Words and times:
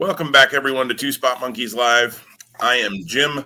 Welcome 0.00 0.30
back, 0.30 0.54
everyone, 0.54 0.86
to 0.90 0.94
Two 0.94 1.10
Spot 1.10 1.40
Monkeys 1.40 1.74
Live. 1.74 2.24
I 2.60 2.76
am 2.76 2.92
Jim, 3.04 3.44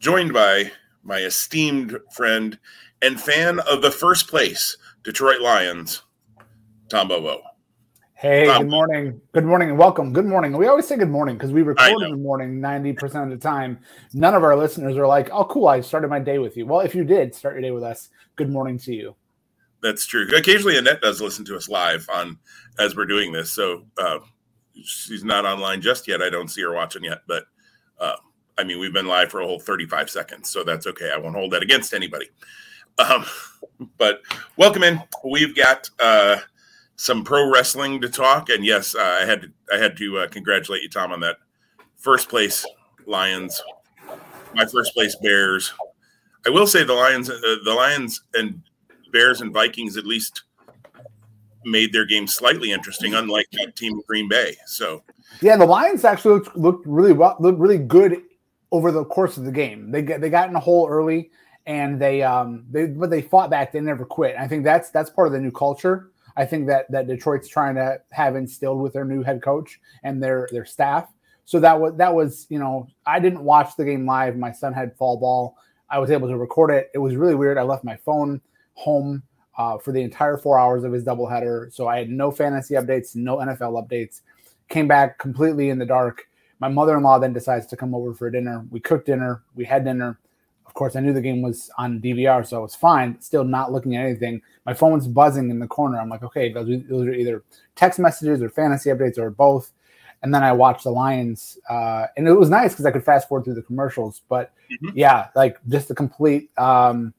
joined 0.00 0.32
by 0.32 0.72
my 1.04 1.18
esteemed 1.18 1.96
friend 2.12 2.58
and 3.02 3.20
fan 3.20 3.60
of 3.60 3.82
the 3.82 3.90
first 3.92 4.26
place 4.26 4.76
Detroit 5.04 5.40
Lions, 5.40 6.02
Tom 6.88 7.06
Bobo. 7.06 7.40
Hey, 8.14 8.46
Tom. 8.46 8.62
good 8.62 8.70
morning. 8.72 9.20
Good 9.30 9.44
morning 9.44 9.68
and 9.68 9.78
welcome. 9.78 10.12
Good 10.12 10.26
morning. 10.26 10.56
We 10.56 10.66
always 10.66 10.88
say 10.88 10.96
good 10.96 11.08
morning 11.08 11.36
because 11.36 11.52
we 11.52 11.62
record 11.62 12.02
in 12.02 12.10
the 12.10 12.16
morning 12.16 12.58
90% 12.58 13.22
of 13.22 13.30
the 13.30 13.36
time. 13.36 13.78
None 14.12 14.34
of 14.34 14.42
our 14.42 14.56
listeners 14.56 14.96
are 14.96 15.06
like, 15.06 15.30
oh, 15.30 15.44
cool, 15.44 15.68
I 15.68 15.82
started 15.82 16.10
my 16.10 16.18
day 16.18 16.38
with 16.38 16.56
you. 16.56 16.66
Well, 16.66 16.80
if 16.80 16.96
you 16.96 17.04
did 17.04 17.32
start 17.32 17.54
your 17.54 17.62
day 17.62 17.70
with 17.70 17.84
us, 17.84 18.08
good 18.34 18.50
morning 18.50 18.76
to 18.78 18.92
you. 18.92 19.14
That's 19.84 20.04
true. 20.04 20.26
Occasionally, 20.36 20.76
Annette 20.78 21.00
does 21.00 21.20
listen 21.20 21.44
to 21.44 21.56
us 21.56 21.68
live 21.68 22.08
on 22.12 22.40
as 22.80 22.96
we're 22.96 23.06
doing 23.06 23.30
this. 23.30 23.52
So 23.52 23.84
uh, 23.98 24.18
she's 24.82 25.24
not 25.24 25.44
online 25.44 25.80
just 25.80 26.08
yet. 26.08 26.22
I 26.22 26.30
don't 26.30 26.48
see 26.48 26.62
her 26.62 26.72
watching 26.72 27.04
yet, 27.04 27.22
but 27.26 27.44
uh, 28.00 28.16
I 28.58 28.64
mean, 28.64 28.78
we've 28.78 28.92
been 28.92 29.06
live 29.06 29.30
for 29.30 29.40
a 29.40 29.46
whole 29.46 29.60
35 29.60 30.10
seconds, 30.10 30.50
so 30.50 30.64
that's 30.64 30.86
okay. 30.86 31.10
I 31.12 31.18
won't 31.18 31.36
hold 31.36 31.52
that 31.52 31.62
against 31.62 31.94
anybody. 31.94 32.28
Um, 32.98 33.24
but 33.98 34.22
welcome 34.56 34.82
in. 34.82 35.02
We've 35.24 35.56
got 35.56 35.88
uh, 36.00 36.38
some 36.96 37.24
pro 37.24 37.50
wrestling 37.50 38.00
to 38.02 38.08
talk, 38.08 38.48
and 38.50 38.64
yes, 38.64 38.94
uh, 38.94 39.18
I 39.22 39.24
had 39.24 39.42
to, 39.42 39.48
I 39.72 39.78
had 39.78 39.96
to 39.96 40.18
uh, 40.18 40.28
congratulate 40.28 40.82
you, 40.82 40.88
Tom, 40.88 41.12
on 41.12 41.20
that 41.20 41.36
first 41.96 42.28
place 42.28 42.66
Lions, 43.06 43.62
my 44.54 44.66
first 44.66 44.92
place 44.94 45.16
Bears. 45.22 45.72
I 46.46 46.50
will 46.50 46.66
say 46.66 46.84
the 46.84 46.92
Lions, 46.92 47.30
uh, 47.30 47.40
the 47.64 47.74
Lions 47.74 48.22
and 48.34 48.60
Bears 49.12 49.40
and 49.40 49.52
Vikings 49.52 49.96
at 49.96 50.06
least 50.06 50.42
made 51.64 51.92
their 51.92 52.06
game 52.06 52.26
slightly 52.26 52.72
interesting, 52.72 53.14
unlike 53.14 53.46
that 53.52 53.76
team 53.76 54.00
Green 54.06 54.28
Bay. 54.28 54.56
So 54.66 55.02
yeah, 55.40 55.56
the 55.56 55.66
Lions 55.66 56.04
actually 56.04 56.34
looked, 56.34 56.56
looked 56.56 56.86
really 56.86 57.12
well, 57.12 57.36
looked 57.40 57.58
really 57.58 57.78
good 57.78 58.22
over 58.70 58.90
the 58.90 59.04
course 59.04 59.36
of 59.36 59.44
the 59.44 59.52
game. 59.52 59.90
They 59.90 60.02
they 60.02 60.30
got 60.30 60.48
in 60.48 60.56
a 60.56 60.60
hole 60.60 60.88
early 60.88 61.30
and 61.66 62.00
they 62.00 62.22
um 62.22 62.64
they 62.70 62.86
but 62.86 63.10
they 63.10 63.22
fought 63.22 63.50
back. 63.50 63.72
They 63.72 63.80
never 63.80 64.04
quit. 64.04 64.36
I 64.38 64.48
think 64.48 64.64
that's 64.64 64.90
that's 64.90 65.10
part 65.10 65.28
of 65.28 65.32
the 65.32 65.40
new 65.40 65.52
culture. 65.52 66.10
I 66.36 66.44
think 66.44 66.66
that 66.68 66.90
that 66.90 67.06
Detroit's 67.06 67.48
trying 67.48 67.74
to 67.76 68.00
have 68.10 68.36
instilled 68.36 68.80
with 68.80 68.92
their 68.92 69.04
new 69.04 69.22
head 69.22 69.42
coach 69.42 69.80
and 70.02 70.22
their 70.22 70.48
their 70.50 70.64
staff. 70.64 71.08
So 71.44 71.60
that 71.60 71.78
was 71.78 71.94
that 71.96 72.14
was 72.14 72.46
you 72.48 72.58
know 72.58 72.88
I 73.06 73.20
didn't 73.20 73.44
watch 73.44 73.76
the 73.76 73.84
game 73.84 74.06
live. 74.06 74.36
My 74.36 74.52
son 74.52 74.72
had 74.72 74.96
fall 74.96 75.18
ball. 75.18 75.56
I 75.90 75.98
was 75.98 76.10
able 76.10 76.28
to 76.28 76.38
record 76.38 76.70
it. 76.70 76.90
It 76.94 76.98
was 76.98 77.16
really 77.16 77.34
weird. 77.34 77.58
I 77.58 77.62
left 77.62 77.84
my 77.84 77.96
phone 77.96 78.40
home 78.74 79.22
uh, 79.58 79.78
for 79.78 79.92
the 79.92 80.00
entire 80.00 80.36
four 80.36 80.58
hours 80.58 80.84
of 80.84 80.92
his 80.92 81.04
doubleheader. 81.04 81.72
So 81.72 81.88
I 81.88 81.98
had 81.98 82.10
no 82.10 82.30
fantasy 82.30 82.74
updates, 82.74 83.14
no 83.14 83.38
NFL 83.38 83.86
updates. 83.86 84.22
Came 84.68 84.88
back 84.88 85.18
completely 85.18 85.70
in 85.70 85.78
the 85.78 85.86
dark. 85.86 86.28
My 86.58 86.68
mother 86.68 86.96
in 86.96 87.02
law 87.02 87.18
then 87.18 87.32
decides 87.32 87.66
to 87.66 87.76
come 87.76 87.94
over 87.94 88.14
for 88.14 88.30
dinner. 88.30 88.64
We 88.70 88.80
cooked 88.80 89.06
dinner. 89.06 89.42
We 89.54 89.64
had 89.64 89.84
dinner. 89.84 90.18
Of 90.64 90.74
course, 90.74 90.96
I 90.96 91.00
knew 91.00 91.12
the 91.12 91.20
game 91.20 91.42
was 91.42 91.70
on 91.76 92.00
DVR, 92.00 92.46
so 92.46 92.56
I 92.56 92.60
was 92.60 92.74
fine. 92.74 93.20
Still 93.20 93.44
not 93.44 93.72
looking 93.72 93.96
at 93.96 94.06
anything. 94.06 94.40
My 94.64 94.72
phone 94.72 94.92
was 94.92 95.06
buzzing 95.06 95.50
in 95.50 95.58
the 95.58 95.66
corner. 95.66 96.00
I'm 96.00 96.08
like, 96.08 96.22
okay, 96.22 96.50
those, 96.50 96.68
those 96.88 97.06
are 97.06 97.12
either 97.12 97.44
text 97.76 97.98
messages 97.98 98.40
or 98.40 98.48
fantasy 98.48 98.88
updates 98.88 99.18
or 99.18 99.28
both. 99.28 99.72
And 100.22 100.32
then 100.32 100.44
I 100.44 100.52
watched 100.52 100.84
the 100.84 100.90
Lions, 100.90 101.58
uh, 101.68 102.06
and 102.16 102.28
it 102.28 102.32
was 102.32 102.48
nice 102.48 102.72
because 102.72 102.86
I 102.86 102.92
could 102.92 103.04
fast 103.04 103.28
forward 103.28 103.44
through 103.44 103.54
the 103.54 103.62
commercials. 103.62 104.22
But 104.28 104.52
mm-hmm. 104.70 104.96
yeah, 104.96 105.28
like 105.34 105.58
just 105.68 105.90
a 105.90 105.94
complete 105.94 106.56
um, 106.56 107.12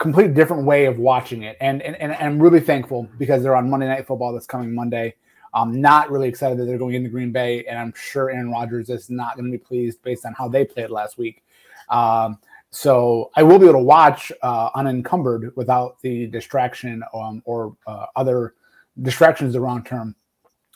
complete 0.00 0.32
different 0.32 0.64
way 0.64 0.86
of 0.86 0.98
watching 0.98 1.42
it. 1.42 1.56
And, 1.60 1.82
and, 1.82 1.94
and 1.96 2.12
I'm 2.14 2.40
really 2.40 2.58
thankful 2.58 3.06
because 3.18 3.42
they're 3.42 3.54
on 3.54 3.68
Monday 3.68 3.86
Night 3.86 4.06
Football 4.06 4.32
that's 4.32 4.46
coming 4.46 4.74
Monday. 4.74 5.14
I'm 5.52 5.80
not 5.80 6.10
really 6.10 6.28
excited 6.28 6.58
that 6.58 6.64
they're 6.64 6.78
going 6.78 6.94
into 6.94 7.10
Green 7.10 7.32
Bay, 7.32 7.64
and 7.66 7.78
I'm 7.78 7.92
sure 7.94 8.30
Aaron 8.30 8.50
Rodgers 8.50 8.88
is 8.88 9.10
not 9.10 9.36
going 9.36 9.44
to 9.44 9.50
be 9.50 9.62
pleased 9.62 10.02
based 10.02 10.24
on 10.24 10.32
how 10.32 10.48
they 10.48 10.64
played 10.64 10.90
last 10.90 11.18
week. 11.18 11.44
Um, 11.90 12.38
so 12.70 13.30
I 13.36 13.42
will 13.42 13.58
be 13.58 13.66
able 13.66 13.80
to 13.80 13.84
watch 13.84 14.32
uh, 14.42 14.70
unencumbered 14.74 15.54
without 15.56 16.00
the 16.00 16.28
distraction 16.28 17.02
um, 17.12 17.42
or 17.44 17.76
uh, 17.86 18.06
other 18.16 18.54
distractions, 19.02 19.52
the 19.52 19.60
wrong 19.60 19.82
term, 19.82 20.14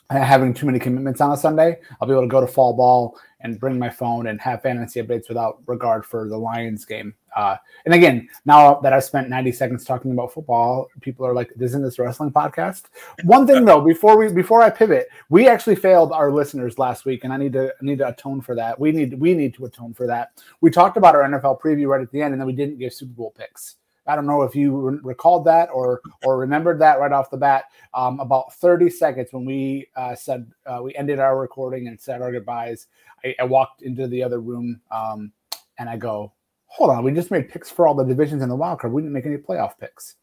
having 0.09 0.53
too 0.53 0.65
many 0.65 0.77
commitments 0.77 1.21
on 1.21 1.31
a 1.31 1.37
Sunday. 1.37 1.79
I'll 1.99 2.07
be 2.07 2.13
able 2.13 2.23
to 2.23 2.27
go 2.27 2.41
to 2.41 2.47
fall 2.47 2.73
ball 2.73 3.17
and 3.45 3.59
bring 3.59 3.77
my 3.77 3.89
phone 3.89 4.27
and 4.27 4.41
have 4.41 4.63
fantasy 4.63 4.99
updates 5.01 5.29
without 5.29 5.61
regard 5.67 6.03
for 6.03 6.27
the 6.27 6.37
Lions 6.37 6.83
game. 6.83 7.13
Uh, 7.35 7.55
and 7.85 7.93
again, 7.93 8.27
now 8.45 8.79
that 8.79 8.91
I've 8.91 9.03
spent 9.03 9.29
90 9.29 9.51
seconds 9.51 9.85
talking 9.85 10.11
about 10.11 10.33
football, 10.33 10.87
people 11.01 11.27
are 11.27 11.33
like, 11.33 11.51
"Isn't 11.59 11.83
this 11.83 11.99
wrestling 11.99 12.31
podcast?" 12.31 12.85
One 13.23 13.45
thing 13.45 13.65
though, 13.65 13.81
before 13.81 14.17
we 14.17 14.31
before 14.31 14.63
I 14.63 14.71
pivot, 14.71 15.09
we 15.29 15.47
actually 15.47 15.75
failed 15.75 16.11
our 16.11 16.31
listeners 16.31 16.79
last 16.79 17.05
week, 17.05 17.23
and 17.23 17.31
I 17.31 17.37
need 17.37 17.53
to 17.53 17.67
I 17.67 17.85
need 17.85 17.99
to 17.99 18.07
atone 18.07 18.41
for 18.41 18.55
that. 18.55 18.79
We 18.79 18.91
need 18.91 19.19
we 19.19 19.35
need 19.35 19.53
to 19.55 19.65
atone 19.65 19.93
for 19.93 20.07
that. 20.07 20.31
We 20.61 20.71
talked 20.71 20.97
about 20.97 21.13
our 21.13 21.23
NFL 21.23 21.61
preview 21.61 21.87
right 21.87 22.01
at 22.01 22.11
the 22.11 22.21
end, 22.21 22.33
and 22.33 22.41
then 22.41 22.47
we 22.47 22.53
didn't 22.53 22.79
give 22.79 22.93
Super 22.93 23.13
Bowl 23.13 23.33
picks. 23.37 23.75
I 24.07 24.15
don't 24.15 24.25
know 24.25 24.43
if 24.43 24.55
you 24.55 24.75
re- 24.75 24.99
recalled 25.03 25.45
that 25.45 25.69
or 25.73 26.01
or 26.23 26.37
remembered 26.37 26.79
that 26.79 26.99
right 26.99 27.11
off 27.11 27.29
the 27.29 27.37
bat. 27.37 27.65
Um, 27.93 28.19
about 28.19 28.53
30 28.55 28.89
seconds 28.89 29.29
when 29.31 29.45
we 29.45 29.87
uh, 29.95 30.15
said 30.15 30.51
uh, 30.65 30.79
we 30.83 30.95
ended 30.95 31.19
our 31.19 31.39
recording 31.39 31.87
and 31.87 31.99
said 31.99 32.21
our 32.21 32.31
goodbyes, 32.31 32.87
I, 33.23 33.35
I 33.39 33.43
walked 33.43 33.81
into 33.81 34.07
the 34.07 34.23
other 34.23 34.39
room 34.39 34.81
um, 34.91 35.31
and 35.79 35.89
I 35.89 35.97
go, 35.97 36.33
"Hold 36.67 36.91
on, 36.91 37.03
we 37.03 37.11
just 37.11 37.31
made 37.31 37.49
picks 37.49 37.69
for 37.69 37.87
all 37.87 37.95
the 37.95 38.03
divisions 38.03 38.43
in 38.43 38.49
the 38.49 38.55
wild 38.55 38.79
card. 38.79 38.93
We 38.93 39.01
didn't 39.01 39.13
make 39.13 39.25
any 39.25 39.37
playoff 39.37 39.77
picks." 39.79 40.15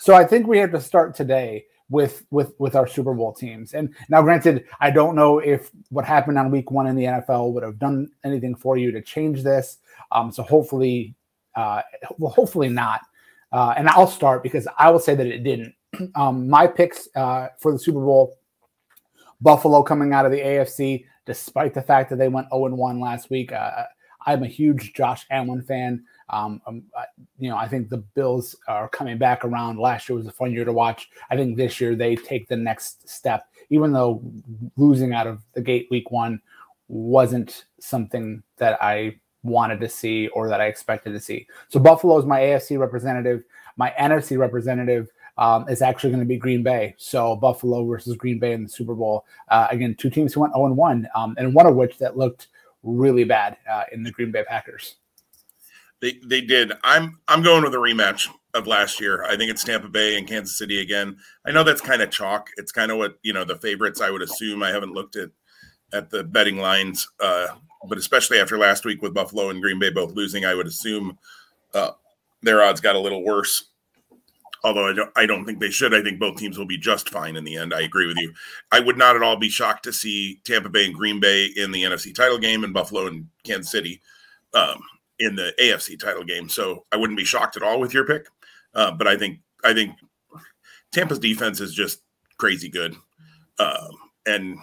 So 0.00 0.14
I 0.14 0.24
think 0.24 0.46
we 0.46 0.58
have 0.58 0.72
to 0.72 0.80
start 0.80 1.14
today 1.14 1.66
with 1.90 2.24
with 2.30 2.54
with 2.58 2.74
our 2.74 2.86
Super 2.86 3.14
Bowl 3.14 3.32
teams. 3.32 3.74
And 3.74 3.94
now, 4.08 4.22
granted, 4.22 4.64
I 4.80 4.90
don't 4.90 5.14
know 5.14 5.38
if 5.38 5.70
what 5.90 6.04
happened 6.04 6.38
on 6.38 6.50
Week 6.50 6.70
One 6.70 6.86
in 6.86 6.96
the 6.96 7.04
NFL 7.04 7.52
would 7.52 7.62
have 7.62 7.78
done 7.78 8.10
anything 8.24 8.54
for 8.54 8.76
you 8.76 8.90
to 8.92 9.02
change 9.02 9.42
this. 9.42 9.78
Um, 10.12 10.32
so 10.32 10.42
hopefully, 10.42 11.14
uh, 11.54 11.82
well, 12.18 12.32
hopefully 12.32 12.68
not. 12.68 13.02
Uh, 13.54 13.72
and 13.76 13.88
I'll 13.88 14.08
start 14.08 14.42
because 14.42 14.66
I 14.78 14.90
will 14.90 14.98
say 14.98 15.14
that 15.14 15.26
it 15.26 15.44
didn't. 15.44 15.74
Um, 16.16 16.48
my 16.48 16.66
picks 16.66 17.08
uh, 17.14 17.50
for 17.60 17.70
the 17.70 17.78
Super 17.78 18.00
Bowl 18.00 18.36
Buffalo 19.40 19.80
coming 19.84 20.12
out 20.12 20.26
of 20.26 20.32
the 20.32 20.40
AFC, 20.40 21.04
despite 21.24 21.72
the 21.72 21.82
fact 21.82 22.10
that 22.10 22.16
they 22.16 22.26
went 22.26 22.48
0 22.52 22.74
1 22.74 22.98
last 22.98 23.30
week. 23.30 23.52
Uh, 23.52 23.84
I'm 24.26 24.42
a 24.42 24.48
huge 24.48 24.92
Josh 24.92 25.24
Allen 25.30 25.62
fan. 25.62 26.02
Um, 26.30 26.60
um, 26.66 26.82
you 27.38 27.48
know, 27.48 27.56
I 27.56 27.68
think 27.68 27.90
the 27.90 27.98
Bills 27.98 28.56
are 28.66 28.88
coming 28.88 29.18
back 29.18 29.44
around. 29.44 29.78
Last 29.78 30.08
year 30.08 30.16
was 30.16 30.26
a 30.26 30.32
fun 30.32 30.50
year 30.50 30.64
to 30.64 30.72
watch. 30.72 31.08
I 31.30 31.36
think 31.36 31.56
this 31.56 31.80
year 31.80 31.94
they 31.94 32.16
take 32.16 32.48
the 32.48 32.56
next 32.56 33.08
step, 33.08 33.46
even 33.70 33.92
though 33.92 34.20
losing 34.76 35.14
out 35.14 35.28
of 35.28 35.42
the 35.52 35.62
gate 35.62 35.86
week 35.92 36.10
one 36.10 36.40
wasn't 36.88 37.66
something 37.78 38.42
that 38.56 38.82
I 38.82 39.20
wanted 39.44 39.78
to 39.80 39.88
see 39.88 40.28
or 40.28 40.48
that 40.48 40.60
I 40.60 40.66
expected 40.66 41.12
to 41.12 41.20
see. 41.20 41.46
So 41.68 41.78
Buffalo 41.78 42.18
is 42.18 42.24
my 42.24 42.40
AFC 42.40 42.78
representative. 42.78 43.44
My 43.76 43.92
NFC 44.00 44.38
representative 44.38 45.08
um, 45.36 45.68
is 45.68 45.82
actually 45.82 46.10
going 46.10 46.22
to 46.22 46.26
be 46.26 46.36
Green 46.36 46.62
Bay. 46.62 46.94
So 46.96 47.36
Buffalo 47.36 47.84
versus 47.84 48.16
Green 48.16 48.38
Bay 48.38 48.52
in 48.52 48.64
the 48.64 48.68
Super 48.68 48.94
Bowl. 48.94 49.24
Uh, 49.48 49.68
again, 49.70 49.94
two 49.94 50.10
teams 50.10 50.32
who 50.32 50.40
went 50.40 50.54
0 50.54 50.72
1, 50.72 51.08
um, 51.14 51.34
and 51.38 51.54
one 51.54 51.66
of 51.66 51.76
which 51.76 51.98
that 51.98 52.16
looked 52.16 52.48
really 52.82 53.24
bad 53.24 53.56
uh, 53.70 53.84
in 53.92 54.02
the 54.02 54.10
Green 54.10 54.30
Bay 54.30 54.44
Packers. 54.44 54.96
They, 56.00 56.18
they 56.24 56.40
did. 56.40 56.72
I'm 56.82 57.18
I'm 57.28 57.42
going 57.42 57.62
with 57.62 57.74
a 57.74 57.78
rematch 57.78 58.28
of 58.52 58.66
last 58.66 59.00
year. 59.00 59.24
I 59.24 59.36
think 59.36 59.50
it's 59.50 59.64
Tampa 59.64 59.88
Bay 59.88 60.18
and 60.18 60.28
Kansas 60.28 60.58
City 60.58 60.80
again. 60.80 61.16
I 61.46 61.50
know 61.50 61.64
that's 61.64 61.80
kind 61.80 62.02
of 62.02 62.10
chalk. 62.10 62.50
It's 62.56 62.72
kind 62.72 62.90
of 62.90 62.98
what 62.98 63.18
you 63.22 63.32
know 63.32 63.44
the 63.44 63.56
favorites. 63.56 64.00
I 64.00 64.10
would 64.10 64.22
assume. 64.22 64.62
I 64.62 64.70
haven't 64.70 64.92
looked 64.92 65.16
at 65.16 65.30
at 65.94 66.10
the 66.10 66.22
betting 66.22 66.58
lines 66.58 67.08
uh, 67.20 67.46
but 67.88 67.98
especially 67.98 68.40
after 68.40 68.58
last 68.58 68.84
week 68.84 69.02
with 69.02 69.14
Buffalo 69.14 69.50
and 69.50 69.60
Green 69.60 69.78
Bay 69.78 69.90
both 69.90 70.14
losing, 70.14 70.44
I 70.44 70.54
would 70.54 70.66
assume 70.66 71.18
uh, 71.74 71.92
their 72.42 72.62
odds 72.62 72.80
got 72.80 72.96
a 72.96 73.00
little 73.00 73.22
worse. 73.22 73.64
Although 74.62 74.88
I 74.88 74.92
don't, 74.94 75.10
I 75.14 75.26
don't 75.26 75.44
think 75.44 75.60
they 75.60 75.70
should. 75.70 75.92
I 75.92 76.02
think 76.02 76.18
both 76.18 76.38
teams 76.38 76.56
will 76.56 76.64
be 76.64 76.78
just 76.78 77.10
fine 77.10 77.36
in 77.36 77.44
the 77.44 77.56
end. 77.56 77.74
I 77.74 77.82
agree 77.82 78.06
with 78.06 78.16
you. 78.16 78.32
I 78.72 78.80
would 78.80 78.96
not 78.96 79.14
at 79.14 79.22
all 79.22 79.36
be 79.36 79.50
shocked 79.50 79.84
to 79.84 79.92
see 79.92 80.40
Tampa 80.44 80.70
Bay 80.70 80.86
and 80.86 80.94
Green 80.94 81.20
Bay 81.20 81.46
in 81.56 81.70
the 81.70 81.82
NFC 81.82 82.14
title 82.14 82.38
game 82.38 82.64
and 82.64 82.72
Buffalo 82.72 83.06
and 83.06 83.28
Kansas 83.42 83.70
City 83.70 84.00
um, 84.54 84.80
in 85.18 85.36
the 85.36 85.52
AFC 85.60 86.00
title 86.00 86.24
game. 86.24 86.48
So 86.48 86.86
I 86.92 86.96
wouldn't 86.96 87.18
be 87.18 87.26
shocked 87.26 87.58
at 87.58 87.62
all 87.62 87.78
with 87.78 87.92
your 87.92 88.06
pick. 88.06 88.26
Uh, 88.74 88.90
but 88.90 89.06
I 89.06 89.18
think 89.18 89.40
I 89.62 89.74
think 89.74 89.96
Tampa's 90.92 91.18
defense 91.18 91.60
is 91.60 91.74
just 91.74 92.00
crazy 92.38 92.70
good, 92.70 92.96
um, 93.58 93.90
and 94.26 94.56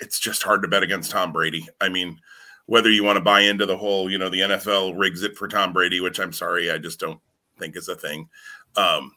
it's 0.00 0.18
just 0.18 0.42
hard 0.42 0.62
to 0.62 0.68
bet 0.68 0.82
against 0.82 1.10
Tom 1.10 1.32
Brady. 1.32 1.66
I 1.80 1.88
mean, 1.88 2.18
whether 2.66 2.90
you 2.90 3.04
want 3.04 3.16
to 3.16 3.24
buy 3.24 3.40
into 3.40 3.66
the 3.66 3.76
whole, 3.76 4.10
you 4.10 4.18
know, 4.18 4.28
the 4.28 4.40
NFL 4.40 4.98
rigs 4.98 5.22
it 5.22 5.36
for 5.36 5.48
Tom 5.48 5.72
Brady, 5.72 6.00
which 6.00 6.20
I'm 6.20 6.32
sorry, 6.32 6.70
I 6.70 6.78
just 6.78 7.00
don't 7.00 7.20
think 7.58 7.76
is 7.76 7.88
a 7.88 7.96
thing. 7.96 8.28
Um, 8.76 9.12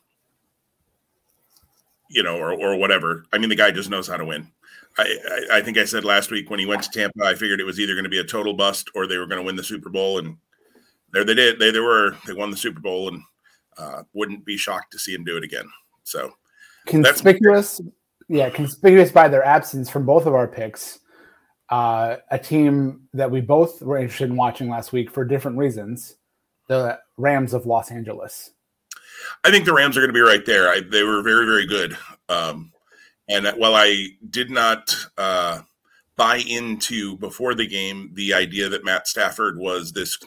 you 2.09 2.23
know, 2.23 2.38
or 2.38 2.53
or 2.53 2.75
whatever. 2.75 3.25
I 3.33 3.38
mean, 3.38 3.50
the 3.50 3.56
guy 3.56 3.71
just 3.71 3.89
knows 3.89 4.07
how 4.07 4.17
to 4.17 4.25
win. 4.25 4.47
I, 4.97 5.47
I, 5.51 5.57
I 5.57 5.62
think 5.62 5.77
I 5.77 5.85
said 5.85 6.06
last 6.06 6.31
week 6.31 6.50
when 6.50 6.59
he 6.59 6.65
went 6.65 6.83
to 6.83 6.89
Tampa, 6.89 7.23
I 7.25 7.35
figured 7.35 7.59
it 7.59 7.65
was 7.65 7.79
either 7.79 7.94
going 7.94 8.06
to 8.06 8.09
be 8.09 8.19
a 8.19 8.23
total 8.23 8.53
bust 8.53 8.89
or 8.95 9.07
they 9.07 9.17
were 9.17 9.27
going 9.27 9.41
to 9.41 9.45
win 9.45 9.56
the 9.56 9.63
Super 9.63 9.89
Bowl, 9.89 10.19
and 10.19 10.38
there 11.12 11.23
they 11.23 11.33
did. 11.33 11.59
They 11.59 11.71
they 11.71 11.79
were. 11.79 12.15
They 12.25 12.33
won 12.33 12.51
the 12.51 12.57
Super 12.57 12.79
Bowl, 12.79 13.09
and 13.09 13.21
uh, 13.77 14.03
wouldn't 14.13 14.45
be 14.45 14.57
shocked 14.57 14.91
to 14.91 15.00
see 15.00 15.13
him 15.13 15.23
do 15.23 15.38
it 15.38 15.44
again. 15.44 15.69
So 16.03 16.33
conspicuous, 16.85 17.81
yeah, 18.27 18.50
conspicuous 18.50 19.12
by 19.12 19.27
their 19.27 19.44
absence 19.44 19.89
from 19.89 20.06
both 20.06 20.25
of 20.25 20.33
our 20.33 20.48
picks 20.48 21.00
uh, 21.69 22.18
a 22.30 22.38
team 22.38 23.01
that 23.13 23.31
we 23.31 23.42
both 23.42 23.81
were 23.81 23.98
interested 23.98 24.30
in 24.30 24.36
watching 24.36 24.69
last 24.69 24.94
week 24.94 25.10
for 25.10 25.25
different 25.25 25.57
reasons 25.57 26.16
the 26.68 27.00
Rams 27.18 27.54
of 27.54 27.66
Los 27.66 27.92
Angeles. 27.92 28.51
I 29.44 29.51
think 29.51 29.66
the 29.66 29.74
Rams 29.74 29.95
are 29.95 30.01
going 30.01 30.10
to 30.10 30.13
be 30.13 30.19
right 30.19 30.45
there. 30.45 30.69
I, 30.69 30.81
they 30.81 31.04
were 31.04 31.22
very, 31.22 31.45
very 31.45 31.66
good. 31.66 31.98
Um, 32.27 32.72
and 33.30 33.48
while 33.57 33.75
I 33.75 34.10
did 34.30 34.50
not 34.50 34.95
uh, 35.18 35.62
buy 36.16 36.38
into 36.38 37.18
before 37.18 37.54
the 37.56 37.68
game 37.68 38.12
the 38.13 38.33
idea 38.33 38.69
that 38.69 38.83
Matt 38.83 39.07
Stafford 39.07 39.57
was 39.57 39.92
this 39.92 40.18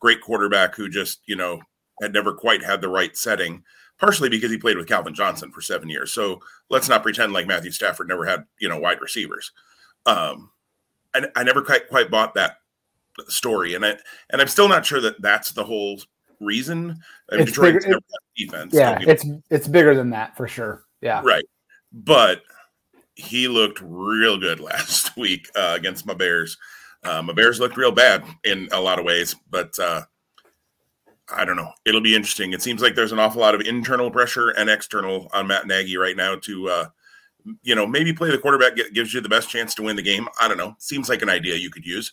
great 0.00 0.20
quarterback 0.20 0.74
who 0.74 0.88
just, 0.88 1.20
you 1.26 1.36
know, 1.36 1.60
had 2.00 2.12
never 2.12 2.32
quite 2.32 2.62
had 2.62 2.80
the 2.80 2.88
right 2.88 3.16
setting, 3.16 3.64
partially 3.98 4.28
because 4.28 4.50
he 4.50 4.58
played 4.58 4.76
with 4.76 4.88
Calvin 4.88 5.14
Johnson 5.14 5.50
for 5.50 5.60
seven 5.60 5.88
years. 5.88 6.12
So 6.12 6.40
let's 6.70 6.88
not 6.88 7.02
pretend 7.02 7.32
like 7.32 7.46
Matthew 7.46 7.70
Stafford 7.70 8.08
never 8.08 8.24
had, 8.24 8.44
you 8.58 8.68
know, 8.68 8.78
wide 8.78 9.00
receivers. 9.00 9.52
Um, 10.06 10.50
I, 11.14 11.26
I 11.36 11.42
never 11.42 11.62
quite 11.62 11.88
quite 11.88 12.10
bought 12.10 12.34
that 12.34 12.58
story, 13.28 13.74
and 13.74 13.84
I 13.84 13.96
and 14.30 14.40
I'm 14.40 14.48
still 14.48 14.68
not 14.68 14.86
sure 14.86 15.00
that 15.00 15.20
that's 15.20 15.52
the 15.52 15.64
whole 15.64 16.00
reason. 16.40 17.00
I 17.30 17.36
mean, 17.36 17.46
Detroit's 17.46 17.84
bigger, 17.84 17.98
it, 17.98 18.04
defense. 18.36 18.74
Yeah, 18.74 18.98
it's 19.00 19.24
it's 19.50 19.68
bigger 19.68 19.94
than 19.94 20.10
that 20.10 20.36
for 20.36 20.48
sure. 20.48 20.84
Yeah, 21.00 21.22
right. 21.24 21.44
But 21.92 22.42
he 23.14 23.48
looked 23.48 23.80
real 23.82 24.38
good 24.38 24.60
last 24.60 25.16
week 25.16 25.48
uh, 25.56 25.74
against 25.76 26.06
my 26.06 26.14
Bears. 26.14 26.56
Uh, 27.04 27.22
my 27.22 27.32
Bears 27.32 27.60
looked 27.60 27.76
real 27.76 27.92
bad 27.92 28.24
in 28.44 28.68
a 28.72 28.80
lot 28.80 28.98
of 28.98 29.04
ways, 29.04 29.34
but 29.50 29.76
uh, 29.78 30.02
I 31.30 31.44
don't 31.44 31.56
know. 31.56 31.72
It'll 31.84 32.00
be 32.00 32.14
interesting. 32.14 32.52
It 32.52 32.62
seems 32.62 32.80
like 32.80 32.94
there's 32.94 33.12
an 33.12 33.18
awful 33.18 33.40
lot 33.40 33.54
of 33.54 33.60
internal 33.60 34.10
pressure 34.10 34.50
and 34.50 34.70
external 34.70 35.28
on 35.34 35.46
Matt 35.46 35.66
Nagy 35.66 35.96
right 35.96 36.16
now 36.16 36.36
to 36.36 36.68
uh, 36.68 36.86
you 37.62 37.74
know, 37.74 37.86
maybe 37.86 38.12
play 38.12 38.30
the 38.30 38.38
quarterback 38.38 38.76
get, 38.76 38.92
gives 38.92 39.14
you 39.14 39.20
the 39.20 39.28
best 39.28 39.48
chance 39.48 39.74
to 39.74 39.82
win 39.82 39.96
the 39.96 40.02
game. 40.02 40.28
I 40.40 40.48
don't 40.48 40.58
know. 40.58 40.74
Seems 40.78 41.08
like 41.08 41.22
an 41.22 41.28
idea 41.28 41.56
you 41.56 41.70
could 41.70 41.86
use. 41.86 42.12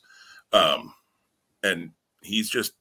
Um, 0.53 0.93
and 1.63 1.91
he's 2.21 2.49
just 2.49 2.73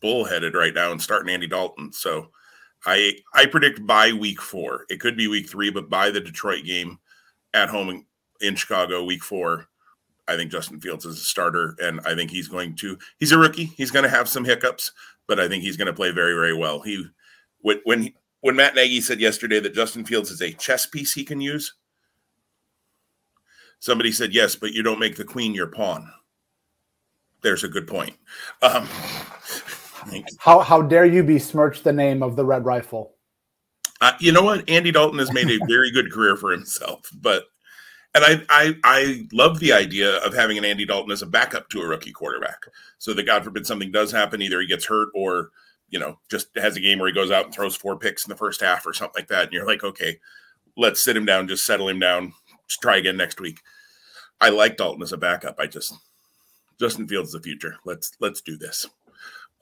bullheaded 0.00 0.54
right 0.54 0.74
now 0.74 0.92
and 0.92 1.00
starting 1.00 1.32
Andy 1.32 1.46
Dalton. 1.46 1.92
So 1.92 2.30
I 2.84 3.14
I 3.34 3.46
predict 3.46 3.86
by 3.86 4.12
week 4.12 4.40
four. 4.40 4.84
It 4.88 5.00
could 5.00 5.16
be 5.16 5.28
week 5.28 5.48
three, 5.48 5.70
but 5.70 5.88
by 5.88 6.10
the 6.10 6.20
Detroit 6.20 6.64
game 6.64 6.98
at 7.54 7.68
home 7.68 7.88
in, 7.88 8.04
in 8.40 8.54
Chicago, 8.54 9.02
week 9.02 9.24
four, 9.24 9.66
I 10.28 10.36
think 10.36 10.50
Justin 10.50 10.80
Fields 10.80 11.04
is 11.06 11.16
a 11.16 11.24
starter, 11.24 11.74
and 11.80 12.00
I 12.04 12.14
think 12.14 12.30
he's 12.30 12.48
going 12.48 12.76
to. 12.76 12.98
He's 13.18 13.32
a 13.32 13.38
rookie. 13.38 13.72
He's 13.76 13.90
going 13.90 14.02
to 14.02 14.08
have 14.10 14.28
some 14.28 14.44
hiccups, 14.44 14.92
but 15.26 15.40
I 15.40 15.48
think 15.48 15.62
he's 15.62 15.76
going 15.76 15.86
to 15.86 15.92
play 15.92 16.10
very, 16.10 16.34
very 16.34 16.54
well. 16.54 16.80
He 16.80 17.04
when 17.60 17.80
when 17.84 18.02
he, 18.02 18.14
when 18.40 18.56
Matt 18.56 18.74
Nagy 18.74 19.00
said 19.00 19.20
yesterday 19.20 19.60
that 19.60 19.74
Justin 19.74 20.04
Fields 20.04 20.30
is 20.30 20.40
a 20.40 20.52
chess 20.52 20.86
piece 20.86 21.12
he 21.12 21.24
can 21.24 21.40
use, 21.40 21.74
somebody 23.78 24.12
said 24.12 24.34
yes, 24.34 24.54
but 24.56 24.72
you 24.72 24.82
don't 24.82 25.00
make 25.00 25.16
the 25.16 25.24
queen 25.24 25.54
your 25.54 25.66
pawn. 25.66 26.10
There's 27.42 27.64
a 27.64 27.68
good 27.68 27.86
point. 27.86 28.14
Um, 28.62 28.88
how 30.38 30.60
how 30.60 30.82
dare 30.82 31.06
you 31.06 31.22
besmirch 31.22 31.82
the 31.82 31.92
name 31.92 32.22
of 32.22 32.36
the 32.36 32.44
Red 32.44 32.64
Rifle? 32.64 33.14
Uh, 34.00 34.12
you 34.20 34.30
know 34.30 34.42
what? 34.42 34.68
Andy 34.68 34.92
Dalton 34.92 35.18
has 35.18 35.32
made 35.32 35.50
a 35.50 35.64
very 35.66 35.90
good 35.90 36.12
career 36.12 36.36
for 36.36 36.50
himself, 36.50 37.08
but 37.20 37.46
and 38.16 38.24
I, 38.24 38.44
I 38.48 38.76
I 38.82 39.26
love 39.32 39.60
the 39.60 39.72
idea 39.72 40.16
of 40.18 40.34
having 40.34 40.58
an 40.58 40.64
Andy 40.64 40.84
Dalton 40.84 41.12
as 41.12 41.22
a 41.22 41.26
backup 41.26 41.68
to 41.70 41.80
a 41.80 41.86
rookie 41.86 42.12
quarterback, 42.12 42.64
so 42.98 43.14
that 43.14 43.26
God 43.26 43.44
forbid 43.44 43.66
something 43.66 43.92
does 43.92 44.10
happen, 44.10 44.42
either 44.42 44.60
he 44.60 44.66
gets 44.66 44.86
hurt 44.86 45.10
or 45.14 45.50
you 45.88 45.98
know, 45.98 46.18
just 46.28 46.48
has 46.56 46.76
a 46.76 46.80
game 46.80 46.98
where 46.98 47.08
he 47.08 47.14
goes 47.14 47.30
out 47.30 47.44
and 47.44 47.54
throws 47.54 47.76
four 47.76 47.96
picks 47.98 48.24
in 48.24 48.28
the 48.30 48.36
first 48.36 48.60
half 48.60 48.86
or 48.86 48.92
something 48.92 49.20
like 49.20 49.28
that. 49.28 49.44
And 49.44 49.52
you're 49.52 49.66
like, 49.66 49.84
okay, 49.84 50.18
let's 50.76 51.02
sit 51.02 51.16
him 51.16 51.24
down, 51.24 51.48
just 51.48 51.64
settle 51.64 51.88
him 51.88 52.00
down, 52.00 52.32
just 52.68 52.82
try 52.82 52.96
again 52.96 53.16
next 53.16 53.40
week. 53.40 53.60
I 54.40 54.50
like 54.50 54.76
Dalton 54.76 55.02
as 55.02 55.12
a 55.12 55.16
backup. 55.16 55.58
I 55.58 55.66
just 55.66 55.94
Justin 56.78 57.08
Fields 57.08 57.28
is 57.28 57.34
the 57.34 57.40
future. 57.40 57.76
Let's 57.84 58.12
let's 58.20 58.40
do 58.40 58.56
this. 58.56 58.86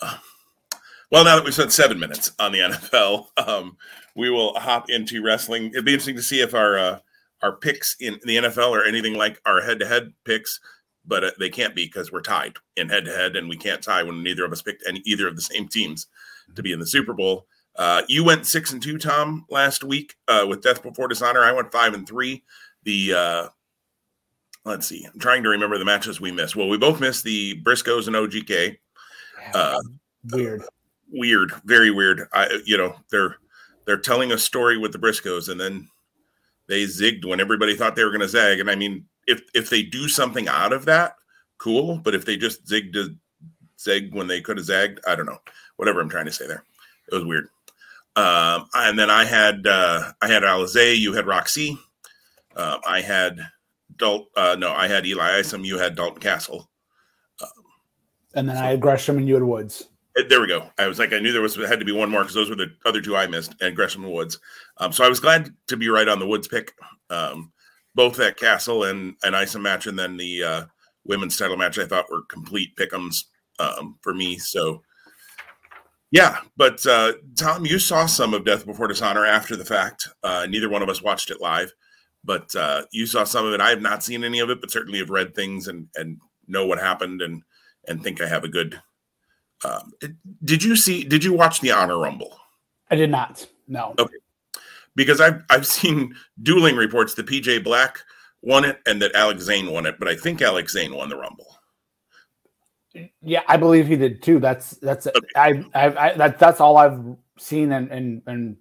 Uh, 0.01 0.17
well, 1.11 1.25
now 1.25 1.37
that 1.37 1.45
we've 1.45 1.55
spent 1.55 1.73
seven 1.73 2.01
minutes 2.01 2.33
on 2.41 2.51
the 2.51 2.59
NFL, 2.59 3.27
um, 3.49 3.77
we 4.17 4.31
will 4.31 4.55
hop 4.59 4.91
into 4.91 5.23
wrestling. 5.23 5.67
It'd 5.67 5.85
be 5.85 5.93
interesting 5.93 6.17
to 6.17 6.23
see 6.23 6.41
if 6.41 6.55
our 6.55 6.79
uh, 6.79 6.99
our 7.45 7.53
picks 7.53 7.97
in 8.01 8.19
the 8.25 8.37
NFL 8.37 8.73
are 8.73 8.85
anything 8.85 9.15
like 9.15 9.41
our 9.45 9.61
head-to-head 9.61 10.13
picks 10.25 10.61
but 11.07 11.25
uh, 11.25 11.31
they 11.39 11.51
can't 11.51 11.75
be 11.75 11.87
because 11.87 12.13
we're 12.13 12.23
tied 12.23 12.55
in 12.77 12.89
head 12.89 13.05
to 13.05 13.13
head, 13.13 13.37
and 13.37 13.49
we 13.49 13.57
can't 13.57 13.83
tie 13.83 14.03
when 14.03 14.23
neither 14.23 14.45
of 14.45 14.53
us 14.53 14.63
picked 14.63 14.85
any 14.87 15.03
either 15.05 15.29
of 15.29 15.37
the 15.37 15.43
same 15.43 15.69
teams 15.69 16.07
to 16.55 16.63
be 16.63 16.73
in 16.73 16.79
the 16.79 16.87
Super 16.87 17.13
Bowl. 17.13 17.47
Uh, 17.77 18.03
you 18.09 18.25
went 18.25 18.47
six 18.47 18.73
and 18.73 18.83
two, 18.83 18.99
Tom, 18.99 19.45
last 19.51 19.83
week 19.83 20.15
uh, 20.29 20.47
with 20.49 20.63
Death 20.63 20.83
Before 20.83 21.09
Dishonor. 21.09 21.43
I 21.43 21.53
went 21.53 21.73
five 21.73 21.95
and 21.95 22.07
three. 22.07 22.43
The 22.85 23.15
uh, 23.15 23.49
let's 24.65 24.87
see, 24.87 25.07
I'm 25.13 25.19
trying 25.19 25.43
to 25.43 25.49
remember 25.49 25.79
the 25.79 25.85
matches 25.85 26.21
we 26.21 26.33
missed. 26.33 26.57
Well, 26.57 26.69
we 26.69 26.79
both 26.79 27.01
missed 27.01 27.25
the 27.25 27.61
Briscoes 27.63 28.07
and 28.07 28.17
OGK. 28.17 28.79
Uh, 29.53 29.81
weird, 30.33 30.63
weird, 31.11 31.53
very 31.65 31.91
weird. 31.91 32.29
I, 32.33 32.61
you 32.65 32.77
know, 32.77 32.95
they're 33.11 33.37
they're 33.87 33.99
telling 33.99 34.33
a 34.33 34.39
story 34.39 34.79
with 34.79 34.93
the 34.93 34.99
Briscoes, 34.99 35.49
and 35.51 35.61
then 35.61 35.89
they 36.69 36.85
zigged 36.85 37.25
when 37.25 37.41
everybody 37.41 37.77
thought 37.77 37.97
they 37.97 38.05
were 38.05 38.11
going 38.11 38.21
to 38.21 38.29
zag. 38.29 38.61
And 38.61 38.71
I 38.71 38.75
mean, 38.75 39.07
if 39.27 39.43
if 39.55 39.71
they 39.71 39.83
do 39.83 40.09
something 40.09 40.49
out 40.49 40.73
of 40.73 40.85
that, 40.87 41.17
cool. 41.59 41.99
But 41.99 42.15
if 42.15 42.25
they 42.25 42.37
just 42.37 42.65
zigged 42.67 42.95
to 42.95 43.17
when 44.13 44.27
they 44.27 44.41
could 44.41 44.57
have 44.57 44.67
zagged, 44.67 45.01
I 45.07 45.15
don't 45.15 45.27
know. 45.27 45.41
Whatever 45.77 46.01
I'm 46.01 46.09
trying 46.09 46.27
to 46.27 46.33
say 46.33 46.47
there, 46.47 46.65
it 47.11 47.15
was 47.15 47.25
weird. 47.25 47.49
Um, 48.17 48.69
and 48.75 48.99
then 48.99 49.11
I 49.11 49.25
had 49.25 49.67
uh, 49.67 50.13
I 50.23 50.29
had 50.29 50.43
Alizé, 50.43 50.97
you 50.97 51.13
had 51.13 51.27
Roxy, 51.27 51.79
um, 52.57 52.81
I 52.87 53.01
had 53.01 53.41
Dalt. 53.97 54.29
Uh, 54.37 54.57
no, 54.59 54.73
I 54.73 54.89
had 54.89 55.07
Eli 55.07 55.39
Isom. 55.39 55.65
You 55.65 55.79
had 55.79 55.97
Dalton 55.97 56.21
Castle. 56.21 56.69
Um, 57.43 57.49
and 58.35 58.49
then 58.49 58.57
so, 58.57 58.63
I 58.63 58.67
had 58.67 58.81
Gresham 58.81 59.19
and 59.19 59.29
you 59.29 59.35
had 59.35 59.43
Woods. 59.43 59.89
Eh, 60.17 60.23
there 60.29 60.41
we 60.41 60.47
go. 60.47 60.71
I 60.79 60.87
was 60.87 60.99
like, 60.99 61.13
I 61.13 61.19
knew 61.19 61.33
there 61.33 61.43
was 61.43 61.57
had 61.57 61.81
to 61.81 61.85
be 61.85 61.93
one 61.93 62.11
more 62.11 62.21
because 62.21 62.35
those 62.35 62.51
were 62.51 62.57
the 62.57 62.73
other 62.87 63.01
two 63.01 63.17
I 63.17 63.27
missed, 63.27 63.55
and 63.61 63.75
Gresham 63.75 64.05
and 64.05 64.13
Woods. 64.13 64.39
Um, 64.79 64.93
so 64.93 65.05
I 65.05 65.09
was 65.09 65.21
glad 65.21 65.55
to 65.69 65.77
be 65.77 65.89
right 65.89 66.09
on 66.09 66.19
the 66.19 66.27
Woods 66.27 66.49
pick. 66.49 66.73
Um, 67.11 67.53
both 67.95 68.17
that 68.17 68.37
Castle 68.37 68.85
and 68.85 69.15
an 69.23 69.35
Isom 69.35 69.63
match, 69.63 69.87
and 69.87 69.99
then 69.99 70.17
the 70.17 70.43
uh, 70.43 70.65
women's 71.05 71.37
title 71.37 71.57
match, 71.57 71.79
I 71.79 71.87
thought 71.87 72.11
were 72.11 72.23
complete 72.23 72.77
pickums 72.77 73.25
um, 73.61 73.99
for 74.03 74.13
me. 74.13 74.37
So, 74.39 74.83
yeah. 76.11 76.39
But 76.57 76.85
uh, 76.87 77.13
Tom, 77.39 77.65
you 77.65 77.79
saw 77.79 78.07
some 78.07 78.35
of 78.35 78.45
Death 78.45 78.67
Before 78.67 78.89
Dishonor 78.89 79.25
after 79.25 79.55
the 79.55 79.65
fact. 79.65 80.09
Uh, 80.23 80.47
neither 80.49 80.69
one 80.69 80.83
of 80.83 80.89
us 80.89 81.03
watched 81.03 81.31
it 81.31 81.41
live, 81.41 81.73
but 82.25 82.55
uh, 82.57 82.83
you 82.91 83.07
saw 83.07 83.23
some 83.23 83.47
of 83.47 83.53
it. 83.53 83.61
I 83.61 83.71
have 83.71 83.83
not 83.83 84.03
seen 84.03 84.25
any 84.25 84.41
of 84.41 84.51
it, 84.51 84.61
but 84.61 84.71
certainly 84.71 84.99
have 84.99 85.11
read 85.11 85.35
things 85.35 85.69
and 85.69 85.89
and 85.95 86.21
know 86.49 86.67
what 86.67 86.81
happened 86.81 87.23
and 87.23 87.43
and 87.87 88.03
think 88.03 88.21
I 88.21 88.27
have 88.27 88.45
a 88.45 88.49
good. 88.49 88.81
Um, 89.65 89.93
did 90.45 90.65
you 90.65 90.75
see? 90.75 91.05
Did 91.05 91.23
you 91.23 91.33
watch 91.33 91.61
the 91.61 91.71
Honor 91.71 91.99
Rumble? 91.99 92.37
I 92.91 92.97
did 92.97 93.11
not. 93.11 93.47
No. 93.69 93.95
Okay 93.99 94.17
because 94.97 95.21
I've 95.21 95.43
I've 95.51 95.67
seen 95.67 96.15
dueling 96.43 96.77
reports 96.77 97.15
that 97.15 97.27
PJ 97.27 97.65
Black 97.65 97.99
won 98.43 98.65
it 98.65 98.81
and 98.87 99.01
that 99.03 99.15
Alex 99.15 99.45
Zayne 99.45 99.71
won 99.71 99.87
it, 99.87 99.99
but 99.99 100.09
I 100.09 100.17
think 100.17 100.43
Alex 100.43 100.75
Zayne 100.75 100.95
won 100.95 101.09
the 101.09 101.17
Rumble. 101.17 101.47
Yeah, 103.21 103.43
I 103.49 103.57
believe 103.57 103.89
he 103.89 103.97
did 103.97 104.23
too. 104.23 104.39
That's 104.39 104.71
that's 104.73 105.07
okay. 105.07 105.19
I, 105.35 105.65
I, 105.75 106.11
I 106.11 106.15
that, 106.15 106.39
that's 106.39 106.61
all 106.61 106.77
I've 106.77 107.01
seen 107.39 107.73
and 107.73 107.91
and 107.91 108.23
and 108.27 108.57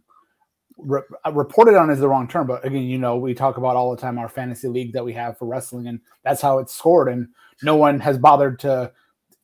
re- 0.78 1.02
uh, 1.26 1.32
reported 1.32 1.76
on 1.76 1.90
is 1.90 2.00
the 2.00 2.08
wrong 2.08 2.28
term, 2.28 2.48
but 2.48 2.66
again, 2.66 2.84
you 2.84 2.98
know, 2.98 3.18
we 3.18 3.34
talk 3.34 3.58
about 3.58 3.76
all 3.76 3.92
the 3.96 4.02
time 4.02 4.18
our 4.18 4.30
fantasy 4.30 4.68
league 4.68 4.94
that 4.94 5.06
we 5.06 5.14
have 5.14 5.38
for 5.38 5.46
wrestling, 5.46 5.88
and 5.88 6.00
that's 6.24 6.42
how 6.42 6.60
it's 6.60 6.74
scored, 6.74 7.10
and 7.10 7.28
no 7.62 7.76
one 7.76 8.00
has 8.00 8.18
bothered 8.18 8.60
to 8.60 8.92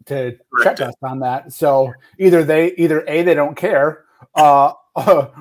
to 0.05 0.37
Correct. 0.53 0.79
check 0.79 0.87
us 0.87 0.95
on 1.03 1.19
that. 1.19 1.53
So 1.53 1.93
either 2.17 2.43
they 2.43 2.73
either 2.73 3.03
a 3.07 3.21
they 3.21 3.33
don't 3.33 3.55
care, 3.55 4.05
uh, 4.35 4.73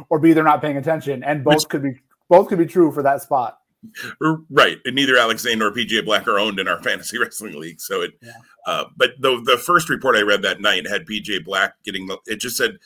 or 0.09 0.18
B, 0.18 0.33
they're 0.33 0.45
not 0.45 0.61
paying 0.61 0.76
attention, 0.76 1.23
and 1.25 1.45
both 1.45 1.54
Which, 1.54 1.68
could 1.68 1.83
be 1.83 2.00
both 2.28 2.49
could 2.49 2.59
be 2.59 2.66
true 2.66 2.92
for 2.92 3.02
that 3.02 3.23
spot. 3.23 3.59
Right, 4.21 4.78
and 4.85 4.95
neither 4.95 5.16
Alex 5.16 5.42
Zayne 5.42 5.59
nor 5.59 5.71
PJ 5.71 6.04
Black 6.04 6.26
are 6.26 6.38
owned 6.38 6.59
in 6.59 6.68
our 6.68 6.83
fantasy 6.83 7.18
wrestling 7.18 7.59
league. 7.59 7.80
So 7.80 8.02
it, 8.02 8.12
yeah. 8.21 8.33
uh, 8.66 8.85
but 8.97 9.12
the 9.21 9.40
the 9.45 9.57
first 9.59 9.88
report 9.88 10.16
I 10.16 10.23
read 10.23 10.42
that 10.42 10.61
night 10.61 10.88
had 10.88 11.07
PJ 11.07 11.45
Black 11.45 11.75
getting 11.85 12.07
the. 12.07 12.18
It 12.26 12.37
just 12.37 12.57
said 12.57 12.78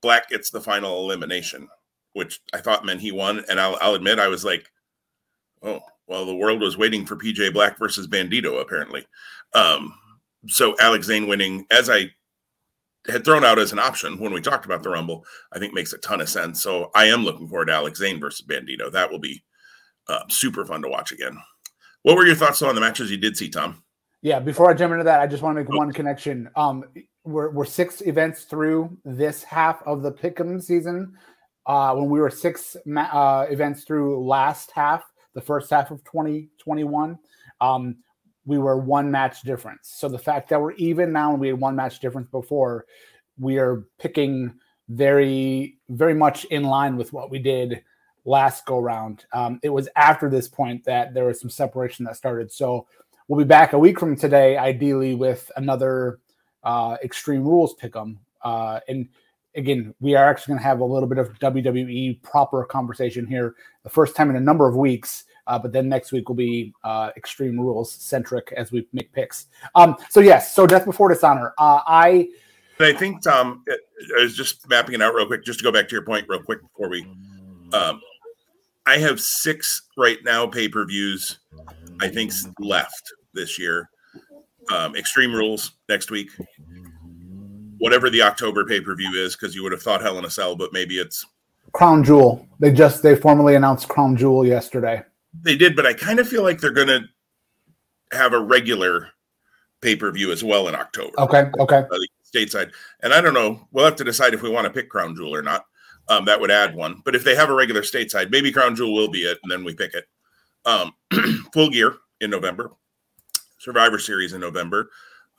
Black 0.00 0.30
gets 0.30 0.50
the 0.50 0.60
final 0.60 1.04
elimination, 1.04 1.68
which 2.12 2.40
I 2.52 2.58
thought 2.58 2.84
meant 2.84 3.00
he 3.00 3.12
won. 3.12 3.44
And 3.48 3.60
I'll, 3.60 3.76
I'll 3.80 3.94
admit 3.94 4.18
I 4.18 4.28
was 4.28 4.44
like, 4.44 4.70
oh 5.62 5.80
well, 6.06 6.24
the 6.24 6.34
world 6.34 6.60
was 6.60 6.78
waiting 6.78 7.04
for 7.04 7.16
PJ 7.16 7.52
Black 7.52 7.78
versus 7.78 8.06
Bandito 8.06 8.60
apparently. 8.60 9.06
Um, 9.54 9.92
so 10.46 10.74
Alex 10.80 11.06
Zayne 11.06 11.28
winning, 11.28 11.66
as 11.70 11.90
I 11.90 12.10
had 13.08 13.24
thrown 13.24 13.44
out 13.44 13.58
as 13.58 13.72
an 13.72 13.78
option 13.78 14.18
when 14.18 14.32
we 14.32 14.40
talked 14.40 14.66
about 14.66 14.82
the 14.82 14.90
Rumble, 14.90 15.24
I 15.52 15.58
think 15.58 15.74
makes 15.74 15.92
a 15.92 15.98
ton 15.98 16.20
of 16.20 16.28
sense. 16.28 16.62
So 16.62 16.90
I 16.94 17.06
am 17.06 17.24
looking 17.24 17.48
forward 17.48 17.66
to 17.66 17.72
Alex 17.72 17.98
Zayne 17.98 18.20
versus 18.20 18.46
Bandito. 18.46 18.90
That 18.92 19.10
will 19.10 19.18
be 19.18 19.42
uh, 20.08 20.20
super 20.28 20.64
fun 20.64 20.82
to 20.82 20.88
watch 20.88 21.12
again. 21.12 21.38
What 22.02 22.16
were 22.16 22.26
your 22.26 22.36
thoughts 22.36 22.62
on 22.62 22.74
the 22.74 22.80
matches 22.80 23.10
you 23.10 23.16
did 23.16 23.36
see, 23.36 23.48
Tom? 23.48 23.82
Yeah, 24.22 24.40
before 24.40 24.70
I 24.70 24.74
jump 24.74 24.92
into 24.92 25.04
that, 25.04 25.20
I 25.20 25.26
just 25.26 25.42
want 25.42 25.56
to 25.56 25.62
make 25.62 25.72
one 25.72 25.92
connection. 25.92 26.50
Um, 26.56 26.84
we're, 27.24 27.50
we're 27.50 27.64
six 27.64 28.00
events 28.02 28.44
through 28.44 28.96
this 29.04 29.42
half 29.44 29.82
of 29.86 30.02
the 30.02 30.12
Pick'em 30.12 30.62
season. 30.62 31.14
Uh, 31.66 31.94
when 31.94 32.08
we 32.08 32.18
were 32.18 32.30
six 32.30 32.76
ma- 32.86 33.02
uh, 33.12 33.46
events 33.50 33.84
through 33.84 34.26
last 34.26 34.70
half, 34.72 35.04
the 35.34 35.40
first 35.40 35.70
half 35.70 35.90
of 35.90 36.02
2021, 36.04 37.18
um, 37.60 37.96
we 38.48 38.56
were 38.58 38.78
one 38.78 39.10
match 39.10 39.42
difference. 39.42 39.90
So 39.94 40.08
the 40.08 40.18
fact 40.18 40.48
that 40.48 40.60
we're 40.60 40.72
even 40.72 41.12
now 41.12 41.32
and 41.32 41.40
we 41.40 41.48
had 41.48 41.60
one 41.60 41.76
match 41.76 42.00
difference 42.00 42.28
before, 42.30 42.86
we 43.38 43.58
are 43.58 43.84
picking 43.98 44.54
very, 44.88 45.76
very 45.90 46.14
much 46.14 46.46
in 46.46 46.64
line 46.64 46.96
with 46.96 47.12
what 47.12 47.30
we 47.30 47.40
did 47.40 47.84
last 48.24 48.64
go 48.64 48.78
round. 48.78 49.26
Um, 49.34 49.60
it 49.62 49.68
was 49.68 49.90
after 49.96 50.30
this 50.30 50.48
point 50.48 50.82
that 50.84 51.12
there 51.12 51.26
was 51.26 51.38
some 51.38 51.50
separation 51.50 52.06
that 52.06 52.16
started. 52.16 52.50
So 52.50 52.86
we'll 53.28 53.38
be 53.38 53.46
back 53.46 53.74
a 53.74 53.78
week 53.78 54.00
from 54.00 54.16
today, 54.16 54.56
ideally 54.56 55.14
with 55.14 55.52
another 55.56 56.18
uh, 56.64 56.96
Extreme 57.04 57.44
Rules 57.44 57.74
pick'em. 57.74 58.16
Uh, 58.42 58.80
and 58.88 59.10
again, 59.56 59.94
we 60.00 60.14
are 60.14 60.26
actually 60.26 60.52
going 60.52 60.60
to 60.60 60.64
have 60.64 60.80
a 60.80 60.86
little 60.86 61.08
bit 61.08 61.18
of 61.18 61.38
WWE 61.38 62.22
proper 62.22 62.64
conversation 62.64 63.26
here, 63.26 63.56
the 63.82 63.90
first 63.90 64.16
time 64.16 64.30
in 64.30 64.36
a 64.36 64.40
number 64.40 64.66
of 64.66 64.74
weeks. 64.74 65.24
Uh, 65.48 65.58
but 65.58 65.72
then 65.72 65.88
next 65.88 66.12
week 66.12 66.28
will 66.28 66.36
be 66.36 66.72
uh, 66.84 67.10
Extreme 67.16 67.58
Rules 67.58 67.90
centric 67.90 68.52
as 68.56 68.70
we 68.70 68.86
make 68.92 69.10
picks. 69.12 69.46
Um, 69.74 69.96
so 70.10 70.20
yes, 70.20 70.54
so 70.54 70.66
Death 70.66 70.84
Before 70.84 71.08
Dishonor. 71.08 71.54
Uh, 71.58 71.80
I 71.86 72.28
I 72.80 72.92
think 72.92 73.22
Tom, 73.22 73.64
I 73.68 74.22
was 74.22 74.36
just 74.36 74.68
mapping 74.68 74.94
it 74.94 75.02
out 75.02 75.14
real 75.14 75.26
quick, 75.26 75.44
just 75.44 75.58
to 75.60 75.64
go 75.64 75.72
back 75.72 75.88
to 75.88 75.94
your 75.94 76.04
point 76.04 76.26
real 76.28 76.42
quick 76.42 76.60
before 76.62 76.88
we. 76.88 77.02
Um, 77.72 78.00
I 78.86 78.98
have 78.98 79.20
six 79.20 79.82
right 79.96 80.18
now 80.24 80.46
pay 80.46 80.68
per 80.68 80.84
views. 80.86 81.40
I 82.00 82.08
think 82.08 82.32
left 82.60 83.12
this 83.34 83.58
year. 83.58 83.90
Um, 84.72 84.94
Extreme 84.94 85.34
Rules 85.34 85.72
next 85.88 86.10
week. 86.10 86.30
Whatever 87.78 88.10
the 88.10 88.22
October 88.22 88.64
pay 88.64 88.80
per 88.80 88.94
view 88.94 89.10
is, 89.12 89.34
because 89.34 89.54
you 89.54 89.62
would 89.62 89.72
have 89.72 89.82
thought 89.82 90.02
Hell 90.02 90.18
in 90.18 90.24
a 90.24 90.30
Cell, 90.30 90.54
but 90.54 90.72
maybe 90.72 90.98
it's 90.98 91.26
Crown 91.72 92.04
Jewel. 92.04 92.46
They 92.60 92.70
just 92.70 93.02
they 93.02 93.16
formally 93.16 93.54
announced 93.54 93.88
Crown 93.88 94.16
Jewel 94.16 94.46
yesterday. 94.46 95.02
They 95.42 95.56
did, 95.56 95.76
but 95.76 95.86
I 95.86 95.94
kind 95.94 96.18
of 96.18 96.28
feel 96.28 96.42
like 96.42 96.60
they're 96.60 96.70
going 96.70 96.88
to 96.88 97.04
have 98.16 98.32
a 98.32 98.40
regular 98.40 99.08
pay 99.80 99.96
per 99.96 100.10
view 100.10 100.32
as 100.32 100.42
well 100.42 100.68
in 100.68 100.74
October. 100.74 101.18
Okay. 101.18 101.50
Okay. 101.58 101.78
Uh, 101.78 101.98
stateside, 102.24 102.72
and 103.00 103.12
I 103.12 103.20
don't 103.20 103.34
know. 103.34 103.66
We'll 103.72 103.84
have 103.84 103.96
to 103.96 104.04
decide 104.04 104.34
if 104.34 104.42
we 104.42 104.50
want 104.50 104.66
to 104.66 104.72
pick 104.72 104.88
Crown 104.88 105.14
Jewel 105.14 105.34
or 105.34 105.42
not. 105.42 105.64
Um, 106.08 106.24
that 106.24 106.40
would 106.40 106.50
add 106.50 106.74
one. 106.74 107.02
But 107.04 107.14
if 107.14 107.22
they 107.22 107.34
have 107.34 107.50
a 107.50 107.54
regular 107.54 107.82
stateside, 107.82 108.30
maybe 108.30 108.50
Crown 108.50 108.74
Jewel 108.74 108.94
will 108.94 109.10
be 109.10 109.20
it, 109.20 109.38
and 109.42 109.52
then 109.52 109.64
we 109.64 109.74
pick 109.74 109.94
it. 109.94 110.06
Um, 110.64 110.92
full 111.52 111.70
gear 111.70 111.96
in 112.20 112.30
November, 112.30 112.70
Survivor 113.58 113.98
Series 113.98 114.32
in 114.32 114.40
November. 114.40 114.90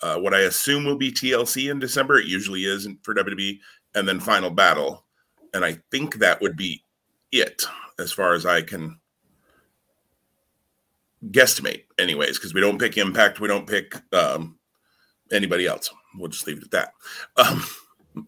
Uh, 0.01 0.17
what 0.17 0.33
I 0.33 0.41
assume 0.41 0.85
will 0.85 0.97
be 0.97 1.11
TLC 1.11 1.71
in 1.71 1.79
December. 1.79 2.19
It 2.19 2.27
usually 2.27 2.65
is 2.65 2.87
for 3.03 3.13
WWE, 3.15 3.59
and 3.95 4.07
then 4.07 4.19
Final 4.19 4.49
Battle. 4.49 5.05
And 5.53 5.65
I 5.65 5.77
think 5.91 6.15
that 6.15 6.39
would 6.41 6.55
be 6.55 6.83
it 7.31 7.63
as 7.97 8.11
far 8.11 8.33
as 8.33 8.45
I 8.45 8.61
can 8.61 8.98
guesstimate, 11.27 11.83
anyways, 11.97 12.37
because 12.37 12.53
we 12.53 12.61
don't 12.61 12.79
pick 12.79 12.97
Impact, 12.97 13.39
we 13.39 13.47
don't 13.47 13.67
pick 13.67 13.95
um, 14.13 14.57
anybody 15.31 15.67
else. 15.67 15.89
We'll 16.17 16.29
just 16.29 16.47
leave 16.47 16.57
it 16.57 16.63
at 16.63 16.71
that. 16.71 16.93
Um, 17.37 17.63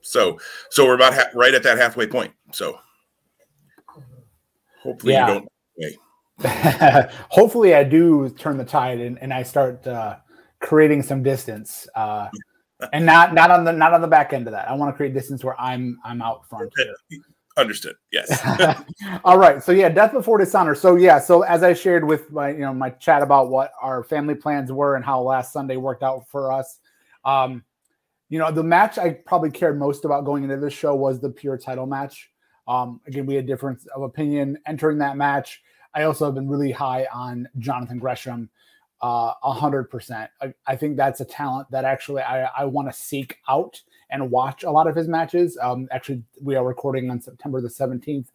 so, 0.02 0.40
so 0.70 0.86
we're 0.86 0.96
about 0.96 1.14
ha- 1.14 1.32
right 1.34 1.54
at 1.54 1.64
that 1.64 1.78
halfway 1.78 2.08
point. 2.08 2.34
So, 2.52 2.80
hopefully, 4.84 5.14
yeah. 5.14 5.28
you 5.28 5.34
don't. 5.34 5.48
hopefully, 7.30 7.76
I 7.76 7.84
do 7.84 8.30
turn 8.30 8.58
the 8.58 8.66
tide 8.66 9.00
and, 9.00 9.20
and 9.22 9.34
I 9.34 9.44
start 9.44 9.86
uh, 9.86 10.18
creating 10.60 11.04
some 11.04 11.24
distance. 11.24 11.88
Uh, 11.96 12.30
and 12.94 13.06
not 13.06 13.34
not 13.34 13.52
on 13.52 13.64
the 13.64 13.72
not 13.72 13.94
on 13.94 14.02
the 14.02 14.08
back 14.08 14.34
end 14.34 14.48
of 14.48 14.54
that. 14.54 14.68
I 14.68 14.74
want 14.74 14.92
to 14.92 14.98
create 14.98 15.14
distance 15.14 15.44
where 15.44 15.60
I'm 15.60 16.00
I'm 16.04 16.22
out 16.22 16.48
front. 16.50 16.72
Understood. 17.58 17.96
Yes. 18.12 18.42
All 19.26 19.38
right. 19.38 19.62
So 19.62 19.72
yeah, 19.72 19.90
death 19.90 20.14
before 20.14 20.38
dishonor. 20.38 20.76
So 20.76 20.96
yeah. 20.96 21.20
So 21.20 21.42
as 21.42 21.64
I 21.64 21.74
shared 21.74 22.06
with 22.08 22.32
my 22.32 22.50
you 22.52 22.60
know 22.60 22.74
my 22.74 22.92
chat 22.92 23.22
about 23.22 23.50
what 23.50 23.74
our 23.82 24.04
family 24.04 24.36
plans 24.36 24.72
were 24.72 24.96
and 24.96 25.04
how 25.04 25.22
last 25.22 25.52
Sunday 25.52 25.78
worked 25.78 26.04
out 26.04 26.28
for 26.30 26.52
us, 26.52 26.80
um, 27.26 27.64
you 28.30 28.40
know 28.40 28.52
the 28.52 28.64
match 28.64 28.98
I 28.98 29.12
probably 29.12 29.52
cared 29.52 29.78
most 29.78 30.06
about 30.06 30.24
going 30.24 30.44
into 30.44 30.58
this 30.58 30.74
show 30.74 30.96
was 30.96 31.20
the 31.20 31.30
pure 31.30 31.58
title 31.58 31.86
match. 31.86 32.30
Um, 32.68 33.02
again, 33.06 33.26
we 33.26 33.36
had 33.36 33.48
difference 33.48 33.86
of 33.88 34.04
opinion 34.04 34.58
entering 34.66 35.00
that 35.00 35.18
match. 35.18 35.62
I 35.94 36.04
also 36.04 36.26
have 36.26 36.36
been 36.36 36.48
really 36.48 36.72
high 36.72 37.06
on 37.14 37.50
Jonathan 37.58 38.00
Gresham, 38.00 38.50
uh, 39.02 39.34
a 39.44 39.52
hundred 39.52 39.90
percent. 39.90 40.32
I 40.66 40.76
think 40.78 40.96
that's 40.96 41.20
a 41.20 41.26
talent 41.26 41.70
that 41.72 41.84
actually 41.84 42.22
I, 42.22 42.46
I 42.46 42.66
want 42.66 42.88
to 42.88 42.94
seek 42.94 43.40
out 43.50 43.82
and 44.12 44.30
watch 44.30 44.64
a 44.64 44.72
lot 44.72 44.88
of 44.88 44.96
his 44.96 45.08
matches. 45.08 45.58
Um, 45.62 45.88
actually, 45.92 46.24
we 46.42 46.56
are 46.56 46.66
recording 46.66 47.10
on 47.10 47.22
September 47.22 47.62
the 47.62 47.70
17th. 47.70 48.28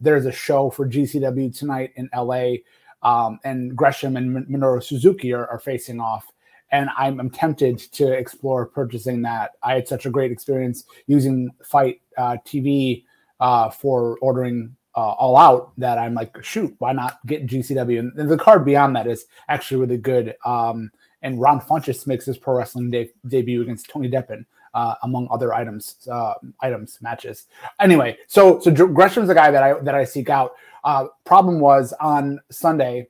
There's 0.00 0.26
a 0.26 0.32
show 0.32 0.70
for 0.70 0.88
GCW 0.88 1.56
tonight 1.56 1.92
in 1.96 2.10
LA, 2.14 2.56
um, 3.02 3.38
and 3.44 3.74
Gresham 3.76 4.16
and 4.16 4.46
Minoru 4.46 4.82
Suzuki 4.82 5.32
are, 5.32 5.46
are 5.46 5.60
facing 5.60 6.00
off. 6.00 6.26
And 6.72 6.88
I'm, 6.96 7.18
I'm, 7.18 7.30
tempted 7.30 7.78
to 7.78 8.12
explore 8.12 8.66
purchasing 8.66 9.22
that. 9.22 9.52
I 9.62 9.74
had 9.74 9.88
such 9.88 10.06
a 10.06 10.10
great 10.10 10.30
experience 10.30 10.84
using 11.08 11.50
FITE 11.64 12.00
uh, 12.16 12.36
TV 12.46 13.04
uh, 13.40 13.70
for 13.70 14.18
ordering 14.20 14.76
uh, 14.96 15.12
All 15.12 15.36
Out 15.36 15.72
that 15.78 15.98
I'm 15.98 16.14
like, 16.14 16.32
shoot, 16.44 16.72
why 16.78 16.92
not 16.92 17.18
get 17.26 17.46
GCW? 17.46 17.98
And, 17.98 18.30
the 18.30 18.36
card 18.36 18.64
beyond 18.64 18.94
that 18.94 19.08
is 19.08 19.26
actually 19.48 19.80
really 19.80 19.96
good. 19.96 20.36
Um, 20.44 20.92
and 21.22 21.40
Ron 21.40 21.60
Funches 21.60 22.06
makes 22.06 22.24
his 22.24 22.38
pro 22.38 22.58
wrestling 22.58 22.90
de- 22.90 23.12
debut 23.26 23.62
against 23.62 23.90
Tony 23.90 24.08
Deppen 24.08 24.44
uh, 24.74 24.94
among 25.02 25.28
other 25.30 25.52
items, 25.52 26.06
uh, 26.10 26.34
items 26.60 26.98
matches. 27.00 27.46
Anyway, 27.80 28.18
so 28.26 28.60
so 28.60 28.70
Gresham's 28.70 29.28
the 29.28 29.34
guy 29.34 29.50
that 29.50 29.62
I 29.62 29.74
that 29.80 29.94
I 29.94 30.04
seek 30.04 30.28
out. 30.30 30.52
Uh, 30.84 31.06
problem 31.24 31.60
was 31.60 31.92
on 32.00 32.40
Sunday 32.50 33.08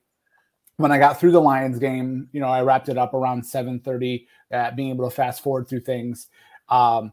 when 0.77 0.91
I 0.91 0.99
got 0.99 1.21
through 1.21 1.33
the 1.33 1.41
Lions 1.41 1.79
game. 1.79 2.29
You 2.33 2.41
know, 2.41 2.49
I 2.49 2.63
wrapped 2.63 2.89
it 2.89 2.99
up 2.99 3.15
around 3.15 3.45
seven 3.45 3.81
thirty. 3.81 4.27
Uh, 4.53 4.71
being 4.73 4.91
able 4.91 5.09
to 5.09 5.15
fast 5.15 5.43
forward 5.43 5.69
through 5.69 5.81
things. 5.81 6.27
Um, 6.69 7.13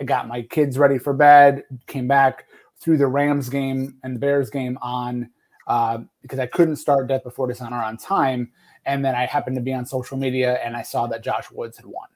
I 0.00 0.04
got 0.04 0.28
my 0.28 0.42
kids 0.42 0.78
ready 0.78 0.98
for 0.98 1.12
bed. 1.12 1.64
Came 1.86 2.08
back 2.08 2.46
through 2.80 2.96
the 2.96 3.06
Rams 3.06 3.48
game 3.48 3.98
and 4.02 4.16
the 4.16 4.20
Bears 4.20 4.48
game 4.48 4.78
on 4.80 5.28
uh, 5.66 5.98
because 6.22 6.38
I 6.38 6.46
couldn't 6.46 6.76
start 6.76 7.08
Death 7.08 7.24
Before 7.24 7.46
Dishonor 7.46 7.82
on 7.82 7.96
time. 7.98 8.50
And 8.86 9.04
then 9.04 9.14
I 9.14 9.26
happened 9.26 9.56
to 9.56 9.62
be 9.62 9.74
on 9.74 9.84
social 9.84 10.16
media 10.16 10.54
and 10.64 10.76
I 10.76 10.82
saw 10.82 11.06
that 11.08 11.22
Josh 11.22 11.50
Woods 11.50 11.76
had 11.76 11.84
won. 11.84 12.08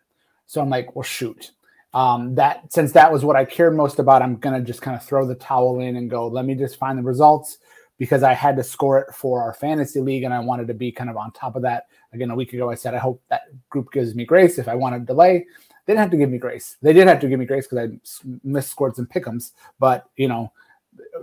So 0.47 0.61
I'm 0.61 0.71
like, 0.71 0.97
well, 0.97 1.03
shoot 1.03 1.51
um, 1.95 2.35
that 2.37 2.73
since 2.73 2.93
that 2.93 3.13
was 3.13 3.25
what 3.25 3.37
I 3.37 3.45
cared 3.45 3.77
most 3.77 3.99
about, 3.99 4.23
I'm 4.23 4.37
gonna 4.37 4.61
just 4.61 4.83
kind 4.83 4.97
of 4.97 5.05
throw 5.05 5.27
the 5.27 5.35
towel 5.35 5.81
in 5.81 5.97
and 5.97 6.09
go. 6.09 6.27
Let 6.27 6.45
me 6.45 6.55
just 6.55 6.77
find 6.77 6.99
the 6.99 7.03
results 7.03 7.59
because 7.99 8.23
I 8.23 8.33
had 8.33 8.57
to 8.57 8.65
score 8.65 8.99
it 8.99 9.15
for 9.15 9.43
our 9.43 9.53
fantasy 9.53 10.01
league 10.01 10.25
and 10.25 10.35
I 10.35 10.41
wanted 10.41 10.67
to 10.69 10.75
be 10.75 10.91
kind 10.91 11.11
of 11.11 11.17
on 11.17 11.31
top 11.33 11.55
of 11.55 11.63
that. 11.63 11.87
Again, 12.13 12.31
a 12.31 12.35
week 12.35 12.53
ago, 12.53 12.71
I 12.71 12.75
said 12.75 12.95
I 12.95 12.99
hope 12.99 13.23
that 13.29 13.43
group 13.71 13.93
gives 13.93 14.15
me 14.15 14.25
grace 14.25 14.59
if 14.59 14.69
I 14.69 14.75
want 14.75 14.95
to 14.95 15.01
delay. 15.01 15.47
They 15.85 15.93
didn't 15.93 16.01
have 16.01 16.11
to 16.13 16.17
give 16.17 16.31
me 16.31 16.39
grace. 16.39 16.77
They 16.81 16.93
did 16.93 17.09
have 17.09 17.21
to 17.21 17.29
give 17.29 17.39
me 17.39 17.47
grace 17.47 17.67
because 17.67 17.91
I 17.91 18.29
misscored 18.45 18.97
some 18.97 19.07
pickums, 19.07 19.53
but 19.79 20.07
you 20.17 20.29
know, 20.29 20.53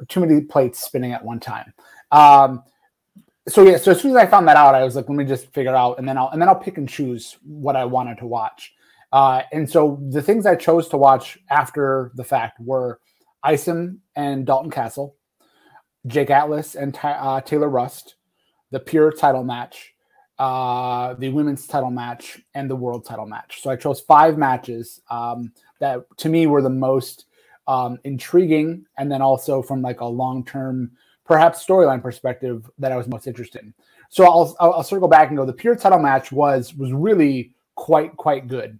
too 0.08 0.20
many 0.20 0.42
plates 0.42 0.84
spinning 0.84 1.14
at 1.14 1.24
one 1.24 1.40
time. 1.40 1.74
Um, 2.12 2.64
so 3.48 3.64
yeah, 3.64 3.78
so 3.78 3.92
as 3.92 4.02
soon 4.02 4.12
as 4.12 4.18
I 4.18 4.26
found 4.26 4.48
that 4.48 4.58
out, 4.58 4.76
I 4.76 4.84
was 4.84 4.96
like, 4.96 5.10
let 5.10 5.18
me 5.18 5.26
just 5.26 5.52
figure 5.54 5.76
out, 5.76 5.98
and 5.98 6.08
then 6.08 6.18
I'll 6.18 6.30
and 6.30 6.42
then 6.42 6.48
I'll 6.48 6.56
pick 6.56 6.78
and 6.78 6.88
choose 6.88 7.38
what 7.44 7.76
I 7.76 7.86
wanted 7.86 8.18
to 8.20 8.28
watch. 8.28 8.74
Uh, 9.12 9.42
and 9.52 9.70
so 9.70 10.00
the 10.10 10.22
things 10.22 10.46
I 10.46 10.56
chose 10.56 10.88
to 10.90 10.98
watch 10.98 11.38
after 11.50 12.12
the 12.16 12.24
fact 12.24 12.60
were 12.60 13.00
Isom 13.44 14.02
and 14.16 14.46
Dalton 14.46 14.72
Castle, 14.72 15.16
Jake 16.08 16.30
Atlas 16.30 16.76
and 16.76 16.98
uh, 17.04 17.42
Taylor 17.42 17.70
Rust, 17.70 18.16
the 18.72 18.80
pure 18.80 19.12
title 19.12 19.44
match, 19.44 19.94
uh, 20.38 21.16
the 21.16 21.30
women's 21.30 21.66
title 21.68 21.90
match, 21.90 22.40
and 22.54 22.70
the 22.70 22.76
world 22.76 23.06
title 23.06 23.26
match. 23.26 23.62
So 23.62 23.70
I 23.70 23.76
chose 23.76 24.00
five 24.00 24.38
matches 24.38 25.02
um, 25.10 25.52
that 25.80 26.06
to 26.18 26.30
me 26.30 26.48
were 26.48 26.62
the 26.62 26.70
most 26.70 27.26
um, 27.68 27.98
intriguing, 28.04 28.86
and 28.98 29.12
then 29.12 29.22
also 29.22 29.62
from 29.62 29.82
like 29.82 30.02
a 30.02 30.06
long 30.06 30.46
term, 30.46 30.92
perhaps 31.26 31.66
storyline 31.66 32.02
perspective 32.02 32.70
that 32.78 32.92
I 32.92 32.98
was 32.98 33.08
most 33.08 33.28
interested 33.28 33.64
in. 33.64 33.74
So 34.10 34.24
I'll, 34.24 34.56
I'll 34.60 34.84
circle 34.84 35.08
back 35.08 35.28
and 35.28 35.38
go. 35.38 35.46
The 35.46 35.54
pure 35.54 35.76
title 35.76 36.00
match 36.00 36.32
was 36.32 36.74
was 36.74 36.92
really 36.94 37.54
quite 37.76 38.16
quite 38.18 38.48
good 38.48 38.80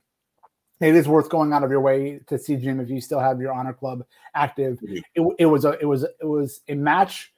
it 0.80 0.96
is 0.96 1.08
worth 1.08 1.30
going 1.30 1.54
out 1.54 1.64
of 1.64 1.72
your 1.72 1.82
way 1.82 2.22
to 2.28 2.38
see 2.38 2.56
Jim 2.56 2.80
if 2.80 2.90
you 2.90 3.02
still 3.02 3.20
have 3.20 3.40
your 3.42 3.54
honor 3.54 3.74
club 3.74 4.04
active. 4.34 4.80
Mm-hmm. 4.80 4.98
It, 5.16 5.36
it 5.40 5.46
was 5.46 5.66
a 5.66 5.78
it 5.80 5.86
was 5.86 6.04
it 6.04 6.26
was 6.26 6.62
a 6.68 6.76
match 6.76 7.34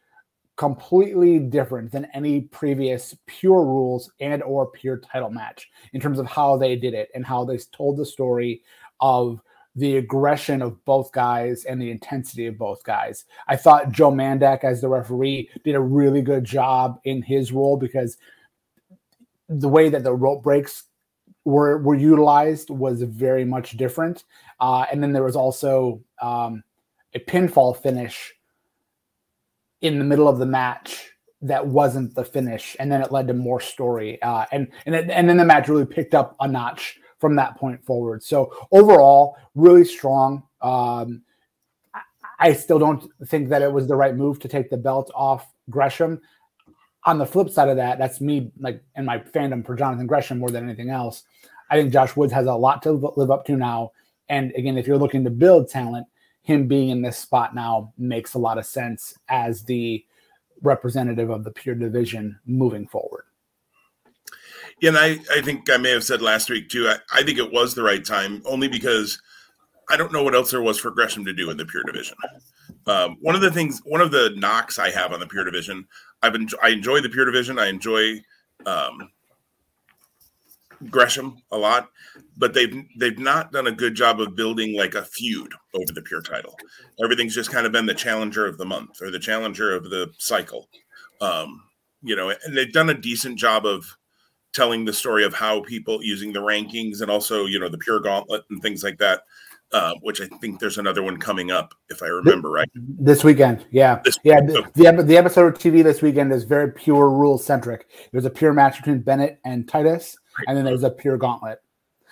completely 0.58 1.40
different 1.40 1.92
than 1.92 2.06
any 2.14 2.42
previous 2.42 3.16
pure 3.26 3.66
rules 3.66 4.12
and 4.20 4.44
or 4.44 4.68
pure 4.68 4.98
title 4.98 5.32
match 5.32 5.70
in 5.94 6.02
terms 6.02 6.20
of 6.20 6.28
how 6.28 6.56
they 6.56 6.76
did 6.76 6.94
it 6.94 7.10
and 7.16 7.26
how 7.26 7.44
they 7.44 7.58
told 7.72 7.98
the 7.98 8.06
story 8.06 8.62
of 9.00 9.42
the 9.76 9.98
aggression 9.98 10.62
of 10.62 10.84
both 10.86 11.12
guys 11.14 11.64
and 11.64 11.82
the 11.82 11.90
intensity 11.90 12.46
of 12.46 12.58
both 12.58 12.84
guys. 12.84 13.26
I 13.48 13.56
thought 13.56 13.92
Joe 13.92 14.12
Mandak 14.12 14.64
as 14.64 14.82
the 14.82 14.90
referee 14.90 15.50
did 15.64 15.76
a 15.76 15.80
really 15.80 16.22
good 16.22 16.44
job 16.44 17.00
in 17.06 17.22
his 17.22 17.52
role 17.52 17.78
because 17.78 18.18
the 19.48 19.70
way 19.70 19.90
that 19.90 20.04
the 20.04 20.14
rope 20.14 20.44
breaks 20.44 20.84
were 21.46 21.78
were 21.80 21.96
utilized 21.96 22.70
was 22.70 23.02
very 23.02 23.46
much 23.46 23.78
different. 23.78 24.24
Uh, 24.60 24.86
and 24.92 25.02
then 25.02 25.12
there 25.12 25.24
was 25.24 25.36
also 25.36 26.02
um, 26.22 26.64
a 27.14 27.20
pinfall 27.20 27.76
finish 27.76 28.34
in 29.82 29.98
the 29.98 30.06
middle 30.06 30.28
of 30.28 30.38
the 30.38 30.46
match 30.46 31.12
that 31.42 31.66
wasn't 31.66 32.14
the 32.14 32.24
finish, 32.24 32.76
and 32.80 32.92
then 32.92 33.02
it 33.02 33.12
led 33.12 33.28
to 33.28 33.34
more 33.34 33.60
story, 33.60 34.22
uh, 34.22 34.46
and 34.52 34.68
and 34.86 34.94
it, 34.94 35.10
and 35.10 35.28
then 35.28 35.38
the 35.38 35.46
match 35.46 35.68
really 35.68 35.86
picked 35.86 36.14
up 36.14 36.36
a 36.40 36.48
notch 36.48 37.00
from 37.18 37.36
that 37.36 37.58
point 37.58 37.84
forward. 37.84 38.24
So 38.24 38.54
overall, 38.72 39.38
really 39.56 39.86
strong. 39.86 40.44
Um, 40.62 41.24
I 42.40 42.54
still 42.54 42.80
don't 42.80 43.08
think 43.26 43.50
that 43.50 43.62
it 43.62 43.72
was 43.72 43.88
the 43.88 43.96
right 43.96 44.16
move 44.16 44.40
to 44.40 44.48
take 44.48 44.70
the 44.70 44.78
belt 44.78 45.12
off 45.14 45.48
Gresham. 45.70 46.20
On 47.06 47.18
the 47.18 47.26
flip 47.26 47.50
side 47.50 47.70
of 47.70 47.78
that, 47.78 47.98
that's 47.98 48.22
me 48.22 48.52
like 48.60 48.84
in 48.96 49.06
my 49.06 49.20
fandom 49.20 49.66
for 49.66 49.76
Jonathan 49.76 50.08
Gresham 50.08 50.40
more 50.40 50.52
than 50.52 50.64
anything 50.64 50.90
else. 50.90 51.24
I 51.70 51.76
think 51.76 51.92
Josh 51.92 52.16
Woods 52.16 52.34
has 52.34 52.48
a 52.48 52.54
lot 52.54 52.84
to 52.84 52.92
live 52.92 53.32
up 53.32 53.46
to 53.46 53.56
now. 53.56 53.92
And 54.30 54.52
again, 54.56 54.78
if 54.78 54.86
you're 54.86 54.98
looking 54.98 55.24
to 55.24 55.30
build 55.30 55.70
talent, 55.70 56.06
him 56.44 56.68
being 56.68 56.90
in 56.90 57.02
this 57.02 57.18
spot 57.18 57.56
now 57.56 57.94
makes 57.98 58.34
a 58.34 58.40
lot 58.40 58.58
of 58.58 58.66
sense 58.66 59.16
as 59.30 59.64
the 59.64 60.06
representative 60.62 61.30
of 61.30 61.44
the 61.44 61.52
pure 61.52 61.76
division 61.76 62.40
moving 62.46 62.88
forward. 62.88 63.24
Yeah, 64.80 64.90
and 64.90 64.98
I, 64.98 65.20
I 65.32 65.42
think 65.42 65.70
I 65.70 65.78
may 65.78 65.92
have 65.92 66.04
said 66.04 66.22
last 66.22 66.50
week 66.50 66.70
too, 66.70 66.88
I, 66.88 66.98
I 67.14 67.24
think 67.24 67.38
it 67.38 67.52
was 67.52 67.76
the 67.76 67.84
right 67.84 68.04
time 68.04 68.42
only 68.46 68.68
because 68.68 69.22
I 69.90 69.98
don't 69.98 70.12
know 70.12 70.24
what 70.24 70.36
else 70.36 70.52
there 70.52 70.62
was 70.62 70.80
for 70.80 70.92
Gresham 70.92 71.26
to 71.26 71.34
do 71.34 71.50
in 71.52 71.58
the 71.58 71.66
pure 71.66 71.84
division. 71.84 72.16
Um, 72.88 73.18
one 73.22 73.36
of 73.36 73.42
the 73.42 73.52
things, 73.52 73.82
one 73.86 74.02
of 74.02 74.12
the 74.12 74.34
knocks 74.38 74.80
I 74.80 74.90
have 74.90 75.14
on 75.14 75.20
the 75.20 75.28
pure 75.28 75.44
division, 75.44 75.88
I've 76.24 76.34
been, 76.34 76.48
I 76.62 76.70
enjoy 76.70 77.02
the 77.02 77.10
pure 77.10 77.26
division. 77.26 77.60
I 77.60 77.68
enjoy 77.68 78.22
um, 78.66 79.12
Gresham 80.90 81.38
a 81.52 81.58
lot, 81.58 81.90
but 82.38 82.54
they've 82.54 82.84
they've 82.98 83.20
not 83.20 83.52
done 83.52 83.68
a 83.68 83.72
good 83.72 83.96
job 83.96 84.20
of 84.20 84.36
building 84.36 84.76
like 84.76 84.96
a 84.96 85.04
feud 85.04 85.54
over 85.74 85.94
the 85.94 86.02
pure 86.02 86.22
title. 86.22 86.58
Everything's 87.04 87.36
just 87.36 87.52
kind 87.52 87.66
of 87.66 87.72
been 87.72 87.86
the 87.86 87.94
challenger 87.94 88.46
of 88.48 88.58
the 88.58 88.66
month 88.66 89.02
or 89.02 89.12
the 89.12 89.20
challenger 89.20 89.76
of 89.76 89.90
the 89.90 90.12
cycle. 90.18 90.70
Um, 91.20 91.64
you 92.02 92.16
know, 92.16 92.30
and 92.30 92.58
they've 92.58 92.74
done 92.74 92.90
a 92.90 92.96
decent 92.96 93.38
job 93.38 93.66
of 93.66 93.96
telling 94.54 94.84
the 94.84 94.94
story 94.94 95.24
of 95.24 95.34
how 95.34 95.62
people 95.62 96.04
using 96.04 96.34
the 96.34 96.40
rankings 96.40 97.02
and 97.02 97.12
also 97.12 97.46
you 97.46 97.60
know 97.60 97.70
the 97.70 97.78
pure 97.78 98.00
gauntlet 98.00 98.44
and 98.50 98.62
things 98.62 98.84
like 98.84 98.98
that. 98.98 99.24
Uh, 99.74 99.94
which 100.02 100.20
I 100.20 100.28
think 100.42 100.60
there's 100.60 100.78
another 100.78 101.02
one 101.02 101.16
coming 101.16 101.50
up, 101.50 101.74
if 101.90 102.04
I 102.04 102.08
remember 102.08 102.50
right. 102.50 102.70
This 102.76 103.24
weekend, 103.24 103.66
yeah, 103.72 104.02
this 104.04 104.20
yeah. 104.24 104.42
The, 104.42 104.70
the, 104.74 105.04
the 105.04 105.18
episode 105.18 105.46
of 105.48 105.58
TV 105.58 105.82
this 105.82 106.02
weekend 106.02 106.34
is 106.34 106.44
very 106.44 106.74
pure 106.74 107.10
rule 107.10 107.38
centric. 107.38 107.88
There's 108.12 108.26
a 108.26 108.30
pure 108.30 108.52
match 108.52 108.78
between 108.78 109.00
Bennett 109.00 109.40
and 109.46 109.70
Titus, 109.70 110.18
and 110.46 110.58
then 110.58 110.66
there's 110.66 110.84
a 110.84 110.90
pure 110.90 111.18
gauntlet. 111.18 111.62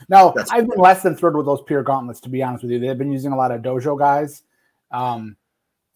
Now, 0.08 0.32
That's 0.32 0.51
I've 0.51 0.70
been 0.70 0.80
less 0.80 1.04
than 1.04 1.18
thrilled 1.18 1.36
with 1.36 1.46
those 1.46 1.62
pure 1.63 1.84
gauntlets, 1.84 2.22
to 2.22 2.30
be 2.30 2.42
honest 2.42 2.63
with 2.63 2.72
you. 2.72 2.80
They've 2.80 2.98
been 2.98 3.12
using 3.12 3.34
a 3.34 3.36
lot 3.36 3.51
of 3.51 3.62
dojo 3.62 4.00
guys. 4.00 4.44
Um, 4.92 5.36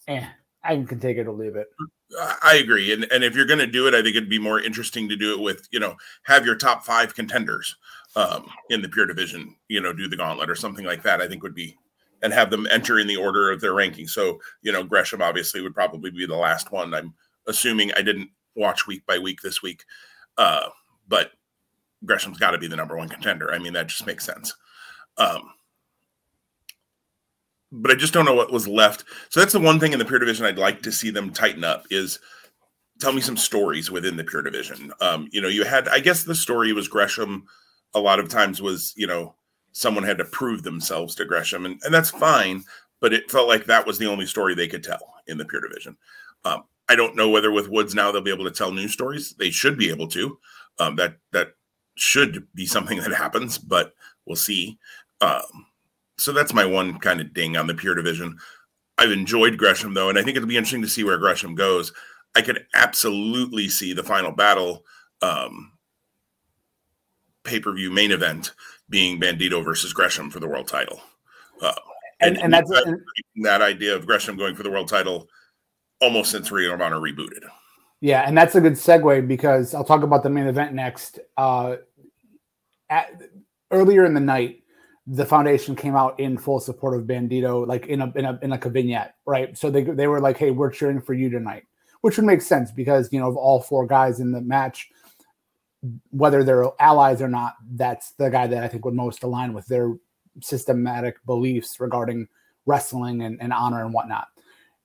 and 0.08 0.28
I 0.64 0.76
can 0.76 1.00
take 1.00 1.18
it 1.18 1.28
or 1.28 1.34
leave 1.34 1.56
it. 1.56 1.68
I 2.44 2.56
agree. 2.56 2.94
And 2.94 3.08
and 3.12 3.24
if 3.24 3.36
you're 3.36 3.46
going 3.46 3.60
to 3.60 3.68
do 3.68 3.88
it, 3.88 3.94
I 3.94 4.02
think 4.02 4.16
it'd 4.16 4.30
be 4.30 4.40
more 4.40 4.60
interesting 4.60 5.10
to 5.10 5.16
do 5.16 5.34
it 5.34 5.42
with, 5.42 5.68
you 5.72 5.80
know, 5.80 5.96
have 6.24 6.46
your 6.46 6.56
top 6.56 6.86
five 6.86 7.16
contenders 7.16 7.76
um, 8.16 8.46
in 8.70 8.82
the 8.82 8.90
pure 8.90 9.06
division, 9.06 9.56
you 9.68 9.82
know, 9.82 9.94
do 9.94 10.08
the 10.08 10.18
gauntlet 10.18 10.50
or 10.50 10.56
something 10.56 10.86
like 10.86 11.04
that. 11.04 11.22
I 11.22 11.28
think 11.28 11.44
would 11.44 11.56
be, 11.56 11.78
and 12.22 12.34
have 12.34 12.50
them 12.50 12.68
enter 12.72 13.00
in 13.00 13.08
the 13.08 13.18
order 13.18 13.52
of 13.52 13.62
their 13.62 13.74
ranking. 13.74 14.08
So, 14.08 14.40
you 14.62 14.72
know, 14.72 14.84
Gresham 14.84 15.22
obviously 15.22 15.62
would 15.62 15.74
probably 15.74 16.12
be 16.12 16.26
the 16.26 16.36
last 16.36 16.72
one. 16.72 16.94
I'm 16.94 17.14
assuming 17.48 17.92
I 17.94 18.02
didn't 18.02 18.30
watch 18.56 18.88
week 18.88 19.06
by 19.06 19.18
week 19.18 19.42
this 19.42 19.62
week. 19.62 19.84
Uh, 20.38 20.70
but 21.08 21.32
Gresham's 22.06 22.38
got 22.38 22.52
to 22.52 22.58
be 22.58 22.68
the 22.68 22.76
number 22.76 22.98
one 22.98 23.10
contender. 23.10 23.52
I 23.52 23.60
mean, 23.60 23.74
that 23.74 23.88
just 23.88 24.06
makes 24.06 24.26
sense. 24.26 24.54
Um, 25.18 25.52
but 27.72 27.92
I 27.92 27.96
just 27.96 28.14
don't 28.14 28.26
know 28.26 28.36
what 28.36 28.52
was 28.52 28.68
left. 28.68 29.04
So 29.30 29.40
that's 29.40 29.54
the 29.54 29.60
one 29.60 29.80
thing 29.80 29.94
in 29.94 30.00
the 30.00 30.06
pure 30.06 30.20
division 30.20 30.46
I'd 30.46 30.58
like 30.58 30.82
to 30.84 30.92
see 30.92 31.10
them 31.10 31.32
tighten 31.32 31.64
up 31.64 31.86
is 31.90 32.20
tell 33.00 33.14
me 33.14 33.22
some 33.22 33.38
stories 33.38 33.90
within 33.90 34.16
the 34.16 34.24
pure 34.24 34.44
division. 34.44 34.94
Um, 35.02 35.28
you 35.32 35.42
know, 35.42 35.48
you 35.48 35.64
had 35.64 35.88
I 35.88 36.00
guess 36.00 36.24
the 36.24 36.36
story 36.36 36.72
was 36.74 36.88
Gresham 36.88 37.46
a 37.94 38.00
lot 38.00 38.20
of 38.20 38.30
times 38.30 38.62
was, 38.62 38.94
you 38.96 39.08
know, 39.08 39.36
someone 39.72 40.04
had 40.04 40.18
to 40.20 40.26
prove 40.26 40.64
themselves 40.64 41.16
to 41.16 41.26
Gresham 41.26 41.66
and, 41.66 41.80
and 41.84 41.94
that's 41.94 42.10
fine, 42.10 42.64
but 43.00 43.14
it 43.14 43.30
felt 43.30 43.48
like 43.48 43.66
that 43.66 43.86
was 43.86 43.98
the 43.98 44.08
only 44.08 44.26
story 44.26 44.56
they 44.56 44.68
could 44.68 44.84
tell 44.84 45.16
in 45.28 45.38
the 45.38 45.46
pure 45.46 45.62
division. 45.62 45.98
Um, 46.46 46.64
I 46.90 46.96
don't 46.96 47.16
know 47.16 47.30
whether 47.30 47.52
with 47.52 47.70
Woods 47.70 47.96
now 47.96 48.12
they'll 48.12 48.22
be 48.22 48.34
able 48.34 48.46
to 48.46 48.52
tell 48.52 48.72
new 48.72 48.88
stories. 48.88 49.34
They 49.34 49.50
should 49.50 49.78
be 49.78 49.90
able 49.90 50.08
to. 50.10 50.38
Um, 50.80 50.96
that 50.98 51.18
that 51.32 51.54
should 51.96 52.48
be 52.56 52.66
something 52.66 53.00
that 53.00 53.14
happens, 53.14 53.58
but 53.58 53.94
we'll 54.26 54.36
see. 54.36 54.78
Um, 55.22 55.68
so 56.18 56.32
that's 56.32 56.54
my 56.54 56.66
one 56.66 57.00
kind 57.00 57.22
of 57.22 57.34
ding 57.34 57.58
on 57.58 57.68
the 57.68 57.74
pure 57.74 57.96
division. 57.96 58.38
I've 58.98 59.12
enjoyed 59.12 59.58
Gresham 59.58 59.94
though, 59.94 60.10
and 60.10 60.18
I 60.18 60.24
think 60.24 60.38
it'll 60.38 60.48
be 60.48 60.58
interesting 60.58 60.82
to 60.82 60.88
see 60.88 61.04
where 61.04 61.18
Gresham 61.18 61.56
goes. 61.56 61.92
I 62.36 62.42
could 62.42 62.66
absolutely 62.74 63.70
see 63.70 63.94
the 63.94 64.04
final 64.04 64.32
battle 64.32 64.86
um, 65.22 65.73
pay 67.44 67.60
per 67.60 67.74
view 67.74 67.92
main 67.92 68.12
event 68.12 68.54
being 68.90 69.20
Bandito 69.20 69.64
versus 69.64 69.94
Gresham 69.94 70.30
for 70.30 70.40
the 70.40 70.48
world 70.48 70.68
title. 70.68 71.02
Uh, 71.62 71.74
and, 72.20 72.36
and, 72.36 72.46
and 72.46 72.54
that's 72.54 72.70
that, 72.70 72.88
and, 72.88 73.02
that 73.46 73.62
idea 73.62 73.96
of 73.96 74.06
Gresham 74.06 74.38
going 74.38 74.56
for 74.56 74.64
the 74.64 74.70
world 74.70 74.88
title 74.88 75.28
almost 76.02 76.32
since 76.32 76.52
Ring 76.52 76.72
of 76.72 76.82
Honor 76.82 76.98
rebooted. 76.98 77.44
Yeah, 78.02 78.24
and 78.28 78.38
that's 78.38 78.56
a 78.56 78.62
good 78.62 78.74
segue 78.74 79.28
because 79.28 79.74
I'll 79.74 79.86
talk 79.86 80.04
about 80.04 80.24
the 80.24 80.30
main 80.30 80.48
event 80.48 80.74
next. 80.74 81.20
Uh, 81.38 81.78
at, 82.90 83.22
earlier 83.72 84.06
in 84.06 84.14
the 84.14 84.20
night, 84.20 84.64
the 85.08 85.26
foundation 85.26 85.76
came 85.76 85.96
out 85.96 86.20
in 86.20 86.38
full 86.38 86.60
support 86.60 86.98
of 86.98 87.06
Bandito, 87.08 87.66
like 87.68 87.88
in 87.88 88.02
a 88.02 88.12
in 88.16 88.26
a 88.26 88.40
in 88.42 88.50
like 88.50 88.66
a 88.66 88.70
vignette, 88.70 89.16
right? 89.26 89.58
So 89.58 89.70
they 89.70 89.84
they 89.84 90.08
were 90.08 90.22
like, 90.22 90.38
"Hey, 90.38 90.52
we're 90.52 90.70
cheering 90.70 91.02
for 91.02 91.14
you 91.14 91.30
tonight," 91.30 91.64
which 92.02 92.18
would 92.18 92.26
make 92.26 92.42
sense 92.42 92.72
because 92.72 93.12
you 93.12 93.20
know 93.20 93.28
of 93.28 93.36
all 93.36 93.62
four 93.62 93.86
guys 93.86 94.20
in 94.20 94.32
the 94.32 94.42
match, 94.42 94.90
whether 96.12 96.44
they're 96.44 96.66
allies 96.80 97.22
or 97.22 97.28
not, 97.28 97.56
that's 97.72 98.12
the 98.12 98.30
guy 98.30 98.48
that 98.48 98.64
I 98.64 98.68
think 98.68 98.86
would 98.86 98.94
most 98.94 99.24
align 99.24 99.54
with 99.54 99.66
their 99.68 99.94
systematic 100.42 101.24
beliefs 101.26 101.80
regarding 101.80 102.28
wrestling 102.66 103.22
and, 103.24 103.42
and 103.42 103.52
honor 103.52 103.84
and 103.84 103.94
whatnot. 103.94 104.28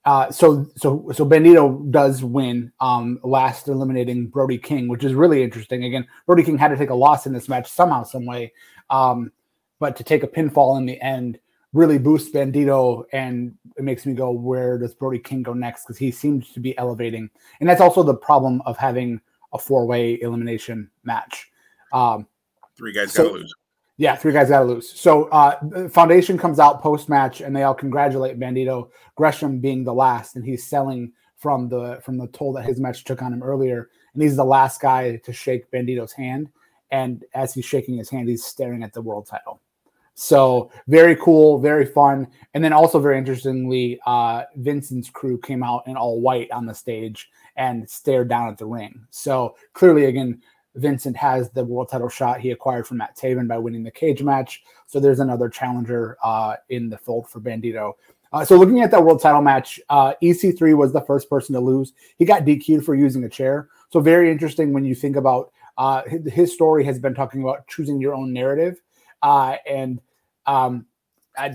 Uh, 0.04 0.30
so 0.30 0.66
so 0.76 1.10
so 1.12 1.26
Bandito 1.26 1.90
does 1.90 2.22
win, 2.22 2.72
um, 2.80 3.18
last 3.22 3.68
eliminating 3.68 4.26
Brody 4.26 4.56
King, 4.56 4.88
which 4.88 5.04
is 5.04 5.12
really 5.12 5.42
interesting. 5.42 5.84
Again, 5.84 6.06
Brody 6.24 6.42
King 6.42 6.56
had 6.56 6.68
to 6.68 6.76
take 6.76 6.90
a 6.90 6.94
loss 6.94 7.26
in 7.26 7.32
this 7.32 7.48
match 7.48 7.70
somehow, 7.70 8.04
some 8.04 8.24
way. 8.24 8.52
Um, 8.90 9.32
but 9.78 9.96
to 9.96 10.04
take 10.04 10.22
a 10.22 10.28
pinfall 10.28 10.78
in 10.78 10.86
the 10.86 11.00
end 11.02 11.38
really 11.74 11.98
boosts 11.98 12.30
Bandito, 12.30 13.04
and 13.12 13.54
it 13.76 13.84
makes 13.84 14.06
me 14.06 14.14
go, 14.14 14.30
where 14.30 14.78
does 14.78 14.94
Brody 14.94 15.18
King 15.18 15.42
go 15.42 15.52
next? 15.52 15.84
Because 15.84 15.98
he 15.98 16.10
seems 16.10 16.52
to 16.52 16.60
be 16.60 16.76
elevating, 16.78 17.28
and 17.60 17.68
that's 17.68 17.82
also 17.82 18.02
the 18.02 18.14
problem 18.14 18.62
of 18.64 18.78
having 18.78 19.20
a 19.52 19.58
four-way 19.58 20.20
elimination 20.20 20.90
match. 21.04 21.50
Um, 21.92 22.26
three 22.76 22.92
guys 22.92 23.12
so, 23.12 23.24
gotta 23.24 23.34
lose. 23.38 23.54
Yeah, 23.96 24.14
three 24.14 24.32
guys 24.32 24.48
gotta 24.48 24.64
lose. 24.64 24.88
So 24.88 25.24
uh, 25.26 25.88
Foundation 25.88 26.38
comes 26.38 26.58
out 26.58 26.82
post-match, 26.82 27.40
and 27.40 27.54
they 27.54 27.64
all 27.64 27.74
congratulate 27.74 28.38
Bandito. 28.38 28.90
Gresham 29.16 29.58
being 29.58 29.84
the 29.84 29.94
last, 29.94 30.36
and 30.36 30.44
he's 30.44 30.66
selling 30.66 31.12
from 31.36 31.68
the 31.68 32.00
from 32.02 32.18
the 32.18 32.26
toll 32.28 32.52
that 32.52 32.64
his 32.64 32.80
match 32.80 33.04
took 33.04 33.22
on 33.22 33.32
him 33.32 33.42
earlier, 33.42 33.90
and 34.14 34.22
he's 34.22 34.36
the 34.36 34.44
last 34.44 34.80
guy 34.80 35.16
to 35.16 35.32
shake 35.32 35.70
Bandito's 35.70 36.12
hand. 36.12 36.48
And 36.90 37.24
as 37.34 37.52
he's 37.52 37.64
shaking 37.64 37.96
his 37.98 38.08
hand, 38.08 38.28
he's 38.28 38.44
staring 38.44 38.82
at 38.82 38.92
the 38.92 39.02
world 39.02 39.26
title. 39.26 39.60
So 40.14 40.70
very 40.88 41.14
cool, 41.14 41.60
very 41.60 41.86
fun, 41.86 42.26
and 42.54 42.64
then 42.64 42.72
also 42.72 42.98
very 42.98 43.18
interestingly, 43.18 44.00
uh, 44.04 44.44
Vincent's 44.56 45.10
crew 45.10 45.38
came 45.38 45.62
out 45.62 45.86
in 45.86 45.96
all 45.96 46.20
white 46.20 46.50
on 46.50 46.66
the 46.66 46.74
stage 46.74 47.30
and 47.58 47.88
stared 47.90 48.28
down 48.28 48.48
at 48.48 48.56
the 48.56 48.64
ring. 48.64 49.04
So 49.10 49.56
clearly, 49.74 50.06
again, 50.06 50.40
Vincent 50.76 51.16
has 51.16 51.50
the 51.50 51.64
world 51.64 51.90
title 51.90 52.08
shot 52.08 52.40
he 52.40 52.52
acquired 52.52 52.86
from 52.86 52.98
Matt 52.98 53.16
Taven 53.16 53.48
by 53.48 53.58
winning 53.58 53.82
the 53.82 53.90
cage 53.90 54.22
match. 54.22 54.62
So 54.86 55.00
there's 55.00 55.20
another 55.20 55.48
challenger 55.48 56.16
uh, 56.22 56.54
in 56.70 56.88
the 56.88 56.96
fold 56.96 57.28
for 57.28 57.40
Bandito. 57.40 57.94
Uh, 58.32 58.44
so 58.44 58.56
looking 58.56 58.80
at 58.80 58.90
that 58.92 59.02
world 59.02 59.20
title 59.20 59.42
match, 59.42 59.80
uh, 59.88 60.14
EC3 60.22 60.76
was 60.76 60.92
the 60.92 61.00
first 61.00 61.28
person 61.28 61.54
to 61.54 61.60
lose. 61.60 61.92
He 62.16 62.24
got 62.24 62.44
DQ'd 62.44 62.84
for 62.84 62.94
using 62.94 63.24
a 63.24 63.28
chair. 63.28 63.68
So 63.90 64.00
very 64.00 64.30
interesting 64.30 64.72
when 64.72 64.84
you 64.84 64.94
think 64.94 65.16
about 65.16 65.50
uh, 65.76 66.02
his 66.26 66.52
story 66.52 66.84
has 66.84 66.98
been 66.98 67.14
talking 67.14 67.42
about 67.42 67.66
choosing 67.66 68.00
your 68.00 68.14
own 68.14 68.32
narrative. 68.32 68.80
Uh, 69.22 69.56
and 69.68 70.00
um, 70.46 70.86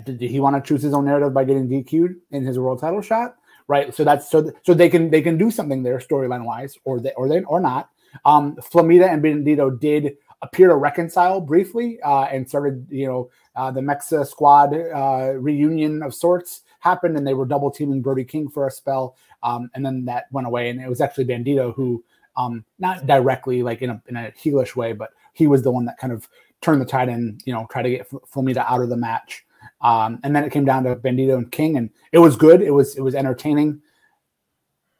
did 0.04 0.20
he 0.20 0.40
want 0.40 0.56
to 0.56 0.68
choose 0.68 0.82
his 0.82 0.94
own 0.94 1.06
narrative 1.06 1.34
by 1.34 1.44
getting 1.44 1.70
DQ'd 1.70 2.16
in 2.32 2.44
his 2.44 2.60
world 2.60 2.80
title 2.80 3.02
shot? 3.02 3.36
Right. 3.68 3.94
So 3.94 4.04
that's 4.04 4.30
so 4.30 4.52
so 4.64 4.74
they 4.74 4.90
can 4.90 5.10
they 5.10 5.22
can 5.22 5.38
do 5.38 5.50
something 5.50 5.84
there 5.84 6.00
storyline 6.00 6.46
wise, 6.46 6.78
or 6.84 7.00
they 7.00 7.14
or 7.14 7.30
they 7.30 7.42
or 7.44 7.60
not. 7.60 7.90
Um, 8.26 8.56
Flamita 8.58 9.12
and 9.12 9.24
Bandito 9.24 9.80
did 9.80 10.18
appear 10.44 10.68
to 10.68 10.76
reconcile 10.76 11.40
briefly 11.40 12.00
uh, 12.02 12.24
and 12.26 12.48
started, 12.48 12.86
you 12.90 13.08
know, 13.08 13.30
uh, 13.56 13.72
the 13.72 13.80
MexiSquad 13.82 14.94
uh, 14.94 15.40
reunion 15.40 16.04
of 16.04 16.14
sorts 16.14 16.62
happened, 16.80 17.18
and 17.18 17.26
they 17.26 17.34
were 17.34 17.46
double 17.46 17.72
teaming 17.72 18.02
Brody 18.02 18.26
King 18.26 18.50
for 18.50 18.68
a 18.68 18.72
spell, 18.72 19.16
um, 19.42 19.70
and 19.74 19.86
then 19.86 20.06
that 20.06 20.26
went 20.32 20.46
away, 20.46 20.70
and 20.70 20.82
it 20.82 20.90
was 20.90 21.02
actually 21.02 21.26
Bandito 21.26 21.74
who, 21.74 22.04
um, 22.36 22.66
not 22.78 23.08
directly 23.08 23.64
like 23.64 23.82
in 23.82 23.90
a 23.90 24.02
in 24.08 24.18
a 24.18 24.32
heelish 24.32 24.76
way, 24.76 24.92
but 24.92 25.12
he 25.34 25.48
was 25.48 25.64
the 25.64 25.72
one 25.72 25.86
that 25.86 25.98
kind 25.98 26.12
of 26.12 26.28
turned 26.62 26.82
the 26.82 26.86
tide 26.86 27.10
and 27.10 27.42
you 27.46 27.54
know 27.54 27.66
try 27.72 27.82
to 27.82 27.90
get 27.90 28.10
Flamita 28.10 28.66
out 28.70 28.82
of 28.82 28.90
the 28.90 28.98
match. 28.98 29.46
Um, 29.82 30.20
and 30.24 30.36
then 30.36 30.44
it 30.44 30.52
came 30.52 30.66
down 30.66 30.84
to 30.84 30.96
Bandito 30.96 31.38
and 31.38 31.52
King, 31.52 31.78
and 31.78 31.90
it 32.12 32.20
was 32.20 32.36
good. 32.36 32.62
It 32.62 32.72
was 32.72 32.96
it 32.96 33.02
was 33.02 33.16
entertaining. 33.16 33.82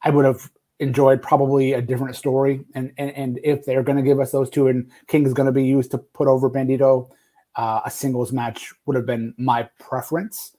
I 0.04 0.10
would 0.10 0.26
have 0.26 0.50
enjoyed 0.80 1.22
probably 1.22 1.74
a 1.74 1.82
different 1.82 2.16
story. 2.16 2.66
And 2.76 2.92
and, 2.98 3.12
and 3.12 3.40
if 3.44 3.66
they're 3.66 3.84
going 3.84 3.98
to 3.98 4.04
give 4.04 4.20
us 4.20 4.32
those 4.32 4.50
two, 4.50 4.68
and 4.68 4.90
King 5.08 5.26
is 5.26 5.34
going 5.34 5.48
to 5.48 5.52
be 5.52 5.66
used 5.66 5.92
to 5.92 5.98
put 5.98 6.28
over 6.28 6.50
Bandito, 6.50 7.10
uh, 7.56 7.82
a 7.86 7.92
singles 7.92 8.32
match 8.32 8.74
would 8.86 8.96
have 8.96 9.06
been 9.06 9.34
my 9.38 9.70
preference. 9.80 10.56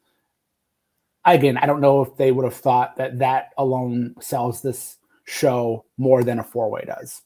Again, 1.25 1.57
I 1.57 1.67
don't 1.67 1.81
know 1.81 2.03
if 2.03 2.17
they 2.17 2.33
would 2.33 2.45
have 2.45 2.55
thought 2.55 2.97
that 2.97 3.19
that 3.21 3.51
alone 3.57 4.15
sells 4.21 4.61
this 4.61 4.99
show 5.25 5.85
more 5.97 6.23
than 6.23 6.39
a 6.39 6.45
four 6.45 6.71
way 6.71 6.85
does. 6.87 7.23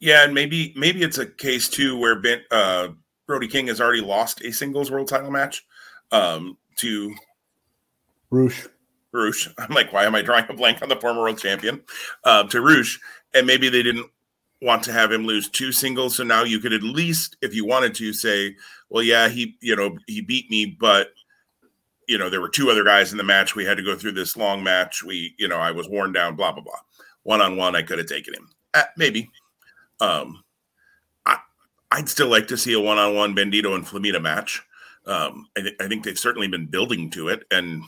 Yeah, 0.00 0.24
and 0.24 0.34
maybe 0.34 0.72
maybe 0.76 1.02
it's 1.02 1.18
a 1.18 1.26
case 1.26 1.68
too 1.68 1.98
where 1.98 2.20
ben, 2.20 2.42
uh, 2.50 2.88
Brody 3.26 3.48
King 3.48 3.68
has 3.68 3.80
already 3.80 4.00
lost 4.00 4.42
a 4.44 4.52
singles 4.52 4.90
world 4.90 5.08
title 5.08 5.30
match 5.30 5.66
um, 6.12 6.56
to 6.76 7.14
Rush. 8.30 8.66
Rush. 9.12 9.48
I'm 9.58 9.74
like, 9.74 9.92
why 9.92 10.04
am 10.04 10.14
I 10.14 10.22
drawing 10.22 10.46
a 10.48 10.54
blank 10.54 10.82
on 10.82 10.88
the 10.88 10.96
former 10.96 11.20
world 11.20 11.38
champion? 11.38 11.82
Uh, 12.24 12.44
to 12.44 12.60
Rush, 12.60 13.00
and 13.32 13.46
maybe 13.46 13.68
they 13.68 13.82
didn't 13.82 14.10
want 14.60 14.82
to 14.84 14.92
have 14.92 15.12
him 15.12 15.24
lose 15.24 15.48
two 15.48 15.72
singles. 15.72 16.16
So 16.16 16.24
now 16.24 16.44
you 16.44 16.58
could 16.58 16.72
at 16.72 16.82
least, 16.82 17.36
if 17.42 17.54
you 17.54 17.66
wanted 17.66 17.94
to, 17.96 18.12
say, 18.12 18.56
well, 18.88 19.02
yeah, 19.02 19.28
he, 19.28 19.56
you 19.60 19.76
know, 19.76 19.98
he 20.06 20.20
beat 20.20 20.50
me, 20.50 20.66
but 20.66 21.08
you 22.06 22.18
know, 22.18 22.28
there 22.28 22.40
were 22.40 22.48
two 22.48 22.70
other 22.70 22.84
guys 22.84 23.12
in 23.12 23.18
the 23.18 23.24
match. 23.24 23.56
We 23.56 23.64
had 23.64 23.76
to 23.78 23.82
go 23.82 23.96
through 23.96 24.12
this 24.12 24.36
long 24.36 24.62
match. 24.62 25.02
We, 25.02 25.34
you 25.38 25.48
know, 25.48 25.56
I 25.56 25.70
was 25.70 25.88
worn 25.88 26.12
down, 26.12 26.36
blah, 26.36 26.52
blah, 26.52 26.62
blah. 26.62 26.78
One 27.22 27.40
on 27.40 27.56
one, 27.56 27.74
I 27.74 27.82
could 27.82 27.98
have 27.98 28.06
taken 28.06 28.34
him. 28.34 28.50
Uh, 28.74 28.82
maybe. 28.96 29.30
Um, 30.00 30.43
I'd 31.94 32.08
still 32.08 32.28
like 32.28 32.48
to 32.48 32.56
see 32.56 32.72
a 32.72 32.80
one 32.80 32.98
on 32.98 33.14
one 33.14 33.36
Bandito 33.36 33.72
and 33.74 33.86
Flamita 33.86 34.20
match. 34.20 34.60
Um, 35.06 35.46
I, 35.56 35.60
th- 35.60 35.76
I 35.80 35.86
think 35.86 36.04
they've 36.04 36.18
certainly 36.18 36.48
been 36.48 36.66
building 36.66 37.08
to 37.10 37.28
it. 37.28 37.44
And 37.52 37.84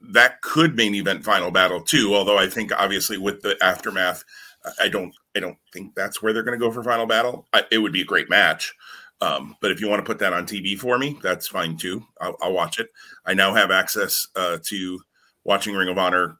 that 0.00 0.40
could 0.40 0.76
main 0.76 0.94
event 0.94 1.22
final 1.22 1.50
battle 1.50 1.82
too. 1.82 2.14
Although 2.14 2.38
I 2.38 2.48
think 2.48 2.72
obviously 2.72 3.18
with 3.18 3.42
the 3.42 3.56
aftermath, 3.62 4.24
I 4.80 4.88
don't 4.88 5.14
I 5.36 5.40
don't 5.40 5.58
think 5.74 5.94
that's 5.94 6.22
where 6.22 6.32
they're 6.32 6.42
going 6.42 6.58
to 6.58 6.64
go 6.64 6.72
for 6.72 6.82
final 6.82 7.06
battle. 7.06 7.46
I, 7.52 7.64
it 7.70 7.78
would 7.78 7.92
be 7.92 8.00
a 8.00 8.06
great 8.06 8.30
match. 8.30 8.74
Um, 9.20 9.56
but 9.60 9.70
if 9.70 9.80
you 9.80 9.88
want 9.88 10.00
to 10.00 10.06
put 10.06 10.18
that 10.20 10.32
on 10.32 10.46
TV 10.46 10.78
for 10.78 10.98
me, 10.98 11.18
that's 11.22 11.48
fine 11.48 11.76
too. 11.76 12.02
I'll, 12.20 12.36
I'll 12.40 12.52
watch 12.52 12.78
it. 12.78 12.88
I 13.26 13.34
now 13.34 13.54
have 13.54 13.70
access 13.70 14.26
uh, 14.36 14.58
to 14.64 15.00
watching 15.44 15.74
Ring 15.74 15.88
of 15.88 15.98
Honor. 15.98 16.38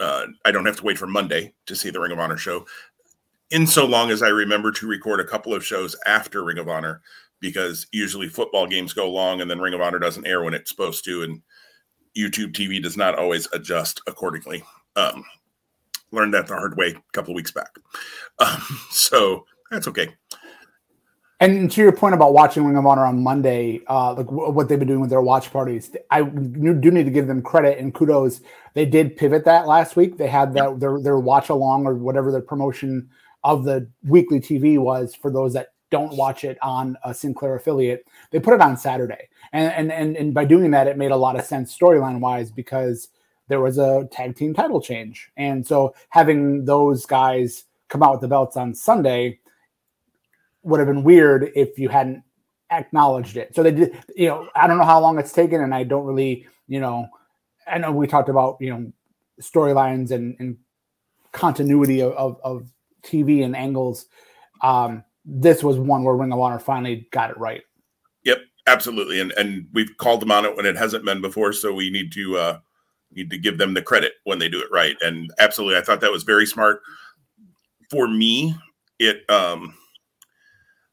Uh, 0.00 0.26
I 0.44 0.52
don't 0.52 0.66
have 0.66 0.76
to 0.76 0.84
wait 0.84 0.98
for 0.98 1.06
Monday 1.06 1.54
to 1.66 1.76
see 1.76 1.90
the 1.90 2.00
Ring 2.00 2.12
of 2.12 2.18
Honor 2.18 2.36
show. 2.36 2.66
In 3.50 3.66
so 3.66 3.86
long 3.86 4.10
as 4.10 4.22
I 4.22 4.28
remember 4.28 4.70
to 4.72 4.86
record 4.86 5.20
a 5.20 5.24
couple 5.24 5.54
of 5.54 5.64
shows 5.64 5.96
after 6.06 6.44
Ring 6.44 6.58
of 6.58 6.68
Honor, 6.68 7.00
because 7.40 7.86
usually 7.92 8.28
football 8.28 8.66
games 8.66 8.92
go 8.92 9.10
long 9.10 9.40
and 9.40 9.50
then 9.50 9.60
Ring 9.60 9.74
of 9.74 9.80
Honor 9.80 9.98
doesn't 9.98 10.26
air 10.26 10.42
when 10.42 10.54
it's 10.54 10.70
supposed 10.70 11.04
to, 11.04 11.22
and 11.22 11.40
YouTube 12.16 12.52
TV 12.52 12.82
does 12.82 12.96
not 12.96 13.18
always 13.18 13.48
adjust 13.52 14.00
accordingly. 14.06 14.62
Um, 14.96 15.24
learned 16.10 16.34
that 16.34 16.46
the 16.46 16.54
hard 16.54 16.76
way 16.76 16.88
a 16.88 17.12
couple 17.12 17.32
of 17.32 17.36
weeks 17.36 17.52
back. 17.52 17.70
Um, 18.40 18.62
so 18.92 19.46
that's 19.68 19.88
okay. 19.88 20.14
And 21.40 21.68
to 21.72 21.80
your 21.80 21.90
point 21.90 22.14
about 22.14 22.32
watching 22.32 22.64
Ring 22.64 22.76
of 22.76 22.86
Honor 22.86 23.04
on 23.04 23.20
Monday, 23.20 23.80
uh, 23.88 24.14
like 24.14 24.26
w- 24.26 24.50
what 24.50 24.68
they've 24.68 24.78
been 24.78 24.86
doing 24.86 25.00
with 25.00 25.10
their 25.10 25.20
watch 25.20 25.52
parties, 25.52 25.90
I 26.12 26.22
do 26.22 26.90
need 26.92 27.02
to 27.02 27.10
give 27.10 27.26
them 27.26 27.42
credit 27.42 27.78
and 27.78 27.92
kudos. 27.92 28.40
They 28.74 28.86
did 28.86 29.16
pivot 29.16 29.44
that 29.44 29.66
last 29.66 29.96
week. 29.96 30.18
They 30.18 30.28
had 30.28 30.54
that 30.54 30.78
their 30.78 31.00
their 31.00 31.18
watch 31.18 31.48
along 31.48 31.84
or 31.84 31.94
whatever 31.94 32.30
the 32.30 32.40
promotion 32.40 33.08
of 33.44 33.64
the 33.64 33.88
weekly 34.04 34.40
TV 34.40 34.78
was 34.78 35.14
for 35.14 35.30
those 35.30 35.52
that 35.54 35.68
don't 35.90 36.16
watch 36.16 36.44
it 36.44 36.58
on 36.60 36.96
a 37.04 37.14
Sinclair 37.14 37.54
affiliate. 37.54 38.06
They 38.30 38.40
put 38.40 38.54
it 38.54 38.60
on 38.60 38.76
Saturday, 38.76 39.28
and 39.52 39.72
and 39.72 39.92
and, 39.92 40.16
and 40.16 40.34
by 40.34 40.44
doing 40.44 40.70
that, 40.72 40.86
it 40.86 40.98
made 40.98 41.10
a 41.10 41.16
lot 41.16 41.38
of 41.38 41.44
sense 41.44 41.76
storyline 41.76 42.20
wise 42.20 42.50
because 42.50 43.08
there 43.48 43.60
was 43.60 43.78
a 43.78 44.06
tag 44.12 44.36
team 44.36 44.52
title 44.52 44.80
change, 44.80 45.30
and 45.36 45.66
so 45.66 45.94
having 46.10 46.64
those 46.64 47.06
guys 47.06 47.64
come 47.88 48.02
out 48.02 48.12
with 48.12 48.20
the 48.20 48.28
belts 48.28 48.56
on 48.56 48.74
Sunday 48.74 49.38
would 50.62 50.80
have 50.80 50.88
been 50.88 51.04
weird 51.04 51.50
if 51.54 51.78
you 51.78 51.88
hadn't 51.88 52.22
acknowledged 52.70 53.36
it. 53.36 53.54
So 53.54 53.62
they 53.62 53.70
did, 53.70 53.96
you 54.14 54.28
know, 54.28 54.48
I 54.54 54.66
don't 54.66 54.78
know 54.78 54.84
how 54.84 55.00
long 55.00 55.18
it's 55.18 55.32
taken, 55.32 55.62
and 55.62 55.74
I 55.74 55.84
don't 55.84 56.04
really, 56.04 56.46
you 56.66 56.80
know, 56.80 57.08
I 57.66 57.78
know 57.78 57.92
we 57.92 58.06
talked 58.06 58.28
about, 58.28 58.58
you 58.60 58.70
know, 58.70 58.92
storylines 59.40 60.10
and, 60.10 60.36
and 60.38 60.56
continuity 61.32 62.02
of, 62.02 62.12
of, 62.14 62.40
of, 62.42 62.72
TV 63.02 63.44
and 63.44 63.56
angles. 63.56 64.06
Um, 64.62 65.04
this 65.24 65.62
was 65.62 65.78
one 65.78 66.04
where 66.04 66.14
Ring 66.14 66.32
of 66.32 66.40
Honor 66.40 66.58
finally 66.58 67.08
got 67.12 67.30
it 67.30 67.38
right. 67.38 67.62
Yep, 68.24 68.38
absolutely, 68.66 69.20
and 69.20 69.32
and 69.32 69.66
we've 69.72 69.96
called 69.98 70.20
them 70.20 70.32
on 70.32 70.44
it 70.44 70.56
when 70.56 70.66
it 70.66 70.76
hasn't 70.76 71.04
been 71.04 71.20
before, 71.20 71.52
so 71.52 71.72
we 71.72 71.90
need 71.90 72.12
to 72.12 72.36
uh, 72.36 72.58
need 73.12 73.30
to 73.30 73.38
give 73.38 73.58
them 73.58 73.74
the 73.74 73.82
credit 73.82 74.14
when 74.24 74.38
they 74.38 74.48
do 74.48 74.60
it 74.60 74.70
right. 74.70 74.96
And 75.02 75.30
absolutely, 75.38 75.78
I 75.78 75.82
thought 75.82 76.00
that 76.00 76.12
was 76.12 76.22
very 76.22 76.46
smart. 76.46 76.80
For 77.90 78.08
me, 78.08 78.54
it 78.98 79.28
um, 79.30 79.74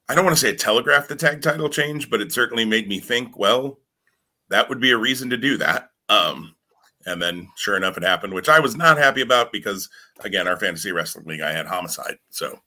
I 0.08 0.16
don't 0.16 0.26
want 0.26 0.36
to 0.36 0.42
say 0.42 0.50
it 0.50 0.60
telegraphed 0.60 1.10
the 1.10 1.16
tag 1.16 1.42
title 1.42 1.70
change, 1.70 2.10
but 2.10 2.22
it 2.22 2.32
certainly 2.32 2.66
made 2.66 2.88
me 2.88 3.00
think, 3.00 3.38
well, 3.38 3.80
that 4.50 4.70
would 4.70 4.80
be 4.80 4.92
a 4.92 4.98
reason 4.98 5.30
to 5.32 5.38
do 5.38 5.58
that. 5.58 5.90
Um, 6.10 6.55
and 7.06 7.22
then 7.22 7.48
sure 7.56 7.78
enough, 7.78 7.98
it 7.98 8.04
happened, 8.04 8.34
which 8.34 8.50
I 8.50 8.60
was 8.60 8.76
not 8.76 8.98
happy 8.98 9.22
about 9.22 9.52
because 9.52 9.90
again, 10.22 10.48
our 10.48 10.58
fantasy 10.58 10.92
wrestling 10.92 11.26
league, 11.26 11.42
I 11.42 11.52
had 11.52 11.66
homicide. 11.66 12.18
So 12.30 12.60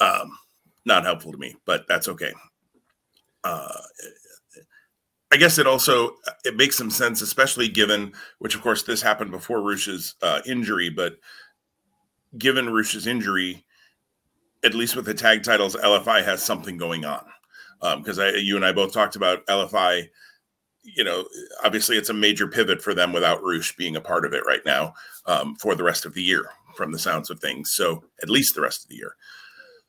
um, 0.00 0.36
not 0.84 1.04
helpful 1.04 1.32
to 1.32 1.38
me, 1.38 1.56
but 1.64 1.86
that's 1.88 2.08
okay. 2.08 2.32
Uh, 3.42 3.80
I 5.32 5.36
guess 5.36 5.58
it 5.58 5.66
also 5.66 6.16
it 6.44 6.56
makes 6.56 6.76
some 6.76 6.90
sense, 6.90 7.20
especially 7.20 7.68
given 7.68 8.12
which 8.38 8.54
of 8.54 8.62
course 8.62 8.82
this 8.84 9.02
happened 9.02 9.32
before 9.32 9.62
Rush's 9.62 10.14
uh, 10.22 10.40
injury, 10.46 10.90
but 10.90 11.16
given 12.38 12.72
Rush's 12.72 13.06
injury, 13.06 13.64
at 14.64 14.74
least 14.74 14.96
with 14.96 15.04
the 15.04 15.14
tag 15.14 15.42
titles, 15.42 15.76
LFI 15.76 16.24
has 16.24 16.42
something 16.42 16.76
going 16.76 17.04
on. 17.04 17.24
Because 17.98 18.18
um, 18.18 18.32
you 18.36 18.56
and 18.56 18.64
I 18.64 18.72
both 18.72 18.92
talked 18.92 19.16
about 19.16 19.46
LFI. 19.46 20.08
You 20.84 21.04
know, 21.04 21.26
obviously 21.64 21.96
it's 21.96 22.10
a 22.10 22.14
major 22.14 22.46
pivot 22.46 22.82
for 22.82 22.94
them 22.94 23.12
without 23.12 23.42
Rush 23.42 23.74
being 23.76 23.96
a 23.96 24.00
part 24.00 24.24
of 24.24 24.34
it 24.34 24.44
right 24.46 24.64
now 24.64 24.94
um, 25.26 25.56
for 25.56 25.74
the 25.74 25.82
rest 25.82 26.04
of 26.04 26.14
the 26.14 26.22
year, 26.22 26.50
from 26.76 26.92
the 26.92 26.98
sounds 26.98 27.30
of 27.30 27.40
things. 27.40 27.72
So 27.72 28.04
at 28.22 28.28
least 28.28 28.54
the 28.54 28.60
rest 28.60 28.84
of 28.84 28.90
the 28.90 28.96
year. 28.96 29.16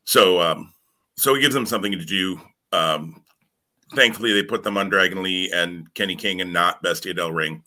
So, 0.05 0.41
um, 0.41 0.73
so 1.17 1.35
it 1.35 1.41
gives 1.41 1.53
them 1.53 1.65
something 1.65 1.91
to 1.91 2.05
do. 2.05 2.39
Um, 2.71 3.23
thankfully, 3.93 4.33
they 4.33 4.43
put 4.43 4.63
them 4.63 4.77
on 4.77 4.89
Dragon 4.89 5.21
Lee 5.23 5.51
and 5.53 5.93
Kenny 5.93 6.15
King, 6.15 6.41
and 6.41 6.53
not 6.53 6.81
Bestia 6.81 7.13
Del 7.13 7.31
Ring, 7.31 7.63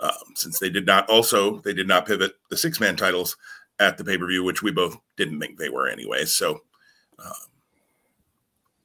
um, 0.00 0.12
since 0.34 0.58
they 0.58 0.70
did 0.70 0.86
not. 0.86 1.08
Also, 1.08 1.60
they 1.60 1.72
did 1.72 1.88
not 1.88 2.06
pivot 2.06 2.32
the 2.50 2.56
six 2.56 2.80
man 2.80 2.96
titles 2.96 3.36
at 3.78 3.96
the 3.96 4.04
pay 4.04 4.18
per 4.18 4.26
view, 4.26 4.44
which 4.44 4.62
we 4.62 4.70
both 4.70 4.96
didn't 5.16 5.40
think 5.40 5.58
they 5.58 5.68
were 5.68 5.88
anyway. 5.88 6.24
So, 6.24 6.60
uh, 7.18 7.32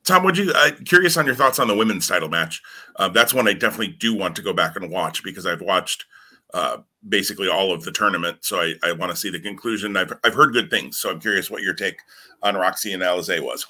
Tom, 0.05 0.23
would 0.23 0.37
you 0.37 0.51
uh, 0.53 0.71
curious 0.85 1.15
on 1.17 1.25
your 1.25 1.35
thoughts 1.35 1.59
on 1.59 1.67
the 1.67 1.75
women's 1.75 2.07
title 2.07 2.29
match? 2.29 2.61
Uh, 2.97 3.07
that's 3.07 3.33
one 3.33 3.47
I 3.47 3.53
definitely 3.53 3.95
do 3.99 4.13
want 4.13 4.35
to 4.35 4.41
go 4.41 4.53
back 4.53 4.75
and 4.75 4.91
watch 4.91 5.23
because 5.23 5.45
I've 5.45 5.61
watched 5.61 6.05
uh, 6.53 6.77
basically 7.07 7.47
all 7.47 7.73
of 7.73 7.83
the 7.83 7.91
tournament, 7.91 8.39
so 8.41 8.59
I, 8.59 8.75
I 8.83 8.91
want 8.91 9.11
to 9.11 9.15
see 9.15 9.29
the 9.29 9.39
conclusion. 9.39 9.97
I've 9.97 10.13
I've 10.23 10.35
heard 10.35 10.53
good 10.53 10.69
things, 10.69 10.99
so 10.99 11.09
I'm 11.09 11.19
curious 11.19 11.49
what 11.49 11.63
your 11.63 11.73
take 11.73 11.99
on 12.41 12.55
Roxy 12.55 12.93
and 12.93 13.01
Alizé 13.01 13.41
was. 13.41 13.65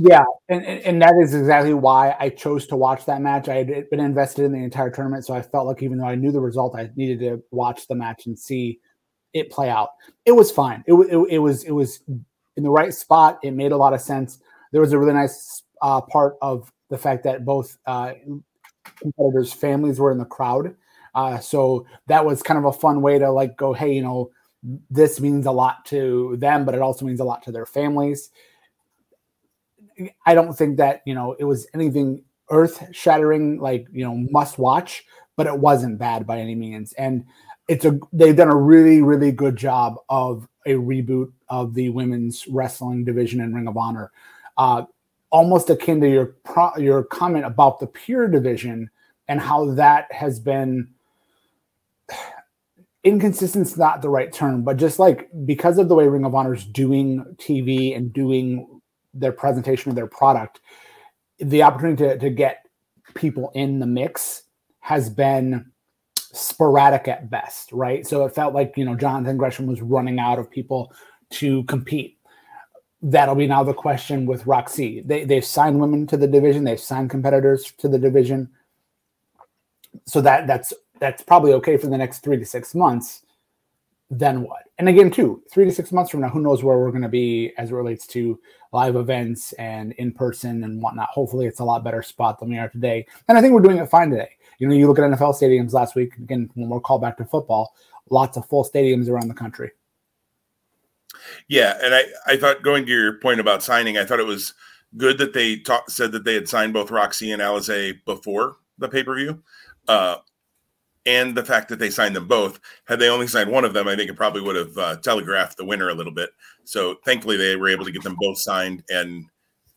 Yeah, 0.00 0.24
and, 0.48 0.64
and 0.64 1.02
that 1.02 1.14
is 1.20 1.34
exactly 1.34 1.74
why 1.74 2.14
I 2.20 2.28
chose 2.28 2.68
to 2.68 2.76
watch 2.76 3.04
that 3.06 3.20
match. 3.20 3.48
I 3.48 3.56
had 3.56 3.90
been 3.90 3.98
invested 3.98 4.44
in 4.44 4.52
the 4.52 4.62
entire 4.62 4.90
tournament, 4.90 5.26
so 5.26 5.34
I 5.34 5.42
felt 5.42 5.66
like 5.66 5.82
even 5.82 5.98
though 5.98 6.06
I 6.06 6.14
knew 6.14 6.30
the 6.30 6.40
result, 6.40 6.76
I 6.76 6.90
needed 6.94 7.18
to 7.20 7.42
watch 7.50 7.88
the 7.88 7.96
match 7.96 8.26
and 8.26 8.38
see 8.38 8.78
it 9.32 9.50
play 9.50 9.68
out. 9.68 9.90
It 10.24 10.32
was 10.32 10.52
fine. 10.52 10.84
It, 10.86 10.94
it, 10.94 11.16
it 11.30 11.38
was 11.38 11.64
it 11.64 11.72
was 11.72 12.00
in 12.56 12.62
the 12.62 12.70
right 12.70 12.94
spot. 12.94 13.40
It 13.42 13.52
made 13.52 13.72
a 13.72 13.76
lot 13.76 13.92
of 13.92 14.00
sense. 14.00 14.38
There 14.70 14.80
was 14.80 14.92
a 14.92 14.98
really 14.98 15.14
nice 15.14 15.64
uh, 15.82 16.00
part 16.00 16.36
of 16.42 16.72
the 16.90 16.98
fact 16.98 17.24
that 17.24 17.44
both 17.44 17.78
uh, 17.86 18.12
competitors' 18.96 19.52
families 19.52 19.98
were 19.98 20.10
in 20.10 20.18
the 20.18 20.24
crowd. 20.24 20.74
Uh, 21.14 21.38
so 21.38 21.86
that 22.06 22.24
was 22.24 22.42
kind 22.42 22.58
of 22.58 22.64
a 22.64 22.72
fun 22.72 23.02
way 23.02 23.18
to 23.18 23.30
like 23.30 23.56
go, 23.56 23.72
hey, 23.72 23.92
you 23.92 24.02
know, 24.02 24.30
this 24.90 25.20
means 25.20 25.46
a 25.46 25.52
lot 25.52 25.84
to 25.86 26.36
them, 26.38 26.64
but 26.64 26.74
it 26.74 26.82
also 26.82 27.04
means 27.04 27.20
a 27.20 27.24
lot 27.24 27.42
to 27.44 27.52
their 27.52 27.66
families. 27.66 28.30
I 30.26 30.34
don't 30.34 30.52
think 30.52 30.76
that 30.76 31.02
you 31.06 31.14
know 31.14 31.34
it 31.38 31.44
was 31.44 31.66
anything 31.74 32.24
earth 32.50 32.84
shattering, 32.92 33.60
like 33.60 33.86
you 33.92 34.04
know, 34.04 34.16
must 34.30 34.58
watch, 34.58 35.04
but 35.36 35.46
it 35.46 35.58
wasn't 35.58 35.98
bad 35.98 36.26
by 36.26 36.38
any 36.38 36.54
means. 36.54 36.92
And 36.94 37.24
it's 37.68 37.84
a 37.84 37.98
they've 38.12 38.36
done 38.36 38.48
a 38.48 38.56
really 38.56 39.02
really 39.02 39.32
good 39.32 39.56
job 39.56 39.96
of 40.08 40.48
a 40.66 40.72
reboot 40.72 41.32
of 41.48 41.74
the 41.74 41.88
women's 41.90 42.46
wrestling 42.48 43.04
division 43.04 43.40
in 43.40 43.54
Ring 43.54 43.68
of 43.68 43.76
Honor, 43.76 44.12
uh, 44.56 44.84
almost 45.30 45.70
akin 45.70 46.00
to 46.00 46.08
your 46.08 46.26
pro, 46.44 46.70
your 46.76 47.04
comment 47.04 47.44
about 47.44 47.80
the 47.80 47.86
pure 47.86 48.28
division 48.28 48.90
and 49.28 49.40
how 49.40 49.72
that 49.74 50.10
has 50.12 50.40
been 50.40 50.88
inconsistent 53.04 53.66
is 53.66 53.76
not 53.76 54.02
the 54.02 54.08
right 54.08 54.32
term, 54.32 54.62
but 54.62 54.76
just 54.76 54.98
like 54.98 55.28
because 55.44 55.78
of 55.78 55.88
the 55.88 55.94
way 55.94 56.08
Ring 56.08 56.24
of 56.24 56.34
Honor 56.34 56.54
is 56.54 56.64
doing 56.64 57.24
TV 57.38 57.96
and 57.96 58.12
doing 58.12 58.80
their 59.14 59.32
presentation 59.32 59.90
of 59.90 59.96
their 59.96 60.06
product, 60.06 60.60
the 61.38 61.62
opportunity 61.62 62.04
to, 62.04 62.18
to 62.18 62.30
get 62.30 62.66
people 63.14 63.50
in 63.54 63.78
the 63.78 63.86
mix 63.86 64.44
has 64.80 65.10
been 65.10 65.70
sporadic 66.16 67.08
at 67.08 67.30
best, 67.30 67.72
right? 67.72 68.06
So 68.06 68.24
it 68.24 68.34
felt 68.34 68.54
like 68.54 68.74
you 68.76 68.84
know 68.84 68.94
Jonathan 68.94 69.36
Gresham 69.36 69.66
was 69.66 69.82
running 69.82 70.18
out 70.18 70.38
of 70.38 70.50
people 70.50 70.92
to 71.30 71.64
compete. 71.64 72.17
That'll 73.00 73.36
be 73.36 73.46
now 73.46 73.62
the 73.62 73.74
question 73.74 74.26
with 74.26 74.46
Roxy. 74.46 75.02
They 75.02 75.24
they've 75.24 75.44
signed 75.44 75.80
women 75.80 76.06
to 76.08 76.16
the 76.16 76.26
division, 76.26 76.64
they've 76.64 76.80
signed 76.80 77.10
competitors 77.10 77.72
to 77.78 77.88
the 77.88 77.98
division. 77.98 78.50
So 80.04 80.20
that 80.20 80.46
that's 80.46 80.72
that's 80.98 81.22
probably 81.22 81.52
okay 81.54 81.76
for 81.76 81.86
the 81.86 81.96
next 81.96 82.20
three 82.20 82.36
to 82.36 82.44
six 82.44 82.74
months. 82.74 83.22
Then 84.10 84.42
what? 84.42 84.62
And 84.78 84.88
again, 84.88 85.10
too, 85.10 85.42
three 85.50 85.64
to 85.64 85.72
six 85.72 85.92
months 85.92 86.10
from 86.10 86.20
now, 86.20 86.28
who 86.28 86.40
knows 86.40 86.64
where 86.64 86.78
we're 86.78 86.90
going 86.90 87.02
to 87.02 87.08
be 87.08 87.52
as 87.58 87.70
it 87.70 87.74
relates 87.74 88.06
to 88.08 88.40
live 88.72 88.96
events 88.96 89.52
and 89.54 89.92
in 89.92 90.12
person 90.12 90.64
and 90.64 90.80
whatnot. 90.80 91.08
Hopefully, 91.10 91.46
it's 91.46 91.60
a 91.60 91.64
lot 91.64 91.84
better 91.84 92.02
spot 92.02 92.40
than 92.40 92.48
we 92.48 92.58
are 92.58 92.68
today. 92.68 93.06
And 93.28 93.36
I 93.36 93.40
think 93.40 93.52
we're 93.52 93.60
doing 93.60 93.78
it 93.78 93.88
fine 93.90 94.10
today. 94.10 94.30
You 94.58 94.66
know, 94.66 94.74
you 94.74 94.88
look 94.88 94.98
at 94.98 95.04
NFL 95.04 95.40
stadiums 95.40 95.72
last 95.72 95.94
week, 95.94 96.16
again, 96.16 96.50
when 96.54 96.68
we're 96.68 96.80
called 96.80 97.02
back 97.02 97.16
to 97.18 97.24
football, 97.24 97.74
lots 98.10 98.36
of 98.36 98.46
full 98.48 98.64
stadiums 98.64 99.08
around 99.08 99.28
the 99.28 99.34
country. 99.34 99.70
Yeah, 101.48 101.78
and 101.82 101.94
I, 101.94 102.04
I 102.26 102.36
thought 102.36 102.62
going 102.62 102.86
to 102.86 102.92
your 102.92 103.14
point 103.18 103.40
about 103.40 103.62
signing, 103.62 103.98
I 103.98 104.04
thought 104.04 104.20
it 104.20 104.26
was 104.26 104.54
good 104.96 105.18
that 105.18 105.32
they 105.32 105.58
talk, 105.58 105.90
said 105.90 106.12
that 106.12 106.24
they 106.24 106.34
had 106.34 106.48
signed 106.48 106.72
both 106.72 106.90
Roxy 106.90 107.32
and 107.32 107.42
Alizé 107.42 107.98
before 108.04 108.56
the 108.78 108.88
pay 108.88 109.02
per 109.02 109.16
view. 109.16 109.42
Uh, 109.86 110.16
and 111.06 111.34
the 111.34 111.44
fact 111.44 111.70
that 111.70 111.78
they 111.78 111.88
signed 111.88 112.14
them 112.14 112.28
both. 112.28 112.60
Had 112.84 112.98
they 112.98 113.08
only 113.08 113.26
signed 113.26 113.50
one 113.50 113.64
of 113.64 113.72
them, 113.72 113.88
I 113.88 113.96
think 113.96 114.10
it 114.10 114.16
probably 114.16 114.42
would 114.42 114.56
have 114.56 114.76
uh, 114.76 114.96
telegraphed 114.96 115.56
the 115.56 115.64
winner 115.64 115.88
a 115.88 115.94
little 115.94 116.12
bit. 116.12 116.30
So 116.64 116.96
thankfully, 117.04 117.38
they 117.38 117.56
were 117.56 117.68
able 117.68 117.86
to 117.86 117.90
get 117.90 118.02
them 118.02 118.16
both 118.20 118.38
signed, 118.38 118.84
and 118.90 119.24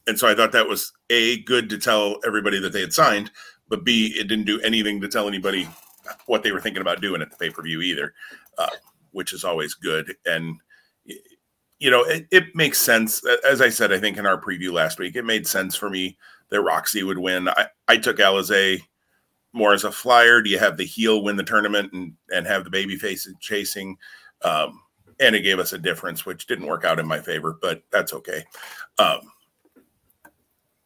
and 0.08 0.19
so 0.19 0.27
I 0.27 0.36
thought 0.36 0.51
that 0.51 0.67
was 0.67 0.91
a 1.10 1.41
good 1.43 1.69
to 1.69 1.77
tell 1.77 2.17
everybody 2.25 2.60
that 2.60 2.73
they 2.73 2.82
had 2.82 2.91
signed, 2.91 3.32
but 3.69 3.86
b 3.86 4.13
it 4.17 4.27
didn't 4.27 4.45
do 4.45 4.60
anything 4.62 4.99
to 4.99 5.08
tell 5.08 5.27
anybody 5.27 5.69
what 6.25 6.43
they 6.43 6.51
were 6.51 6.60
thinking 6.60 6.82
about 6.82 7.01
doing 7.01 7.21
at 7.21 7.32
the 7.32 7.38
pay 7.38 7.49
per 7.49 7.63
view 7.63 7.82
either, 7.82 8.13
uh, 8.58 8.67
which 9.12 9.32
is 9.32 9.45
always 9.45 9.73
good. 9.73 10.13
And 10.25 10.58
you 11.82 11.89
know, 11.89 12.04
it, 12.04 12.28
it 12.32 12.56
makes 12.56 12.78
sense. 12.78 13.22
As 13.44 13.60
I 13.60 13.70
said, 13.70 13.91
I 13.91 14.00
think 14.00 14.17
in 14.17 14.28
our 14.28 14.39
preview 14.39 14.72
last 14.72 15.00
week, 15.00 15.15
it 15.15 15.26
made 15.26 15.48
sense 15.48 15.76
for 15.76 15.89
me 15.89 16.17
that 16.50 16.62
Roxy 16.62 17.02
would 17.02 17.17
win. 17.17 17.50
I, 17.50 17.67
I 17.88 17.98
took 17.98 18.17
Alizé 18.17 18.82
more 19.54 19.74
as 19.74 19.84
a 19.84 19.91
flyer? 19.91 20.41
Do 20.41 20.50
you 20.50 20.60
have 20.60 20.78
the 20.78 20.86
heel 20.86 21.24
win 21.24 21.36
the 21.36 21.44
tournament 21.44 21.91
and 21.94 22.13
and 22.32 22.48
have 22.48 22.63
the 22.63 22.70
baby 22.70 22.96
face 22.98 23.28
chasing? 23.39 23.98
Um, 24.44 24.82
and 25.20 25.36
it 25.36 25.41
gave 25.41 25.60
us 25.60 25.74
a 25.74 25.78
difference, 25.78 26.26
which 26.26 26.48
didn't 26.48 26.67
work 26.67 26.86
out 26.86 27.00
in 27.00 27.08
my 27.08 27.20
favor, 27.20 27.58
but 27.62 27.84
that's 27.91 28.13
okay. 28.13 28.44
Um, 28.98 29.20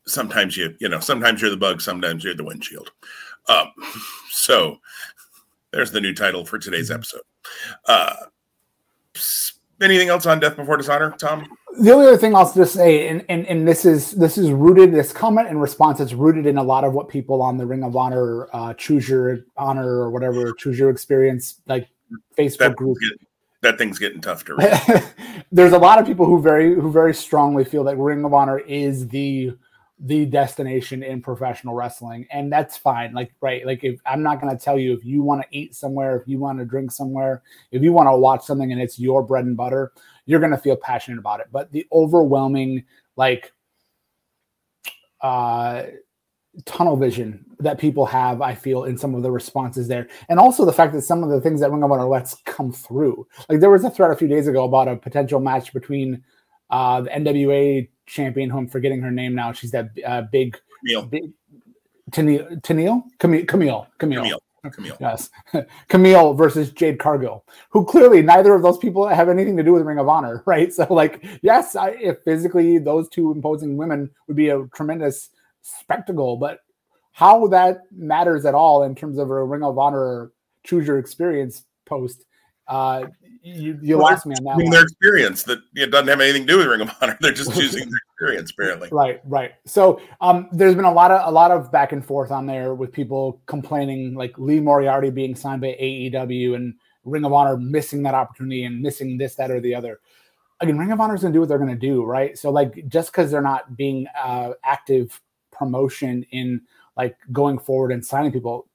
sometimes 0.08 0.58
you 0.58 0.76
you 0.80 0.90
know 0.90 1.00
sometimes 1.00 1.42
you're 1.42 1.52
the 1.52 1.58
bug, 1.58 1.82
sometimes 1.82 2.24
you're 2.24 2.36
the 2.36 2.44
windshield. 2.44 2.92
Um, 3.48 3.72
so 4.32 4.78
there's 5.72 5.92
the 5.92 6.02
new 6.02 6.14
title 6.14 6.46
for 6.46 6.58
today's 6.58 6.90
mm-hmm. 6.90 7.00
episode. 7.00 7.22
Uh, 7.86 8.16
anything 9.82 10.10
else 10.10 10.26
on 10.26 10.40
Death 10.40 10.56
Before 10.56 10.78
Dishonor, 10.78 11.12
Tom? 11.12 11.48
the 11.80 11.92
only 11.92 12.08
other 12.08 12.18
thing 12.18 12.36
I'll 12.36 12.52
just 12.52 12.74
say, 12.74 13.08
and, 13.08 13.26
and, 13.28 13.46
and 13.48 13.68
this 13.68 13.86
is 13.86 14.12
this 14.12 14.38
is 14.38 14.52
rooted 14.52 14.94
this 14.94 15.12
comment 15.12 15.50
and 15.50 15.62
response 15.62 16.00
is 16.00 16.16
rooted 16.16 16.46
in 16.46 16.58
a 16.58 16.64
lot 16.64 16.84
of 16.84 16.94
what 16.94 17.10
people 17.10 17.42
on 17.42 17.58
the 17.58 17.66
Ring 17.66 17.84
of 17.84 17.96
Honor 17.96 18.48
uh, 18.54 18.74
choose 18.76 19.10
your 19.10 19.40
honor 19.58 19.88
or 19.88 20.10
whatever 20.10 20.54
choose 20.54 20.80
your 20.80 20.90
experience 20.90 21.62
like 21.68 21.90
Facebook 22.38 22.58
that 22.60 22.76
group. 22.76 22.98
that 23.62 23.78
thing's 23.78 24.00
getting 24.00 24.22
tough 24.22 24.46
to 24.46 24.56
read. 24.56 25.04
There's 25.52 25.74
a 25.74 25.78
lot 25.78 26.00
of 26.00 26.06
people 26.06 26.26
who 26.26 26.42
very 26.42 26.74
who 26.74 26.92
very 26.92 27.14
strongly 27.14 27.66
feel 27.66 27.84
that 27.86 27.98
Ring 27.98 28.24
of 28.24 28.34
Honor 28.34 28.60
is 28.60 29.08
the 29.10 29.56
the 30.00 30.26
destination 30.26 31.04
in 31.04 31.22
professional 31.22 31.74
wrestling 31.74 32.28
and 32.32 32.52
that's 32.52 32.76
fine. 32.76 33.14
Like 33.14 33.32
right 33.40 33.66
like 33.66 33.84
if 33.84 34.00
i'm 34.06 34.22
not 34.22 34.42
going 34.42 34.56
to 34.56 34.62
tell 34.62 34.78
you 34.78 34.94
if 34.94 35.06
you 35.06 35.22
want 35.22 35.42
to 35.42 35.58
eat 35.58 35.74
somewhere 35.74 36.20
if 36.20 36.28
you 36.28 36.38
want 36.38 36.60
to 36.60 36.66
drink 36.66 36.92
somewhere 36.92 37.44
if 37.72 37.82
you 37.82 37.94
want 37.94 38.08
to 38.08 38.18
watch 38.18 38.44
something 38.44 38.72
and 38.72 38.82
it's 38.82 39.00
your 39.00 39.24
bread 39.24 39.46
and 39.46 39.56
butter 39.56 39.94
you're 40.26 40.40
going 40.40 40.52
to 40.52 40.58
feel 40.58 40.76
passionate 40.76 41.20
about 41.20 41.40
it. 41.40 41.48
But 41.52 41.72
the 41.72 41.86
overwhelming 41.92 42.84
like 43.16 43.54
uh 45.22 45.84
tunnel 46.66 46.96
vision 46.96 47.44
that 47.60 47.78
people 47.78 48.06
have 48.06 48.42
i 48.42 48.56
feel 48.56 48.86
in 48.86 48.98
some 48.98 49.14
of 49.14 49.24
the 49.24 49.32
responses 49.32 49.88
there. 49.88 50.08
And 50.30 50.40
also 50.40 50.66
the 50.66 50.74
fact 50.74 50.94
that 50.94 51.02
some 51.02 51.24
of 51.24 51.30
the 51.30 51.42
things 51.42 51.62
that 51.62 51.72
ring 51.72 51.84
of 51.84 51.92
honor 51.92 52.06
lets 52.06 52.36
come 52.46 52.72
through. 52.72 53.28
Like 53.50 53.60
there 53.60 53.70
was 53.70 53.84
a 53.84 53.90
thread 53.90 54.12
a 54.12 54.16
few 54.16 54.28
days 54.28 54.48
ago 54.48 54.66
about 54.66 54.88
a 54.88 54.96
potential 54.96 55.40
match 55.40 55.74
between 55.74 56.24
uh 56.70 57.02
the 57.02 57.10
nwa 57.10 57.88
champion 58.06 58.50
who 58.50 58.58
I'm 58.58 58.68
forgetting 58.68 59.02
her 59.02 59.12
name 59.12 59.36
now. 59.36 59.52
She's 59.52 59.72
that 59.72 59.90
uh, 60.06 60.24
big, 60.24 60.60
Camille. 60.82 61.06
big 61.06 61.32
Tennille, 62.12 62.62
Tennille, 62.62 63.04
Camille, 63.20 63.46
Camille, 63.46 63.88
Camille. 63.98 64.22
Camille. 64.24 64.40
Camille. 64.72 64.98
Yes. 65.00 65.30
Camille 65.90 66.34
versus 66.34 66.72
Jade 66.72 67.00
Cargill, 67.00 67.46
who 67.70 67.86
clearly 67.86 68.22
neither 68.22 68.54
of 68.54 68.64
those 68.64 68.78
people 68.78 69.08
have 69.08 69.30
anything 69.30 69.58
to 69.58 69.64
do 69.64 69.74
with 69.74 69.84
Ring 69.84 70.00
of 70.00 70.08
Honor, 70.08 70.44
right? 70.48 70.74
So, 70.74 70.88
like, 70.90 71.24
yes, 71.42 71.76
I, 71.76 71.90
if 71.92 72.24
physically 72.24 72.78
those 72.78 73.10
two 73.10 73.32
imposing 73.32 73.78
women 73.78 74.10
would 74.28 74.38
be 74.38 74.50
a 74.50 74.66
tremendous 74.76 75.30
spectacle, 75.62 76.38
but 76.38 76.60
how 77.12 77.48
that 77.48 77.82
matters 77.92 78.46
at 78.46 78.56
all 78.56 78.84
in 78.84 78.96
terms 78.96 79.18
of 79.18 79.30
a 79.30 79.44
Ring 79.44 79.64
of 79.64 79.78
Honor 79.78 80.32
choose 80.64 80.88
your 80.88 80.98
experience 80.98 81.64
post 81.86 82.26
uh, 82.68 83.06
you, 83.46 83.78
you 83.80 83.98
well, 83.98 84.08
lost 84.08 84.26
me 84.26 84.34
on 84.40 84.44
that. 84.44 84.56
One. 84.56 84.72
Their 84.72 84.82
experience 84.82 85.44
that 85.44 85.60
it 85.76 85.92
doesn't 85.92 86.08
have 86.08 86.20
anything 86.20 86.48
to 86.48 86.54
do 86.54 86.58
with 86.58 86.68
Ring 86.68 86.82
of 86.82 86.90
Honor. 87.00 87.16
They're 87.22 87.32
just 87.32 87.54
choosing 87.54 87.88
their 87.88 88.00
experience, 88.10 88.52
apparently. 88.52 88.90
Right, 88.92 89.22
right. 89.26 89.54
So 89.66 90.02
um, 90.20 90.50
there's 90.52 90.74
been 90.74 90.86
a 90.86 90.92
lot 90.92 91.12
of 91.12 91.28
a 91.28 91.32
lot 91.32 91.52
of 91.52 91.72
back 91.72 91.92
and 91.92 92.04
forth 92.04 92.32
on 92.32 92.48
there 92.48 92.74
with 92.74 92.92
people 92.92 93.40
complaining, 93.46 94.16
like 94.16 94.36
Lee 94.40 94.60
Moriarty 94.60 95.12
being 95.12 95.36
signed 95.36 95.62
by 95.62 95.78
AEW 95.80 96.56
and 96.56 96.74
Ring 97.04 97.24
of 97.24 97.34
Honor 97.34 97.56
missing 97.56 98.02
that 98.04 98.16
opportunity 98.16 98.64
and 98.64 98.82
missing 98.82 99.16
this, 99.16 99.36
that, 99.36 99.52
or 99.52 99.60
the 99.60 99.76
other. 99.76 100.00
Again, 100.60 100.80
Ring 100.80 100.92
of 100.92 101.00
Honor 101.00 101.14
is 101.14 101.22
going 101.22 101.32
to 101.32 101.38
do 101.38 101.42
what 101.42 101.50
they're 101.50 101.60
going 101.60 101.70
to 101.70 101.76
do, 101.76 102.04
right? 102.04 102.36
So 102.36 102.50
like 102.50 102.88
just 102.88 103.12
because 103.12 103.30
they're 103.30 103.42
not 103.42 103.78
being 103.78 104.08
uh, 104.20 104.54
active 104.64 105.22
promotion 105.52 106.26
in 106.32 106.62
like 106.98 107.16
going 107.32 107.60
forward 107.60 107.92
and 107.92 108.04
signing 108.04 108.32
people, 108.32 108.68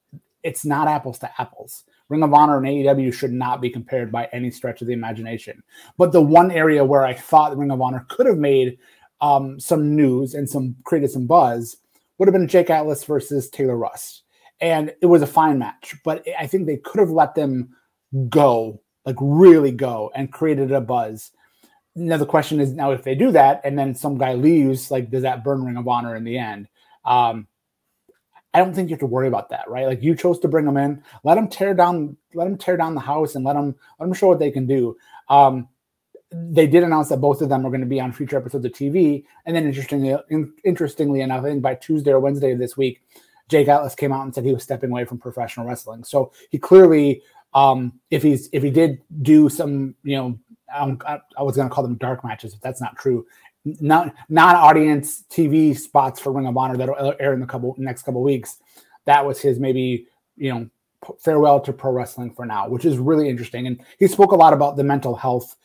it's 0.44 0.64
not 0.64 0.86
apples 0.86 1.18
to 1.18 1.30
apples 1.40 1.84
Ring 2.10 2.24
of 2.24 2.34
Honor 2.34 2.58
and 2.58 2.66
AEW 2.66 3.14
should 3.14 3.32
not 3.32 3.60
be 3.60 3.70
compared 3.70 4.12
by 4.12 4.28
any 4.32 4.50
stretch 4.50 4.82
of 4.82 4.88
the 4.88 4.92
imagination. 4.92 5.62
But 5.96 6.12
the 6.12 6.20
one 6.20 6.50
area 6.50 6.84
where 6.84 7.04
I 7.04 7.14
thought 7.14 7.56
Ring 7.56 7.70
of 7.70 7.80
Honor 7.80 8.04
could 8.08 8.26
have 8.26 8.36
made 8.36 8.78
um, 9.20 9.60
some 9.60 9.94
news 9.94 10.34
and 10.34 10.50
some 10.50 10.74
created 10.84 11.10
some 11.10 11.26
buzz 11.26 11.76
would 12.18 12.26
have 12.26 12.34
been 12.34 12.48
Jake 12.48 12.68
Atlas 12.68 13.04
versus 13.04 13.48
Taylor 13.48 13.76
Rust. 13.76 14.24
And 14.60 14.92
it 15.00 15.06
was 15.06 15.22
a 15.22 15.26
fine 15.26 15.58
match, 15.58 15.94
but 16.04 16.26
I 16.38 16.46
think 16.46 16.66
they 16.66 16.76
could 16.76 16.98
have 16.98 17.10
let 17.10 17.34
them 17.34 17.74
go, 18.28 18.82
like 19.06 19.16
really 19.20 19.72
go, 19.72 20.10
and 20.14 20.32
created 20.32 20.72
a 20.72 20.80
buzz. 20.80 21.30
Now 21.94 22.18
the 22.18 22.26
question 22.26 22.60
is 22.60 22.72
now 22.72 22.90
if 22.90 23.04
they 23.04 23.14
do 23.14 23.30
that 23.32 23.60
and 23.64 23.78
then 23.78 23.94
some 23.94 24.18
guy 24.18 24.34
leaves, 24.34 24.90
like 24.90 25.10
does 25.10 25.22
that 25.22 25.44
burn 25.44 25.64
Ring 25.64 25.76
of 25.76 25.88
Honor 25.88 26.16
in 26.16 26.24
the 26.24 26.36
end? 26.36 26.68
Um, 27.04 27.46
I 28.52 28.58
don't 28.58 28.74
think 28.74 28.88
you 28.88 28.94
have 28.94 29.00
to 29.00 29.06
worry 29.06 29.28
about 29.28 29.50
that, 29.50 29.68
right? 29.68 29.86
Like 29.86 30.02
you 30.02 30.14
chose 30.14 30.40
to 30.40 30.48
bring 30.48 30.64
them 30.64 30.76
in, 30.76 31.02
let 31.22 31.36
them 31.36 31.48
tear 31.48 31.74
down, 31.74 32.16
let 32.34 32.44
them 32.44 32.58
tear 32.58 32.76
down 32.76 32.94
the 32.94 33.00
house, 33.00 33.34
and 33.34 33.44
let 33.44 33.54
them 33.54 33.74
let 33.98 34.06
them 34.06 34.14
show 34.14 34.28
what 34.28 34.38
they 34.38 34.50
can 34.50 34.66
do. 34.66 34.96
Um, 35.28 35.68
they 36.32 36.66
did 36.66 36.82
announce 36.82 37.08
that 37.08 37.20
both 37.20 37.42
of 37.42 37.48
them 37.48 37.64
are 37.66 37.70
going 37.70 37.80
to 37.80 37.86
be 37.86 38.00
on 38.00 38.12
future 38.12 38.36
episodes 38.36 38.64
of 38.64 38.72
TV, 38.72 39.24
and 39.46 39.54
then 39.54 39.66
interestingly, 39.66 40.16
in, 40.30 40.52
interestingly 40.64 41.20
enough, 41.20 41.44
I 41.44 41.50
think 41.50 41.62
by 41.62 41.74
Tuesday 41.76 42.10
or 42.10 42.20
Wednesday 42.20 42.52
of 42.52 42.58
this 42.58 42.76
week, 42.76 43.02
Jake 43.48 43.68
Atlas 43.68 43.94
came 43.94 44.12
out 44.12 44.24
and 44.24 44.34
said 44.34 44.44
he 44.44 44.52
was 44.52 44.62
stepping 44.62 44.90
away 44.90 45.04
from 45.04 45.18
professional 45.18 45.66
wrestling. 45.66 46.04
So 46.04 46.32
he 46.50 46.58
clearly, 46.58 47.22
um, 47.54 48.00
if 48.10 48.22
he's 48.22 48.48
if 48.52 48.62
he 48.62 48.70
did 48.70 49.00
do 49.22 49.48
some, 49.48 49.94
you 50.02 50.16
know, 50.16 50.38
I, 50.72 51.20
I 51.36 51.42
was 51.42 51.56
going 51.56 51.68
to 51.68 51.74
call 51.74 51.84
them 51.84 51.96
dark 51.96 52.24
matches, 52.24 52.54
if 52.54 52.60
that's 52.60 52.80
not 52.80 52.96
true 52.96 53.26
non 53.64 54.12
non-audience 54.28 55.24
TV 55.30 55.76
spots 55.76 56.20
for 56.20 56.32
Ring 56.32 56.46
of 56.46 56.56
Honor 56.56 56.76
that'll 56.76 57.14
air 57.20 57.32
in 57.32 57.40
the 57.40 57.46
couple 57.46 57.74
next 57.78 58.02
couple 58.02 58.22
weeks. 58.22 58.58
That 59.06 59.24
was 59.24 59.40
his 59.40 59.58
maybe 59.58 60.06
you 60.36 60.52
know 60.52 60.70
farewell 61.18 61.60
to 61.60 61.72
pro 61.72 61.92
wrestling 61.92 62.30
for 62.30 62.46
now, 62.46 62.68
which 62.68 62.84
is 62.84 62.98
really 62.98 63.28
interesting. 63.28 63.66
And 63.66 63.80
he 63.98 64.06
spoke 64.06 64.32
a 64.32 64.36
lot 64.36 64.52
about 64.52 64.76
the 64.76 64.84
mental 64.84 65.14
health 65.14 65.56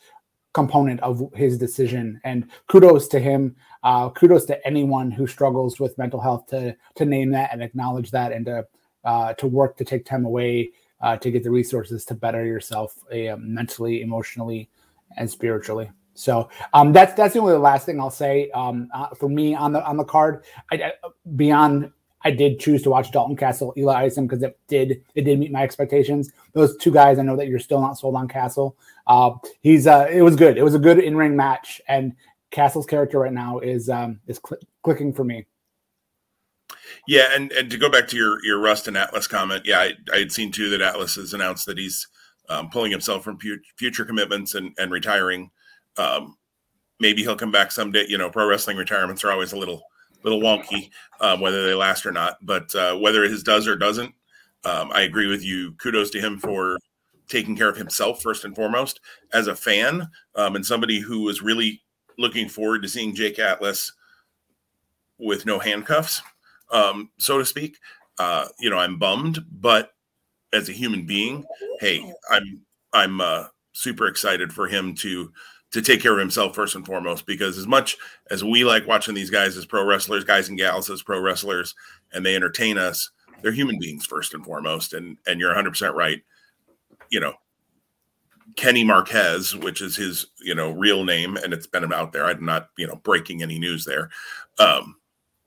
component 0.54 1.00
of 1.00 1.22
his 1.34 1.58
decision. 1.58 2.18
And 2.24 2.50
kudos 2.68 3.08
to 3.08 3.20
him. 3.20 3.56
Uh, 3.82 4.08
kudos 4.10 4.46
to 4.46 4.66
anyone 4.66 5.10
who 5.10 5.26
struggles 5.26 5.78
with 5.78 5.98
mental 5.98 6.20
health 6.20 6.46
to 6.48 6.74
to 6.96 7.04
name 7.04 7.30
that 7.32 7.50
and 7.52 7.62
acknowledge 7.62 8.10
that 8.10 8.32
and 8.32 8.46
to 8.46 8.66
uh, 9.04 9.34
to 9.34 9.46
work 9.46 9.76
to 9.76 9.84
take 9.84 10.04
time 10.04 10.24
away 10.24 10.70
uh, 11.00 11.16
to 11.18 11.30
get 11.30 11.44
the 11.44 11.50
resources 11.50 12.04
to 12.06 12.14
better 12.14 12.44
yourself 12.44 12.96
uh, 13.12 13.36
mentally, 13.38 14.02
emotionally, 14.02 14.68
and 15.16 15.30
spiritually. 15.30 15.90
So 16.16 16.48
um, 16.72 16.92
that's 16.92 17.14
that's 17.14 17.34
the 17.34 17.40
only 17.40 17.54
last 17.54 17.86
thing 17.86 18.00
I'll 18.00 18.10
say 18.10 18.50
um, 18.50 18.88
uh, 18.92 19.08
for 19.14 19.28
me 19.28 19.54
on 19.54 19.72
the 19.72 19.84
on 19.86 19.96
the 19.96 20.04
card. 20.04 20.44
I, 20.72 20.76
I, 20.76 20.92
beyond, 21.36 21.92
I 22.22 22.30
did 22.30 22.58
choose 22.58 22.82
to 22.82 22.90
watch 22.90 23.12
Dalton 23.12 23.36
Castle, 23.36 23.72
Eli 23.76 24.04
Isom 24.04 24.26
because 24.26 24.42
it 24.42 24.58
did 24.68 25.04
it 25.14 25.22
did 25.22 25.38
meet 25.38 25.52
my 25.52 25.62
expectations. 25.62 26.32
Those 26.52 26.76
two 26.78 26.90
guys, 26.90 27.18
I 27.18 27.22
know 27.22 27.36
that 27.36 27.48
you're 27.48 27.58
still 27.58 27.80
not 27.80 27.98
sold 27.98 28.16
on 28.16 28.28
Castle. 28.28 28.76
Uh, 29.06 29.32
he's 29.60 29.86
uh, 29.86 30.08
it 30.10 30.22
was 30.22 30.36
good. 30.36 30.58
It 30.58 30.62
was 30.62 30.74
a 30.74 30.78
good 30.80 30.98
in 30.98 31.16
ring 31.16 31.36
match, 31.36 31.80
and 31.88 32.14
Castle's 32.50 32.86
character 32.86 33.18
right 33.18 33.32
now 33.32 33.58
is 33.58 33.88
um, 33.88 34.20
is 34.26 34.40
cl- 34.46 34.60
clicking 34.82 35.12
for 35.12 35.24
me. 35.24 35.46
Yeah, 37.06 37.28
and, 37.34 37.52
and 37.52 37.70
to 37.70 37.78
go 37.78 37.90
back 37.90 38.08
to 38.08 38.16
your 38.16 38.44
your 38.44 38.58
Rust 38.58 38.88
and 38.88 38.96
Atlas 38.96 39.26
comment, 39.26 39.62
yeah, 39.64 39.78
I, 39.78 39.92
I 40.12 40.18
had 40.18 40.32
seen 40.32 40.50
too 40.50 40.70
that 40.70 40.80
Atlas 40.80 41.16
has 41.16 41.34
announced 41.34 41.66
that 41.66 41.78
he's 41.78 42.06
um, 42.48 42.70
pulling 42.70 42.90
himself 42.90 43.24
from 43.24 43.38
pu- 43.38 43.60
future 43.76 44.04
commitments 44.04 44.54
and, 44.54 44.72
and 44.78 44.90
retiring. 44.90 45.50
Um, 45.98 46.36
maybe 47.00 47.22
he'll 47.22 47.36
come 47.36 47.52
back 47.52 47.72
someday. 47.72 48.06
You 48.08 48.18
know, 48.18 48.30
pro 48.30 48.46
wrestling 48.46 48.76
retirements 48.76 49.24
are 49.24 49.30
always 49.30 49.52
a 49.52 49.58
little 49.58 49.82
little 50.22 50.40
wonky, 50.40 50.90
um, 51.20 51.40
whether 51.40 51.64
they 51.66 51.74
last 51.74 52.06
or 52.06 52.12
not. 52.12 52.38
But 52.42 52.74
uh, 52.74 52.96
whether 52.96 53.22
his 53.24 53.42
does 53.42 53.68
or 53.68 53.76
doesn't, 53.76 54.14
um, 54.64 54.90
I 54.92 55.02
agree 55.02 55.28
with 55.28 55.44
you. 55.44 55.72
Kudos 55.72 56.10
to 56.10 56.20
him 56.20 56.38
for 56.38 56.78
taking 57.28 57.56
care 57.56 57.68
of 57.68 57.76
himself 57.76 58.22
first 58.22 58.44
and 58.44 58.54
foremost 58.54 59.00
as 59.32 59.46
a 59.46 59.56
fan 59.56 60.08
um, 60.36 60.56
and 60.56 60.64
somebody 60.64 61.00
who 61.00 61.22
was 61.22 61.42
really 61.42 61.82
looking 62.18 62.48
forward 62.48 62.82
to 62.82 62.88
seeing 62.88 63.14
Jake 63.14 63.38
Atlas 63.38 63.92
with 65.18 65.46
no 65.46 65.58
handcuffs, 65.58 66.22
um, 66.70 67.10
so 67.18 67.38
to 67.38 67.44
speak. 67.44 67.78
Uh, 68.18 68.46
you 68.58 68.70
know, 68.70 68.78
I'm 68.78 68.98
bummed, 68.98 69.44
but 69.50 69.92
as 70.52 70.68
a 70.68 70.72
human 70.72 71.06
being, 71.06 71.44
hey, 71.80 72.12
I'm 72.30 72.62
I'm 72.92 73.20
uh, 73.20 73.44
super 73.72 74.06
excited 74.06 74.52
for 74.52 74.66
him 74.66 74.94
to 74.96 75.30
to 75.76 75.82
take 75.82 76.00
care 76.00 76.14
of 76.14 76.18
himself 76.18 76.54
first 76.54 76.74
and 76.74 76.86
foremost 76.86 77.26
because 77.26 77.58
as 77.58 77.66
much 77.66 77.98
as 78.30 78.42
we 78.42 78.64
like 78.64 78.86
watching 78.86 79.14
these 79.14 79.28
guys 79.28 79.58
as 79.58 79.66
pro 79.66 79.84
wrestlers, 79.84 80.24
guys 80.24 80.48
and 80.48 80.56
gals 80.56 80.88
as 80.88 81.02
pro 81.02 81.20
wrestlers, 81.20 81.74
and 82.14 82.24
they 82.24 82.34
entertain 82.34 82.78
us, 82.78 83.10
they're 83.42 83.52
human 83.52 83.78
beings 83.78 84.06
first 84.06 84.32
and 84.32 84.42
foremost. 84.42 84.94
And 84.94 85.18
and 85.26 85.38
you're 85.38 85.50
100 85.50 85.70
percent 85.70 85.94
right. 85.94 86.22
You 87.10 87.20
know, 87.20 87.34
Kenny 88.56 88.84
Marquez, 88.84 89.54
which 89.54 89.82
is 89.82 89.96
his 89.96 90.28
you 90.40 90.54
know 90.54 90.70
real 90.70 91.04
name, 91.04 91.36
and 91.36 91.52
it's 91.52 91.66
been 91.66 91.92
out 91.92 92.12
there. 92.12 92.24
I'm 92.24 92.44
not 92.44 92.70
you 92.78 92.86
know 92.86 92.96
breaking 92.96 93.42
any 93.42 93.58
news 93.58 93.84
there. 93.84 94.08
Um, 94.58 94.96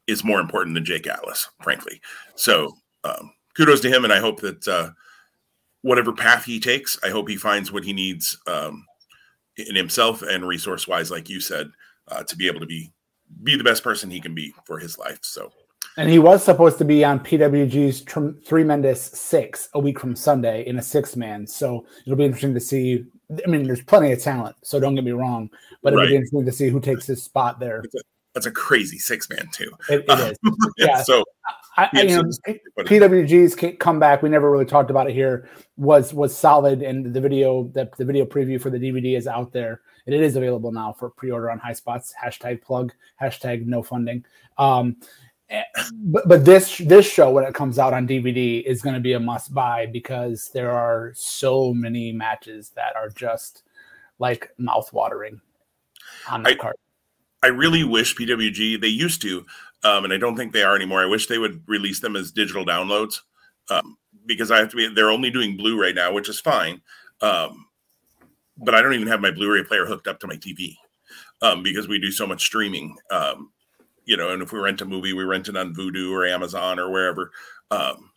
is 0.06 0.24
more 0.24 0.40
important 0.40 0.76
than 0.76 0.86
Jake 0.86 1.08
Atlas, 1.08 1.50
frankly. 1.64 2.02
So 2.36 2.78
um, 3.04 3.34
kudos 3.56 3.82
to 3.82 3.90
him, 3.90 4.04
and 4.04 4.14
I 4.14 4.20
hope 4.20 4.42
that 4.42 4.68
uh, 4.68 4.92
whatever 5.82 6.14
path 6.14 6.46
he 6.46 6.60
takes, 6.60 7.00
I 7.04 7.10
hope 7.10 7.28
he 7.30 7.36
finds 7.36 7.72
what 7.72 7.84
he 7.84 7.94
needs 7.94 8.38
um, 8.46 8.86
in 9.68 9.76
himself 9.76 10.22
and 10.22 10.48
resource 10.48 10.88
wise, 10.88 11.12
like 11.12 11.30
you 11.30 11.40
said, 11.40 11.70
uh, 12.08 12.24
to 12.24 12.36
be 12.36 12.48
able 12.48 12.60
to 12.60 12.66
be 12.66 12.92
be 13.44 13.56
the 13.56 13.64
best 13.64 13.84
person 13.84 14.10
he 14.10 14.20
can 14.20 14.34
be 14.34 14.54
for 14.66 14.80
his 14.80 14.98
life. 14.98 15.20
So. 15.22 15.52
And 15.98 16.10
he 16.10 16.20
was 16.20 16.44
supposed 16.44 16.78
to 16.78 16.86
be 16.86 17.04
on 17.04 17.20
PWG's 17.20 18.02
Tremendous 18.46 19.02
Six 19.02 19.70
a 19.74 19.80
week 19.80 20.00
from 20.00 20.16
Sunday 20.16 20.66
in 20.66 20.78
a 20.78 20.82
six 20.82 21.16
man. 21.16 21.46
So 21.46 21.86
it'll 22.06 22.18
be 22.18 22.26
interesting 22.26 22.54
to 22.54 22.60
see. 22.60 23.06
I 23.46 23.50
mean, 23.50 23.64
there's 23.64 23.84
plenty 23.84 24.12
of 24.12 24.22
talent, 24.22 24.56
so 24.64 24.80
don't 24.80 24.96
get 24.96 25.04
me 25.04 25.12
wrong, 25.12 25.50
but 25.84 25.94
it'll 25.94 26.04
right. 26.04 26.10
be 26.10 26.16
interesting 26.16 26.46
to 26.46 26.52
see 26.52 26.70
who 26.70 26.80
takes 26.80 27.06
his 27.06 27.22
spot 27.22 27.60
there. 27.60 27.84
That's 28.44 28.58
a, 28.58 28.60
crazy 28.60 28.98
six 28.98 29.30
man 29.30 29.50
too. 29.52 29.72
It, 29.90 30.06
it 30.08 30.20
is. 30.20 30.38
yeah. 30.78 31.04
So 31.04 31.24
I, 31.78 31.90
I, 31.94 32.02
you 32.02 32.18
know, 32.18 32.24
PWG's 32.80 33.78
comeback. 33.80 34.22
We 34.22 34.30
never 34.30 34.50
really 34.50 34.66
talked 34.66 34.90
about 34.90 35.10
it 35.10 35.14
here. 35.14 35.50
Was 35.78 36.14
was 36.14 36.36
solid, 36.36 36.82
and 36.82 37.14
the 37.14 37.22
video 37.22 37.64
that 37.74 37.96
the 37.98 38.06
video 38.06 38.26
preview 38.26 38.62
for 38.62 38.70
the 38.70 38.78
DVD 38.78 39.18
is 39.18 39.28
out 39.28 39.52
there, 39.52 39.82
and 40.06 40.16
it 40.16 40.22
is 40.22 40.36
available 40.36 40.72
now 40.72 40.94
for 40.94 41.10
pre 41.10 41.32
order 41.32 41.52
on 41.52 41.60
Highspots. 41.60 42.12
Hashtag 42.22 42.62
plug. 42.62 42.94
Hashtag 43.22 43.66
no 43.66 43.84
funding. 43.84 44.26
Um, 44.58 44.98
eh, 45.50 45.64
but 45.94 46.28
but 46.28 46.46
this 46.46 46.78
this 46.78 47.10
show 47.10 47.32
when 47.32 47.44
it 47.44 47.54
comes 47.54 47.78
out 47.78 47.94
on 47.94 48.08
DVD 48.08 48.64
is 48.64 48.82
going 48.82 48.96
to 48.96 49.02
be 49.02 49.14
a 49.14 49.20
must 49.20 49.54
buy 49.54 49.86
because 49.86 50.50
there 50.54 50.72
are 50.72 51.12
so 51.16 51.74
many 51.74 52.12
matches 52.12 52.70
that 52.76 52.96
are 52.96 53.10
just 53.10 53.64
like 54.18 54.54
mouth 54.58 54.92
watering 54.94 55.42
on 56.30 56.44
the 56.44 56.56
card. 56.56 56.76
I 57.42 57.48
really 57.48 57.84
wish 57.84 58.16
PWG 58.16 58.82
they 58.82 58.88
used 58.88 59.22
to 59.22 59.46
um, 59.84 60.04
and 60.04 60.14
I 60.14 60.18
don't 60.18 60.36
think 60.36 60.52
they 60.52 60.64
are 60.64 60.76
anymore. 60.76 61.02
I 61.02 61.06
wish 61.06 61.28
they 61.28 61.38
would 61.38 61.64
release 61.68 62.00
them 62.00 62.16
as 62.16 62.32
digital 62.32 62.66
downloads 62.66 63.22
um, 63.70 63.98
because 64.26 64.52
I 64.52 64.58
have 64.58 64.70
to 64.72 64.76
be. 64.76 64.88
They're 64.94 65.12
only 65.12 65.30
doing 65.30 65.56
Blu-ray 65.56 65.94
now, 65.94 66.12
which 66.12 66.30
is 66.30 66.40
fine. 66.40 66.82
Um, 67.22 67.68
but 68.58 68.76
I 68.76 68.82
don't 68.82 68.94
even 68.94 69.08
have 69.08 69.22
my 69.22 69.32
Blu-ray 69.32 69.64
player 69.64 69.86
hooked 69.86 70.08
up 70.08 70.20
to 70.20 70.28
my 70.28 70.36
TV 70.36 70.76
um, 71.42 71.64
because 71.64 71.88
we 71.88 72.00
do 72.00 72.12
so 72.12 72.28
much 72.28 72.44
streaming. 72.44 72.98
Um, 73.10 73.52
you 74.04 74.18
know, 74.18 74.32
and 74.32 74.42
if 74.42 74.52
we 74.52 74.60
rent 74.60 74.82
a 74.82 74.86
movie, 74.86 75.14
we 75.14 75.24
rent 75.24 75.48
it 75.48 75.56
on 75.56 75.74
Vudu 75.74 76.12
or 76.12 76.26
Amazon 76.26 76.78
or 76.78 76.90
wherever. 76.90 77.32
Um, 77.72 78.12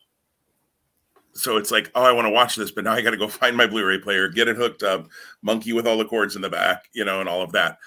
so 1.34 1.58
it's 1.58 1.70
like, 1.70 1.90
oh, 1.94 2.02
I 2.02 2.12
want 2.12 2.26
to 2.26 2.30
watch 2.30 2.56
this, 2.56 2.72
but 2.72 2.84
now 2.84 2.92
I 2.92 3.02
got 3.02 3.10
to 3.10 3.16
go 3.16 3.28
find 3.28 3.56
my 3.56 3.68
Blu-ray 3.68 3.98
player, 3.98 4.28
get 4.28 4.48
it 4.48 4.56
hooked 4.56 4.82
up, 4.82 5.06
monkey 5.42 5.72
with 5.72 5.86
all 5.86 5.98
the 5.98 6.04
cords 6.04 6.34
in 6.34 6.42
the 6.42 6.50
back, 6.50 6.88
you 6.92 7.04
know, 7.04 7.20
and 7.20 7.28
all 7.28 7.42
of 7.42 7.52
that. 7.52 7.78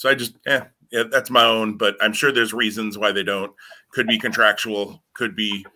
So 0.00 0.08
I 0.08 0.14
just, 0.14 0.34
yeah, 0.46 0.68
yeah, 0.90 1.02
that's 1.10 1.28
my 1.28 1.44
own, 1.44 1.76
but 1.76 1.94
I'm 2.00 2.14
sure 2.14 2.32
there's 2.32 2.54
reasons 2.54 2.96
why 2.96 3.12
they 3.12 3.22
don't. 3.22 3.52
Could 3.90 4.06
be 4.06 4.18
contractual, 4.18 5.02
could 5.12 5.36
be 5.36 5.66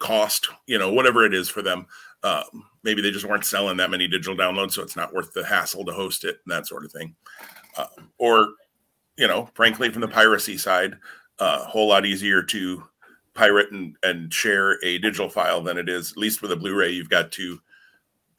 cost, 0.00 0.48
you 0.66 0.80
know, 0.80 0.92
whatever 0.92 1.24
it 1.24 1.32
is 1.32 1.48
for 1.48 1.62
them. 1.62 1.86
Uh, 2.24 2.42
maybe 2.82 3.00
they 3.00 3.12
just 3.12 3.24
weren't 3.24 3.44
selling 3.44 3.76
that 3.76 3.92
many 3.92 4.08
digital 4.08 4.34
downloads, 4.34 4.72
so 4.72 4.82
it's 4.82 4.96
not 4.96 5.14
worth 5.14 5.32
the 5.32 5.46
hassle 5.46 5.84
to 5.84 5.92
host 5.92 6.24
it 6.24 6.40
and 6.44 6.52
that 6.52 6.66
sort 6.66 6.84
of 6.84 6.90
thing. 6.90 7.14
Uh, 7.76 7.86
or, 8.18 8.48
you 9.16 9.28
know, 9.28 9.48
frankly, 9.54 9.88
from 9.88 10.00
the 10.00 10.08
piracy 10.08 10.58
side, 10.58 10.96
a 11.38 11.44
uh, 11.44 11.64
whole 11.66 11.86
lot 11.86 12.04
easier 12.04 12.42
to 12.42 12.82
pirate 13.32 13.70
and, 13.70 13.94
and 14.02 14.34
share 14.34 14.84
a 14.84 14.98
digital 14.98 15.28
file 15.28 15.62
than 15.62 15.78
it 15.78 15.88
is, 15.88 16.10
at 16.10 16.18
least 16.18 16.42
with 16.42 16.50
a 16.50 16.56
Blu 16.56 16.74
ray, 16.74 16.90
you've 16.90 17.08
got 17.08 17.30
to 17.30 17.60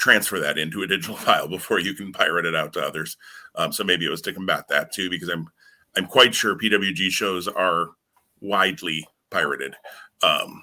transfer 0.04 0.38
that 0.38 0.58
into 0.58 0.84
a 0.84 0.88
digital 0.88 1.16
file 1.26 1.48
before 1.48 1.80
you 1.80 1.94
can 1.94 2.12
pirate 2.12 2.46
it 2.46 2.56
out 2.56 2.74
to 2.74 2.82
others. 2.82 3.16
Um, 3.56 3.72
so 3.72 3.86
maybe 3.86 4.06
it 4.06 4.10
was 4.10 4.22
to 4.24 4.34
combat 4.34 4.68
that 4.68 4.92
too, 4.92 5.10
because 5.10 5.30
I'm 5.30 5.48
I'm 5.96 6.08
quite 6.08 6.36
sure 6.36 6.58
PWG 6.58 7.10
shows 7.10 7.48
are 7.48 7.90
widely 8.42 9.08
pirated, 9.30 9.76
um, 10.22 10.62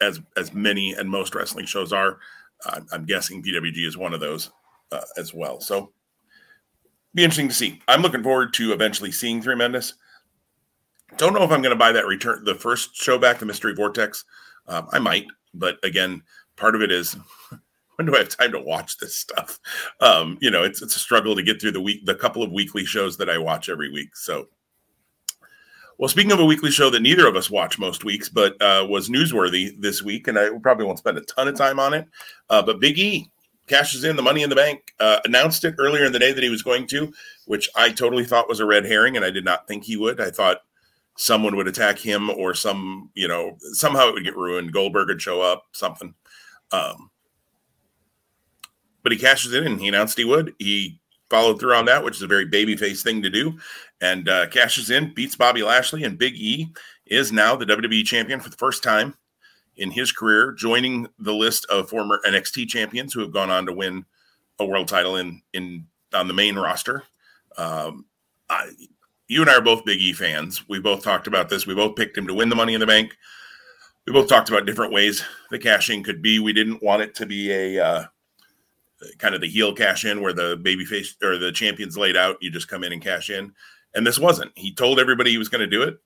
as 0.00 0.20
as 0.36 0.52
many 0.52 0.92
and 0.92 1.08
most 1.08 1.34
wrestling 1.34 1.66
shows 1.66 1.92
are. 1.92 2.18
Uh, 2.66 2.80
I'm 2.92 3.04
guessing 3.04 3.42
PWG 3.42 3.86
is 3.86 3.96
one 3.96 4.14
of 4.14 4.20
those 4.20 4.50
uh, 4.90 5.02
as 5.16 5.32
well. 5.32 5.60
So 5.60 5.92
be 7.14 7.22
interesting 7.22 7.48
to 7.48 7.54
see. 7.54 7.80
I'm 7.86 8.02
looking 8.02 8.22
forward 8.22 8.54
to 8.54 8.72
eventually 8.72 9.12
seeing 9.12 9.40
Tremendous. 9.40 9.94
Don't 11.16 11.34
know 11.34 11.44
if 11.44 11.52
I'm 11.52 11.62
going 11.62 11.70
to 11.70 11.78
buy 11.78 11.92
that 11.92 12.06
return 12.06 12.42
the 12.42 12.56
first 12.56 12.96
show 12.96 13.18
back, 13.18 13.38
the 13.38 13.46
Mystery 13.46 13.74
Vortex. 13.74 14.24
Um, 14.66 14.88
I 14.92 14.98
might, 14.98 15.26
but 15.52 15.76
again, 15.84 16.22
part 16.56 16.74
of 16.74 16.82
it 16.82 16.90
is 16.90 17.16
when 17.96 18.06
do 18.06 18.14
I 18.14 18.18
have 18.18 18.28
time 18.28 18.52
to 18.52 18.60
watch 18.60 18.98
this 18.98 19.14
stuff? 19.14 19.58
Um, 20.00 20.38
you 20.40 20.50
know, 20.50 20.62
it's 20.62 20.82
it's 20.82 20.96
a 20.96 21.00
struggle 21.00 21.34
to 21.36 21.42
get 21.42 21.60
through 21.60 21.72
the 21.72 21.80
week, 21.80 22.04
the 22.04 22.14
couple 22.14 22.42
of 22.42 22.52
weekly 22.52 22.84
shows 22.84 23.16
that 23.18 23.30
I 23.30 23.38
watch 23.38 23.68
every 23.68 23.90
week. 23.90 24.16
So, 24.16 24.48
well, 25.98 26.08
speaking 26.08 26.32
of 26.32 26.40
a 26.40 26.44
weekly 26.44 26.70
show 26.70 26.90
that 26.90 27.02
neither 27.02 27.26
of 27.26 27.36
us 27.36 27.50
watch 27.50 27.78
most 27.78 28.04
weeks, 28.04 28.28
but 28.28 28.60
uh, 28.60 28.86
was 28.88 29.08
newsworthy 29.08 29.80
this 29.80 30.02
week, 30.02 30.28
and 30.28 30.38
I 30.38 30.50
probably 30.62 30.86
won't 30.86 30.98
spend 30.98 31.18
a 31.18 31.22
ton 31.22 31.48
of 31.48 31.56
time 31.56 31.78
on 31.78 31.94
it. 31.94 32.06
Uh, 32.50 32.62
but 32.62 32.80
Big 32.80 32.98
E 32.98 33.30
cashes 33.66 34.04
in 34.04 34.16
the 34.16 34.22
Money 34.22 34.42
in 34.42 34.50
the 34.50 34.56
Bank. 34.56 34.94
Uh, 35.00 35.20
announced 35.24 35.64
it 35.64 35.74
earlier 35.78 36.04
in 36.04 36.12
the 36.12 36.18
day 36.18 36.32
that 36.32 36.42
he 36.42 36.50
was 36.50 36.62
going 36.62 36.86
to, 36.88 37.12
which 37.46 37.68
I 37.76 37.90
totally 37.90 38.24
thought 38.24 38.48
was 38.48 38.60
a 38.60 38.66
red 38.66 38.84
herring, 38.84 39.16
and 39.16 39.24
I 39.24 39.30
did 39.30 39.44
not 39.44 39.66
think 39.66 39.84
he 39.84 39.96
would. 39.96 40.20
I 40.20 40.30
thought 40.30 40.58
someone 41.16 41.56
would 41.56 41.68
attack 41.68 41.98
him 41.98 42.28
or 42.30 42.54
some, 42.54 43.10
you 43.14 43.28
know, 43.28 43.56
somehow 43.72 44.08
it 44.08 44.14
would 44.14 44.24
get 44.24 44.36
ruined. 44.36 44.72
Goldberg 44.72 45.08
would 45.08 45.22
show 45.22 45.40
up, 45.40 45.64
something. 45.72 46.14
Um, 46.72 47.10
but 49.04 49.12
he 49.12 49.18
cashes 49.18 49.54
in 49.54 49.64
and 49.64 49.80
he 49.80 49.86
announced 49.86 50.18
he 50.18 50.24
would. 50.24 50.54
He 50.58 50.98
followed 51.30 51.60
through 51.60 51.74
on 51.74 51.84
that, 51.84 52.02
which 52.02 52.16
is 52.16 52.22
a 52.22 52.26
very 52.26 52.46
babyface 52.46 53.02
thing 53.02 53.22
to 53.22 53.30
do, 53.30 53.56
and 54.00 54.28
uh, 54.28 54.48
cashes 54.48 54.90
in, 54.90 55.14
beats 55.14 55.36
Bobby 55.36 55.62
Lashley, 55.62 56.02
and 56.02 56.18
Big 56.18 56.34
E 56.34 56.72
is 57.06 57.30
now 57.30 57.54
the 57.54 57.66
WWE 57.66 58.04
champion 58.04 58.40
for 58.40 58.50
the 58.50 58.56
first 58.56 58.82
time 58.82 59.14
in 59.76 59.90
his 59.90 60.10
career, 60.10 60.52
joining 60.52 61.06
the 61.18 61.34
list 61.34 61.66
of 61.66 61.88
former 61.88 62.20
NXT 62.26 62.68
champions 62.68 63.12
who 63.12 63.20
have 63.20 63.32
gone 63.32 63.50
on 63.50 63.66
to 63.66 63.72
win 63.72 64.04
a 64.58 64.64
world 64.64 64.88
title 64.88 65.16
in 65.16 65.42
in 65.52 65.86
on 66.12 66.28
the 66.28 66.34
main 66.34 66.56
roster. 66.56 67.02
Um, 67.56 68.06
I, 68.48 68.70
you 69.28 69.40
and 69.40 69.50
I 69.50 69.56
are 69.56 69.60
both 69.60 69.84
Big 69.84 70.00
E 70.00 70.12
fans. 70.12 70.66
We 70.68 70.78
both 70.80 71.02
talked 71.02 71.26
about 71.26 71.48
this. 71.48 71.66
We 71.66 71.74
both 71.74 71.96
picked 71.96 72.16
him 72.16 72.26
to 72.26 72.34
win 72.34 72.48
the 72.48 72.56
Money 72.56 72.74
in 72.74 72.80
the 72.80 72.86
Bank. 72.86 73.16
We 74.06 74.12
both 74.12 74.28
talked 74.28 74.50
about 74.50 74.66
different 74.66 74.92
ways 74.92 75.24
the 75.50 75.58
cashing 75.58 76.02
could 76.02 76.22
be. 76.22 76.38
We 76.38 76.52
didn't 76.52 76.82
want 76.82 77.02
it 77.02 77.14
to 77.16 77.26
be 77.26 77.50
a 77.50 77.84
uh, 77.84 78.04
kind 79.18 79.34
of 79.34 79.40
the 79.40 79.48
heel 79.48 79.74
cash 79.74 80.04
in 80.04 80.20
where 80.20 80.32
the 80.32 80.56
babyface 80.58 81.22
or 81.22 81.38
the 81.38 81.52
champions 81.52 81.96
laid 81.96 82.16
out. 82.16 82.36
You 82.40 82.50
just 82.50 82.68
come 82.68 82.84
in 82.84 82.92
and 82.92 83.02
cash 83.02 83.30
in. 83.30 83.52
And 83.94 84.06
this 84.06 84.18
wasn't. 84.18 84.52
He 84.56 84.74
told 84.74 84.98
everybody 84.98 85.30
he 85.30 85.38
was 85.38 85.48
going 85.48 85.60
to 85.60 85.66
do 85.66 85.82
it, 85.82 85.98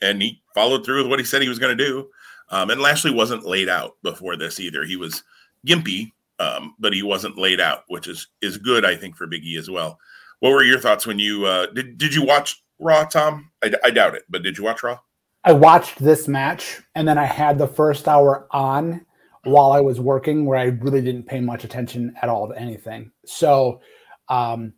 and 0.00 0.20
he 0.20 0.42
followed 0.54 0.84
through 0.84 1.02
with 1.02 1.10
what 1.10 1.18
he 1.18 1.24
said 1.24 1.42
he 1.42 1.48
was 1.48 1.58
going 1.58 1.76
to 1.76 1.84
do. 1.84 2.08
Um, 2.48 2.70
and 2.70 2.80
Lashley 2.80 3.10
wasn't 3.10 3.44
laid 3.44 3.68
out 3.68 3.96
before 4.02 4.36
this 4.36 4.60
either. 4.60 4.84
He 4.84 4.96
was 4.96 5.22
gimpy, 5.66 6.12
um, 6.38 6.74
but 6.78 6.92
he 6.92 7.02
wasn't 7.02 7.38
laid 7.38 7.60
out, 7.60 7.84
which 7.88 8.08
is 8.08 8.28
is 8.40 8.56
good, 8.56 8.84
I 8.84 8.96
think, 8.96 9.16
for 9.16 9.26
Biggie 9.26 9.58
as 9.58 9.68
well. 9.68 9.98
What 10.40 10.50
were 10.50 10.62
your 10.62 10.78
thoughts 10.78 11.06
when 11.06 11.18
you 11.18 11.44
uh, 11.44 11.66
did? 11.66 11.98
Did 11.98 12.14
you 12.14 12.24
watch 12.24 12.62
Raw, 12.78 13.04
Tom? 13.04 13.50
I, 13.62 13.72
I 13.84 13.90
doubt 13.90 14.14
it, 14.14 14.24
but 14.28 14.42
did 14.42 14.56
you 14.56 14.64
watch 14.64 14.82
Raw? 14.82 14.98
I 15.44 15.52
watched 15.52 15.98
this 15.98 16.28
match, 16.28 16.80
and 16.94 17.06
then 17.06 17.18
I 17.18 17.24
had 17.24 17.58
the 17.58 17.68
first 17.68 18.08
hour 18.08 18.46
on 18.50 19.04
while 19.46 19.72
I 19.72 19.80
was 19.80 20.00
working 20.00 20.44
where 20.44 20.58
I 20.58 20.64
really 20.64 21.00
didn't 21.00 21.24
pay 21.24 21.40
much 21.40 21.64
attention 21.64 22.14
at 22.20 22.28
all 22.28 22.48
to 22.48 22.58
anything. 22.58 23.12
So, 23.24 23.80
um, 24.28 24.74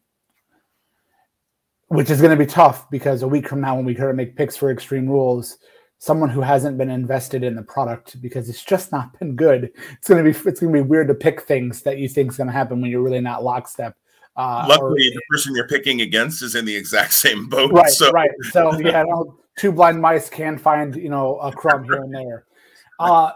which 1.89 2.11
is 2.11 2.21
going 2.21 2.37
to 2.37 2.45
be 2.45 2.51
tough 2.51 2.91
because 2.91 3.23
a 3.23 3.29
week 3.29 3.49
from 3.49 3.63
now, 3.63 3.77
when 3.77 3.87
we 3.87 3.95
try 3.95 4.07
to 4.07 4.13
make 4.13 4.37
picks 4.37 4.57
for 4.57 4.71
Extreme 4.71 5.09
Rules, 5.09 5.57
someone 5.99 6.29
who 6.29 6.41
hasn't 6.41 6.79
been 6.79 6.91
invested 6.91 7.43
in 7.43 7.57
the 7.57 7.63
product 7.63 8.21
because 8.21 8.49
it's 8.49 8.63
just 8.63 8.93
not 8.93 9.19
been 9.19 9.35
good. 9.37 9.71
It's 9.93 10.09
gonna 10.09 10.23
be 10.23 10.31
it's 10.31 10.61
gonna 10.61 10.73
be 10.73 10.81
weird 10.81 11.09
to 11.09 11.15
pick 11.15 11.43
things 11.43 11.83
that 11.83 11.99
you 11.99 12.09
think 12.09 12.31
is 12.31 12.37
gonna 12.37 12.53
happen 12.53 12.81
when 12.81 12.91
you're 12.91 13.03
really 13.03 13.21
not 13.21 13.43
lockstep. 13.43 13.97
Uh, 14.37 14.67
Luckily, 14.69 15.09
or, 15.09 15.15
the 15.15 15.23
person 15.31 15.57
you're 15.57 15.67
picking 15.67 16.03
against 16.03 16.43
is 16.43 16.55
in 16.55 16.65
the 16.65 16.77
exact 16.77 17.13
same 17.13 17.49
boat. 17.49 17.73
Right, 17.73 17.91
so. 17.91 18.11
right. 18.13 18.31
So 18.53 18.79
yeah, 18.79 19.03
no, 19.03 19.39
two 19.59 19.73
blind 19.73 20.01
mice 20.01 20.31
can 20.31 20.57
find 20.59 20.95
you 20.95 21.09
know 21.09 21.39
a 21.39 21.53
crumb 21.53 21.85
here 21.85 22.03
and 22.03 22.15
there. 22.15 22.45
Uh, 23.01 23.31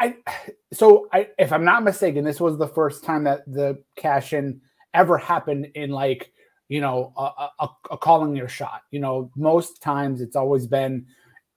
I 0.00 0.16
so 0.72 1.08
I 1.12 1.28
if 1.38 1.52
I'm 1.52 1.64
not 1.64 1.84
mistaken, 1.84 2.24
this 2.24 2.40
was 2.40 2.58
the 2.58 2.68
first 2.68 3.04
time 3.04 3.24
that 3.24 3.40
the 3.46 3.82
cash 3.96 4.32
in 4.32 4.60
ever 4.94 5.18
happened 5.18 5.68
in 5.74 5.90
like 5.90 6.32
you 6.68 6.80
know 6.80 7.12
a, 7.16 7.48
a, 7.60 7.68
a 7.92 7.98
calling 7.98 8.36
your 8.36 8.48
shot. 8.48 8.82
You 8.90 9.00
know, 9.00 9.30
most 9.36 9.82
times 9.82 10.20
it's 10.20 10.36
always 10.36 10.66
been 10.66 11.06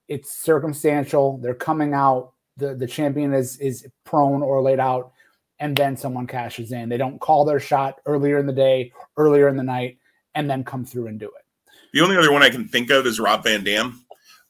it's 0.07 0.31
circumstantial. 0.31 1.37
They're 1.37 1.53
coming 1.53 1.93
out. 1.93 2.33
The 2.57 2.75
the 2.75 2.87
champion 2.87 3.33
is 3.33 3.57
is 3.59 3.87
prone 4.03 4.41
or 4.41 4.61
laid 4.61 4.79
out, 4.79 5.11
and 5.59 5.75
then 5.75 5.95
someone 5.95 6.27
cashes 6.27 6.71
in. 6.71 6.89
They 6.89 6.97
don't 6.97 7.19
call 7.19 7.45
their 7.45 7.59
shot 7.59 8.01
earlier 8.05 8.37
in 8.37 8.45
the 8.45 8.53
day, 8.53 8.91
earlier 9.17 9.47
in 9.47 9.55
the 9.55 9.63
night, 9.63 9.97
and 10.35 10.49
then 10.49 10.63
come 10.63 10.83
through 10.85 11.07
and 11.07 11.19
do 11.19 11.27
it. 11.27 11.45
The 11.93 12.01
only 12.01 12.17
other 12.17 12.31
one 12.31 12.43
I 12.43 12.49
can 12.49 12.67
think 12.67 12.91
of 12.91 13.05
is 13.05 13.19
Rob 13.19 13.43
Van 13.43 13.63
Dam. 13.63 14.03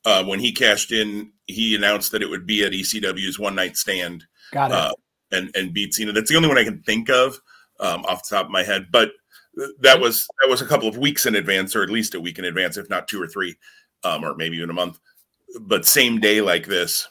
Uh, 0.06 0.24
when 0.24 0.39
he 0.39 0.52
cashed 0.52 0.91
in, 0.91 1.32
he 1.47 1.76
announced 1.76 2.12
that 2.12 2.22
it 2.22 2.30
would 2.30 2.45
be 2.45 2.64
at 2.64 2.72
ECW's 2.72 3.38
one 3.38 3.56
night 3.56 3.76
stand. 3.76 4.26
Got 4.52 4.72
it. 4.72 4.78
Uh, 4.78 4.93
and 5.32 5.52
and 5.56 5.74
beat 5.74 5.93
Cena. 5.93 6.12
That's 6.12 6.30
the 6.30 6.38
only 6.38 6.47
one 6.47 6.58
I 6.58 6.64
can 6.64 6.82
think 6.82 7.10
of 7.10 7.39
um, 7.80 8.04
off 8.06 8.28
the 8.28 8.36
top 8.36 8.45
of 8.45 8.52
my 8.52 8.64
head. 8.64 8.88
But 8.91 9.12
that 9.82 10.00
was 10.00 10.28
that 10.41 10.50
was 10.50 10.62
a 10.62 10.66
couple 10.66 10.88
of 10.88 10.97
weeks 10.97 11.26
in 11.26 11.36
advance, 11.36 11.76
or 11.76 11.84
at 11.84 11.89
least 11.89 12.16
a 12.16 12.22
week 12.22 12.39
in 12.39 12.45
advance, 12.45 12.78
if 12.78 12.89
not 12.89 13.08
two 13.08 13.22
or 13.22 13.28
three, 13.28 13.56
um, 14.04 14.24
or 14.24 14.36
maybe 14.36 14.58
even 14.58 14.70
a 14.70 14.74
month 14.74 15.00
but 15.60 15.86
same 15.86 16.20
day 16.20 16.41
like 16.41 16.66
this, 16.66 17.08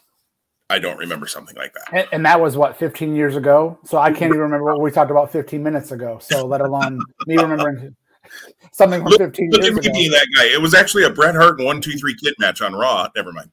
I 0.70 0.78
don't 0.78 0.98
remember 0.98 1.26
something 1.26 1.56
like 1.56 1.72
that. 1.74 1.84
And, 1.92 2.08
and, 2.12 2.26
that 2.26 2.40
was 2.40 2.56
what 2.56 2.78
15 2.78 3.16
years 3.16 3.36
ago. 3.36 3.78
So 3.84 3.98
I 3.98 4.10
can't 4.10 4.22
even 4.34 4.40
remember 4.40 4.66
what 4.66 4.82
we 4.82 4.90
talked 4.90 5.10
about 5.10 5.32
15 5.32 5.62
minutes 5.62 5.92
ago. 5.92 6.18
So 6.20 6.46
let 6.46 6.60
alone 6.60 7.00
me 7.26 7.36
remembering 7.36 7.96
something 8.72 9.02
from 9.02 9.12
15 9.12 9.50
look, 9.50 9.62
years 9.62 9.78
at 9.78 9.92
me 9.92 10.06
ago. 10.06 10.16
that 10.16 10.26
guy. 10.36 10.44
It 10.44 10.60
was 10.60 10.74
actually 10.74 11.04
a 11.04 11.10
Bret 11.10 11.34
Hart 11.34 11.58
and 11.58 11.66
one 11.66 11.80
two 11.80 11.92
three 11.92 12.14
kid 12.14 12.34
match 12.38 12.62
on 12.62 12.72
Raw. 12.72 13.08
Never 13.14 13.32
mind. 13.32 13.50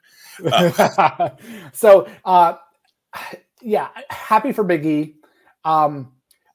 Uh, 0.51 1.30
so 1.73 2.07
uh, 2.23 2.55
yeah, 3.61 3.89
happy 4.09 4.51
for 4.51 4.63
Big 4.63 4.86
E. 4.86 5.15
Um, 5.63 6.11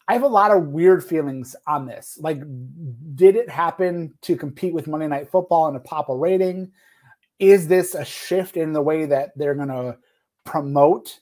I 0.09 0.15
have 0.15 0.23
a 0.23 0.29
lot 0.29 0.51
of 0.51 0.69
weird 0.69 1.05
feelings 1.05 1.55
on 1.67 1.87
this. 1.87 2.19
Like, 2.21 2.41
did 3.15 3.37
it 3.37 3.49
happen 3.49 4.15
to 4.23 4.37
compete 4.37 4.75
with 4.75 4.89
Monday 4.89 5.07
Night 5.07 5.31
Football 5.31 5.69
and 5.69 5.77
a 5.77 5.81
pop 5.81 6.09
a 6.09 6.17
rating? 6.17 6.73
is 7.41 7.67
this 7.67 7.95
a 7.95 8.05
shift 8.05 8.57
in 8.57 8.73
the 8.73 8.83
way 8.83 9.07
that 9.07 9.33
they're 9.35 9.55
going 9.55 9.69
to 9.69 9.97
promote 10.45 11.19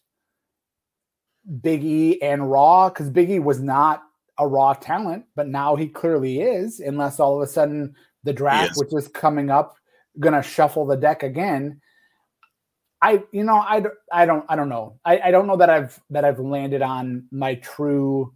Big 1.63 1.85
E 1.85 2.21
and 2.21 2.51
Raw? 2.51 2.89
Because 2.91 3.09
Big 3.09 3.31
E 3.31 3.39
was 3.39 3.61
not 3.61 4.03
a 4.39 4.47
Raw 4.47 4.73
talent, 4.75 5.25
but 5.35 5.49
now 5.49 5.77
he 5.77 5.89
clearly 5.89 6.41
is, 6.41 6.81
unless 6.81 7.19
all 7.19 7.37
of 7.37 7.49
a 7.49 7.51
sudden 7.51 7.95
the 8.25 8.33
draft, 8.33 8.73
which 8.77 8.95
is 8.95 9.09
coming 9.09 9.51
up, 9.51 9.77
going 10.19 10.35
to 10.35 10.43
shuffle 10.43 10.87
the 10.87 10.97
deck 10.97 11.23
again. 11.23 11.81
I, 13.01 13.23
you 13.33 13.45
know, 13.45 13.57
I, 13.57 13.85
I 14.13 14.27
don't, 14.27 14.45
I 14.49 14.57
don't 14.57 14.69
know. 14.69 14.99
I, 15.05 15.21
I 15.21 15.31
don't 15.31 15.47
know 15.47 15.57
that 15.57 15.71
I've 15.71 16.01
that 16.11 16.25
I've 16.25 16.41
landed 16.41 16.83
on 16.83 17.27
my 17.31 17.55
true 17.57 18.33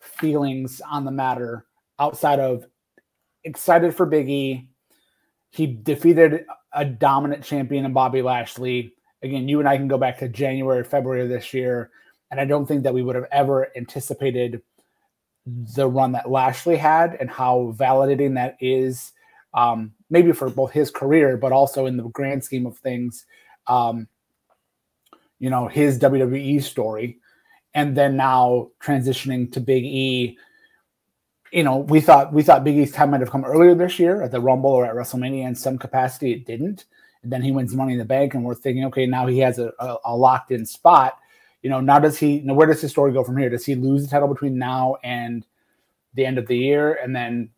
feelings 0.00 0.82
on 0.90 1.04
the 1.04 1.10
matter 1.10 1.66
outside 1.98 2.38
of 2.38 2.66
excited 3.44 3.94
for 3.94 4.06
Big 4.06 4.28
E. 4.28 4.68
He 5.50 5.66
defeated 5.66 6.44
a 6.72 6.84
dominant 6.84 7.44
champion 7.44 7.84
in 7.84 7.92
Bobby 7.92 8.20
Lashley. 8.20 8.94
Again, 9.22 9.48
you 9.48 9.58
and 9.60 9.68
I 9.68 9.76
can 9.76 9.88
go 9.88 9.96
back 9.96 10.18
to 10.18 10.28
January, 10.28 10.84
February 10.84 11.22
of 11.22 11.28
this 11.30 11.54
year, 11.54 11.90
and 12.30 12.38
I 12.38 12.44
don't 12.44 12.66
think 12.66 12.82
that 12.82 12.92
we 12.92 13.02
would 13.02 13.14
have 13.14 13.28
ever 13.32 13.68
anticipated 13.76 14.60
the 15.46 15.86
run 15.88 16.12
that 16.12 16.30
Lashley 16.30 16.76
had 16.76 17.16
and 17.20 17.30
how 17.30 17.74
validating 17.76 18.34
that 18.34 18.56
is, 18.60 19.12
um, 19.52 19.92
maybe 20.10 20.32
for 20.32 20.48
both 20.48 20.72
his 20.72 20.90
career, 20.90 21.36
but 21.36 21.52
also 21.52 21.86
in 21.86 21.96
the 21.96 22.04
grand 22.04 22.42
scheme 22.42 22.66
of 22.66 22.78
things, 22.78 23.26
um, 23.66 24.08
you 25.38 25.50
know, 25.50 25.68
his 25.68 25.98
WWE 25.98 26.62
story. 26.62 27.18
And 27.74 27.96
then 27.96 28.16
now 28.16 28.70
transitioning 28.82 29.52
to 29.52 29.60
Big 29.60 29.84
E, 29.84 30.38
you 31.52 31.62
know, 31.62 31.78
we 31.78 32.00
thought 32.00 32.32
we 32.32 32.42
thought 32.42 32.64
Big 32.64 32.76
E's 32.76 32.92
time 32.92 33.10
might 33.10 33.20
have 33.20 33.30
come 33.30 33.44
earlier 33.44 33.74
this 33.74 33.98
year 33.98 34.22
at 34.22 34.30
the 34.30 34.40
Rumble 34.40 34.70
or 34.70 34.86
at 34.86 34.94
WrestleMania 34.94 35.46
in 35.46 35.54
some 35.54 35.78
capacity. 35.78 36.32
It 36.32 36.46
didn't. 36.46 36.84
And 37.22 37.32
then 37.32 37.42
he 37.42 37.52
wins 37.52 37.74
Money 37.74 37.94
in 37.94 37.98
the 37.98 38.04
Bank, 38.04 38.34
and 38.34 38.44
we're 38.44 38.54
thinking, 38.54 38.84
okay, 38.86 39.06
now 39.06 39.26
he 39.26 39.38
has 39.38 39.58
a, 39.58 39.72
a, 39.78 39.96
a 40.04 40.16
locked 40.16 40.50
in 40.50 40.66
spot. 40.66 41.18
You 41.64 41.70
know, 41.70 41.80
now 41.80 41.98
does 41.98 42.16
he? 42.16 42.36
You 42.36 42.44
know, 42.44 42.54
where 42.54 42.68
does 42.68 42.80
his 42.80 42.92
story 42.92 43.12
go 43.12 43.24
from 43.24 43.36
here? 43.36 43.50
Does 43.50 43.66
he 43.66 43.74
lose 43.74 44.04
the 44.04 44.08
title 44.08 44.28
between 44.28 44.56
now 44.56 44.98
and 45.02 45.44
the 46.14 46.24
end 46.24 46.38
of 46.38 46.46
the 46.46 46.56
year? 46.56 46.94
And 47.02 47.16
then, 47.16 47.50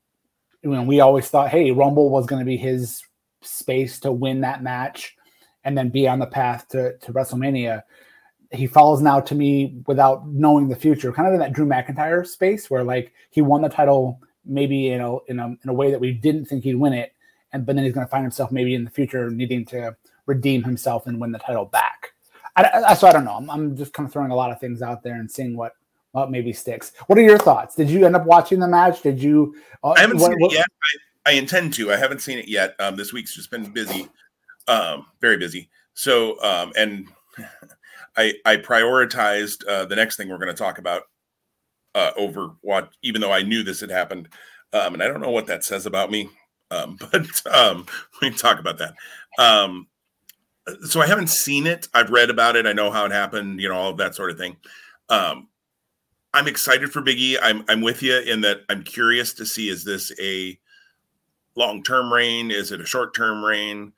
you 0.62 0.70
know, 0.70 0.82
we 0.82 1.00
always 1.00 1.28
thought, 1.28 1.50
hey, 1.50 1.70
Rumble 1.72 2.09
was 2.09 2.24
going 2.24 2.40
to 2.40 2.46
be 2.46 2.57
his 2.57 3.02
space 3.42 4.00
to 4.00 4.11
win 4.11 4.40
that 4.40 4.62
match, 4.62 5.14
and 5.64 5.76
then 5.76 5.90
be 5.90 6.09
on 6.09 6.20
the 6.20 6.26
path 6.26 6.66
to 6.68 6.96
to 6.96 7.12
WrestleMania 7.12 7.82
he 8.52 8.66
falls 8.66 9.02
now 9.02 9.20
to 9.20 9.34
me 9.34 9.76
without 9.86 10.26
knowing 10.28 10.68
the 10.68 10.76
future, 10.76 11.12
kind 11.12 11.28
of 11.28 11.34
in 11.34 11.40
that 11.40 11.52
Drew 11.52 11.66
McIntyre 11.66 12.26
space 12.26 12.70
where 12.70 12.84
like 12.84 13.12
he 13.30 13.42
won 13.42 13.62
the 13.62 13.68
title 13.68 14.20
maybe 14.44 14.76
you 14.76 14.98
know 14.98 15.22
in 15.26 15.40
a 15.40 15.46
in 15.46 15.68
a 15.68 15.72
way 15.72 15.90
that 15.90 16.00
we 16.00 16.12
didn't 16.12 16.46
think 16.46 16.64
he'd 16.64 16.76
win 16.76 16.92
it, 16.92 17.12
and 17.52 17.66
but 17.66 17.76
then 17.76 17.84
he's 17.84 17.94
going 17.94 18.07
to 18.07 18.11
find 18.11 18.24
himself 18.24 18.52
maybe 18.52 18.74
in 18.74 18.84
the 18.84 18.90
future 18.90 19.30
needing 19.30 19.64
to 19.66 19.96
redeem 20.26 20.62
himself 20.62 21.07
and 21.07 21.20
win 21.20 21.32
the 21.32 21.38
title 21.38 21.64
back. 21.64 21.95
I, 22.57 22.82
I 22.88 22.94
so 22.94 23.09
I 23.09 23.12
don't 23.12 23.24
know. 23.24 23.34
I'm, 23.34 23.50
I'm 23.50 23.76
just 23.76 23.92
kind 23.92 24.07
of 24.07 24.12
throwing 24.12 24.30
a 24.30 24.36
lot 24.36 24.50
of 24.50 24.61
things 24.61 24.82
out 24.82 25.02
there 25.02 25.14
and 25.14 25.30
seeing 25.30 25.57
what 25.57 25.72
what 26.12 26.30
maybe 26.30 26.52
sticks. 26.52 26.92
What 27.07 27.18
are 27.18 27.22
your 27.22 27.38
thoughts? 27.38 27.74
Did 27.74 27.90
you 27.90 28.07
end 28.07 28.16
up 28.16 28.24
watching 28.24 28.59
the 28.59 28.68
match? 28.68 29.02
Did 29.02 29.22
you? 29.22 29.54
Uh, 29.84 29.90
I 29.90 30.00
haven't 30.00 30.18
what, 30.18 30.30
seen 30.30 30.32
it 30.32 30.42
what, 30.42 30.52
yet. 30.52 30.66
I, 31.26 31.30
I, 31.30 31.34
intend 31.34 31.74
to. 31.74 31.92
I 31.92 31.96
haven't 31.96 32.20
seen 32.20 32.38
it 32.38 32.48
yet. 32.48 32.74
Um, 32.78 32.96
this 32.96 33.12
week's 33.12 33.34
just 33.34 33.50
been 33.50 33.70
busy, 33.70 34.09
um, 34.68 35.07
very 35.20 35.36
busy. 35.36 35.68
So 35.94 36.42
um, 36.42 36.72
and 36.76 37.09
I, 38.16 38.34
I 38.44 38.57
prioritized 38.57 39.66
uh, 39.68 39.84
the 39.84 39.96
next 39.96 40.16
thing 40.16 40.28
we're 40.28 40.38
going 40.38 40.48
to 40.48 40.54
talk 40.54 40.78
about 40.78 41.02
uh, 41.94 42.12
over 42.16 42.54
what, 42.62 42.90
even 43.02 43.20
though 43.20 43.32
I 43.32 43.42
knew 43.42 43.62
this 43.62 43.80
had 43.80 43.90
happened. 43.90 44.28
Um, 44.72 44.94
and 44.94 45.02
I 45.02 45.07
don't 45.07 45.20
know 45.20 45.30
what 45.30 45.46
that 45.46 45.64
says 45.64 45.86
about 45.86 46.11
me, 46.11 46.28
um, 46.70 46.96
but 47.12 47.46
um, 47.46 47.86
we 48.20 48.30
can 48.30 48.38
talk 48.38 48.59
about 48.59 48.78
that. 48.78 48.94
Um, 49.38 49.88
so 50.84 51.00
I 51.00 51.06
haven't 51.06 51.28
seen 51.28 51.66
it. 51.66 51.88
I've 51.94 52.10
read 52.10 52.30
about 52.30 52.56
it. 52.56 52.66
I 52.66 52.72
know 52.72 52.90
how 52.90 53.04
it 53.04 53.12
happened, 53.12 53.60
you 53.60 53.68
know, 53.68 53.76
all 53.76 53.90
of 53.90 53.98
that 53.98 54.14
sort 54.14 54.30
of 54.30 54.38
thing. 54.38 54.56
Um, 55.08 55.48
I'm 56.34 56.48
excited 56.48 56.92
for 56.92 57.00
Biggie. 57.00 57.36
I'm, 57.40 57.64
I'm 57.68 57.80
with 57.80 58.02
you 58.02 58.18
in 58.18 58.40
that 58.42 58.62
I'm 58.68 58.82
curious 58.82 59.32
to 59.34 59.46
see 59.46 59.68
is 59.68 59.84
this 59.84 60.12
a 60.20 60.58
long 61.54 61.82
term 61.82 62.12
reign? 62.12 62.50
Is 62.50 62.72
it 62.72 62.80
a 62.80 62.86
short 62.86 63.14
term 63.14 63.44
reign? 63.44 63.92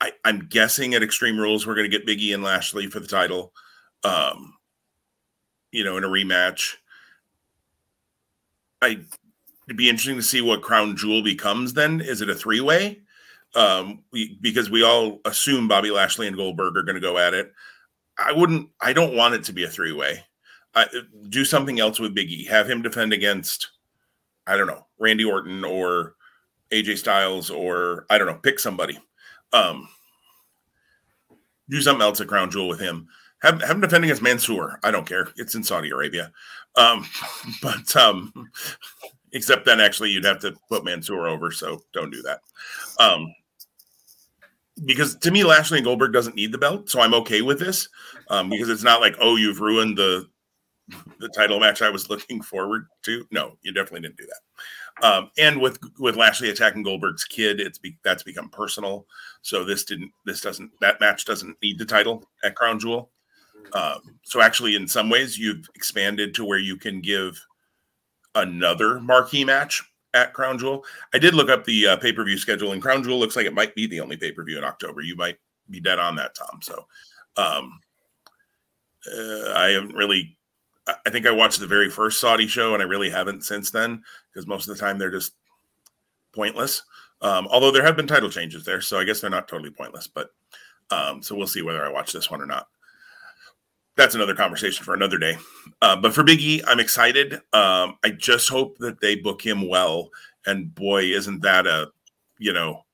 I, 0.00 0.12
am 0.24 0.46
guessing 0.48 0.94
at 0.94 1.02
Extreme 1.02 1.38
Rules 1.38 1.66
we're 1.66 1.74
going 1.74 1.90
to 1.90 1.98
get 1.98 2.06
Biggie 2.06 2.34
and 2.34 2.42
Lashley 2.42 2.88
for 2.88 3.00
the 3.00 3.08
title. 3.08 3.52
Um, 4.04 4.54
you 5.72 5.84
know, 5.84 5.96
in 5.96 6.04
a 6.04 6.08
rematch. 6.08 6.74
I 8.80 9.00
it'd 9.66 9.76
be 9.76 9.88
interesting 9.88 10.16
to 10.16 10.22
see 10.22 10.40
what 10.40 10.62
Crown 10.62 10.96
Jewel 10.96 11.22
becomes. 11.22 11.74
Then 11.74 12.00
is 12.00 12.20
it 12.20 12.30
a 12.30 12.34
three 12.34 12.60
way? 12.60 13.00
Um, 13.54 14.04
we, 14.12 14.38
because 14.40 14.70
we 14.70 14.82
all 14.82 15.20
assume 15.24 15.68
Bobby 15.68 15.90
Lashley 15.90 16.26
and 16.26 16.36
Goldberg 16.36 16.76
are 16.76 16.82
going 16.82 16.94
to 16.94 17.00
go 17.00 17.18
at 17.18 17.34
it. 17.34 17.52
I 18.18 18.32
wouldn't. 18.32 18.68
I 18.80 18.92
don't 18.92 19.16
want 19.16 19.34
it 19.34 19.44
to 19.44 19.52
be 19.52 19.64
a 19.64 19.68
three 19.68 19.92
way. 19.92 20.24
I 20.74 20.86
do 21.28 21.44
something 21.44 21.80
else 21.80 21.98
with 21.98 22.14
Biggie. 22.14 22.46
Have 22.48 22.68
him 22.68 22.82
defend 22.82 23.12
against, 23.12 23.70
I 24.46 24.56
don't 24.56 24.66
know, 24.66 24.86
Randy 24.98 25.24
Orton 25.24 25.64
or 25.64 26.14
AJ 26.70 26.98
Styles 26.98 27.50
or 27.50 28.06
I 28.10 28.18
don't 28.18 28.26
know, 28.26 28.34
pick 28.34 28.60
somebody. 28.60 28.98
Um, 29.52 29.88
do 31.70 31.80
something 31.80 32.02
else 32.02 32.20
at 32.20 32.28
Crown 32.28 32.50
Jewel 32.50 32.68
with 32.68 32.80
him. 32.80 33.08
Have, 33.42 33.60
have 33.60 33.70
him 33.70 33.80
defend 33.80 34.04
against 34.04 34.22
Mansoor. 34.22 34.78
I 34.82 34.90
don't 34.90 35.06
care. 35.06 35.28
It's 35.36 35.54
in 35.54 35.62
Saudi 35.62 35.90
Arabia. 35.90 36.32
Um, 36.76 37.06
but 37.62 37.96
um, 37.96 38.32
except 39.32 39.64
then 39.64 39.80
actually 39.80 40.10
you'd 40.10 40.24
have 40.24 40.40
to 40.40 40.54
put 40.68 40.84
Mansoor 40.84 41.28
over, 41.28 41.50
so 41.50 41.82
don't 41.92 42.10
do 42.10 42.22
that. 42.22 42.40
Um, 42.98 43.32
because 44.84 45.16
to 45.16 45.30
me, 45.30 45.44
Lashley 45.44 45.78
and 45.78 45.84
Goldberg 45.84 46.12
doesn't 46.12 46.36
need 46.36 46.52
the 46.52 46.58
belt, 46.58 46.88
so 46.90 47.00
I'm 47.00 47.14
okay 47.14 47.42
with 47.42 47.58
this. 47.58 47.88
Um, 48.28 48.50
because 48.50 48.68
it's 48.68 48.82
not 48.82 49.00
like, 49.00 49.16
oh, 49.20 49.36
you've 49.36 49.60
ruined 49.60 49.96
the 49.96 50.28
the 51.18 51.28
title 51.28 51.60
match 51.60 51.82
I 51.82 51.90
was 51.90 52.08
looking 52.08 52.40
forward 52.40 52.86
to. 53.04 53.26
No, 53.30 53.56
you 53.62 53.72
definitely 53.72 54.00
didn't 54.00 54.16
do 54.16 54.26
that. 54.26 55.06
Um, 55.06 55.30
and 55.38 55.60
with 55.60 55.78
with 55.98 56.16
Lashley 56.16 56.50
attacking 56.50 56.82
Goldberg's 56.82 57.24
kid, 57.24 57.60
it's 57.60 57.78
be, 57.78 57.96
that's 58.04 58.22
become 58.22 58.48
personal. 58.48 59.06
So 59.42 59.64
this 59.64 59.84
didn't 59.84 60.12
this 60.24 60.40
doesn't 60.40 60.70
that 60.80 61.00
match 61.00 61.24
doesn't 61.24 61.56
need 61.62 61.78
the 61.78 61.84
title 61.84 62.24
at 62.42 62.56
Crown 62.56 62.78
Jewel. 62.78 63.10
Um, 63.72 64.18
so 64.22 64.40
actually, 64.40 64.76
in 64.76 64.88
some 64.88 65.10
ways, 65.10 65.38
you've 65.38 65.68
expanded 65.74 66.34
to 66.34 66.44
where 66.44 66.58
you 66.58 66.76
can 66.76 67.00
give 67.00 67.38
another 68.34 69.00
marquee 69.00 69.44
match 69.44 69.82
at 70.14 70.32
Crown 70.32 70.58
Jewel. 70.58 70.84
I 71.14 71.18
did 71.18 71.34
look 71.34 71.50
up 71.50 71.64
the 71.64 71.88
uh, 71.88 71.96
pay 71.96 72.12
per 72.12 72.24
view 72.24 72.38
schedule, 72.38 72.72
and 72.72 72.82
Crown 72.82 73.02
Jewel 73.02 73.18
looks 73.18 73.36
like 73.36 73.46
it 73.46 73.54
might 73.54 73.74
be 73.74 73.86
the 73.86 74.00
only 74.00 74.16
pay 74.16 74.32
per 74.32 74.44
view 74.44 74.58
in 74.58 74.64
October. 74.64 75.00
You 75.02 75.16
might 75.16 75.38
be 75.70 75.80
dead 75.80 75.98
on 75.98 76.16
that, 76.16 76.34
Tom. 76.34 76.60
So 76.62 76.86
um, 77.36 77.80
uh, 79.06 79.52
I 79.54 79.70
haven't 79.70 79.94
really. 79.94 80.36
I 81.04 81.10
think 81.10 81.26
I 81.26 81.30
watched 81.30 81.60
the 81.60 81.66
very 81.66 81.90
first 81.90 82.18
Saudi 82.18 82.46
show, 82.46 82.72
and 82.72 82.82
I 82.82 82.86
really 82.86 83.10
haven't 83.10 83.44
since 83.44 83.70
then 83.70 84.02
because 84.32 84.46
most 84.46 84.68
of 84.68 84.74
the 84.74 84.80
time 84.80 84.96
they're 84.96 85.10
just 85.10 85.34
pointless. 86.34 86.82
Um, 87.20 87.46
although 87.48 87.70
there 87.70 87.84
have 87.84 87.96
been 87.96 88.06
title 88.06 88.30
changes 88.30 88.64
there, 88.64 88.80
so 88.80 88.98
I 88.98 89.04
guess 89.04 89.20
they're 89.20 89.28
not 89.28 89.48
totally 89.48 89.70
pointless. 89.70 90.06
But 90.06 90.30
um, 90.90 91.22
so 91.22 91.34
we'll 91.34 91.46
see 91.46 91.60
whether 91.60 91.84
I 91.84 91.92
watch 91.92 92.12
this 92.12 92.30
one 92.30 92.40
or 92.40 92.46
not. 92.46 92.68
That's 93.98 94.14
another 94.14 94.34
conversation 94.34 94.84
for 94.84 94.94
another 94.94 95.18
day. 95.18 95.36
Uh, 95.82 95.96
but 95.96 96.14
for 96.14 96.22
Biggie, 96.22 96.62
I'm 96.68 96.78
excited. 96.78 97.34
Um, 97.52 97.98
I 98.04 98.10
just 98.16 98.48
hope 98.48 98.78
that 98.78 99.00
they 99.00 99.16
book 99.16 99.44
him 99.44 99.68
well. 99.68 100.10
And 100.46 100.72
boy, 100.72 101.02
isn't 101.02 101.42
that 101.42 101.66
a 101.66 101.90
you 102.38 102.52
know 102.52 102.84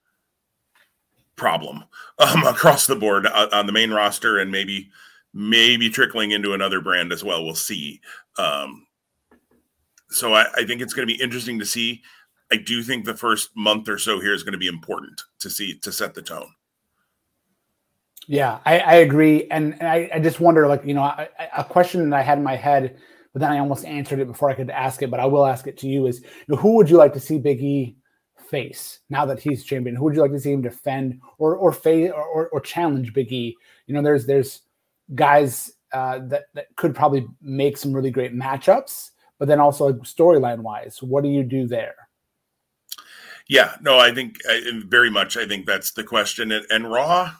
problem 1.37 1.85
um, 2.19 2.43
across 2.47 2.87
the 2.87 2.97
board 2.97 3.27
uh, 3.27 3.49
on 3.53 3.67
the 3.67 3.73
main 3.73 3.91
roster 3.91 4.39
and 4.39 4.51
maybe 4.51 4.89
maybe 5.35 5.91
trickling 5.91 6.31
into 6.31 6.55
another 6.55 6.81
brand 6.81 7.13
as 7.13 7.23
well. 7.23 7.45
We'll 7.45 7.55
see. 7.55 8.01
Um, 8.39 8.87
so 10.09 10.33
I, 10.33 10.47
I 10.57 10.65
think 10.65 10.81
it's 10.81 10.95
going 10.95 11.07
to 11.07 11.15
be 11.15 11.23
interesting 11.23 11.59
to 11.59 11.67
see. 11.67 12.03
I 12.51 12.57
do 12.57 12.83
think 12.83 13.05
the 13.05 13.17
first 13.17 13.51
month 13.55 13.91
or 13.91 13.99
so 13.99 14.21
here 14.21 14.33
is 14.33 14.43
going 14.43 14.53
to 14.53 14.59
be 14.59 14.69
important 14.69 15.21
to 15.41 15.51
see 15.51 15.79
to 15.81 15.93
set 15.93 16.15
the 16.15 16.23
tone. 16.23 16.49
Yeah, 18.27 18.59
I, 18.65 18.79
I 18.79 18.95
agree, 18.97 19.47
and, 19.51 19.75
and 19.75 19.89
I, 19.89 20.09
I, 20.15 20.19
just 20.19 20.41
wonder, 20.41 20.67
like 20.67 20.85
you 20.85 20.95
know, 20.95 21.03
a, 21.03 21.29
a 21.59 21.65
question 21.65 22.09
that 22.09 22.19
I 22.19 22.23
had 22.23 22.39
in 22.39 22.45
my 22.45 22.57
head, 22.57 22.97
but 23.33 23.41
then 23.41 23.53
I 23.53 23.59
almost 23.59 23.85
answered 23.85 24.19
it 24.19 24.27
before 24.27 24.49
I 24.49 24.55
could 24.55 24.71
ask 24.71 25.03
it. 25.03 25.11
But 25.11 25.21
I 25.21 25.27
will 25.27 25.45
ask 25.45 25.67
it 25.67 25.77
to 25.79 25.89
you: 25.89 26.07
is 26.07 26.21
you 26.23 26.29
know, 26.49 26.57
who 26.57 26.77
would 26.77 26.89
you 26.89 26.97
like 26.97 27.13
to 27.15 27.21
see 27.21 27.39
Big 27.39 27.63
E 27.63 27.97
face 28.49 29.01
now 29.11 29.27
that 29.27 29.41
he's 29.41 29.65
champion? 29.65 29.97
Who 29.97 30.05
would 30.05 30.15
you 30.15 30.23
like 30.23 30.33
to 30.33 30.41
see 30.41 30.53
him 30.53 30.63
defend 30.63 31.21
or 31.39 31.57
or 31.57 31.73
face 31.73 32.11
or, 32.15 32.25
or, 32.25 32.49
or 32.49 32.61
challenge 32.61 33.13
Big 33.13 33.31
E? 33.31 33.57
You 33.87 33.95
know, 33.95 34.03
there's 34.03 34.25
there's 34.25 34.63
guys 35.15 35.73
uh, 35.93 36.21
that 36.29 36.45
that 36.55 36.75
could 36.77 36.95
probably 36.95 37.27
make 37.43 37.77
some 37.77 37.93
really 37.93 38.11
great 38.11 38.35
matchups, 38.35 39.11
but 39.39 39.49
then 39.49 39.61
also 39.61 39.93
storyline 39.99 40.61
wise, 40.61 41.03
what 41.03 41.23
do 41.23 41.29
you 41.29 41.43
do 41.43 41.67
there? 41.67 41.95
Yeah, 43.47 43.75
no, 43.81 43.99
I 43.99 44.13
think 44.13 44.37
I, 44.49 44.63
very 44.87 45.11
much. 45.11 45.37
I 45.37 45.47
think 45.47 45.67
that's 45.67 45.93
the 45.93 46.05
question. 46.05 46.51
And, 46.51 46.65
and 46.71 46.91
Raw, 46.91 47.33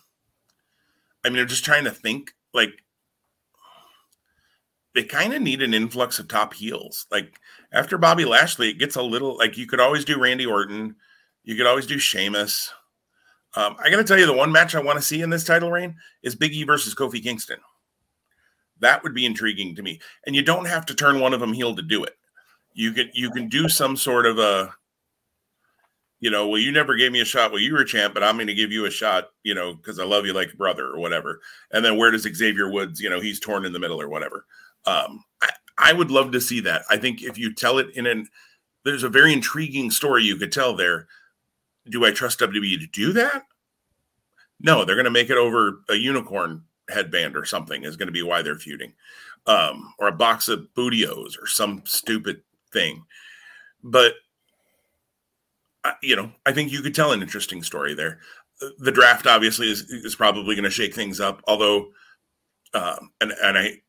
I 1.25 1.31
mean, 1.31 1.41
I'm 1.41 1.49
just 1.49 1.65
trying 1.65 1.85
to 1.85 1.91
think. 1.91 2.33
Like, 2.53 2.85
they 4.95 5.03
kind 5.03 5.35
of 5.35 5.43
need 5.43 5.61
an 5.61 5.75
influx 5.75 6.19
of 6.19 6.29
top 6.29 6.55
heels. 6.55 7.07
Like 7.11 7.41
after 7.73 7.99
Bobby 7.99 8.25
Lashley, 8.25 8.71
it 8.71 8.79
gets 8.79 8.97
a 8.97 9.03
little 9.03 9.37
like 9.37 9.59
you 9.59 9.67
could 9.67 9.81
always 9.81 10.05
do 10.05 10.21
Randy 10.21 10.47
Orton, 10.47 10.97
you 11.43 11.57
could 11.57 11.67
always 11.67 11.87
do 11.87 11.99
Sheamus. 11.99 12.73
Um, 13.57 13.77
I 13.79 13.91
got 13.91 13.99
to 13.99 14.05
tell 14.05 14.19
you, 14.19 14.27
the 14.27 14.33
one 14.33 14.51
match 14.51 14.75
I 14.75 14.83
want 14.83 14.99
to 14.99 15.05
see 15.05 15.23
in 15.23 15.31
this 15.31 15.45
title 15.45 15.71
reign 15.71 15.97
is 16.23 16.35
Big 16.35 16.53
E 16.53 16.65
versus 16.65 16.95
Kofi 16.95 17.23
Kingston. 17.23 17.59
That 18.81 19.03
would 19.05 19.15
be 19.15 19.27
intriguing 19.27 19.77
to 19.77 19.83
me, 19.83 20.01
and 20.27 20.35
you 20.35 20.43
don't 20.43 20.67
have 20.67 20.87
to 20.87 20.95
turn 20.95 21.21
one 21.21 21.33
of 21.33 21.41
them 21.41 21.53
heel 21.53 21.75
to 21.77 21.83
do 21.83 22.03
it. 22.05 22.17
You 22.73 22.93
can 22.93 23.11
you 23.15 23.31
can 23.31 23.49
do 23.49 23.69
some 23.69 23.97
sort 23.97 24.27
of 24.27 24.39
a 24.39 24.75
you 26.25 26.31
know, 26.31 26.49
well, 26.49 26.59
you 26.59 26.73
never 26.73 26.97
gave 26.97 27.13
me 27.13 27.21
a 27.21 27.25
shot. 27.27 27.53
Well, 27.53 27.61
you 27.61 27.75
were 27.75 27.85
champ, 27.85 28.15
but 28.15 28.25
I'm 28.25 28.37
going 28.37 28.47
to 28.47 28.55
give 28.55 28.73
you 28.73 28.87
a 28.87 28.91
shot, 28.91 29.29
you 29.43 29.55
know, 29.55 29.75
because 29.75 29.99
I 29.99 30.05
love 30.05 30.25
you 30.25 30.33
like 30.33 30.55
a 30.55 30.57
brother 30.57 30.87
or 30.87 30.99
whatever. 30.99 31.43
And 31.71 31.85
then 31.85 31.99
where 31.99 32.11
does 32.11 32.23
Xavier 32.23 32.71
Woods, 32.71 32.99
you 32.99 33.11
know, 33.11 33.21
he's 33.21 33.39
torn 33.39 33.67
in 33.67 33.75
the 33.75 33.79
middle 33.79 34.01
or 34.01 34.09
whatever. 34.09 34.47
Um, 34.87 35.23
I, 35.43 35.51
I 35.77 35.93
would 35.93 36.11
love 36.11 36.33
to 36.33 36.41
see 36.41 36.61
that. 36.61 36.85
I 36.89 36.97
think 36.97 37.23
if 37.23 37.37
you 37.37 37.53
tell 37.53 37.77
it 37.77 37.91
in 37.95 38.07
an, 38.07 38.27
there's 38.87 39.03
a 39.03 39.11
very 39.11 39.35
intriguing 39.35 39.91
story 39.91 40.25
you 40.25 40.37
could 40.37 40.51
tell 40.51 40.75
there. 40.75 41.09
Do 41.91 42.07
I 42.07 42.11
trust 42.11 42.41
WWE 42.41 42.81
to 42.81 42.87
do 42.87 43.13
that? 43.13 43.43
No, 44.61 44.87
they're 44.87 44.97
going 44.97 45.05
to 45.05 45.11
make 45.11 45.29
it 45.29 45.37
over 45.37 45.83
a 45.91 45.95
unicorn 45.95 46.63
headband 46.89 47.37
or 47.37 47.45
something 47.45 47.85
is 47.85 47.99
going 47.99 48.09
to 48.09 48.13
be 48.13 48.23
why 48.23 48.41
they're 48.41 48.59
feuding, 48.59 48.95
um, 49.47 49.93
or 49.99 50.09
a 50.09 50.13
box 50.13 50.49
of 50.49 50.73
Booty 50.73 51.07
O's 51.07 51.37
or 51.39 51.47
some 51.47 51.83
stupid 51.85 52.41
thing. 52.73 53.05
But 53.83 54.15
you 56.03 56.17
know, 56.17 56.31
I 56.47 56.53
think 56.53 56.73
you 56.73 56.83
could 56.83 56.95
tell 56.95 57.13
an 57.13 57.23
interesting 57.23 57.63
story 57.63 57.95
there. 57.95 58.21
The 58.79 58.93
draft 58.93 59.27
obviously 59.27 59.71
is 59.71 59.83
is 59.83 60.15
probably 60.15 60.55
going 60.55 60.65
to 60.65 60.71
shake 60.71 60.95
things 60.95 61.21
up. 61.21 61.43
Although, 61.47 61.89
um, 62.73 63.11
and 63.21 63.33
and 63.43 63.59
I 63.59 63.81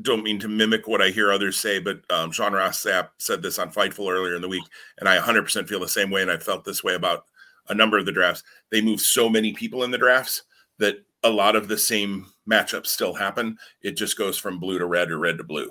don't 0.00 0.22
mean 0.22 0.38
to 0.40 0.48
mimic 0.48 0.86
what 0.86 1.02
I 1.02 1.10
hear 1.10 1.32
others 1.32 1.58
say, 1.58 1.78
but 1.78 2.00
um, 2.10 2.30
Sean 2.30 2.52
Ross 2.52 2.82
Sapp 2.82 3.08
said 3.18 3.42
this 3.42 3.58
on 3.58 3.72
Fightful 3.72 4.10
earlier 4.10 4.36
in 4.36 4.42
the 4.42 4.48
week, 4.48 4.64
and 4.98 5.08
I 5.08 5.18
100% 5.18 5.68
feel 5.68 5.80
the 5.80 5.88
same 5.88 6.10
way, 6.10 6.22
and 6.22 6.30
I 6.30 6.38
felt 6.38 6.64
this 6.64 6.82
way 6.82 6.94
about 6.94 7.26
a 7.68 7.74
number 7.74 7.98
of 7.98 8.06
the 8.06 8.12
drafts. 8.12 8.42
They 8.70 8.80
move 8.80 9.00
so 9.00 9.28
many 9.28 9.52
people 9.52 9.84
in 9.84 9.90
the 9.90 9.98
drafts 9.98 10.42
that 10.78 11.04
a 11.22 11.30
lot 11.30 11.56
of 11.56 11.68
the 11.68 11.76
same 11.76 12.26
matchups 12.50 12.86
still 12.86 13.14
happen. 13.14 13.58
It 13.82 13.92
just 13.92 14.16
goes 14.16 14.38
from 14.38 14.58
blue 14.58 14.78
to 14.78 14.86
red 14.86 15.10
or 15.10 15.18
red 15.18 15.38
to 15.38 15.44
blue. 15.44 15.70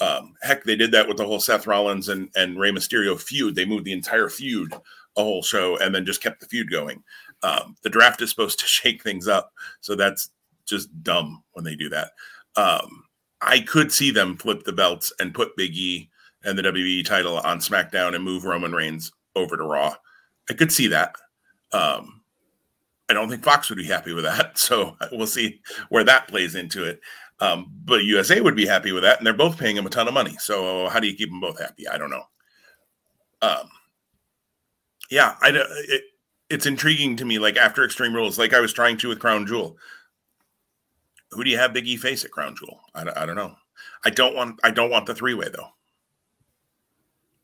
Um, 0.00 0.34
heck, 0.42 0.64
they 0.64 0.76
did 0.76 0.92
that 0.92 1.06
with 1.08 1.16
the 1.16 1.26
whole 1.26 1.40
Seth 1.40 1.66
Rollins 1.66 2.08
and, 2.08 2.30
and 2.36 2.58
Rey 2.58 2.70
Mysterio 2.70 3.20
feud. 3.20 3.54
They 3.54 3.64
moved 3.64 3.84
the 3.84 3.92
entire 3.92 4.28
feud 4.28 4.72
a 5.18 5.22
whole 5.22 5.42
show 5.42 5.76
and 5.78 5.94
then 5.94 6.06
just 6.06 6.22
kept 6.22 6.40
the 6.40 6.46
feud 6.46 6.70
going. 6.70 7.02
Um, 7.42 7.76
the 7.82 7.90
draft 7.90 8.22
is 8.22 8.30
supposed 8.30 8.58
to 8.60 8.66
shake 8.66 9.02
things 9.02 9.28
up, 9.28 9.52
so 9.80 9.94
that's 9.94 10.30
just 10.64 10.88
dumb 11.02 11.42
when 11.52 11.64
they 11.64 11.74
do 11.74 11.88
that. 11.90 12.12
Um, 12.56 13.04
I 13.40 13.60
could 13.60 13.92
see 13.92 14.10
them 14.10 14.36
flip 14.36 14.64
the 14.64 14.72
belts 14.72 15.12
and 15.20 15.34
put 15.34 15.56
Big 15.56 15.76
E 15.76 16.08
and 16.44 16.58
the 16.58 16.62
WWE 16.62 17.04
title 17.04 17.38
on 17.38 17.58
SmackDown 17.58 18.14
and 18.14 18.24
move 18.24 18.44
Roman 18.44 18.72
Reigns 18.72 19.12
over 19.36 19.56
to 19.56 19.64
Raw. 19.64 19.94
I 20.48 20.54
could 20.54 20.72
see 20.72 20.88
that. 20.88 21.14
Um, 21.72 22.22
I 23.08 23.14
don't 23.14 23.28
think 23.28 23.44
Fox 23.44 23.68
would 23.68 23.78
be 23.78 23.84
happy 23.84 24.12
with 24.12 24.24
that, 24.24 24.58
so 24.58 24.96
we'll 25.12 25.26
see 25.26 25.60
where 25.88 26.04
that 26.04 26.28
plays 26.28 26.54
into 26.54 26.84
it. 26.84 27.00
Um, 27.40 27.70
but 27.84 28.02
USA 28.02 28.40
would 28.40 28.56
be 28.56 28.66
happy 28.66 28.90
with 28.90 29.04
that, 29.04 29.18
and 29.18 29.26
they're 29.26 29.34
both 29.34 29.58
paying 29.58 29.76
him 29.76 29.86
a 29.86 29.90
ton 29.90 30.08
of 30.08 30.14
money. 30.14 30.36
So 30.40 30.88
how 30.88 30.98
do 30.98 31.06
you 31.06 31.14
keep 31.14 31.30
them 31.30 31.40
both 31.40 31.60
happy? 31.60 31.86
I 31.86 31.96
don't 31.96 32.10
know. 32.10 32.24
Um, 33.40 33.68
yeah, 35.10 35.36
I 35.40 35.50
it, 35.50 36.02
it's 36.50 36.66
intriguing 36.66 37.16
to 37.16 37.24
me. 37.24 37.38
Like 37.38 37.56
after 37.56 37.84
Extreme 37.84 38.14
Rules, 38.14 38.38
like 38.38 38.54
I 38.54 38.60
was 38.60 38.72
trying 38.72 38.96
to 38.98 39.08
with 39.08 39.20
Crown 39.20 39.46
Jewel. 39.46 39.76
Who 41.32 41.44
do 41.44 41.50
you 41.50 41.58
have 41.58 41.74
Big 41.74 41.86
E 41.86 41.96
face 41.96 42.24
at 42.24 42.30
Crown 42.30 42.56
Jewel? 42.56 42.80
I, 42.94 43.02
I 43.14 43.26
don't 43.26 43.36
know. 43.36 43.54
I 44.04 44.10
don't 44.10 44.34
want 44.34 44.58
I 44.64 44.70
don't 44.70 44.90
want 44.90 45.06
the 45.06 45.14
three 45.14 45.34
way 45.34 45.48
though, 45.52 45.68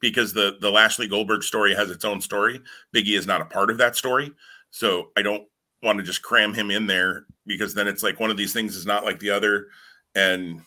because 0.01 0.33
the 0.33 0.57
the 0.61 0.71
Lashley 0.71 1.09
Goldberg 1.09 1.43
story 1.43 1.75
has 1.75 1.91
its 1.91 2.05
own 2.05 2.21
story. 2.21 2.61
Big 2.93 3.07
E 3.09 3.15
is 3.15 3.27
not 3.27 3.41
a 3.41 3.47
part 3.47 3.71
of 3.71 3.79
that 3.79 3.97
story, 3.97 4.33
so 4.71 5.11
I 5.17 5.23
don't 5.23 5.47
want 5.83 5.99
to 5.99 6.05
just 6.05 6.23
cram 6.23 6.55
him 6.55 6.71
in 6.71 6.87
there 6.87 7.27
because 7.47 7.75
then 7.75 7.87
it's 7.87 8.03
like 8.03 8.21
one 8.21 8.31
of 8.31 8.39
these 8.39 8.53
things 8.53 8.75
is 8.75 8.87
not 8.87 9.05
like 9.05 9.19
the 9.19 9.31
other, 9.31 9.69
and 10.15 10.63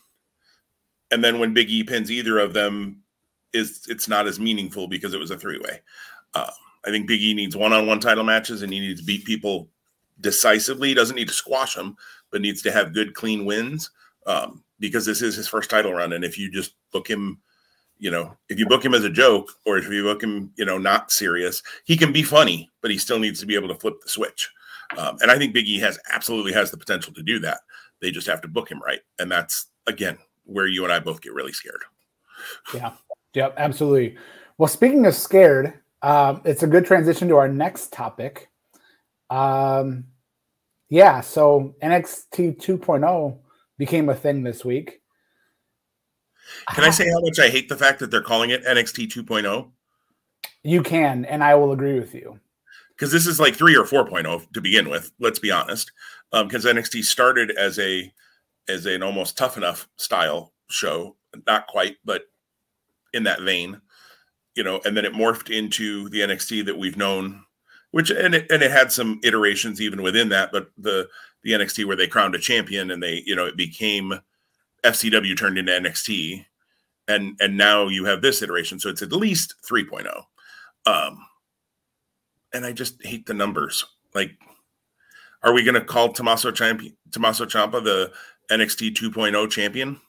and 1.11 1.23
then 1.23 1.39
when 1.39 1.53
Big 1.53 1.69
E 1.69 1.83
pins 1.83 2.11
either 2.11 2.37
of 2.37 2.53
them, 2.53 3.01
is 3.53 3.85
it's 3.89 4.07
not 4.07 4.27
as 4.27 4.39
meaningful 4.39 4.87
because 4.87 5.13
it 5.13 5.19
was 5.19 5.31
a 5.31 5.37
three 5.37 5.59
way. 5.59 5.81
Um, 6.35 6.49
I 6.87 6.91
think 6.91 7.07
Big 7.07 7.21
E 7.21 7.33
needs 7.33 7.55
one-on-one 7.55 7.99
title 7.99 8.23
matches 8.23 8.61
and 8.61 8.71
he 8.71 8.79
needs 8.79 9.01
to 9.01 9.05
beat 9.05 9.25
people 9.25 9.67
decisively. 10.21 10.87
He 10.87 10.93
doesn't 10.93 11.17
need 11.17 11.27
to 11.27 11.33
squash 11.33 11.75
them, 11.75 11.97
but 12.31 12.41
needs 12.41 12.61
to 12.61 12.71
have 12.71 12.93
good, 12.93 13.13
clean 13.13 13.43
wins 13.43 13.91
um, 14.25 14.63
because 14.79 15.05
this 15.05 15.21
is 15.21 15.35
his 15.35 15.49
first 15.49 15.69
title 15.69 15.93
run. 15.93 16.13
And 16.13 16.23
if 16.23 16.37
you 16.37 16.49
just 16.49 16.73
book 16.93 17.07
him, 17.07 17.39
you 17.99 18.09
know, 18.09 18.37
if 18.47 18.57
you 18.57 18.67
book 18.67 18.85
him 18.85 18.93
as 18.93 19.03
a 19.03 19.09
joke 19.09 19.51
or 19.65 19.77
if 19.77 19.89
you 19.89 20.03
book 20.03 20.23
him, 20.23 20.51
you 20.55 20.63
know, 20.63 20.77
not 20.77 21.11
serious, 21.11 21.61
he 21.83 21.97
can 21.97 22.13
be 22.13 22.23
funny, 22.23 22.69
but 22.81 22.89
he 22.89 22.97
still 22.97 23.19
needs 23.19 23.39
to 23.41 23.45
be 23.45 23.55
able 23.55 23.67
to 23.67 23.75
flip 23.75 23.95
the 24.01 24.09
switch. 24.09 24.49
Um, 24.97 25.17
and 25.21 25.29
I 25.29 25.37
think 25.37 25.53
Big 25.53 25.67
E 25.67 25.79
has 25.79 25.99
absolutely 26.13 26.53
has 26.53 26.71
the 26.71 26.77
potential 26.77 27.13
to 27.13 27.23
do 27.23 27.39
that. 27.39 27.59
They 28.01 28.11
just 28.11 28.27
have 28.27 28.39
to 28.41 28.47
book 28.47 28.71
him 28.71 28.81
right, 28.81 29.01
and 29.19 29.29
that's 29.29 29.65
again 29.87 30.17
where 30.45 30.67
you 30.67 30.83
and 30.85 30.93
I 30.93 30.99
both 30.99 31.21
get 31.21 31.33
really 31.33 31.51
scared. 31.51 31.81
Yeah. 32.73 32.93
Yep. 33.33 33.55
Absolutely. 33.57 34.17
Well, 34.57 34.67
speaking 34.67 35.05
of 35.05 35.13
scared, 35.13 35.73
um, 36.01 36.41
it's 36.45 36.63
a 36.63 36.67
good 36.67 36.85
transition 36.85 37.27
to 37.29 37.37
our 37.37 37.47
next 37.47 37.91
topic. 37.91 38.49
Um, 39.29 40.05
yeah, 40.89 41.21
so 41.21 41.75
NXT 41.83 42.61
2.0 42.63 43.37
became 43.77 44.09
a 44.09 44.15
thing 44.15 44.43
this 44.43 44.63
week. 44.63 45.01
Can 46.73 46.83
I 46.83 46.91
say 46.91 47.09
how 47.09 47.19
much 47.21 47.39
I 47.39 47.49
hate 47.49 47.67
the 47.67 47.75
fact 47.75 47.99
that 47.99 48.09
they're 48.09 48.21
calling 48.21 48.51
it 48.51 48.63
NXT 48.63 49.11
2.0? 49.11 49.69
You 50.63 50.83
can, 50.83 51.25
and 51.25 51.43
I 51.43 51.55
will 51.55 51.73
agree 51.73 51.99
with 51.99 52.13
you. 52.13 52.39
Because 52.89 53.11
this 53.11 53.27
is 53.27 53.39
like 53.39 53.55
3 53.55 53.75
or 53.75 53.83
4.0 53.83 54.51
to 54.53 54.61
begin 54.61 54.89
with, 54.89 55.11
let's 55.19 55.39
be 55.39 55.51
honest. 55.51 55.91
Um, 56.31 56.47
because 56.47 56.65
um, 56.65 56.75
NXT 56.75 57.03
started 57.03 57.51
as 57.51 57.79
a 57.79 58.11
as 58.69 58.85
an 58.85 59.01
almost 59.01 59.37
tough 59.37 59.55
enough 59.55 59.87
style 59.95 60.51
show, 60.69 61.15
not 61.45 61.67
quite, 61.67 61.95
but 62.03 62.23
in 63.13 63.23
that 63.23 63.41
vein 63.41 63.79
you 64.57 64.63
know, 64.63 64.81
and 64.83 64.97
then 64.97 65.05
it 65.05 65.13
morphed 65.13 65.55
into 65.55 66.09
the 66.09 66.21
NXT 66.21 66.65
that 66.65 66.77
we've 66.77 66.97
known, 66.97 67.43
which 67.91 68.09
and 68.09 68.33
it 68.33 68.51
and 68.51 68.63
it 68.63 68.71
had 68.71 68.91
some 68.91 69.19
iterations 69.23 69.79
even 69.79 70.01
within 70.01 70.29
that, 70.29 70.51
but 70.51 70.71
the 70.77 71.07
the 71.43 71.51
NXT 71.51 71.85
where 71.85 71.95
they 71.95 72.07
crowned 72.07 72.33
a 72.33 72.39
champion 72.39 72.89
and 72.89 73.01
they, 73.01 73.21
you 73.25 73.35
know, 73.35 73.45
it 73.45 73.55
became 73.55 74.19
FCW 74.83 75.37
turned 75.37 75.59
into 75.59 75.71
NXT, 75.71 76.43
and 77.07 77.37
and 77.39 77.55
now 77.55 77.87
you 77.87 78.05
have 78.05 78.23
this 78.23 78.41
iteration, 78.41 78.79
so 78.79 78.89
it's 78.89 79.03
at 79.03 79.13
least 79.13 79.53
3.0. 79.69 80.23
Um, 80.87 81.19
and 82.51 82.65
I 82.65 82.71
just 82.71 83.05
hate 83.05 83.27
the 83.27 83.33
numbers. 83.35 83.85
Like, 84.15 84.31
are 85.43 85.53
we 85.53 85.63
going 85.63 85.75
to 85.75 85.81
call 85.81 86.11
Tommaso 86.11 86.51
Ciampa, 86.51 86.91
Tommaso 87.11 87.45
Ciampa 87.45 87.83
the 87.83 88.11
NXT 88.49 88.95
2.0 88.95 89.51
champion? 89.51 90.01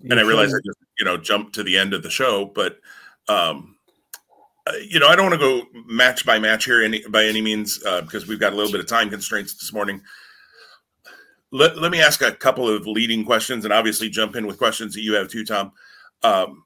You 0.00 0.10
and 0.10 0.20
I 0.20 0.22
realize 0.22 0.52
I 0.52 0.58
just 0.64 0.78
you 0.98 1.04
know 1.04 1.16
jumped 1.16 1.54
to 1.54 1.62
the 1.62 1.76
end 1.76 1.94
of 1.94 2.02
the 2.02 2.10
show, 2.10 2.46
but 2.54 2.78
um, 3.28 3.76
uh, 4.66 4.72
you 4.88 5.00
know 5.00 5.08
I 5.08 5.16
don't 5.16 5.30
want 5.30 5.40
to 5.40 5.62
go 5.72 5.82
match 5.86 6.26
by 6.26 6.38
match 6.38 6.64
here 6.64 6.82
any 6.82 7.02
by 7.08 7.24
any 7.24 7.40
means 7.40 7.82
uh, 7.86 8.02
because 8.02 8.26
we've 8.26 8.40
got 8.40 8.52
a 8.52 8.56
little 8.56 8.72
bit 8.72 8.80
of 8.80 8.86
time 8.86 9.10
constraints 9.10 9.54
this 9.54 9.72
morning. 9.72 10.02
Let, 11.52 11.78
let 11.78 11.92
me 11.92 12.00
ask 12.00 12.22
a 12.22 12.32
couple 12.32 12.68
of 12.68 12.86
leading 12.86 13.24
questions 13.24 13.64
and 13.64 13.72
obviously 13.72 14.10
jump 14.10 14.34
in 14.36 14.46
with 14.46 14.58
questions 14.58 14.94
that 14.94 15.02
you 15.02 15.14
have 15.14 15.28
too, 15.28 15.44
Tom. 15.44 15.72
Um, 16.22 16.64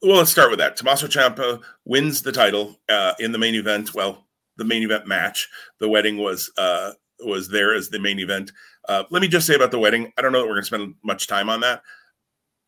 well, 0.00 0.18
let's 0.18 0.30
start 0.30 0.50
with 0.50 0.60
that. 0.60 0.76
Tommaso 0.76 1.08
Ciampa 1.08 1.60
wins 1.84 2.22
the 2.22 2.30
title 2.30 2.76
uh, 2.88 3.14
in 3.18 3.32
the 3.32 3.38
main 3.38 3.56
event. 3.56 3.94
Well, 3.94 4.26
the 4.56 4.64
main 4.64 4.84
event 4.84 5.06
match. 5.06 5.48
The 5.80 5.88
wedding 5.88 6.18
was 6.18 6.52
uh, 6.56 6.92
was 7.20 7.48
there 7.48 7.74
as 7.74 7.88
the 7.88 7.98
main 7.98 8.20
event. 8.20 8.52
Uh, 8.88 9.04
let 9.10 9.22
me 9.22 9.28
just 9.28 9.46
say 9.46 9.54
about 9.54 9.70
the 9.70 9.78
wedding. 9.78 10.12
I 10.16 10.22
don't 10.22 10.32
know 10.32 10.40
that 10.40 10.46
we're 10.46 10.54
going 10.54 10.62
to 10.62 10.66
spend 10.66 10.94
much 11.02 11.26
time 11.26 11.50
on 11.50 11.60
that. 11.60 11.82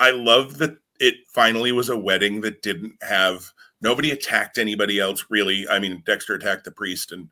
I 0.00 0.10
love 0.10 0.58
that 0.58 0.78
it 0.98 1.14
finally 1.32 1.72
was 1.72 1.88
a 1.88 1.98
wedding 1.98 2.40
that 2.40 2.62
didn't 2.62 2.94
have 3.02 3.52
nobody 3.80 4.10
attacked 4.10 4.58
anybody 4.58 4.98
else 4.98 5.26
really. 5.30 5.68
I 5.68 5.78
mean, 5.78 6.02
Dexter 6.04 6.34
attacked 6.34 6.64
the 6.64 6.72
priest 6.72 7.12
and 7.12 7.28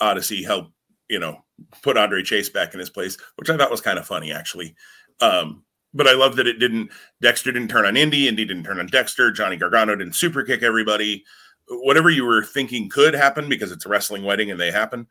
Odyssey 0.00 0.42
helped 0.42 0.72
you 1.08 1.18
know 1.18 1.44
put 1.82 1.96
Andre 1.96 2.22
Chase 2.22 2.48
back 2.48 2.74
in 2.74 2.80
his 2.80 2.90
place, 2.90 3.16
which 3.36 3.48
I 3.48 3.56
thought 3.56 3.70
was 3.70 3.80
kind 3.80 3.98
of 3.98 4.06
funny 4.06 4.32
actually. 4.32 4.74
Um, 5.20 5.64
but 5.94 6.06
I 6.06 6.12
love 6.12 6.36
that 6.36 6.46
it 6.46 6.58
didn't. 6.58 6.90
Dexter 7.22 7.52
didn't 7.52 7.68
turn 7.68 7.86
on 7.86 7.96
Indy, 7.96 8.28
Indi 8.28 8.44
didn't 8.44 8.64
turn 8.64 8.78
on 8.78 8.86
Dexter. 8.86 9.30
Johnny 9.30 9.56
Gargano 9.56 9.96
didn't 9.96 10.16
super 10.16 10.42
kick 10.42 10.62
everybody. 10.62 11.24
Whatever 11.68 12.10
you 12.10 12.24
were 12.24 12.44
thinking 12.44 12.88
could 12.88 13.14
happen 13.14 13.48
because 13.48 13.72
it's 13.72 13.86
a 13.86 13.88
wrestling 13.88 14.22
wedding 14.22 14.50
and 14.50 14.60
they 14.60 14.70
happen. 14.70 15.06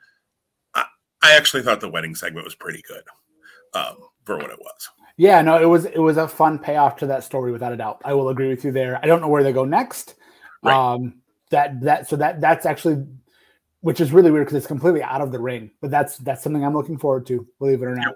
I, 0.74 0.86
I 1.22 1.36
actually 1.36 1.64
thought 1.64 1.82
the 1.82 1.90
wedding 1.90 2.16
segment 2.16 2.46
was 2.46 2.56
pretty 2.56 2.84
good 2.88 3.04
um, 3.74 3.98
for 4.24 4.38
what 4.38 4.50
it 4.50 4.60
was. 4.60 4.90
Yeah, 5.18 5.42
no, 5.42 5.60
it 5.60 5.66
was 5.66 5.86
it 5.86 6.00
was 6.00 6.18
a 6.18 6.28
fun 6.28 6.60
payoff 6.60 6.98
to 6.98 7.08
that 7.08 7.24
story 7.24 7.52
without 7.52 7.74
a 7.74 7.78
doubt. 7.78 8.02
I 8.06 8.14
will 8.14 8.30
agree 8.30 8.50
with 8.50 8.64
you 8.64 8.72
there. 8.72 9.00
I 9.02 9.08
don't 9.08 9.20
know 9.20 9.28
where 9.28 9.44
they 9.44 9.52
go 9.52 9.66
next. 9.66 10.16
Right. 10.64 10.76
Um, 10.76 11.22
that 11.50 11.82
that 11.82 12.08
so 12.08 12.16
that 12.18 12.40
that's 12.40 12.66
actually 12.68 13.04
which 13.82 14.00
is 14.00 14.12
really 14.12 14.32
weird 14.32 14.46
because 14.46 14.58
it's 14.58 14.68
completely 14.68 15.02
out 15.02 15.22
of 15.22 15.32
the 15.32 15.40
ring. 15.40 15.72
But 15.82 15.90
that's 15.92 16.18
that's 16.18 16.44
something 16.44 16.64
I'm 16.64 16.76
looking 16.76 17.00
forward 17.00 17.26
to, 17.28 17.48
believe 17.60 17.82
it 17.82 17.86
or 17.86 17.96
not. 17.96 18.16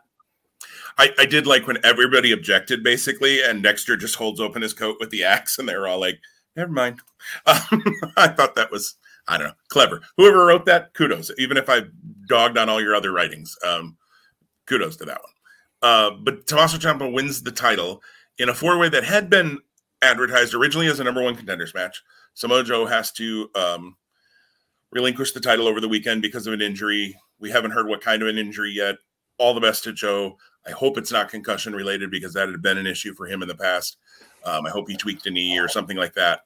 I, 0.97 1.11
I 1.17 1.25
did 1.25 1.47
like 1.47 1.65
when 1.65 1.77
everybody 1.83 2.31
objected 2.31 2.83
basically, 2.83 3.41
and 3.41 3.63
Dexter 3.63 3.95
just 3.95 4.15
holds 4.15 4.39
open 4.39 4.61
his 4.61 4.73
coat 4.73 4.97
with 4.99 5.09
the 5.09 5.23
axe, 5.23 5.57
and 5.57 5.67
they're 5.67 5.87
all 5.87 5.99
like, 5.99 6.19
"Never 6.55 6.71
mind." 6.71 6.99
Um, 7.45 7.83
I 8.17 8.27
thought 8.27 8.55
that 8.55 8.71
was 8.71 8.95
I 9.27 9.37
don't 9.37 9.47
know 9.47 9.53
clever. 9.69 10.01
Whoever 10.17 10.45
wrote 10.45 10.65
that, 10.65 10.93
kudos. 10.93 11.31
Even 11.37 11.57
if 11.57 11.69
I 11.69 11.83
dogged 12.27 12.57
on 12.57 12.69
all 12.69 12.81
your 12.81 12.95
other 12.95 13.11
writings, 13.11 13.55
um, 13.65 13.97
kudos 14.67 14.97
to 14.97 15.05
that 15.05 15.21
one. 15.21 15.31
Uh, 15.81 16.11
but 16.11 16.45
Tommaso 16.47 16.77
Ciampa 16.77 17.11
wins 17.11 17.43
the 17.43 17.51
title 17.51 18.01
in 18.37 18.49
a 18.49 18.53
four 18.53 18.77
way 18.77 18.89
that 18.89 19.03
had 19.03 19.29
been 19.29 19.59
advertised 20.01 20.53
originally 20.53 20.87
as 20.87 20.99
a 20.99 21.03
number 21.03 21.21
one 21.21 21.35
contenders 21.35 21.73
match. 21.73 22.01
Samoa 22.33 22.63
Joe 22.63 22.85
has 22.85 23.11
to 23.13 23.49
um, 23.55 23.95
relinquish 24.91 25.31
the 25.31 25.39
title 25.39 25.67
over 25.67 25.81
the 25.81 25.89
weekend 25.89 26.21
because 26.21 26.47
of 26.47 26.53
an 26.53 26.61
injury. 26.61 27.15
We 27.39 27.51
haven't 27.51 27.71
heard 27.71 27.87
what 27.87 28.01
kind 28.01 28.21
of 28.21 28.27
an 28.27 28.37
injury 28.37 28.71
yet. 28.71 28.95
All 29.37 29.53
the 29.53 29.61
best 29.61 29.83
to 29.85 29.93
Joe. 29.93 30.37
I 30.67 30.71
hope 30.71 30.97
it's 30.97 31.11
not 31.11 31.29
concussion 31.29 31.73
related 31.73 32.11
because 32.11 32.33
that 32.33 32.49
had 32.49 32.61
been 32.61 32.77
an 32.77 32.85
issue 32.85 33.15
for 33.15 33.25
him 33.25 33.41
in 33.41 33.47
the 33.47 33.55
past. 33.55 33.97
Um, 34.45 34.65
I 34.65 34.69
hope 34.69 34.87
he 34.87 34.95
tweaked 34.95 35.25
a 35.25 35.31
knee 35.31 35.59
or 35.59 35.67
something 35.67 35.97
like 35.97 36.13
that. 36.13 36.41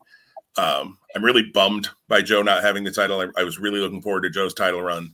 Um, 0.58 0.98
I'm 1.14 1.24
really 1.24 1.52
bummed 1.54 1.90
by 2.08 2.22
Joe 2.22 2.42
not 2.42 2.64
having 2.64 2.86
the 2.86 2.92
title. 2.92 3.20
I, 3.20 3.42
I 3.42 3.44
was 3.44 3.60
really 3.60 3.80
looking 3.80 4.02
forward 4.02 4.22
to 4.22 4.30
Joe's 4.30 4.54
title 4.54 4.82
run. 4.82 5.14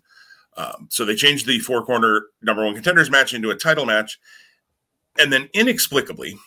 Um, 0.57 0.87
so 0.89 1.05
they 1.05 1.15
changed 1.15 1.47
the 1.47 1.59
four 1.59 1.85
corner 1.85 2.27
number 2.41 2.63
one 2.63 2.73
contenders 2.73 3.09
match 3.09 3.33
into 3.33 3.51
a 3.51 3.55
title 3.55 3.85
match. 3.85 4.19
And 5.19 5.31
then 5.31 5.49
inexplicably, 5.53 6.37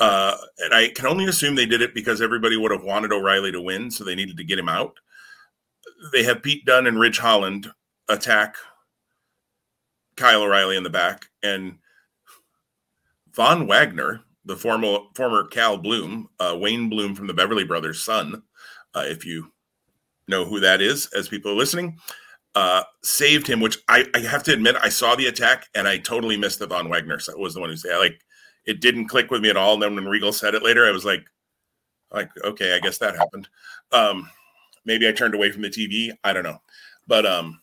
uh, 0.00 0.36
and 0.58 0.74
I 0.74 0.88
can 0.88 1.06
only 1.06 1.26
assume 1.26 1.54
they 1.54 1.66
did 1.66 1.82
it 1.82 1.94
because 1.94 2.20
everybody 2.20 2.56
would 2.56 2.70
have 2.70 2.84
wanted 2.84 3.12
O'Reilly 3.12 3.52
to 3.52 3.60
win, 3.60 3.90
so 3.90 4.04
they 4.04 4.14
needed 4.14 4.36
to 4.36 4.44
get 4.44 4.58
him 4.58 4.68
out. 4.68 4.94
They 6.12 6.22
have 6.24 6.42
Pete 6.42 6.64
Dunne 6.64 6.86
and 6.86 6.98
Ridge 6.98 7.18
Holland 7.18 7.70
attack 8.08 8.56
Kyle 10.16 10.42
O'Reilly 10.42 10.76
in 10.76 10.82
the 10.82 10.90
back, 10.90 11.26
and 11.42 11.78
Von 13.34 13.66
Wagner, 13.66 14.20
the 14.44 14.56
former 14.56 14.98
former 15.14 15.44
Cal 15.48 15.76
Bloom, 15.76 16.28
uh, 16.38 16.56
Wayne 16.58 16.88
Bloom 16.88 17.14
from 17.14 17.26
the 17.26 17.34
Beverly 17.34 17.64
Brothers' 17.64 18.04
son, 18.04 18.42
uh, 18.94 19.04
if 19.06 19.24
you 19.24 19.52
know 20.28 20.44
who 20.44 20.60
that 20.60 20.80
is, 20.80 21.06
as 21.16 21.28
people 21.28 21.50
are 21.50 21.56
listening, 21.56 21.98
uh, 22.54 22.82
saved 23.02 23.46
him. 23.46 23.60
Which 23.60 23.78
I, 23.88 24.06
I, 24.14 24.20
have 24.20 24.42
to 24.44 24.52
admit, 24.52 24.76
I 24.82 24.88
saw 24.88 25.14
the 25.14 25.26
attack 25.26 25.68
and 25.74 25.88
I 25.88 25.98
totally 25.98 26.36
missed 26.36 26.58
that 26.60 26.68
Von 26.68 26.88
Wagner 26.88 27.18
So 27.18 27.36
was 27.36 27.54
the 27.54 27.60
one 27.60 27.70
who 27.70 27.76
said 27.76 27.98
like 27.98 28.20
it 28.64 28.80
didn't 28.80 29.08
click 29.08 29.30
with 29.30 29.42
me 29.42 29.50
at 29.50 29.56
all. 29.56 29.74
And 29.74 29.82
then 29.82 29.94
when 29.94 30.06
Regal 30.06 30.32
said 30.32 30.54
it 30.54 30.62
later, 30.62 30.86
I 30.86 30.90
was 30.90 31.04
like, 31.04 31.24
like 32.12 32.30
okay, 32.44 32.74
I 32.74 32.80
guess 32.80 32.98
that 32.98 33.16
happened. 33.16 33.48
Um, 33.92 34.28
maybe 34.84 35.08
I 35.08 35.12
turned 35.12 35.34
away 35.34 35.50
from 35.50 35.62
the 35.62 35.70
TV. 35.70 36.12
I 36.22 36.32
don't 36.32 36.44
know, 36.44 36.60
but 37.06 37.26
um, 37.26 37.60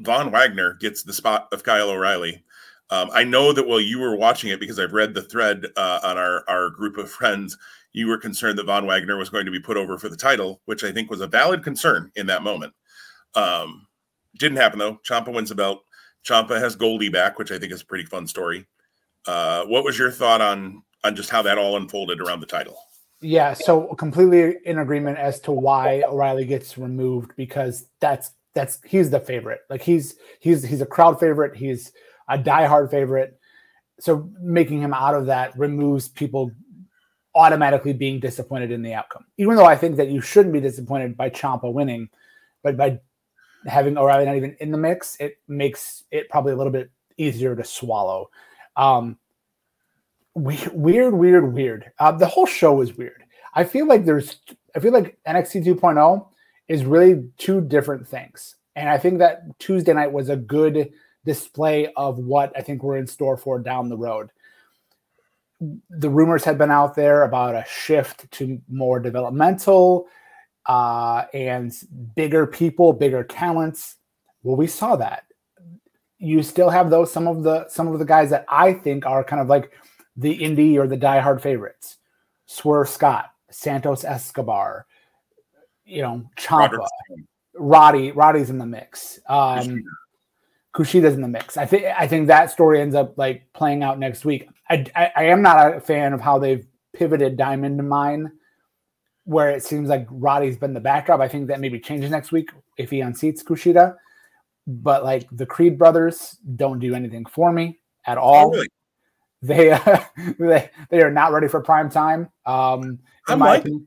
Von 0.00 0.30
Wagner 0.30 0.74
gets 0.74 1.02
the 1.02 1.12
spot 1.12 1.48
of 1.52 1.62
Kyle 1.62 1.90
O'Reilly. 1.90 2.42
Um, 2.90 3.10
I 3.12 3.24
know 3.24 3.52
that 3.52 3.66
while 3.66 3.80
you 3.80 3.98
were 3.98 4.14
watching 4.14 4.50
it, 4.50 4.60
because 4.60 4.78
I've 4.78 4.92
read 4.92 5.12
the 5.12 5.22
thread 5.22 5.66
uh, 5.76 6.00
on 6.04 6.18
our, 6.18 6.44
our 6.48 6.70
group 6.70 6.98
of 6.98 7.10
friends, 7.10 7.58
you 7.92 8.06
were 8.06 8.18
concerned 8.18 8.58
that 8.58 8.66
Von 8.66 8.86
Wagner 8.86 9.16
was 9.16 9.30
going 9.30 9.46
to 9.46 9.50
be 9.50 9.58
put 9.58 9.76
over 9.76 9.98
for 9.98 10.08
the 10.08 10.16
title, 10.16 10.60
which 10.66 10.84
I 10.84 10.92
think 10.92 11.10
was 11.10 11.20
a 11.20 11.26
valid 11.26 11.64
concern 11.64 12.12
in 12.14 12.26
that 12.26 12.42
moment. 12.42 12.72
Um, 13.36 13.86
didn't 14.38 14.58
happen 14.58 14.78
though. 14.78 14.98
Ciampa 15.08 15.32
wins 15.32 15.50
the 15.50 15.54
belt. 15.54 15.82
Ciampa 16.26 16.58
has 16.58 16.74
Goldie 16.74 17.08
back, 17.08 17.38
which 17.38 17.52
I 17.52 17.58
think 17.58 17.72
is 17.72 17.82
a 17.82 17.86
pretty 17.86 18.04
fun 18.04 18.26
story. 18.26 18.66
Uh, 19.26 19.64
what 19.64 19.84
was 19.84 19.98
your 19.98 20.10
thought 20.10 20.40
on 20.40 20.82
on 21.04 21.14
just 21.14 21.30
how 21.30 21.42
that 21.42 21.58
all 21.58 21.76
unfolded 21.76 22.20
around 22.20 22.40
the 22.40 22.46
title? 22.46 22.76
Yeah, 23.20 23.54
so 23.54 23.94
completely 23.94 24.56
in 24.64 24.78
agreement 24.78 25.18
as 25.18 25.40
to 25.40 25.52
why 25.52 26.02
O'Reilly 26.06 26.44
gets 26.44 26.76
removed 26.76 27.32
because 27.36 27.86
that's 28.00 28.32
that's 28.54 28.78
he's 28.84 29.10
the 29.10 29.20
favorite. 29.20 29.60
Like 29.70 29.82
he's 29.82 30.16
he's 30.40 30.62
he's 30.64 30.80
a 30.80 30.86
crowd 30.86 31.20
favorite. 31.20 31.56
He's 31.56 31.92
a 32.28 32.38
diehard 32.38 32.90
favorite. 32.90 33.38
So 34.00 34.30
making 34.40 34.80
him 34.82 34.92
out 34.92 35.14
of 35.14 35.26
that 35.26 35.56
removes 35.58 36.08
people 36.08 36.50
automatically 37.34 37.92
being 37.92 38.18
disappointed 38.18 38.70
in 38.70 38.82
the 38.82 38.94
outcome. 38.94 39.24
Even 39.38 39.56
though 39.56 39.64
I 39.64 39.76
think 39.76 39.96
that 39.96 40.08
you 40.08 40.20
shouldn't 40.20 40.52
be 40.52 40.60
disappointed 40.60 41.16
by 41.16 41.30
Ciampa 41.30 41.72
winning, 41.72 42.08
but 42.62 42.76
by 42.76 42.98
having 43.66 43.98
O'Reilly 43.98 44.24
not 44.24 44.36
even 44.36 44.56
in 44.60 44.70
the 44.70 44.78
mix, 44.78 45.16
it 45.20 45.38
makes 45.48 46.04
it 46.10 46.28
probably 46.28 46.52
a 46.52 46.56
little 46.56 46.72
bit 46.72 46.90
easier 47.16 47.56
to 47.56 47.64
swallow. 47.64 48.30
Um, 48.76 49.18
weird, 50.34 50.72
weird, 51.14 51.52
weird. 51.52 51.92
Uh, 51.98 52.12
the 52.12 52.26
whole 52.26 52.46
show 52.46 52.80
is 52.80 52.96
weird. 52.96 53.24
I 53.54 53.64
feel 53.64 53.86
like 53.86 54.04
there's, 54.04 54.36
I 54.74 54.80
feel 54.80 54.92
like 54.92 55.18
NXT 55.26 55.64
2.0 55.64 56.26
is 56.68 56.84
really 56.84 57.28
two 57.38 57.60
different 57.60 58.06
things. 58.06 58.56
And 58.74 58.88
I 58.88 58.98
think 58.98 59.18
that 59.18 59.58
Tuesday 59.58 59.94
night 59.94 60.12
was 60.12 60.28
a 60.28 60.36
good 60.36 60.92
display 61.24 61.92
of 61.96 62.18
what 62.18 62.52
I 62.56 62.60
think 62.60 62.82
we're 62.82 62.98
in 62.98 63.06
store 63.06 63.36
for 63.36 63.58
down 63.58 63.88
the 63.88 63.96
road. 63.96 64.30
The 65.88 66.10
rumors 66.10 66.44
had 66.44 66.58
been 66.58 66.70
out 66.70 66.94
there 66.94 67.22
about 67.22 67.54
a 67.54 67.64
shift 67.66 68.30
to 68.32 68.60
more 68.68 69.00
developmental 69.00 70.06
uh, 70.66 71.24
and 71.32 71.72
bigger 72.14 72.46
people, 72.46 72.92
bigger 72.92 73.24
talents. 73.24 73.96
Well, 74.42 74.56
we 74.56 74.66
saw 74.66 74.96
that. 74.96 75.24
You 76.18 76.42
still 76.42 76.70
have 76.70 76.90
those 76.90 77.12
some 77.12 77.26
of 77.28 77.42
the 77.42 77.68
some 77.68 77.88
of 77.88 77.98
the 77.98 78.04
guys 78.04 78.30
that 78.30 78.46
I 78.48 78.72
think 78.72 79.04
are 79.06 79.22
kind 79.22 79.42
of 79.42 79.48
like 79.48 79.72
the 80.16 80.38
indie 80.38 80.76
or 80.76 80.86
the 80.86 80.96
diehard 80.96 81.40
favorites. 81.42 81.98
Swerve 82.46 82.88
Scott, 82.88 83.26
Santos 83.50 84.04
Escobar, 84.04 84.86
you 85.84 86.02
know, 86.02 86.24
Ciampa, 86.36 86.86
Roddy, 87.54 88.12
Roddy's 88.12 88.50
in 88.50 88.58
the 88.58 88.66
mix. 88.66 89.18
Um, 89.28 89.84
Kushida's 90.74 91.14
in 91.14 91.22
the 91.22 91.28
mix. 91.28 91.56
I 91.56 91.64
think 91.64 91.84
I 91.84 92.06
think 92.06 92.26
that 92.26 92.50
story 92.50 92.80
ends 92.80 92.94
up 92.94 93.16
like 93.16 93.50
playing 93.54 93.82
out 93.82 93.98
next 93.98 94.24
week. 94.24 94.48
I, 94.68 94.84
I, 94.94 95.12
I 95.16 95.24
am 95.24 95.42
not 95.42 95.76
a 95.76 95.80
fan 95.80 96.12
of 96.12 96.20
how 96.20 96.38
they've 96.38 96.66
pivoted 96.94 97.36
Diamond 97.36 97.88
Mine, 97.88 98.30
where 99.26 99.50
it 99.50 99.62
seems 99.62 99.88
like 99.88 100.06
Roddy's 100.08 100.56
been 100.56 100.72
the 100.72 100.80
backdrop. 100.80 101.20
I 101.20 101.28
think 101.28 101.48
that 101.48 101.60
maybe 101.60 101.78
changes 101.78 102.10
next 102.10 102.32
week 102.32 102.50
if 102.78 102.90
he 102.90 103.00
unseats 103.00 103.44
Kushida. 103.44 103.96
But 104.66 105.04
like 105.04 105.28
the 105.30 105.46
Creed 105.46 105.78
brothers 105.78 106.38
don't 106.54 106.78
do 106.78 106.94
anything 106.94 107.26
for 107.26 107.52
me 107.52 107.80
at 108.06 108.18
all. 108.18 108.46
Oh, 108.46 108.50
really? 108.50 108.68
They, 109.42 109.70
uh, 109.70 110.00
they 110.38 110.70
they 110.90 111.02
are 111.02 111.10
not 111.10 111.30
ready 111.30 111.46
for 111.46 111.60
prime 111.60 111.90
time. 111.90 112.30
Um, 112.46 112.98
in 113.28 113.38
my 113.38 113.56
opinion. 113.56 113.86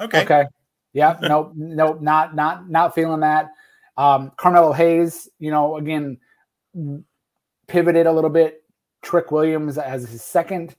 Okay. 0.00 0.22
Okay. 0.22 0.44
Yeah, 0.92 1.16
nope, 1.22 1.52
nope, 1.54 2.02
not 2.02 2.34
not 2.34 2.68
not 2.68 2.94
feeling 2.94 3.20
that. 3.20 3.50
Um, 3.96 4.32
Carmelo 4.36 4.72
Hayes, 4.72 5.28
you 5.38 5.52
know, 5.52 5.76
again, 5.76 6.18
pivoted 7.68 8.06
a 8.06 8.12
little 8.12 8.30
bit. 8.30 8.64
Trick 9.00 9.30
Williams 9.30 9.78
as 9.78 10.08
his 10.08 10.22
second. 10.22 10.74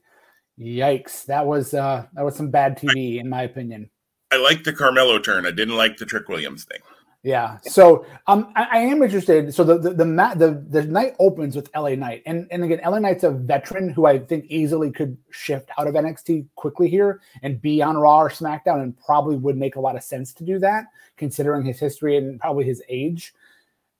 Yikes, 0.60 1.24
that 1.26 1.46
was 1.46 1.72
uh 1.72 2.06
that 2.12 2.24
was 2.24 2.36
some 2.36 2.50
bad 2.50 2.78
TV 2.78 3.18
in 3.18 3.28
my 3.28 3.42
opinion. 3.42 3.90
I 4.32 4.36
like 4.36 4.64
the 4.64 4.72
Carmelo 4.72 5.18
turn. 5.18 5.46
I 5.46 5.50
didn't 5.50 5.76
like 5.76 5.98
the 5.98 6.06
Trick 6.06 6.28
Williams 6.28 6.64
thing. 6.64 6.80
Yeah. 7.22 7.58
So 7.62 8.04
um, 8.26 8.52
I, 8.56 8.66
I, 8.72 8.78
am 8.78 9.00
interested. 9.00 9.54
So 9.54 9.62
the 9.62 9.78
the 9.78 9.90
the, 9.90 10.04
the 10.36 10.66
the 10.70 10.82
night 10.84 11.14
opens 11.20 11.54
with 11.54 11.70
LA 11.72 11.90
Knight, 11.90 12.22
and 12.26 12.48
and 12.50 12.64
again, 12.64 12.80
LA 12.84 12.98
Knight's 12.98 13.22
a 13.22 13.30
veteran 13.30 13.90
who 13.90 14.06
I 14.06 14.18
think 14.18 14.46
easily 14.46 14.90
could 14.90 15.16
shift 15.30 15.70
out 15.78 15.86
of 15.86 15.94
NXT 15.94 16.46
quickly 16.56 16.88
here 16.88 17.20
and 17.42 17.62
be 17.62 17.80
on 17.80 17.96
Raw 17.96 18.22
or 18.22 18.28
SmackDown, 18.28 18.82
and 18.82 18.98
probably 18.98 19.36
would 19.36 19.56
make 19.56 19.76
a 19.76 19.80
lot 19.80 19.94
of 19.94 20.02
sense 20.02 20.32
to 20.34 20.44
do 20.44 20.58
that, 20.60 20.86
considering 21.16 21.64
his 21.64 21.78
history 21.78 22.16
and 22.16 22.40
probably 22.40 22.64
his 22.64 22.82
age. 22.88 23.32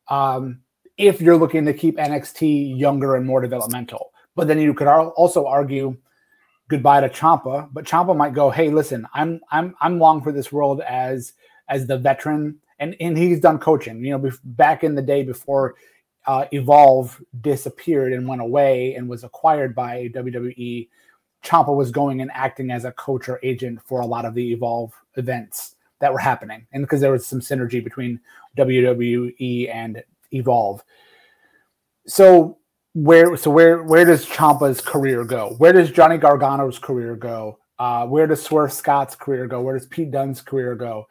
Um, 0.09 0.61
if 0.99 1.21
you're 1.21 1.37
looking 1.37 1.65
to 1.67 1.73
keep 1.73 1.99
NXT 1.99 2.77
younger 2.77 3.15
and 3.15 3.25
more 3.25 3.41
developmental, 3.41 4.13
but 4.35 4.49
then 4.49 4.59
you 4.59 4.75
could 4.75 4.89
also 4.89 5.47
argue 5.47 5.97
goodbye 6.73 7.01
to 7.03 7.09
Ciampa, 7.09 7.69
but 7.73 7.85
Ciampa 7.85 8.17
might 8.17 8.35
go, 8.35 8.51
"Hey, 8.51 8.71
listen, 8.71 9.07
I'm 9.15 9.41
I'm 9.53 9.77
I'm 9.81 10.01
long 10.01 10.23
for 10.23 10.33
this 10.33 10.51
world 10.51 10.81
as 10.81 11.35
as 11.69 11.87
the 11.87 11.99
veteran." 11.99 12.59
and 12.83 12.97
and 12.99 13.17
he's 13.17 13.41
done 13.41 13.59
coaching. 13.59 14.05
You 14.05 14.19
know, 14.19 14.31
back 14.45 14.83
in 14.83 14.97
the 14.97 15.03
day 15.03 15.23
before 15.23 15.77
uh, 16.27 16.47
Evolve 16.51 17.23
disappeared 17.41 18.13
and 18.13 18.27
went 18.27 18.43
away 18.43 18.95
and 18.95 19.09
was 19.09 19.23
acquired 19.23 19.75
by 19.75 20.11
WWE, 20.15 20.89
Ciampa 21.45 21.75
was 21.75 21.93
going 21.93 22.21
and 22.21 22.31
acting 22.35 22.73
as 22.73 22.85
a 22.85 22.93
coach 22.93 23.29
or 23.29 23.39
agent 23.45 23.81
for 23.87 24.01
a 24.01 24.07
lot 24.07 24.25
of 24.25 24.35
the 24.35 24.53
Evolve 24.53 24.93
events 25.17 25.77
that 26.01 26.13
were 26.13 26.19
happening, 26.19 26.67
and 26.73 26.83
because 26.83 27.01
there 27.01 27.13
was 27.13 27.25
some 27.25 27.41
synergy 27.41 27.83
between 27.83 28.19
WWE 28.57 29.73
and 29.73 30.03
Evolve. 30.33 30.83
So 32.09 32.59
where 32.95 33.37
so 33.37 33.51
where 33.51 33.83
where 33.83 34.05
does 34.05 34.27
Ciampa's 34.27 34.81
career 34.81 35.25
go? 35.25 35.55
Where 35.59 35.73
does 35.73 35.91
Johnny 35.91 36.19
Gargano's 36.19 36.79
career 36.79 37.17
go? 37.17 37.59
Uh, 37.79 38.07
where 38.07 38.27
does 38.27 38.43
Swerve 38.43 38.73
Scott's 38.73 39.15
career 39.15 39.47
go? 39.47 39.61
Where 39.61 39.77
does 39.77 39.87
Pete 39.87 40.11
Dunne's 40.11 40.41
career 40.41 40.75
go? 40.75 41.07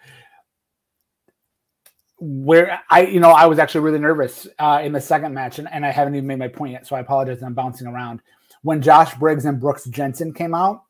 where 2.24 2.80
I, 2.88 3.02
you 3.08 3.20
know, 3.20 3.32
I 3.32 3.48
was 3.48 3.58
actually 3.58 3.82
really 3.82 3.98
nervous 3.98 4.48
uh, 4.60 4.82
in 4.84 4.92
the 4.92 5.02
second 5.02 5.34
match, 5.34 5.58
and, 5.58 5.68
and 5.72 5.84
I 5.84 5.90
haven't 5.90 6.14
even 6.14 6.28
made 6.28 6.38
my 6.38 6.48
point 6.48 6.74
yet, 6.74 6.86
so 6.86 6.96
I 6.96 7.00
apologize. 7.00 7.42
I'm 7.42 7.56
bouncing 7.56 7.88
around. 7.88 8.22
When 8.62 8.80
Josh 8.80 9.16
Briggs 9.16 9.46
and 9.46 9.60
Brooks 9.60 9.86
Jensen 9.86 10.32
came 10.32 10.54
out, 10.54 10.84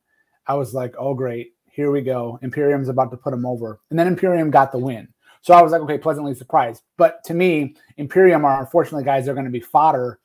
I 0.45 0.55
was 0.55 0.73
like, 0.73 0.93
"Oh, 0.99 1.13
great, 1.13 1.53
here 1.71 1.89
we 1.89 2.01
go. 2.01 2.37
Imperium's 2.41 2.89
about 2.89 3.11
to 3.11 3.17
put 3.17 3.31
them 3.31 3.45
over," 3.45 3.79
and 3.89 3.97
then 3.97 4.07
Imperium 4.07 4.51
got 4.51 4.73
the 4.73 4.77
win. 4.77 5.07
So 5.41 5.53
I 5.53 5.61
was 5.61 5.71
like, 5.71 5.79
"Okay, 5.81 5.97
pleasantly 5.97 6.35
surprised." 6.35 6.83
But 6.97 7.23
to 7.25 7.33
me, 7.33 7.77
Imperium 7.95 8.43
are 8.43 8.59
unfortunately 8.59 9.05
guys 9.05 9.23
they're 9.23 9.33
going 9.33 9.45
to 9.45 9.51
be 9.51 9.61
fodder 9.61 10.19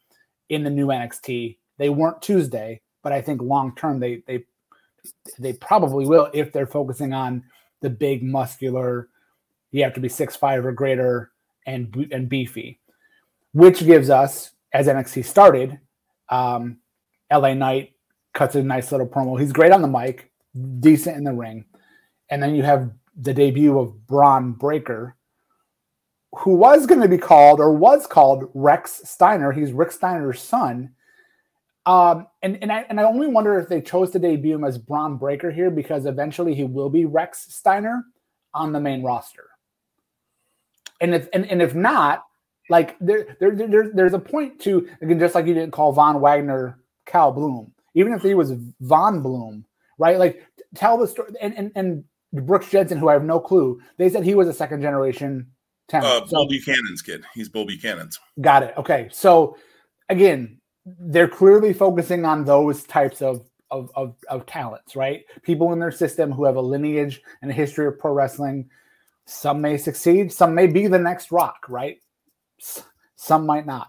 in 0.48 0.64
the 0.64 0.70
new 0.70 0.88
NXT. 0.88 1.56
They 1.78 1.88
weren't 1.88 2.22
Tuesday, 2.22 2.80
but 3.02 3.12
I 3.12 3.20
think 3.20 3.42
long 3.42 3.74
term 3.76 4.00
they 4.00 4.22
they 4.26 4.44
they 5.38 5.52
probably 5.54 6.06
will 6.06 6.30
if 6.32 6.52
they're 6.52 6.66
focusing 6.66 7.12
on 7.12 7.44
the 7.80 7.90
big 7.90 8.22
muscular 8.22 9.08
you 9.70 9.82
have 9.82 9.94
to 9.94 10.00
be 10.00 10.08
six 10.08 10.36
five 10.36 10.64
or 10.64 10.72
greater 10.72 11.32
and 11.66 12.08
and 12.10 12.28
beefy, 12.28 12.80
which 13.52 13.84
gives 13.84 14.10
us 14.10 14.52
as 14.72 14.86
NXT 14.86 15.24
started, 15.24 15.78
um, 16.28 16.78
LA 17.32 17.54
Knight 17.54 17.92
cuts 18.32 18.54
a 18.54 18.62
nice 18.62 18.92
little 18.92 19.06
promo. 19.06 19.38
He's 19.38 19.52
great 19.52 19.72
on 19.72 19.82
the 19.82 19.88
mic, 19.88 20.30
decent 20.80 21.16
in 21.16 21.24
the 21.24 21.32
ring, 21.32 21.64
and 22.30 22.42
then 22.42 22.54
you 22.54 22.62
have 22.62 22.90
the 23.16 23.34
debut 23.34 23.78
of 23.78 24.06
Bron 24.06 24.52
Breakker, 24.52 25.16
who 26.38 26.54
was 26.54 26.86
going 26.86 27.00
to 27.00 27.08
be 27.08 27.18
called 27.18 27.60
or 27.60 27.72
was 27.72 28.06
called 28.06 28.50
Rex 28.52 29.00
Steiner. 29.04 29.52
He's 29.52 29.72
Rick 29.72 29.92
Steiner's 29.92 30.40
son. 30.40 30.90
Um, 31.86 32.26
and 32.42 32.58
and 32.62 32.72
I 32.72 32.84
and 32.88 33.00
I 33.00 33.04
only 33.04 33.28
wonder 33.28 33.58
if 33.58 33.68
they 33.68 33.80
chose 33.80 34.10
to 34.10 34.18
debut 34.18 34.54
him 34.54 34.64
as 34.64 34.76
Bron 34.76 35.16
Breakker 35.16 35.50
here 35.50 35.70
because 35.70 36.04
eventually 36.04 36.54
he 36.54 36.64
will 36.64 36.90
be 36.90 37.04
Rex 37.04 37.54
Steiner 37.54 38.04
on 38.52 38.72
the 38.72 38.80
main 38.80 39.02
roster. 39.02 39.44
And 41.00 41.14
if 41.14 41.28
and, 41.32 41.46
and 41.46 41.62
if 41.62 41.74
not, 41.74 42.24
like 42.68 42.96
there, 43.00 43.36
there, 43.38 43.54
there 43.54 43.90
there's 43.94 44.14
a 44.14 44.18
point 44.18 44.60
to 44.62 44.88
again, 45.00 45.20
just 45.20 45.34
like 45.34 45.46
you 45.46 45.54
didn't 45.54 45.72
call 45.72 45.92
Von 45.92 46.20
Wagner 46.20 46.80
Cal 47.06 47.30
Bloom, 47.30 47.72
even 47.94 48.12
if 48.12 48.22
he 48.22 48.34
was 48.34 48.52
Von 48.80 49.22
Bloom, 49.22 49.64
right? 49.96 50.18
Like 50.18 50.44
tell 50.74 50.98
the 50.98 51.06
story. 51.06 51.30
And 51.40 51.56
and, 51.56 51.72
and 51.76 52.04
Brooks 52.32 52.68
Jensen, 52.68 52.98
who 52.98 53.08
I 53.08 53.12
have 53.12 53.24
no 53.24 53.38
clue, 53.38 53.80
they 53.96 54.10
said 54.10 54.24
he 54.24 54.34
was 54.34 54.48
a 54.48 54.52
second 54.52 54.82
generation 54.82 55.46
talent. 55.88 56.06
Uh, 56.06 56.20
Bull 56.20 56.44
so, 56.44 56.48
Buchanan's 56.48 57.02
kid. 57.02 57.24
He's 57.34 57.48
Bull 57.48 57.66
Buchanan's. 57.66 58.18
Got 58.40 58.62
it. 58.64 58.74
Okay. 58.76 59.08
So 59.12 59.56
again, 60.08 60.60
they're 60.84 61.28
clearly 61.28 61.72
focusing 61.72 62.24
on 62.24 62.44
those 62.44 62.84
types 62.84 63.22
of 63.22 63.46
of, 63.72 63.90
of, 63.96 64.14
of 64.28 64.46
talents, 64.46 64.94
right? 64.94 65.24
People 65.42 65.72
in 65.72 65.80
their 65.80 65.90
system 65.90 66.30
who 66.30 66.44
have 66.44 66.54
a 66.54 66.60
lineage 66.60 67.20
and 67.42 67.50
a 67.50 67.54
history 67.54 67.86
of 67.88 67.98
pro 67.98 68.12
wrestling 68.12 68.70
some 69.26 69.60
may 69.60 69.76
succeed, 69.76 70.32
some 70.32 70.54
may 70.54 70.68
be 70.68 70.86
the 70.86 70.98
next 70.98 71.32
Rock, 71.32 71.66
right? 71.68 71.98
Some 73.16 73.44
might 73.44 73.66
not. 73.66 73.88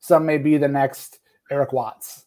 Some 0.00 0.26
may 0.26 0.38
be 0.38 0.56
the 0.56 0.68
next 0.68 1.20
Erik 1.50 1.72
Watts. 1.72 2.24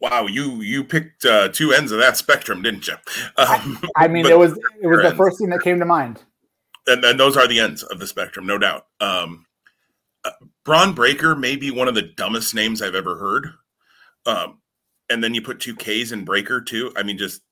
Wow, 0.00 0.26
you 0.26 0.60
you 0.60 0.84
picked 0.84 1.24
uh, 1.24 1.48
two 1.48 1.72
ends 1.72 1.90
of 1.90 1.98
that 1.98 2.16
spectrum, 2.16 2.62
didn't 2.62 2.86
you? 2.86 2.94
Um, 3.36 3.78
I, 3.96 4.04
I, 4.04 4.08
mean, 4.08 4.26
it 4.26 4.38
was 4.38 4.52
it 4.80 4.86
was 4.86 5.02
the 5.02 5.14
first 5.16 5.38
thing 5.38 5.48
that 5.48 5.62
came 5.62 5.80
to 5.80 5.84
mind. 5.84 6.22
And, 6.88 7.04
and 7.04 7.20
those 7.20 7.36
are 7.36 7.46
the 7.46 7.60
ends 7.60 7.82
of 7.84 7.98
the 7.98 8.06
spectrum, 8.06 8.46
no 8.46 8.58
doubt. 8.58 8.86
Um, 9.00 9.46
uh, 10.24 10.30
Bron 10.64 10.94
Breakker 10.94 11.36
may 11.36 11.54
be 11.54 11.70
one 11.70 11.86
of 11.86 11.94
the 11.94 12.02
dumbest 12.02 12.54
names 12.54 12.82
I've 12.82 12.94
ever 12.94 13.16
heard. 13.16 13.50
Um, 14.26 14.60
and 15.08 15.22
then 15.22 15.34
you 15.34 15.42
put 15.42 15.60
two 15.60 15.76
K's 15.76 16.12
in 16.12 16.24
Breaker 16.24 16.60
too. 16.60 16.92
I 16.96 17.02
mean, 17.02 17.18
just 17.18 17.42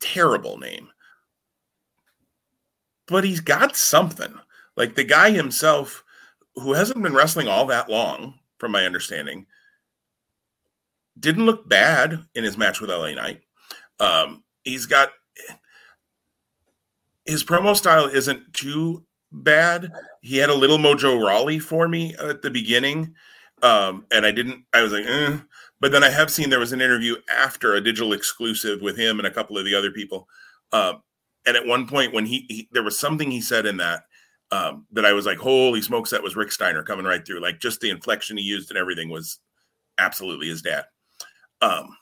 terrible 0.00 0.58
name 0.58 0.90
but 3.10 3.24
he's 3.24 3.40
got 3.40 3.76
something. 3.76 4.32
Like 4.76 4.94
the 4.94 5.04
guy 5.04 5.32
himself, 5.32 6.04
who 6.54 6.72
hasn't 6.72 7.02
been 7.02 7.12
wrestling 7.12 7.48
all 7.48 7.66
that 7.66 7.90
long, 7.90 8.38
from 8.58 8.72
my 8.72 8.86
understanding, 8.86 9.46
didn't 11.18 11.44
look 11.44 11.68
bad 11.68 12.20
in 12.34 12.44
his 12.44 12.56
match 12.56 12.80
with 12.80 12.88
LA 12.88 13.12
Knight. 13.12 13.42
Um, 13.98 14.44
he's 14.62 14.86
got 14.86 15.10
his 17.30 17.44
promo 17.44 17.76
style 17.76 18.06
isn't 18.06 18.52
too 18.52 19.04
bad. 19.32 19.92
He 20.20 20.36
had 20.36 20.50
a 20.50 20.54
little 20.54 20.78
Mojo 20.78 21.24
Rawley 21.24 21.58
for 21.58 21.88
me 21.88 22.14
at 22.16 22.42
the 22.42 22.50
beginning, 22.50 23.14
um, 23.62 24.04
and 24.10 24.26
I 24.26 24.32
didn't. 24.32 24.64
I 24.72 24.82
was 24.82 24.92
like, 24.92 25.06
eh. 25.06 25.38
but 25.80 25.92
then 25.92 26.02
I 26.02 26.10
have 26.10 26.30
seen 26.30 26.50
there 26.50 26.58
was 26.58 26.72
an 26.72 26.80
interview 26.80 27.16
after 27.34 27.74
a 27.74 27.80
digital 27.80 28.12
exclusive 28.12 28.82
with 28.82 28.98
him 28.98 29.18
and 29.18 29.26
a 29.26 29.30
couple 29.30 29.56
of 29.56 29.64
the 29.64 29.74
other 29.74 29.90
people. 29.92 30.28
Uh, 30.72 30.94
and 31.46 31.56
at 31.56 31.66
one 31.66 31.86
point 31.86 32.12
when 32.12 32.26
he, 32.26 32.46
he 32.48 32.68
there 32.72 32.82
was 32.82 32.98
something 32.98 33.30
he 33.30 33.40
said 33.40 33.64
in 33.64 33.76
that 33.78 34.04
um, 34.50 34.86
that 34.92 35.06
I 35.06 35.12
was 35.12 35.26
like, 35.26 35.38
holy 35.38 35.80
smokes, 35.80 36.10
that 36.10 36.22
was 36.22 36.36
Rick 36.36 36.52
Steiner 36.52 36.82
coming 36.82 37.06
right 37.06 37.24
through. 37.24 37.40
Like 37.40 37.60
just 37.60 37.80
the 37.80 37.90
inflection 37.90 38.36
he 38.36 38.42
used 38.42 38.70
and 38.70 38.78
everything 38.78 39.08
was 39.08 39.38
absolutely 39.98 40.48
his 40.48 40.62
dad. 40.62 40.84
Um, 41.62 41.96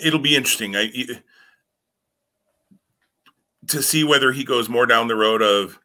it'll 0.00 0.18
be 0.18 0.36
interesting 0.36 0.76
I, 0.76 0.90
to 3.68 3.82
see 3.82 4.04
whether 4.04 4.32
he 4.32 4.44
goes 4.44 4.68
more 4.68 4.86
down 4.86 5.08
the 5.08 5.16
road 5.16 5.42
of 5.42 5.78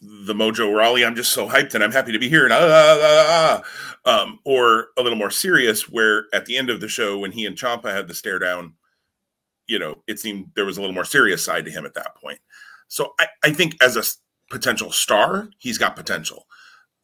the 0.00 0.34
Mojo 0.34 0.74
Rawley. 0.74 1.04
I'm 1.04 1.16
just 1.16 1.32
so 1.32 1.48
hyped 1.48 1.74
and 1.74 1.84
I'm 1.84 1.92
happy 1.92 2.12
to 2.12 2.18
be 2.18 2.28
here, 2.28 2.44
and 2.44 2.52
ah, 2.52 2.58
ah, 2.62 3.62
ah, 4.06 4.22
um, 4.22 4.38
or 4.44 4.88
a 4.96 5.02
little 5.02 5.18
more 5.18 5.30
serious, 5.30 5.88
where 5.88 6.26
at 6.32 6.46
the 6.46 6.56
end 6.56 6.70
of 6.70 6.80
the 6.80 6.88
show 6.88 7.18
when 7.18 7.32
he 7.32 7.44
and 7.44 7.56
Ciampa 7.56 7.92
had 7.92 8.08
the 8.08 8.14
stare 8.14 8.38
down 8.38 8.74
you 9.70 9.78
know, 9.78 10.02
it 10.08 10.18
seemed 10.18 10.50
there 10.56 10.66
was 10.66 10.76
a 10.76 10.80
little 10.80 10.94
more 10.94 11.04
serious 11.04 11.44
side 11.44 11.64
to 11.64 11.70
him 11.70 11.86
at 11.86 11.94
that 11.94 12.16
point. 12.16 12.40
So 12.88 13.14
I, 13.20 13.28
I 13.44 13.52
think 13.52 13.76
as 13.80 13.96
a 13.96 14.02
potential 14.52 14.90
star, 14.90 15.48
he's 15.58 15.78
got 15.78 15.94
potential. 15.94 16.46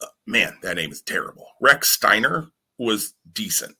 Uh, 0.01 0.07
man, 0.27 0.57
that 0.61 0.75
name 0.75 0.91
is 0.91 1.01
terrible. 1.01 1.47
Rex 1.61 1.91
Steiner 1.91 2.49
was 2.77 3.13
decent. 3.31 3.77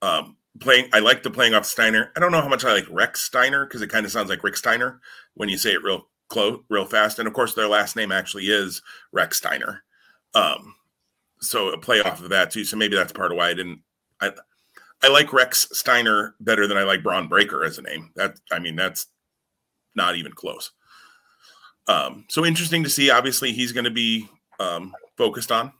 Um, 0.00 0.36
playing, 0.58 0.88
I 0.92 0.98
like 0.98 1.22
the 1.22 1.30
playing 1.30 1.54
off 1.54 1.66
Steiner. 1.66 2.12
I 2.16 2.20
don't 2.20 2.32
know 2.32 2.40
how 2.40 2.48
much 2.48 2.64
I 2.64 2.72
like 2.72 2.86
Rex 2.90 3.22
Steiner 3.22 3.66
because 3.66 3.82
it 3.82 3.90
kind 3.90 4.04
of 4.04 4.12
sounds 4.12 4.28
like 4.28 4.42
Rick 4.42 4.56
Steiner 4.56 5.00
when 5.34 5.48
you 5.48 5.58
say 5.58 5.72
it 5.72 5.82
real 5.82 6.08
close, 6.28 6.60
real 6.68 6.86
fast. 6.86 7.18
And 7.18 7.28
of 7.28 7.34
course, 7.34 7.54
their 7.54 7.68
last 7.68 7.96
name 7.96 8.10
actually 8.12 8.46
is 8.46 8.82
Rechsteiner. 9.14 9.80
Um, 10.34 10.74
so 11.40 11.70
a 11.70 11.78
play 11.78 12.00
off 12.00 12.22
of 12.22 12.30
that 12.30 12.50
too. 12.50 12.64
So 12.64 12.76
maybe 12.76 12.96
that's 12.96 13.12
part 13.12 13.32
of 13.32 13.38
why 13.38 13.50
I 13.50 13.54
didn't. 13.54 13.82
I 14.20 14.32
I 15.02 15.08
like 15.08 15.32
Rex 15.32 15.68
Steiner 15.72 16.34
better 16.40 16.66
than 16.66 16.76
I 16.76 16.82
like 16.82 17.02
Bron 17.02 17.28
Breakker 17.28 17.64
as 17.64 17.78
a 17.78 17.82
name. 17.82 18.12
That 18.16 18.38
I 18.52 18.58
mean, 18.58 18.76
that's 18.76 19.06
not 19.94 20.16
even 20.16 20.32
close. 20.32 20.72
Um, 21.88 22.26
so 22.28 22.44
interesting 22.44 22.84
to 22.84 22.90
see. 22.90 23.10
Obviously, 23.10 23.52
he's 23.52 23.72
going 23.72 23.84
to 23.84 23.90
be 23.90 24.28
um, 24.58 24.94
focused 25.16 25.50
on 25.50 25.72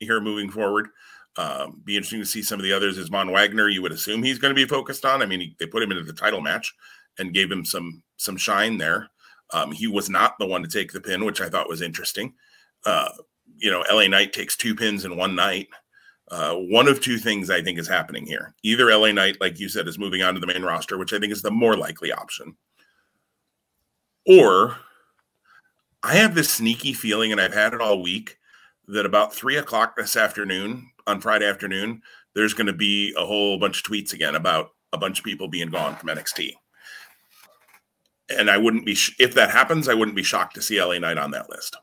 here 0.00 0.20
moving 0.20 0.50
forward. 0.50 0.88
Um, 1.36 1.80
be 1.84 1.96
interesting 1.96 2.20
to 2.20 2.26
see 2.26 2.42
some 2.42 2.58
of 2.58 2.64
the 2.64 2.72
others. 2.72 2.98
Is 2.98 3.08
Von 3.08 3.30
Wagner? 3.30 3.68
You 3.68 3.82
would 3.82 3.92
assume 3.92 4.22
he's 4.22 4.38
going 4.38 4.54
to 4.54 4.60
be 4.60 4.68
focused 4.68 5.04
on. 5.04 5.22
I 5.22 5.26
mean, 5.26 5.40
he, 5.40 5.56
they 5.58 5.66
put 5.66 5.82
him 5.82 5.90
into 5.90 6.04
the 6.04 6.12
title 6.12 6.40
match 6.40 6.74
and 7.18 7.34
gave 7.34 7.50
him 7.50 7.64
some 7.64 8.02
some 8.16 8.36
shine 8.36 8.78
there. 8.78 9.08
Um, 9.52 9.72
he 9.72 9.86
was 9.86 10.08
not 10.08 10.38
the 10.38 10.46
one 10.46 10.62
to 10.62 10.68
take 10.68 10.92
the 10.92 11.00
pin, 11.00 11.24
which 11.24 11.40
I 11.40 11.48
thought 11.48 11.68
was 11.68 11.82
interesting. 11.82 12.34
Uh, 12.84 13.08
you 13.56 13.70
know, 13.70 13.84
LA 13.90 14.06
Knight 14.06 14.32
takes 14.32 14.56
two 14.56 14.74
pins 14.74 15.04
in 15.04 15.16
one 15.16 15.34
night. 15.34 15.68
Uh, 16.30 16.54
one 16.54 16.88
of 16.88 17.00
two 17.00 17.18
things 17.18 17.50
I 17.50 17.62
think 17.62 17.78
is 17.78 17.88
happening 17.88 18.26
here. 18.26 18.54
Either 18.62 18.90
LA 18.94 19.12
Knight, 19.12 19.36
like 19.40 19.60
you 19.60 19.68
said, 19.68 19.86
is 19.86 19.98
moving 19.98 20.22
on 20.22 20.34
to 20.34 20.40
the 20.40 20.46
main 20.46 20.62
roster, 20.62 20.96
which 20.96 21.12
I 21.12 21.18
think 21.18 21.32
is 21.32 21.42
the 21.42 21.50
more 21.50 21.76
likely 21.76 22.10
option, 22.10 22.56
Or 24.26 24.76
I 26.02 26.14
have 26.14 26.34
this 26.34 26.50
sneaky 26.50 26.94
feeling, 26.94 27.32
and 27.32 27.40
I've 27.40 27.52
had 27.52 27.74
it 27.74 27.82
all 27.82 28.02
week, 28.02 28.38
that 28.88 29.04
about 29.04 29.34
three 29.34 29.56
o'clock 29.56 29.94
this 29.94 30.16
afternoon, 30.16 30.90
on 31.06 31.20
Friday 31.20 31.46
afternoon, 31.48 32.02
there's 32.34 32.54
going 32.54 32.66
to 32.66 32.72
be 32.72 33.14
a 33.16 33.24
whole 33.24 33.58
bunch 33.58 33.78
of 33.78 33.84
tweets 33.84 34.12
again 34.12 34.34
about 34.34 34.70
a 34.92 34.98
bunch 34.98 35.18
of 35.18 35.24
people 35.24 35.48
being 35.48 35.70
gone 35.70 35.96
from 35.96 36.08
NXT. 36.08 36.52
And 38.28 38.50
I 38.50 38.56
wouldn't 38.56 38.86
be, 38.86 38.94
sh- 38.94 39.16
if 39.18 39.34
that 39.34 39.50
happens, 39.50 39.88
I 39.88 39.94
wouldn't 39.94 40.16
be 40.16 40.22
shocked 40.22 40.54
to 40.54 40.62
see 40.62 40.82
LA 40.82 40.98
Knight 40.98 41.18
on 41.18 41.32
that 41.32 41.50
list. 41.50 41.76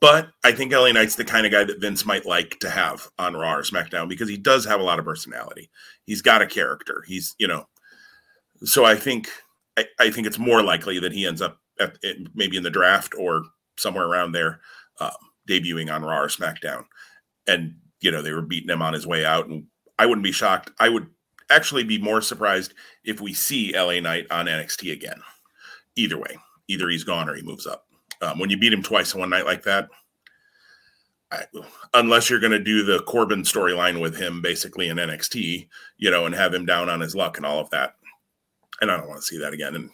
But 0.00 0.28
I 0.44 0.52
think 0.52 0.72
LA 0.72 0.92
Knight's 0.92 1.16
the 1.16 1.24
kind 1.24 1.46
of 1.46 1.52
guy 1.52 1.64
that 1.64 1.80
Vince 1.80 2.04
might 2.04 2.26
like 2.26 2.58
to 2.60 2.68
have 2.68 3.08
on 3.18 3.34
Raw 3.34 3.54
or 3.54 3.62
SmackDown 3.62 4.08
because 4.08 4.28
he 4.28 4.36
does 4.36 4.64
have 4.66 4.80
a 4.80 4.84
lot 4.84 4.98
of 4.98 5.06
personality. 5.06 5.70
He's 6.04 6.20
got 6.20 6.42
a 6.42 6.46
character. 6.46 7.02
He's, 7.06 7.34
you 7.38 7.48
know, 7.48 7.66
so 8.64 8.84
I 8.84 8.94
think 8.94 9.28
I, 9.76 9.86
I 9.98 10.10
think 10.10 10.26
it's 10.26 10.38
more 10.38 10.62
likely 10.62 10.98
that 11.00 11.12
he 11.12 11.26
ends 11.26 11.42
up 11.42 11.58
at, 11.78 11.96
maybe 12.34 12.56
in 12.56 12.62
the 12.62 12.70
draft 12.70 13.14
or 13.18 13.44
somewhere 13.78 14.06
around 14.06 14.32
there, 14.32 14.60
um, 15.00 15.10
debuting 15.48 15.94
on 15.94 16.02
Raw 16.02 16.20
or 16.20 16.28
SmackDown. 16.28 16.84
And 17.46 17.76
you 18.00 18.10
know 18.10 18.22
they 18.22 18.32
were 18.32 18.42
beating 18.42 18.70
him 18.70 18.82
on 18.82 18.92
his 18.92 19.06
way 19.06 19.24
out, 19.24 19.46
and 19.46 19.66
I 19.98 20.06
wouldn't 20.06 20.24
be 20.24 20.32
shocked. 20.32 20.70
I 20.78 20.88
would 20.88 21.06
actually 21.50 21.84
be 21.84 21.98
more 21.98 22.20
surprised 22.20 22.74
if 23.04 23.20
we 23.20 23.32
see 23.32 23.76
LA 23.76 24.00
Knight 24.00 24.26
on 24.30 24.46
NXT 24.46 24.92
again. 24.92 25.20
Either 25.96 26.18
way, 26.18 26.36
either 26.68 26.88
he's 26.88 27.04
gone 27.04 27.28
or 27.28 27.34
he 27.34 27.42
moves 27.42 27.66
up. 27.66 27.86
Um, 28.22 28.38
when 28.38 28.50
you 28.50 28.58
beat 28.58 28.72
him 28.72 28.82
twice 28.82 29.14
in 29.14 29.20
one 29.20 29.30
night 29.30 29.46
like 29.46 29.62
that, 29.64 29.88
I, 31.30 31.44
unless 31.94 32.30
you're 32.30 32.40
going 32.40 32.52
to 32.52 32.62
do 32.62 32.84
the 32.84 33.02
Corbin 33.02 33.42
storyline 33.42 34.00
with 34.00 34.16
him 34.16 34.40
basically 34.40 34.88
in 34.88 34.96
NXT, 34.96 35.68
you 35.98 36.10
know, 36.10 36.26
and 36.26 36.34
have 36.34 36.54
him 36.54 36.66
down 36.66 36.88
on 36.88 37.00
his 37.00 37.14
luck 37.14 37.36
and 37.36 37.46
all 37.46 37.58
of 37.58 37.70
that. 37.70 37.94
And 38.80 38.90
I 38.90 38.96
don't 38.96 39.08
want 39.08 39.20
to 39.20 39.26
see 39.26 39.38
that 39.38 39.52
again. 39.52 39.74
And 39.74 39.90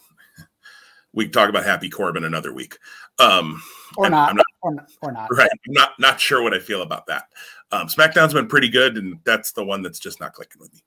we 1.13 1.29
talk 1.29 1.49
about 1.49 1.65
Happy 1.65 1.89
Corbin 1.89 2.25
another 2.25 2.53
week. 2.53 2.79
Um, 3.19 3.63
or 3.97 4.11
not, 4.11 4.35
not, 4.35 4.47
or, 4.63 4.75
or 5.03 5.13
not. 5.13 5.29
Right. 5.31 5.51
I'm 5.51 5.73
not, 5.73 5.91
not 5.99 6.21
sure 6.21 6.43
what 6.43 6.55
I 6.55 6.59
feel 6.59 6.83
about 6.83 7.07
that. 7.07 7.25
Um, 7.71 7.87
SmackDown's 7.87 8.35
been 8.35 8.49
pretty 8.49 8.69
good, 8.69 8.97
and 8.97 9.19
that's 9.25 9.53
the 9.53 9.65
one 9.65 9.83
that's 9.83 9.99
just 9.99 10.21
not 10.21 10.35
clicking 10.35 10.61
with 10.61 10.73
me. 10.73 10.81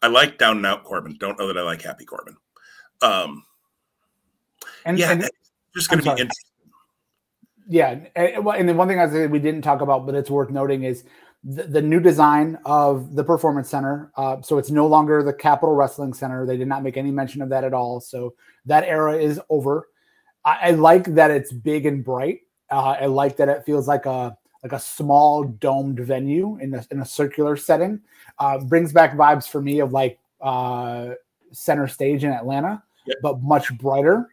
I 0.00 0.08
like 0.08 0.38
Down 0.38 0.56
and 0.56 0.66
Out 0.66 0.84
Corbin. 0.84 1.16
Don't 1.18 1.38
know 1.38 1.46
that 1.46 1.58
I 1.58 1.62
like 1.62 1.82
Happy 1.82 2.04
Corbin. 2.04 2.36
Um, 3.02 3.44
and 4.84 4.98
yeah, 4.98 5.12
and, 5.12 5.28
just 5.74 5.90
going 5.90 6.02
to 6.02 6.04
be 6.04 6.10
interesting. 6.10 6.50
Yeah, 7.68 8.00
and, 8.16 8.46
and 8.46 8.68
the 8.68 8.74
one 8.74 8.88
thing 8.88 8.98
I 8.98 9.08
said 9.08 9.30
we 9.30 9.38
didn't 9.38 9.62
talk 9.62 9.80
about, 9.80 10.04
but 10.06 10.14
it's 10.14 10.30
worth 10.30 10.50
noting 10.50 10.82
is 10.82 11.04
the, 11.44 11.64
the 11.64 11.82
new 11.82 12.00
design 12.00 12.58
of 12.64 13.14
the 13.14 13.24
Performance 13.24 13.68
Center. 13.68 14.10
Uh, 14.16 14.40
so 14.42 14.58
it's 14.58 14.70
no 14.70 14.86
longer 14.86 15.22
the 15.22 15.32
Capitol 15.32 15.74
Wrestling 15.74 16.14
Center. 16.14 16.46
They 16.46 16.56
did 16.56 16.68
not 16.68 16.82
make 16.82 16.96
any 16.96 17.10
mention 17.10 17.42
of 17.42 17.48
that 17.50 17.64
at 17.64 17.72
all. 17.72 18.00
So 18.00 18.34
that 18.66 18.84
era 18.84 19.16
is 19.16 19.40
over. 19.48 19.88
I, 20.44 20.58
I 20.62 20.70
like 20.70 21.04
that 21.14 21.30
it's 21.30 21.52
big 21.52 21.86
and 21.86 22.04
bright. 22.04 22.40
Uh, 22.70 22.96
I 23.00 23.06
like 23.06 23.36
that 23.36 23.48
it 23.48 23.64
feels 23.64 23.86
like 23.86 24.06
a 24.06 24.36
like 24.62 24.72
a 24.72 24.78
small 24.78 25.44
domed 25.44 25.98
venue 25.98 26.56
in 26.60 26.74
a, 26.74 26.86
in 26.90 27.00
a 27.00 27.04
circular 27.04 27.56
setting. 27.56 28.00
Uh, 28.38 28.58
brings 28.58 28.92
back 28.92 29.14
vibes 29.16 29.48
for 29.48 29.60
me 29.60 29.80
of 29.80 29.92
like 29.92 30.18
uh, 30.40 31.10
center 31.52 31.88
stage 31.88 32.24
in 32.24 32.30
Atlanta, 32.30 32.82
yep. 33.06 33.16
but 33.22 33.42
much 33.42 33.76
brighter. 33.78 34.28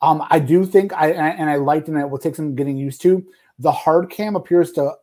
Um, 0.00 0.24
I 0.30 0.38
do 0.38 0.64
think 0.64 0.92
I 0.92 1.10
and 1.10 1.50
I 1.50 1.56
liked 1.56 1.88
and 1.88 1.98
it 1.98 2.08
will 2.08 2.18
take 2.18 2.36
some 2.36 2.54
getting 2.54 2.76
used 2.76 3.02
to. 3.02 3.24
The 3.58 3.72
hard 3.72 4.10
cam 4.10 4.36
appears 4.36 4.72
to 4.72 4.94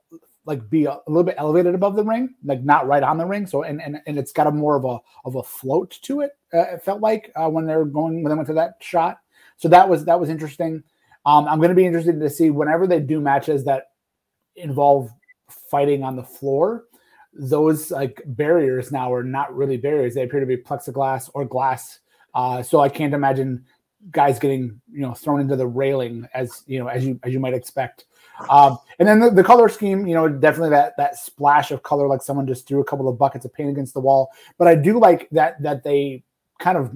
like 0.45 0.69
be 0.69 0.85
a, 0.85 0.91
a, 0.91 1.07
little 1.07 1.23
bit 1.23 1.35
elevated 1.37 1.75
above 1.75 1.95
the 1.95 2.03
ring, 2.03 2.35
like 2.45 2.63
not 2.63 2.87
right 2.87 3.03
on 3.03 3.17
the 3.17 3.25
ring. 3.25 3.45
So 3.45 3.63
and 3.63 3.81
and, 3.81 3.99
and 4.05 4.17
it's 4.17 4.31
got 4.31 4.47
a 4.47 4.51
more 4.51 4.75
of 4.77 4.85
a 4.85 4.99
of 5.25 5.35
a 5.35 5.43
float 5.43 5.97
to 6.03 6.21
it. 6.21 6.37
Uh, 6.53 6.75
it 6.75 6.83
felt 6.83 7.01
like 7.01 7.31
uh, 7.35 7.49
when 7.49 7.65
they're 7.65 7.83
going 7.85 8.23
when 8.23 8.29
they 8.29 8.35
went 8.35 8.47
to 8.47 8.53
that 8.53 8.75
shot. 8.79 9.19
So 9.57 9.69
that 9.69 9.87
was 9.87 10.05
that 10.05 10.19
was 10.19 10.29
interesting. 10.29 10.83
Um, 11.25 11.47
I'm 11.47 11.57
going 11.57 11.69
to 11.69 11.75
be 11.75 11.85
interested 11.85 12.19
to 12.19 12.29
see 12.29 12.49
whenever 12.49 12.85
they 12.85 12.99
do 12.99 13.19
matches 13.19 13.65
that 13.65 13.87
involve 14.55 15.11
fighting 15.71 16.03
on 16.03 16.15
the 16.15 16.23
floor. 16.23 16.85
Those 17.33 17.91
like 17.91 18.21
barriers 18.25 18.91
now 18.91 19.13
are 19.13 19.23
not 19.23 19.55
really 19.55 19.77
barriers; 19.77 20.13
they 20.13 20.23
appear 20.23 20.39
to 20.39 20.45
be 20.45 20.57
plexiglass 20.57 21.29
or 21.33 21.45
glass. 21.45 21.99
Uh, 22.33 22.61
so 22.61 22.79
I 22.79 22.89
can't 22.89 23.13
imagine 23.13 23.65
guys 24.11 24.37
getting 24.37 24.79
you 24.91 25.01
know 25.01 25.13
thrown 25.13 25.41
into 25.41 25.55
the 25.55 25.65
railing 25.65 26.27
as 26.33 26.63
you 26.67 26.79
know 26.79 26.87
as 26.87 27.05
you 27.05 27.19
as 27.23 27.33
you 27.33 27.39
might 27.39 27.53
expect. 27.53 28.05
Um, 28.49 28.77
and 28.99 29.07
then 29.07 29.19
the, 29.19 29.29
the, 29.29 29.43
color 29.43 29.69
scheme, 29.69 30.05
you 30.07 30.13
know, 30.13 30.27
definitely 30.27 30.71
that 30.71 30.97
that 30.97 31.17
splash 31.17 31.71
of 31.71 31.83
color, 31.83 32.07
like 32.07 32.21
someone 32.21 32.45
just 32.45 32.67
threw 32.67 32.81
a 32.81 32.83
couple 32.83 33.07
of 33.07 33.17
buckets 33.17 33.45
of 33.45 33.53
paint 33.53 33.69
against 33.69 33.93
the 33.93 34.01
wall. 34.01 34.29
But 34.57 34.67
I 34.67 34.75
do 34.75 34.99
like 34.99 35.29
that 35.31 35.61
that 35.63 35.83
they 35.83 36.23
kind 36.59 36.77
of 36.77 36.95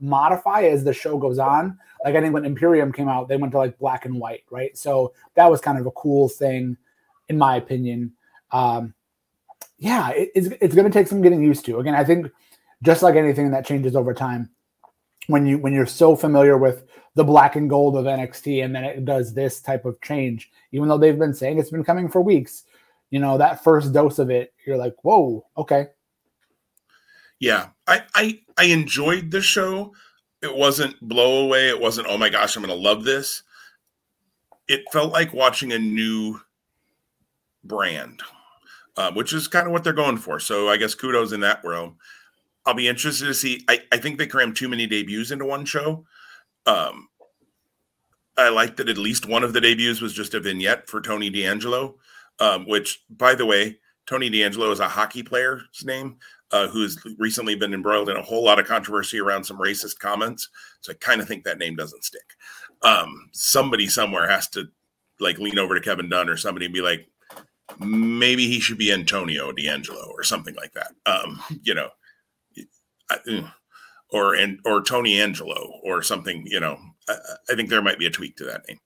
modify 0.00 0.62
as 0.62 0.84
the 0.84 0.92
show 0.92 1.18
goes 1.18 1.38
on. 1.38 1.78
Like 2.04 2.14
I 2.14 2.20
think 2.20 2.34
when 2.34 2.44
Imperium 2.44 2.92
came 2.92 3.08
out, 3.08 3.28
they 3.28 3.36
went 3.36 3.52
to 3.52 3.58
like 3.58 3.78
black 3.78 4.04
and 4.04 4.18
white, 4.18 4.44
right? 4.50 4.76
So 4.76 5.12
that 5.34 5.50
was 5.50 5.60
kind 5.60 5.78
of 5.78 5.86
a 5.86 5.92
cool 5.92 6.28
thing, 6.28 6.76
in 7.28 7.38
my 7.38 7.56
opinion. 7.56 8.12
Um, 8.50 8.94
yeah, 9.78 10.10
it, 10.10 10.30
it's 10.34 10.48
it's 10.60 10.74
going 10.74 10.86
to 10.86 10.92
take 10.92 11.08
some 11.08 11.22
getting 11.22 11.42
used 11.42 11.64
to. 11.66 11.78
Again, 11.78 11.94
I 11.94 12.04
think 12.04 12.30
just 12.82 13.02
like 13.02 13.14
anything 13.14 13.50
that 13.50 13.66
changes 13.66 13.96
over 13.96 14.14
time, 14.14 14.50
when 15.26 15.46
you 15.46 15.58
when 15.58 15.72
you're 15.72 15.86
so 15.86 16.16
familiar 16.16 16.56
with 16.58 16.84
the 17.14 17.24
black 17.24 17.56
and 17.56 17.70
gold 17.70 17.96
of 17.96 18.04
NXT 18.04 18.64
and 18.64 18.74
then 18.74 18.84
it 18.84 19.04
does 19.04 19.32
this 19.32 19.60
type 19.60 19.84
of 19.84 20.00
change, 20.02 20.50
even 20.72 20.88
though 20.88 20.98
they've 20.98 21.18
been 21.18 21.34
saying 21.34 21.58
it's 21.58 21.70
been 21.70 21.84
coming 21.84 22.08
for 22.08 22.20
weeks, 22.20 22.64
you 23.10 23.18
know, 23.18 23.38
that 23.38 23.64
first 23.64 23.92
dose 23.92 24.18
of 24.18 24.30
it, 24.30 24.52
you're 24.66 24.76
like, 24.76 24.94
whoa, 25.02 25.44
okay. 25.56 25.86
Yeah. 27.38 27.68
I 27.86 28.02
I 28.14 28.40
I 28.56 28.64
enjoyed 28.66 29.30
the 29.30 29.40
show. 29.40 29.94
It 30.42 30.54
wasn't 30.54 31.00
blow 31.00 31.44
away. 31.44 31.68
It 31.68 31.80
wasn't, 31.80 32.08
oh 32.08 32.18
my 32.18 32.28
gosh, 32.28 32.56
I'm 32.56 32.62
gonna 32.62 32.74
love 32.74 33.04
this. 33.04 33.42
It 34.68 34.84
felt 34.92 35.12
like 35.12 35.32
watching 35.32 35.72
a 35.72 35.78
new 35.78 36.40
brand, 37.64 38.22
uh, 38.96 39.12
which 39.12 39.32
is 39.32 39.48
kind 39.48 39.66
of 39.66 39.72
what 39.72 39.84
they're 39.84 39.92
going 39.92 40.18
for. 40.18 40.38
So 40.40 40.68
I 40.68 40.76
guess 40.76 40.94
kudos 40.94 41.32
in 41.32 41.40
that 41.40 41.60
realm. 41.64 41.96
I'll 42.64 42.74
be 42.74 42.88
interested 42.88 43.26
to 43.26 43.34
see. 43.34 43.64
I, 43.68 43.82
I 43.92 43.96
think 43.96 44.18
they 44.18 44.26
crammed 44.26 44.56
too 44.56 44.68
many 44.68 44.86
debuts 44.86 45.30
into 45.30 45.44
one 45.44 45.64
show. 45.64 46.04
Um, 46.66 47.08
I 48.36 48.48
like 48.48 48.76
that 48.76 48.88
at 48.88 48.98
least 48.98 49.26
one 49.26 49.44
of 49.44 49.52
the 49.52 49.60
debuts 49.60 50.00
was 50.00 50.12
just 50.12 50.34
a 50.34 50.40
vignette 50.40 50.88
for 50.88 51.00
Tony 51.00 51.30
D'Angelo, 51.30 51.96
um, 52.40 52.66
which, 52.66 53.04
by 53.08 53.34
the 53.34 53.46
way, 53.46 53.78
Tony 54.06 54.28
D'Angelo 54.28 54.70
is 54.72 54.80
a 54.80 54.88
hockey 54.88 55.22
player's 55.22 55.62
name 55.84 56.16
uh, 56.52 56.68
who's 56.68 56.98
recently 57.18 57.54
been 57.54 57.74
embroiled 57.74 58.08
in 58.08 58.16
a 58.16 58.22
whole 58.22 58.44
lot 58.44 58.58
of 58.58 58.66
controversy 58.66 59.18
around 59.18 59.44
some 59.44 59.58
racist 59.58 59.98
comments. 59.98 60.48
So 60.80 60.92
I 60.92 60.96
kind 61.00 61.20
of 61.20 61.28
think 61.28 61.44
that 61.44 61.58
name 61.58 61.76
doesn't 61.76 62.04
stick. 62.04 62.22
Um, 62.82 63.28
somebody 63.32 63.86
somewhere 63.88 64.28
has 64.28 64.48
to 64.50 64.64
like 65.18 65.38
lean 65.38 65.58
over 65.58 65.74
to 65.74 65.80
Kevin 65.80 66.08
Dunn 66.08 66.28
or 66.28 66.36
somebody 66.36 66.66
and 66.66 66.74
be 66.74 66.82
like, 66.82 67.08
maybe 67.78 68.46
he 68.46 68.60
should 68.60 68.78
be 68.78 68.92
Antonio 68.92 69.52
D'Angelo 69.52 70.10
or 70.12 70.22
something 70.22 70.54
like 70.54 70.72
that. 70.72 70.92
Um, 71.06 71.40
you 71.62 71.74
know, 71.74 71.88
I, 73.10 73.18
or 74.10 74.34
and 74.34 74.60
or 74.64 74.82
Tony 74.82 75.20
Angelo 75.20 75.80
or 75.82 76.02
something. 76.02 76.44
You 76.46 76.60
know, 76.60 76.78
I, 77.08 77.16
I, 77.50 77.54
think 77.54 77.68
there 77.68 77.82
might 77.82 77.98
be 77.98 78.06
a 78.06 78.10
tweak 78.10 78.36
to 78.36 78.44
that 78.44 78.62
name. 78.68 78.78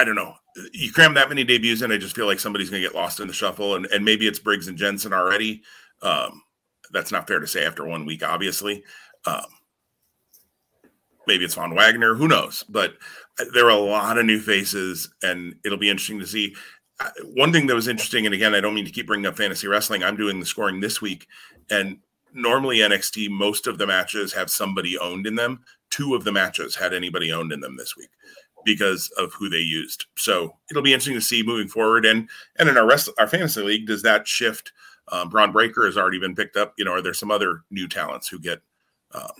I 0.00 0.04
don't 0.04 0.14
know. 0.14 0.34
You 0.72 0.90
cram 0.90 1.12
that 1.14 1.28
many 1.28 1.44
debuts 1.44 1.82
in, 1.82 1.92
I 1.92 1.98
just 1.98 2.16
feel 2.16 2.24
like 2.24 2.40
somebody's 2.40 2.70
going 2.70 2.82
to 2.82 2.88
get 2.88 2.96
lost 2.96 3.20
in 3.20 3.28
the 3.28 3.34
shuffle, 3.34 3.74
and 3.74 3.84
and 3.86 4.02
maybe 4.02 4.26
it's 4.26 4.38
Briggs 4.38 4.66
and 4.66 4.78
Jensen 4.78 5.12
already. 5.12 5.62
Um, 6.00 6.42
that's 6.90 7.12
not 7.12 7.28
fair 7.28 7.38
to 7.38 7.46
say 7.46 7.66
after 7.66 7.84
one 7.84 8.06
week, 8.06 8.26
obviously. 8.26 8.82
Um, 9.26 9.44
maybe 11.26 11.44
it's 11.44 11.54
Von 11.54 11.74
Wagner. 11.74 12.14
Who 12.14 12.28
knows? 12.28 12.64
But 12.66 12.94
there 13.52 13.66
are 13.66 13.70
a 13.70 13.76
lot 13.76 14.16
of 14.16 14.24
new 14.24 14.40
faces, 14.40 15.12
and 15.22 15.56
it'll 15.66 15.76
be 15.76 15.90
interesting 15.90 16.20
to 16.20 16.26
see. 16.26 16.56
Uh, 16.98 17.10
one 17.34 17.52
thing 17.52 17.66
that 17.66 17.74
was 17.74 17.88
interesting, 17.88 18.24
and 18.24 18.34
again, 18.34 18.54
I 18.54 18.62
don't 18.62 18.74
mean 18.74 18.86
to 18.86 18.90
keep 18.90 19.06
bringing 19.06 19.26
up 19.26 19.36
fantasy 19.36 19.68
wrestling. 19.68 20.02
I'm 20.02 20.16
doing 20.16 20.40
the 20.40 20.46
scoring 20.46 20.80
this 20.80 21.02
week, 21.02 21.26
and 21.68 21.98
normally 22.32 22.78
NXT, 22.78 23.28
most 23.28 23.66
of 23.66 23.76
the 23.76 23.86
matches 23.86 24.32
have 24.32 24.48
somebody 24.50 24.98
owned 24.98 25.26
in 25.26 25.34
them. 25.34 25.62
Two 25.90 26.14
of 26.14 26.24
the 26.24 26.32
matches 26.32 26.76
had 26.76 26.94
anybody 26.94 27.32
owned 27.32 27.52
in 27.52 27.60
them 27.60 27.76
this 27.76 27.98
week 27.98 28.10
because 28.64 29.10
of 29.16 29.32
who 29.34 29.48
they 29.48 29.58
used. 29.58 30.06
So 30.16 30.56
it'll 30.70 30.82
be 30.82 30.92
interesting 30.92 31.14
to 31.14 31.20
see 31.20 31.42
moving 31.42 31.68
forward. 31.68 32.04
And 32.04 32.28
and 32.58 32.68
in 32.68 32.76
our 32.76 32.86
rest 32.86 33.08
our 33.18 33.26
fantasy 33.26 33.62
league, 33.62 33.86
does 33.86 34.02
that 34.02 34.26
shift? 34.26 34.72
Um, 35.08 35.28
Bron 35.28 35.52
Breakker 35.52 35.86
has 35.86 35.96
already 35.96 36.18
been 36.18 36.34
picked 36.34 36.56
up. 36.56 36.74
You 36.78 36.84
know, 36.84 36.92
are 36.92 37.02
there 37.02 37.14
some 37.14 37.30
other 37.30 37.62
new 37.70 37.88
talents 37.88 38.28
who 38.28 38.38
get 38.38 38.60
um, 39.12 39.32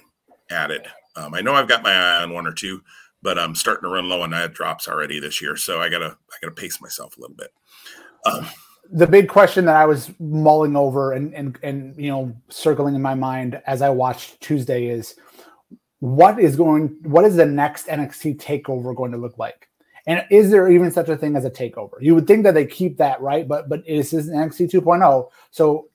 added? 0.50 0.86
Um, 1.16 1.34
I 1.34 1.40
know 1.40 1.54
I've 1.54 1.68
got 1.68 1.82
my 1.82 1.92
eye 1.92 2.22
on 2.22 2.32
one 2.32 2.46
or 2.46 2.52
two, 2.52 2.82
but 3.22 3.38
I'm 3.38 3.54
starting 3.54 3.82
to 3.82 3.94
run 3.94 4.08
low 4.08 4.22
on 4.22 4.34
add 4.34 4.52
drops 4.52 4.88
already 4.88 5.20
this 5.20 5.40
year. 5.40 5.56
So 5.56 5.80
I 5.80 5.88
gotta 5.88 6.16
I 6.32 6.36
gotta 6.42 6.54
pace 6.54 6.80
myself 6.80 7.16
a 7.16 7.20
little 7.20 7.36
bit. 7.36 7.50
Um, 8.26 8.46
the 8.92 9.06
big 9.06 9.28
question 9.28 9.64
that 9.66 9.76
I 9.76 9.86
was 9.86 10.10
mulling 10.18 10.76
over 10.76 11.12
and 11.12 11.34
and 11.34 11.58
and 11.62 11.96
you 11.96 12.10
know 12.10 12.34
circling 12.48 12.94
in 12.94 13.02
my 13.02 13.14
mind 13.14 13.60
as 13.66 13.82
I 13.82 13.90
watched 13.90 14.40
Tuesday 14.40 14.88
is 14.88 15.14
what 16.00 16.40
is 16.40 16.56
going 16.56 16.96
what 17.02 17.24
is 17.24 17.36
the 17.36 17.46
next 17.46 17.86
NXT 17.86 18.38
takeover 18.38 18.94
going 18.94 19.12
to 19.12 19.18
look 19.18 19.38
like? 19.38 19.68
And 20.06 20.24
is 20.30 20.50
there 20.50 20.70
even 20.70 20.90
such 20.90 21.08
a 21.08 21.16
thing 21.16 21.36
as 21.36 21.44
a 21.44 21.50
takeover? 21.50 21.94
You 22.00 22.14
would 22.14 22.26
think 22.26 22.42
that 22.44 22.54
they 22.54 22.66
keep 22.66 22.96
that, 22.98 23.20
right? 23.20 23.46
But 23.46 23.68
but 23.68 23.86
this 23.86 24.12
is 24.12 24.28
NXT 24.28 24.70
2.0. 24.72 25.28
So 25.50 25.88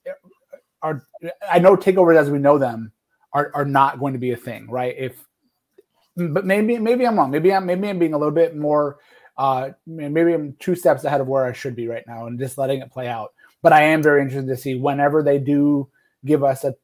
are 0.82 1.03
I 1.51 1.60
know 1.60 1.76
takeovers 1.76 2.16
as 2.16 2.30
we 2.30 2.39
know 2.39 2.58
them 2.58 2.91
are, 3.34 3.51
are 3.53 3.66
not 3.66 3.99
going 3.99 4.14
to 4.14 4.20
be 4.20 4.32
a 4.32 4.38
thing, 4.38 4.70
right? 4.70 4.95
If 4.97 5.26
but 6.16 6.45
maybe 6.45 6.78
maybe 6.78 7.06
I'm 7.06 7.18
wrong. 7.18 7.32
Maybe 7.32 7.51
I'm 7.51 7.66
maybe 7.66 7.89
I'm 7.89 7.99
being 7.99 8.14
a 8.14 8.18
little 8.18 8.34
bit 8.34 8.56
more. 8.56 8.99
Uh, 9.38 9.72
maybe 9.86 10.34
I'm 10.34 10.56
two 10.60 10.76
steps 10.76 11.03
ahead 11.03 11.20
of 11.20 11.28
where 11.28 11.45
I 11.45 11.51
should 11.51 11.76
be 11.76 11.88
right 11.88 12.06
now, 12.08 12.28
and 12.28 12.39
just 12.39 12.58
letting 12.58 12.82
it 12.82 12.91
play 12.91 13.08
out. 13.08 13.34
But 13.62 13.74
I 13.74 13.82
am 13.84 14.01
very 14.01 14.22
interested 14.22 14.47
to 14.47 14.56
see 14.56 14.76
whenever 14.76 15.24
they 15.24 15.39
do 15.39 15.89
give 16.24 16.43
us 16.43 16.64
a 16.64 16.76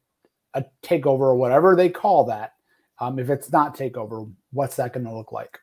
a 0.54 0.66
takeover 0.84 1.22
or 1.22 1.36
whatever 1.36 1.76
they 1.76 1.90
call 1.90 2.26
that. 2.26 2.54
Um, 3.02 3.18
if 3.18 3.32
it's 3.32 3.52
not 3.52 3.76
takeover, 3.76 4.32
what's 4.54 4.76
that 4.76 4.94
going 4.94 5.06
to 5.06 5.14
look 5.14 5.32
like? 5.32 5.60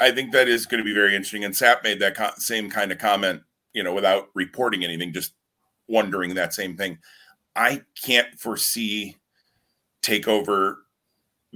I 0.00 0.10
think 0.10 0.32
that 0.32 0.48
is 0.48 0.66
going 0.66 0.80
to 0.80 0.84
be 0.84 0.92
very 0.92 1.14
interesting. 1.14 1.44
And 1.44 1.54
Sapp 1.54 1.84
made 1.84 2.00
that 2.00 2.16
co- 2.16 2.32
same 2.36 2.68
kind 2.68 2.90
of 2.90 2.98
comment, 2.98 3.40
you 3.72 3.84
know, 3.84 3.94
without 3.94 4.28
reporting 4.34 4.84
anything, 4.84 5.12
just 5.12 5.32
wondering 5.88 6.34
that 6.34 6.52
same 6.52 6.76
thing. 6.76 6.98
I 7.54 7.82
can't 8.02 8.38
foresee 8.38 9.16
takeover 10.02 10.74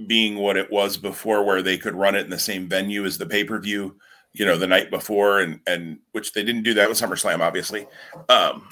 being 0.07 0.37
what 0.37 0.57
it 0.57 0.71
was 0.71 0.97
before, 0.97 1.43
where 1.43 1.61
they 1.61 1.77
could 1.77 1.93
run 1.93 2.15
it 2.15 2.23
in 2.23 2.29
the 2.29 2.39
same 2.39 2.67
venue 2.67 3.05
as 3.05 3.17
the 3.17 3.25
pay 3.25 3.43
per 3.43 3.59
view, 3.59 3.97
you 4.31 4.45
know, 4.45 4.57
the 4.57 4.65
night 4.65 4.89
before, 4.89 5.41
and 5.41 5.59
and 5.67 5.99
which 6.13 6.31
they 6.31 6.43
didn't 6.43 6.63
do 6.63 6.73
that 6.73 6.89
with 6.89 6.97
SummerSlam, 6.97 7.41
obviously. 7.41 7.85
Um, 8.29 8.67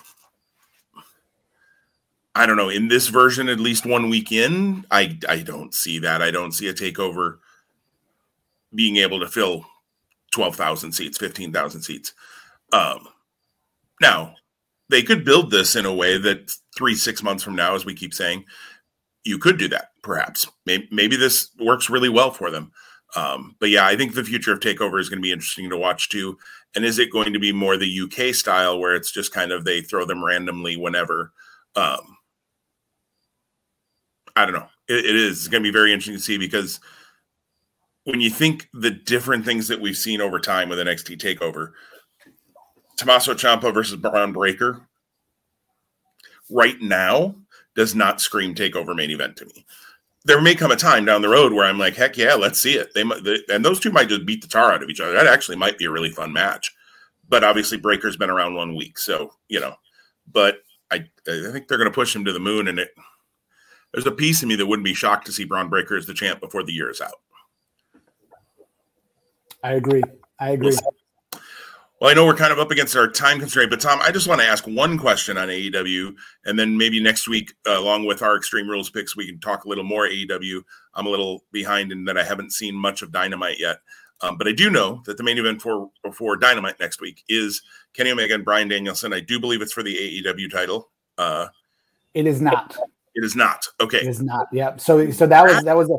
I 2.40 2.46
don't 2.46 2.56
know. 2.56 2.70
In 2.70 2.88
this 2.88 3.10
version, 3.10 3.50
at 3.50 3.60
least 3.60 3.86
one 3.86 4.10
week 4.10 4.32
in, 4.32 4.86
I 4.90 5.20
I 5.28 5.40
don't 5.40 5.74
see 5.74 6.00
that. 6.00 6.22
I 6.22 6.32
don't 6.32 6.54
see 6.54 6.70
a 6.70 6.74
takeover 6.74 7.40
being 8.74 8.96
able 8.96 9.20
to 9.20 9.28
fill 9.28 9.66
twelve 10.32 10.56
thousand 10.56 10.94
seats, 10.94 11.18
fifteen 11.18 11.52
thousand 11.52 11.82
seats. 11.82 12.14
Um, 12.72 13.10
now 14.00 14.36
they 14.88 15.04
could 15.04 15.26
build 15.26 15.52
this 15.52 15.76
in 15.76 15.86
a 15.86 15.94
way 15.94 16.18
that 16.18 16.50
three 16.78 16.96
six 16.96 17.22
months 17.22 17.44
from 17.44 17.58
now, 17.58 17.76
as 17.76 17.84
we 17.84 17.94
keep 17.94 18.14
saying, 18.14 18.46
you 19.26 19.38
could 19.38 19.58
do 19.58 19.68
that 19.68 19.90
perhaps. 20.02 20.48
Maybe, 20.66 20.88
maybe 20.94 21.18
this 21.18 21.50
works 21.60 21.90
really 21.90 22.08
well 22.08 22.32
for 22.32 22.50
them. 22.52 22.72
Um, 23.18 23.58
but 23.60 23.70
yeah, 23.70 23.86
I 23.86 23.98
think 23.98 24.16
the 24.16 24.24
future 24.24 24.54
of 24.54 24.62
Takeover 24.62 25.02
is 25.02 25.10
going 25.10 25.20
to 25.20 25.28
be 25.28 25.34
interesting 25.34 25.70
to 25.72 25.78
watch 25.78 26.08
too. 26.08 26.38
And 26.74 26.86
is 26.86 27.00
it 27.00 27.12
going 27.12 27.34
to 27.34 27.40
be 27.40 27.52
more 27.52 27.76
the 27.76 28.02
UK 28.04 28.34
style 28.34 28.80
where 28.80 28.96
it's 28.96 29.12
just 29.12 29.34
kind 29.34 29.52
of 29.52 29.66
they 29.66 29.82
throw 29.82 30.06
them 30.06 30.24
randomly 30.24 30.78
whenever? 30.78 31.34
Um, 31.76 32.16
I 34.40 34.46
don't 34.46 34.56
know. 34.56 34.68
it, 34.88 35.06
it 35.06 35.16
is 35.16 35.48
going 35.48 35.64
to 35.64 35.68
be 35.68 35.74
very 35.74 35.92
interesting 35.92 36.16
to 36.16 36.22
see 36.22 36.38
because 36.38 36.80
when 38.06 38.22
you 38.22 38.30
think 38.30 38.68
the 38.74 38.92
different 38.92 39.46
things 39.46 39.68
that 39.68 39.82
we've 39.82 39.98
seen 39.98 40.22
over 40.22 40.40
time 40.40 40.70
with 40.70 40.80
an 40.80 40.88
NXT 40.88 41.20
Takeover, 41.20 41.72
Tommaso 42.98 43.34
Ciampa 43.34 43.74
versus 43.74 43.98
Bron 43.98 44.34
Breakker, 44.34 44.82
right 46.50 46.80
now 46.82 47.36
does 47.76 47.96
not 47.96 48.20
scream 48.20 48.56
takeover 48.56 48.96
main 48.96 49.12
event 49.12 49.38
to 49.38 49.46
me. 49.46 49.66
There 50.26 50.42
may 50.42 50.56
come 50.56 50.72
a 50.72 50.76
time 50.76 51.06
down 51.06 51.22
the 51.22 51.30
road 51.30 51.54
where 51.54 51.66
I'm 51.66 51.78
like, 51.78 51.96
heck 51.96 52.18
yeah, 52.18 52.34
let's 52.34 52.60
see 52.60 52.74
it. 52.74 52.94
They, 52.94 53.04
they 53.22 53.40
and 53.50 53.64
those 53.64 53.80
two 53.80 53.92
might 53.92 54.10
just 54.10 54.26
beat 54.26 54.42
the 54.42 54.48
tar 54.48 54.74
out 54.74 54.84
of 54.84 54.90
each 54.90 55.00
other. 55.00 55.14
That 55.14 55.28
actually 55.28 55.56
might 55.58 55.78
be 55.78 55.86
a 55.86 55.92
really 55.92 56.12
fun 56.12 56.34
match. 56.34 56.76
But 57.30 57.44
obviously, 57.44 57.78
Breakker's 57.78 58.18
been 58.18 58.30
around 58.30 58.56
one 58.56 58.76
week, 58.76 58.98
so 58.98 59.32
you 59.48 59.60
know. 59.60 59.76
But 60.32 60.58
I, 60.92 60.96
I 61.28 61.52
think 61.52 61.68
they're 61.68 61.78
going 61.78 61.90
to 61.90 61.92
push 61.92 62.16
him 62.16 62.26
to 62.26 62.34
the 62.34 62.40
moon, 62.40 62.68
and 62.68 62.80
it. 62.80 62.90
There's 63.94 64.06
a 64.06 64.12
piece 64.12 64.42
of 64.42 64.50
me 64.50 64.56
that 64.56 64.66
wouldn't 64.66 64.86
be 64.86 64.94
shocked 64.94 65.26
to 65.28 65.32
see 65.32 65.46
Bron 65.46 65.70
Breakker 65.70 65.98
as 65.98 66.06
the 66.06 66.14
champ 66.14 66.40
before 66.40 66.64
the 66.64 66.74
year 66.74 66.90
is 66.90 67.02
out. 67.02 67.14
I 69.64 69.74
agree. 69.74 70.04
I 70.40 70.52
agree. 70.52 70.70
We'll 70.70 70.94
well, 72.00 72.10
I 72.10 72.14
know 72.14 72.26
we're 72.26 72.36
kind 72.36 72.54
of 72.54 72.60
up 72.60 72.72
against 72.72 72.96
our 72.96 73.10
time 73.10 73.40
constraint, 73.40 73.70
but 73.70 73.82
Tom, 73.82 74.00
I 74.02 74.12
just 74.12 74.28
want 74.28 74.40
to 74.40 74.48
ask 74.48 74.66
one 74.66 74.98
question 74.98 75.38
on 75.38 75.50
AEW, 75.50 76.16
and 76.46 76.58
then 76.58 76.78
maybe 76.78 77.02
next 77.02 77.28
week, 77.28 77.54
uh, 77.68 77.78
along 77.78 78.06
with 78.06 78.22
our 78.22 78.38
Extreme 78.38 78.70
Rules 78.70 78.90
picks, 78.90 79.18
we 79.18 79.26
can 79.26 79.38
talk 79.40 79.66
a 79.66 79.68
little 79.68 79.84
more 79.84 80.08
AEW. 80.08 80.62
I'm 80.94 81.08
a 81.08 81.10
little 81.10 81.44
behind 81.52 81.92
in 81.92 82.06
that 82.06 82.18
I 82.18 82.24
haven't 82.24 82.54
seen 82.54 82.74
much 82.74 83.02
of 83.02 83.12
Dynamite 83.12 83.60
yet, 83.60 83.80
um, 84.22 84.38
but 84.38 84.48
I 84.48 84.54
do 84.54 84.70
know 84.70 85.02
that 85.08 85.18
the 85.18 85.24
main 85.24 85.38
event 85.38 85.62
for 85.62 85.90
for 86.14 86.38
Dynamite 86.38 86.80
next 86.80 87.02
week 87.02 87.22
is 87.28 87.62
Kenny 87.94 88.12
Omega 88.12 88.34
and 88.34 88.46
Bryan 88.46 88.70
Danielson. 88.70 89.12
I 89.12 89.20
do 89.20 89.38
believe 89.38 89.62
it's 89.62 89.74
for 89.74 89.84
the 89.84 90.24
AEW 90.24 90.50
title. 90.50 90.90
Uh, 91.18 91.48
it 92.14 92.26
is 92.26 92.40
not. 92.40 92.78
It 93.16 93.24
is 93.24 93.36
not. 93.36 93.66
Okay. 93.82 94.00
It 94.00 94.08
is 94.08 94.22
not. 94.22 94.48
Yeah. 94.52 94.78
So 94.78 95.12
so 95.12 95.28
that 95.28 95.44
was 95.44 95.64
that 95.64 95.76
was 95.76 95.90
a. 95.90 95.98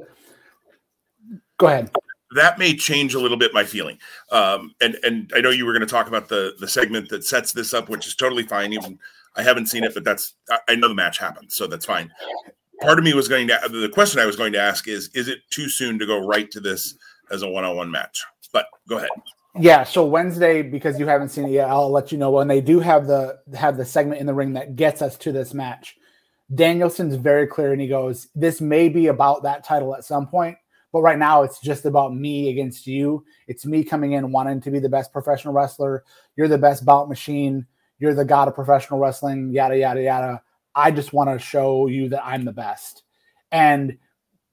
Go 1.58 1.66
ahead 1.66 1.90
that 2.32 2.58
may 2.58 2.74
change 2.74 3.14
a 3.14 3.20
little 3.20 3.36
bit 3.36 3.52
my 3.52 3.64
feeling. 3.64 3.98
Um, 4.30 4.74
and 4.80 4.96
and 5.02 5.32
I 5.34 5.40
know 5.40 5.50
you 5.50 5.66
were 5.66 5.72
going 5.72 5.86
to 5.86 5.86
talk 5.86 6.06
about 6.06 6.28
the 6.28 6.54
the 6.58 6.68
segment 6.68 7.08
that 7.10 7.24
sets 7.24 7.52
this 7.52 7.74
up, 7.74 7.88
which 7.88 8.06
is 8.06 8.14
totally 8.14 8.44
fine. 8.44 8.72
Even 8.72 8.98
I 9.36 9.42
haven't 9.42 9.66
seen 9.66 9.84
it, 9.84 9.94
but 9.94 10.04
that's 10.04 10.34
I 10.68 10.76
know 10.76 10.88
the 10.88 10.94
match 10.94 11.18
happened, 11.18 11.52
so 11.52 11.66
that's 11.66 11.84
fine. 11.84 12.10
Part 12.80 12.98
of 12.98 13.04
me 13.04 13.12
was 13.14 13.28
going 13.28 13.48
to 13.48 13.58
the 13.68 13.90
question 13.92 14.20
I 14.20 14.26
was 14.26 14.36
going 14.36 14.52
to 14.52 14.60
ask 14.60 14.88
is 14.88 15.10
is 15.14 15.28
it 15.28 15.40
too 15.50 15.68
soon 15.68 15.98
to 15.98 16.06
go 16.06 16.24
right 16.24 16.50
to 16.52 16.60
this 16.60 16.94
as 17.30 17.42
a 17.42 17.48
one 17.48 17.64
on 17.64 17.76
one 17.76 17.90
match? 17.90 18.24
But 18.52 18.66
go 18.88 18.98
ahead. 18.98 19.10
Yeah, 19.58 19.82
so 19.82 20.06
Wednesday 20.06 20.62
because 20.62 20.98
you 20.98 21.06
haven't 21.06 21.30
seen 21.30 21.44
it 21.44 21.50
yet, 21.50 21.68
I'll 21.68 21.90
let 21.90 22.12
you 22.12 22.18
know 22.18 22.30
when 22.30 22.46
they 22.46 22.60
do 22.60 22.78
have 22.78 23.06
the 23.06 23.40
have 23.54 23.76
the 23.76 23.84
segment 23.84 24.20
in 24.20 24.26
the 24.26 24.34
ring 24.34 24.52
that 24.52 24.76
gets 24.76 25.02
us 25.02 25.18
to 25.18 25.32
this 25.32 25.52
match. 25.52 25.96
Danielson's 26.54 27.14
very 27.16 27.46
clear 27.46 27.72
and 27.72 27.80
he 27.80 27.88
goes, 27.88 28.28
This 28.34 28.60
may 28.60 28.88
be 28.88 29.06
about 29.06 29.42
that 29.44 29.64
title 29.64 29.94
at 29.94 30.04
some 30.04 30.26
point 30.26 30.56
but 30.92 31.02
right 31.02 31.18
now, 31.18 31.42
it's 31.42 31.60
just 31.60 31.84
about 31.84 32.14
me 32.14 32.50
against 32.50 32.86
you. 32.86 33.24
It's 33.46 33.64
me 33.64 33.84
coming 33.84 34.12
in 34.12 34.32
wanting 34.32 34.60
to 34.62 34.70
be 34.70 34.80
the 34.80 34.88
best 34.88 35.12
professional 35.12 35.54
wrestler. 35.54 36.04
You're 36.36 36.48
the 36.48 36.58
best 36.58 36.84
bout 36.84 37.08
machine. 37.08 37.66
You're 37.98 38.14
the 38.14 38.24
god 38.24 38.48
of 38.48 38.54
professional 38.54 38.98
wrestling, 38.98 39.50
yada, 39.50 39.76
yada, 39.76 40.02
yada. 40.02 40.42
I 40.74 40.90
just 40.90 41.12
want 41.12 41.30
to 41.30 41.44
show 41.44 41.86
you 41.86 42.08
that 42.08 42.24
I'm 42.24 42.44
the 42.44 42.52
best. 42.52 43.02
And 43.52 43.98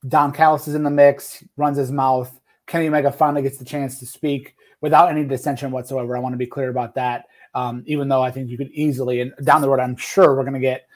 Don 0.07 0.31
Callis 0.31 0.67
is 0.67 0.75
in 0.75 0.83
the 0.83 0.89
mix, 0.89 1.43
runs 1.55 1.77
his 1.77 1.91
mouth. 1.91 2.39
Kenny 2.67 2.87
Omega 2.87 3.11
finally 3.11 3.41
gets 3.41 3.57
the 3.57 3.65
chance 3.65 3.99
to 3.99 4.05
speak 4.05 4.55
without 4.81 5.09
any 5.09 5.23
dissension 5.23 5.71
whatsoever. 5.71 6.15
I 6.15 6.19
want 6.19 6.33
to 6.33 6.37
be 6.37 6.45
clear 6.45 6.69
about 6.69 6.95
that. 6.95 7.25
Um, 7.55 7.83
even 7.87 8.09
though 8.09 8.21
I 8.21 8.29
think 8.29 8.49
you 8.49 8.57
could 8.57 8.71
easily, 8.71 9.21
and 9.21 9.33
down 9.43 9.61
the 9.61 9.69
road, 9.69 9.79
I'm 9.79 9.95
sure 9.95 10.35
we're 10.35 10.43
going 10.43 10.53
to 10.53 10.59
get 10.59 10.86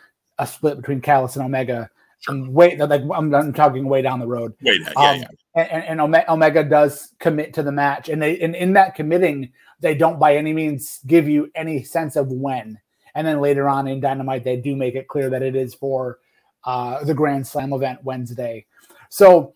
a 0.41 0.47
split 0.47 0.75
between 0.75 0.99
Callis 0.99 1.37
and 1.37 1.45
Omega 1.45 1.89
Sure. 2.21 2.49
Way 2.49 2.77
like 2.77 3.01
I'm, 3.01 3.33
I'm, 3.33 3.51
talking 3.51 3.85
way 3.85 4.03
down 4.03 4.19
the 4.19 4.27
road. 4.27 4.53
Way 4.61 4.77
down, 4.77 4.93
yeah, 4.95 5.09
um, 5.09 5.19
yeah. 5.21 5.27
And, 5.55 5.99
and, 5.99 6.29
Omega 6.29 6.63
does 6.63 7.13
commit 7.17 7.51
to 7.55 7.63
the 7.63 7.71
match, 7.71 8.09
and 8.09 8.21
they 8.21 8.39
and 8.39 8.55
in 8.55 8.73
that 8.73 8.93
committing, 8.93 9.51
they 9.79 9.95
don't 9.95 10.19
by 10.19 10.35
any 10.35 10.53
means 10.53 10.99
give 11.07 11.27
you 11.27 11.49
any 11.55 11.83
sense 11.83 12.15
of 12.15 12.31
when. 12.31 12.79
And 13.15 13.25
then 13.25 13.41
later 13.41 13.67
on 13.67 13.87
in 13.87 13.99
Dynamite, 13.99 14.43
they 14.43 14.55
do 14.55 14.75
make 14.75 14.93
it 14.93 15.07
clear 15.07 15.31
that 15.31 15.41
it 15.41 15.55
is 15.55 15.73
for 15.73 16.19
uh, 16.63 17.03
the 17.03 17.15
Grand 17.15 17.47
Slam 17.47 17.73
event 17.73 18.03
Wednesday. 18.03 18.67
So 19.09 19.55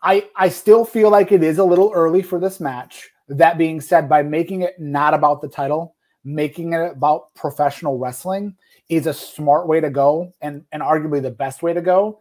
I 0.00 0.28
I 0.36 0.50
still 0.50 0.84
feel 0.84 1.10
like 1.10 1.32
it 1.32 1.42
is 1.42 1.58
a 1.58 1.64
little 1.64 1.90
early 1.92 2.22
for 2.22 2.38
this 2.38 2.60
match. 2.60 3.10
That 3.26 3.58
being 3.58 3.80
said, 3.80 4.08
by 4.08 4.22
making 4.22 4.62
it 4.62 4.78
not 4.78 5.14
about 5.14 5.42
the 5.42 5.48
title, 5.48 5.96
making 6.22 6.74
it 6.74 6.92
about 6.92 7.34
professional 7.34 7.98
wrestling, 7.98 8.54
is 8.88 9.06
a 9.06 9.14
smart 9.14 9.66
way 9.66 9.80
to 9.80 9.90
go 9.90 10.32
and, 10.40 10.64
and 10.72 10.82
arguably 10.82 11.22
the 11.22 11.30
best 11.30 11.62
way 11.62 11.72
to 11.72 11.80
go. 11.80 12.20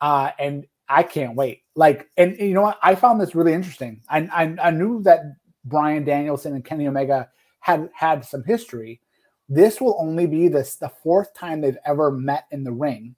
Uh, 0.00 0.30
and 0.38 0.66
I 0.88 1.02
can't 1.02 1.36
wait. 1.36 1.62
Like, 1.74 2.08
and, 2.16 2.32
and 2.32 2.48
you 2.48 2.54
know 2.54 2.62
what? 2.62 2.78
I 2.82 2.94
found 2.94 3.20
this 3.20 3.34
really 3.34 3.52
interesting. 3.52 4.02
I, 4.08 4.28
I, 4.32 4.56
I 4.68 4.70
knew 4.70 5.02
that 5.04 5.22
Bryan 5.64 6.04
Danielson 6.04 6.54
and 6.54 6.64
Kenny 6.64 6.86
Omega 6.86 7.28
had 7.60 7.88
had 7.94 8.24
some 8.24 8.44
history. 8.44 9.00
This 9.48 9.80
will 9.80 9.96
only 9.98 10.26
be 10.26 10.48
this 10.48 10.76
the 10.76 10.88
fourth 10.88 11.32
time 11.34 11.60
they've 11.60 11.78
ever 11.84 12.10
met 12.10 12.46
in 12.50 12.64
the 12.64 12.72
ring 12.72 13.14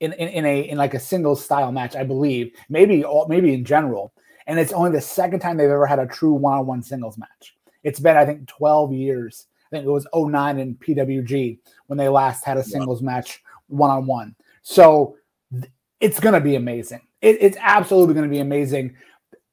in, 0.00 0.12
in, 0.14 0.28
in 0.28 0.46
a 0.46 0.60
in 0.60 0.78
like 0.78 0.94
a 0.94 1.00
single 1.00 1.36
style 1.36 1.72
match, 1.72 1.94
I 1.94 2.04
believe. 2.04 2.52
Maybe 2.68 3.04
all, 3.04 3.26
maybe 3.28 3.54
in 3.54 3.64
general. 3.64 4.12
And 4.46 4.58
it's 4.58 4.72
only 4.72 4.90
the 4.90 5.00
second 5.00 5.40
time 5.40 5.56
they've 5.56 5.70
ever 5.70 5.86
had 5.86 5.98
a 5.98 6.06
true 6.06 6.34
one-on-one 6.34 6.82
singles 6.82 7.16
match. 7.16 7.56
It's 7.82 8.00
been, 8.00 8.16
I 8.16 8.26
think, 8.26 8.46
12 8.48 8.92
years 8.92 9.46
think 9.74 9.86
it 9.86 9.90
was 9.90 10.06
09 10.14 10.58
in 10.58 10.74
PWG 10.76 11.58
when 11.86 11.98
they 11.98 12.08
last 12.08 12.44
had 12.44 12.56
a 12.56 12.62
singles 12.62 13.00
yeah. 13.00 13.06
match 13.06 13.42
one 13.68 13.90
on 13.90 14.06
one. 14.06 14.34
So 14.62 15.16
th- 15.52 15.70
it's 16.00 16.20
going 16.20 16.34
to 16.34 16.40
be 16.40 16.56
amazing. 16.56 17.00
It, 17.20 17.38
it's 17.40 17.56
absolutely 17.60 18.14
going 18.14 18.28
to 18.28 18.34
be 18.34 18.40
amazing. 18.40 18.96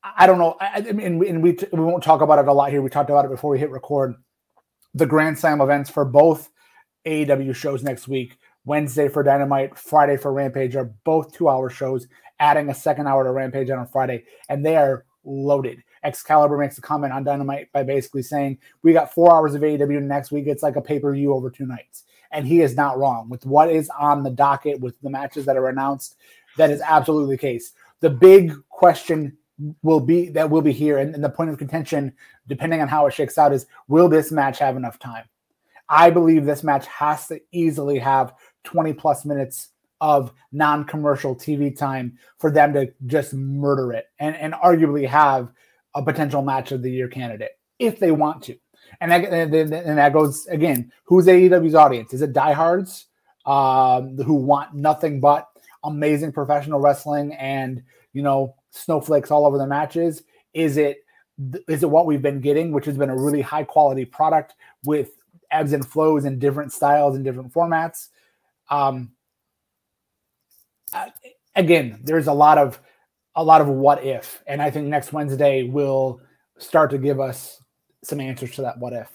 I 0.03 0.25
don't 0.25 0.39
know. 0.39 0.55
I, 0.59 0.85
I 0.87 0.91
mean, 0.91 1.23
and 1.23 1.43
we, 1.43 1.53
t- 1.53 1.67
we 1.71 1.79
won't 1.79 2.03
talk 2.03 2.21
about 2.21 2.39
it 2.39 2.47
a 2.47 2.53
lot 2.53 2.71
here. 2.71 2.81
We 2.81 2.89
talked 2.89 3.09
about 3.09 3.25
it 3.25 3.31
before 3.31 3.51
we 3.51 3.59
hit 3.59 3.69
record. 3.69 4.15
The 4.93 5.05
Grand 5.05 5.37
Slam 5.37 5.61
events 5.61 5.89
for 5.89 6.05
both 6.05 6.49
AEW 7.05 7.55
shows 7.55 7.83
next 7.83 8.07
week, 8.07 8.37
Wednesday 8.65 9.07
for 9.07 9.23
Dynamite, 9.23 9.77
Friday 9.77 10.17
for 10.17 10.33
Rampage, 10.33 10.75
are 10.75 10.93
both 11.03 11.33
two 11.33 11.49
hour 11.49 11.69
shows, 11.69 12.07
adding 12.39 12.69
a 12.69 12.75
second 12.75 13.07
hour 13.07 13.23
to 13.23 13.31
Rampage 13.31 13.69
on 13.69 13.87
Friday, 13.87 14.25
and 14.49 14.65
they 14.65 14.75
are 14.75 15.05
loaded. 15.23 15.81
Excalibur 16.03 16.57
makes 16.57 16.77
a 16.77 16.81
comment 16.81 17.13
on 17.13 17.23
Dynamite 17.23 17.71
by 17.71 17.83
basically 17.83 18.23
saying, 18.23 18.57
We 18.81 18.93
got 18.93 19.13
four 19.13 19.33
hours 19.33 19.53
of 19.53 19.61
AEW 19.61 20.01
next 20.01 20.31
week. 20.31 20.47
It's 20.47 20.63
like 20.63 20.75
a 20.75 20.81
pay 20.81 20.99
per 20.99 21.13
view 21.13 21.33
over 21.33 21.49
two 21.49 21.65
nights. 21.65 22.03
And 22.31 22.47
he 22.47 22.61
is 22.61 22.75
not 22.75 22.97
wrong 22.97 23.29
with 23.29 23.45
what 23.45 23.69
is 23.69 23.89
on 23.99 24.23
the 24.23 24.29
docket 24.29 24.79
with 24.79 24.99
the 25.01 25.09
matches 25.09 25.45
that 25.45 25.57
are 25.57 25.67
announced. 25.67 26.15
That 26.57 26.71
is 26.71 26.81
absolutely 26.81 27.35
the 27.35 27.41
case. 27.41 27.73
The 27.99 28.09
big 28.09 28.53
question 28.69 29.37
will 29.83 29.99
be 29.99 30.29
that 30.29 30.49
will 30.49 30.61
be 30.61 30.71
here, 30.71 30.97
and, 30.97 31.13
and 31.13 31.23
the 31.23 31.29
point 31.29 31.49
of 31.49 31.57
contention, 31.57 32.13
depending 32.47 32.81
on 32.81 32.87
how 32.87 33.05
it 33.05 33.13
shakes 33.13 33.37
out, 33.37 33.53
is 33.53 33.67
will 33.87 34.09
this 34.09 34.31
match 34.31 34.59
have 34.59 34.75
enough 34.75 34.97
time? 34.97 35.25
I 35.87 36.09
believe 36.09 36.45
this 36.45 36.63
match 36.63 36.87
has 36.87 37.27
to 37.27 37.41
easily 37.51 37.99
have 37.99 38.33
20 38.63 38.93
plus 38.93 39.25
minutes 39.25 39.69
of 39.99 40.33
non-commercial 40.51 41.35
TV 41.35 41.77
time 41.77 42.17
for 42.39 42.49
them 42.49 42.73
to 42.73 42.91
just 43.05 43.33
murder 43.33 43.93
it 43.93 44.05
and, 44.19 44.35
and 44.35 44.53
arguably 44.53 45.07
have 45.07 45.51
a 45.95 46.03
potential 46.03 46.41
match 46.41 46.71
of 46.71 46.81
the 46.81 46.91
year 46.91 47.07
candidate 47.07 47.51
if 47.79 47.99
they 47.99 48.11
want 48.11 48.43
to. 48.43 48.55
And 48.99 49.11
that, 49.11 49.25
and, 49.25 49.97
that 49.97 50.13
goes 50.13 50.45
again, 50.47 50.91
who's 51.05 51.25
AEW's 51.25 51.75
audience? 51.75 52.13
Is 52.13 52.21
it 52.21 52.33
diehards 52.33 53.07
um, 53.45 54.17
who 54.17 54.33
want 54.33 54.73
nothing 54.73 55.19
but 55.19 55.47
amazing 55.83 56.31
professional 56.31 56.79
wrestling 56.79 57.33
and 57.33 57.81
you 58.13 58.21
know 58.21 58.55
snowflakes 58.71 59.31
all 59.31 59.45
over 59.45 59.57
the 59.57 59.67
matches? 59.67 60.23
Is 60.53 60.77
it 60.77 60.97
is 61.67 61.83
it 61.83 61.89
what 61.89 62.05
we've 62.05 62.21
been 62.21 62.41
getting, 62.41 62.71
which 62.71 62.85
has 62.85 62.97
been 62.97 63.09
a 63.09 63.17
really 63.17 63.41
high 63.41 63.63
quality 63.63 64.05
product 64.05 64.53
with 64.83 65.11
ebbs 65.49 65.73
and 65.73 65.87
flows 65.87 66.25
and 66.25 66.39
different 66.39 66.71
styles 66.71 67.15
and 67.15 67.23
different 67.23 67.53
formats? 67.53 68.09
Um, 68.69 69.11
again, 71.55 71.99
there's 72.03 72.27
a 72.27 72.33
lot 72.33 72.57
of 72.57 72.79
a 73.35 73.43
lot 73.43 73.61
of 73.61 73.67
what 73.67 74.03
if, 74.03 74.43
and 74.47 74.61
I 74.61 74.69
think 74.69 74.87
next 74.87 75.13
Wednesday 75.13 75.63
will 75.63 76.21
start 76.57 76.91
to 76.91 76.97
give 76.97 77.19
us 77.19 77.61
some 78.03 78.19
answers 78.19 78.51
to 78.55 78.61
that 78.63 78.77
what 78.77 78.93
if. 78.93 79.09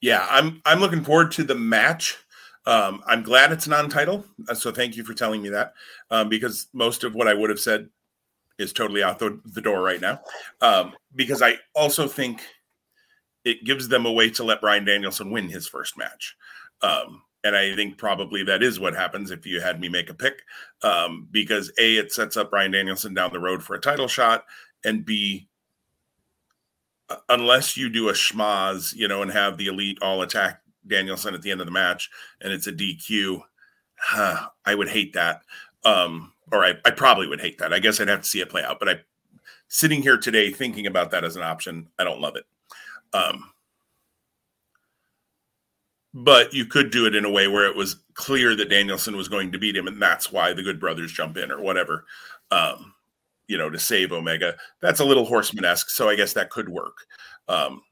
Yeah, 0.00 0.26
I'm 0.30 0.60
I'm 0.64 0.80
looking 0.80 1.02
forward 1.02 1.32
to 1.32 1.44
the 1.44 1.54
match. 1.54 2.18
Um, 2.66 3.02
I'm 3.06 3.22
glad 3.22 3.52
it's 3.52 3.68
non-title, 3.68 4.24
uh, 4.48 4.54
so 4.54 4.72
thank 4.72 4.96
you 4.96 5.04
for 5.04 5.14
telling 5.14 5.40
me 5.40 5.50
that 5.50 5.74
um, 6.10 6.28
because 6.28 6.66
most 6.72 7.04
of 7.04 7.14
what 7.14 7.28
I 7.28 7.34
would 7.34 7.50
have 7.50 7.60
said 7.60 7.88
is 8.58 8.72
totally 8.72 9.02
out 9.02 9.18
the, 9.18 9.40
the 9.44 9.60
door 9.60 9.82
right 9.82 10.00
now. 10.00 10.20
Um, 10.60 10.94
because 11.14 11.42
I 11.42 11.58
also 11.74 12.08
think 12.08 12.42
it 13.44 13.64
gives 13.64 13.88
them 13.88 14.06
a 14.06 14.12
way 14.12 14.30
to 14.30 14.44
let 14.44 14.60
Bryan 14.60 14.84
Danielson 14.84 15.30
win 15.30 15.48
his 15.48 15.68
first 15.68 15.96
match. 15.96 16.36
Um, 16.82 17.22
and 17.46 17.56
I 17.56 17.74
think 17.76 17.96
probably 17.96 18.42
that 18.44 18.62
is 18.62 18.80
what 18.80 18.94
happens 18.94 19.30
if 19.30 19.46
you 19.46 19.60
had 19.60 19.80
me 19.80 19.88
make 19.88 20.10
a 20.10 20.14
pick, 20.14 20.42
um, 20.82 21.28
because 21.30 21.70
a 21.78 21.96
it 21.96 22.12
sets 22.12 22.36
up 22.36 22.50
Bryan 22.50 22.72
Danielson 22.72 23.14
down 23.14 23.32
the 23.32 23.38
road 23.40 23.62
for 23.62 23.74
a 23.74 23.80
title 23.80 24.08
shot, 24.08 24.44
and 24.84 25.04
b 25.04 25.48
unless 27.28 27.76
you 27.76 27.88
do 27.88 28.08
a 28.08 28.12
schmozz, 28.12 28.94
you 28.94 29.06
know, 29.06 29.22
and 29.22 29.30
have 29.30 29.56
the 29.56 29.66
elite 29.66 29.98
all 30.02 30.22
attack 30.22 30.60
Danielson 30.86 31.34
at 31.34 31.42
the 31.42 31.50
end 31.50 31.60
of 31.60 31.66
the 31.66 31.72
match, 31.72 32.10
and 32.40 32.52
it's 32.52 32.66
a 32.66 32.72
DQ, 32.72 33.40
huh, 33.96 34.48
I 34.64 34.74
would 34.74 34.88
hate 34.88 35.12
that. 35.12 35.42
Um, 35.84 36.32
or 36.50 36.64
I, 36.64 36.74
I 36.84 36.90
probably 36.90 37.28
would 37.28 37.40
hate 37.40 37.58
that. 37.58 37.72
I 37.72 37.78
guess 37.78 38.00
I'd 38.00 38.08
have 38.08 38.22
to 38.22 38.28
see 38.28 38.40
it 38.40 38.50
play 38.50 38.64
out. 38.64 38.80
But 38.80 38.88
I, 38.88 38.94
sitting 39.68 40.02
here 40.02 40.16
today 40.16 40.50
thinking 40.50 40.86
about 40.86 41.12
that 41.12 41.24
as 41.24 41.36
an 41.36 41.42
option, 41.42 41.88
I 41.98 42.04
don't 42.04 42.20
love 42.20 42.34
it. 42.36 42.44
Um, 43.12 43.52
but 46.18 46.54
you 46.54 46.64
could 46.64 46.90
do 46.90 47.04
it 47.04 47.14
in 47.14 47.26
a 47.26 47.30
way 47.30 47.46
where 47.46 47.66
it 47.66 47.76
was 47.76 47.96
clear 48.14 48.56
that 48.56 48.70
Danielson 48.70 49.18
was 49.18 49.28
going 49.28 49.52
to 49.52 49.58
beat 49.58 49.76
him, 49.76 49.86
and 49.86 50.00
that's 50.00 50.32
why 50.32 50.54
the 50.54 50.62
Good 50.62 50.80
Brothers 50.80 51.12
jump 51.12 51.36
in 51.36 51.50
or 51.50 51.60
whatever, 51.60 52.06
um, 52.50 52.94
you 53.48 53.58
know, 53.58 53.68
to 53.68 53.78
save 53.78 54.12
Omega. 54.12 54.56
That's 54.80 55.00
a 55.00 55.04
little 55.04 55.26
horseman 55.26 55.66
esque, 55.66 55.90
so 55.90 56.08
I 56.08 56.16
guess 56.16 56.32
that 56.32 56.48
could 56.48 56.70
work. 56.70 56.96
Um, 57.48 57.82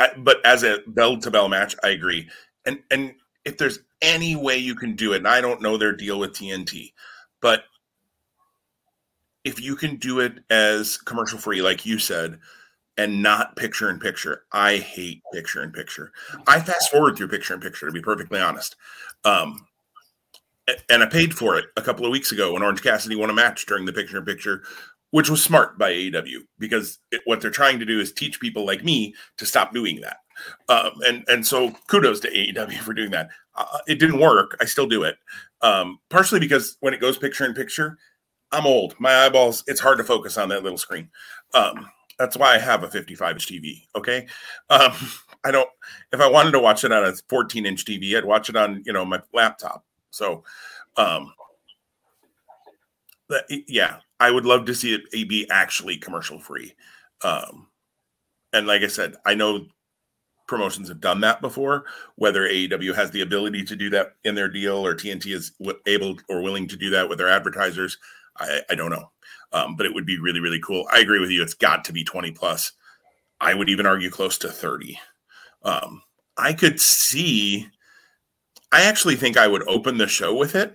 I, 0.00 0.12
but 0.16 0.38
as 0.46 0.62
a 0.62 0.78
bell 0.86 1.18
to 1.18 1.30
bell 1.30 1.50
match, 1.50 1.76
I 1.84 1.90
agree. 1.90 2.30
And 2.64 2.80
and 2.90 3.12
if 3.44 3.58
there's 3.58 3.80
any 4.00 4.34
way 4.34 4.56
you 4.56 4.74
can 4.74 4.96
do 4.96 5.12
it, 5.12 5.18
and 5.18 5.28
I 5.28 5.42
don't 5.42 5.60
know 5.60 5.76
their 5.76 5.94
deal 5.94 6.18
with 6.18 6.32
TNT, 6.32 6.94
but 7.42 7.64
if 9.44 9.60
you 9.60 9.76
can 9.76 9.96
do 9.96 10.20
it 10.20 10.38
as 10.48 10.96
commercial 10.96 11.38
free, 11.38 11.60
like 11.60 11.84
you 11.84 11.98
said, 11.98 12.38
and 12.96 13.22
not 13.22 13.56
picture 13.56 13.90
in 13.90 13.98
picture. 13.98 14.44
I 14.52 14.76
hate 14.76 15.22
picture 15.32 15.62
in 15.62 15.72
picture. 15.72 16.12
I 16.46 16.60
fast 16.60 16.90
forward 16.90 17.16
through 17.16 17.28
picture 17.28 17.54
in 17.54 17.60
picture 17.60 17.86
to 17.86 17.92
be 17.92 18.02
perfectly 18.02 18.40
honest. 18.40 18.76
Um, 19.24 19.66
and 20.88 21.02
I 21.02 21.06
paid 21.06 21.34
for 21.34 21.56
it 21.58 21.66
a 21.76 21.82
couple 21.82 22.06
of 22.06 22.12
weeks 22.12 22.32
ago 22.32 22.52
when 22.52 22.62
Orange 22.62 22.82
Cassidy 22.82 23.16
won 23.16 23.30
a 23.30 23.34
match 23.34 23.66
during 23.66 23.84
the 23.84 23.92
picture 23.92 24.18
in 24.18 24.24
picture, 24.24 24.62
which 25.10 25.28
was 25.28 25.42
smart 25.42 25.78
by 25.78 25.92
AEW 25.92 26.38
because 26.58 26.98
it, 27.10 27.22
what 27.24 27.40
they're 27.40 27.50
trying 27.50 27.78
to 27.78 27.84
do 27.84 27.98
is 27.98 28.12
teach 28.12 28.40
people 28.40 28.64
like 28.64 28.84
me 28.84 29.14
to 29.38 29.46
stop 29.46 29.74
doing 29.74 30.00
that. 30.00 30.18
Um, 30.68 30.92
and 31.06 31.24
and 31.28 31.46
so 31.46 31.72
kudos 31.88 32.20
to 32.20 32.30
AEW 32.30 32.78
for 32.78 32.94
doing 32.94 33.10
that. 33.10 33.28
Uh, 33.54 33.78
it 33.86 33.98
didn't 33.98 34.20
work. 34.20 34.56
I 34.60 34.64
still 34.64 34.86
do 34.86 35.02
it, 35.02 35.16
um, 35.60 35.98
partially 36.08 36.40
because 36.40 36.78
when 36.80 36.94
it 36.94 37.00
goes 37.00 37.18
picture 37.18 37.44
in 37.44 37.52
picture, 37.52 37.98
I'm 38.50 38.66
old. 38.66 38.94
My 38.98 39.26
eyeballs. 39.26 39.62
It's 39.66 39.80
hard 39.80 39.98
to 39.98 40.04
focus 40.04 40.38
on 40.38 40.48
that 40.48 40.62
little 40.62 40.78
screen. 40.78 41.10
Um, 41.52 41.90
that's 42.22 42.36
why 42.36 42.54
I 42.54 42.58
have 42.58 42.84
a 42.84 42.90
55 42.90 43.34
inch 43.34 43.48
TV. 43.48 43.82
Okay. 43.96 44.28
Um, 44.70 44.92
I 45.44 45.50
don't, 45.50 45.68
if 46.12 46.20
I 46.20 46.30
wanted 46.30 46.52
to 46.52 46.60
watch 46.60 46.84
it 46.84 46.92
on 46.92 47.04
a 47.04 47.12
14 47.28 47.66
inch 47.66 47.84
TV, 47.84 48.16
I'd 48.16 48.24
watch 48.24 48.48
it 48.48 48.54
on, 48.54 48.82
you 48.86 48.92
know, 48.92 49.04
my 49.04 49.20
laptop. 49.34 49.84
So, 50.10 50.44
um, 50.96 51.34
that, 53.28 53.44
yeah, 53.66 53.96
I 54.20 54.30
would 54.30 54.44
love 54.44 54.66
to 54.66 54.74
see 54.74 54.94
it 54.94 55.28
be 55.28 55.50
actually 55.50 55.96
commercial 55.96 56.38
free. 56.38 56.74
Um, 57.24 57.66
and 58.52 58.68
like 58.68 58.82
I 58.82 58.86
said, 58.86 59.16
I 59.26 59.34
know 59.34 59.66
promotions 60.46 60.88
have 60.88 61.00
done 61.00 61.22
that 61.22 61.40
before. 61.40 61.86
Whether 62.14 62.48
AEW 62.48 62.94
has 62.94 63.10
the 63.10 63.22
ability 63.22 63.64
to 63.64 63.74
do 63.74 63.90
that 63.90 64.12
in 64.22 64.36
their 64.36 64.48
deal 64.48 64.86
or 64.86 64.94
TNT 64.94 65.34
is 65.34 65.52
able 65.86 66.18
or 66.28 66.40
willing 66.40 66.68
to 66.68 66.76
do 66.76 66.90
that 66.90 67.08
with 67.08 67.18
their 67.18 67.30
advertisers, 67.30 67.98
I, 68.38 68.60
I 68.70 68.76
don't 68.76 68.90
know 68.90 69.11
um, 69.52 69.76
but 69.76 69.86
it 69.86 69.94
would 69.94 70.06
be 70.06 70.18
really, 70.18 70.40
really 70.40 70.60
cool. 70.60 70.86
I 70.92 71.00
agree 71.00 71.20
with 71.20 71.30
you. 71.30 71.42
It's 71.42 71.54
got 71.54 71.84
to 71.84 71.92
be 71.92 72.04
20 72.04 72.30
plus. 72.32 72.72
I 73.40 73.54
would 73.54 73.68
even 73.68 73.86
argue 73.86 74.10
close 74.10 74.38
to 74.38 74.48
30. 74.48 74.98
Um, 75.64 76.02
I 76.36 76.52
could 76.52 76.80
see, 76.80 77.68
I 78.70 78.82
actually 78.84 79.16
think 79.16 79.36
I 79.36 79.48
would 79.48 79.66
open 79.68 79.98
the 79.98 80.06
show 80.06 80.34
with 80.34 80.54
it 80.54 80.74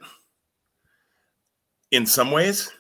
in 1.91 2.05
some 2.05 2.32
ways 2.32 2.71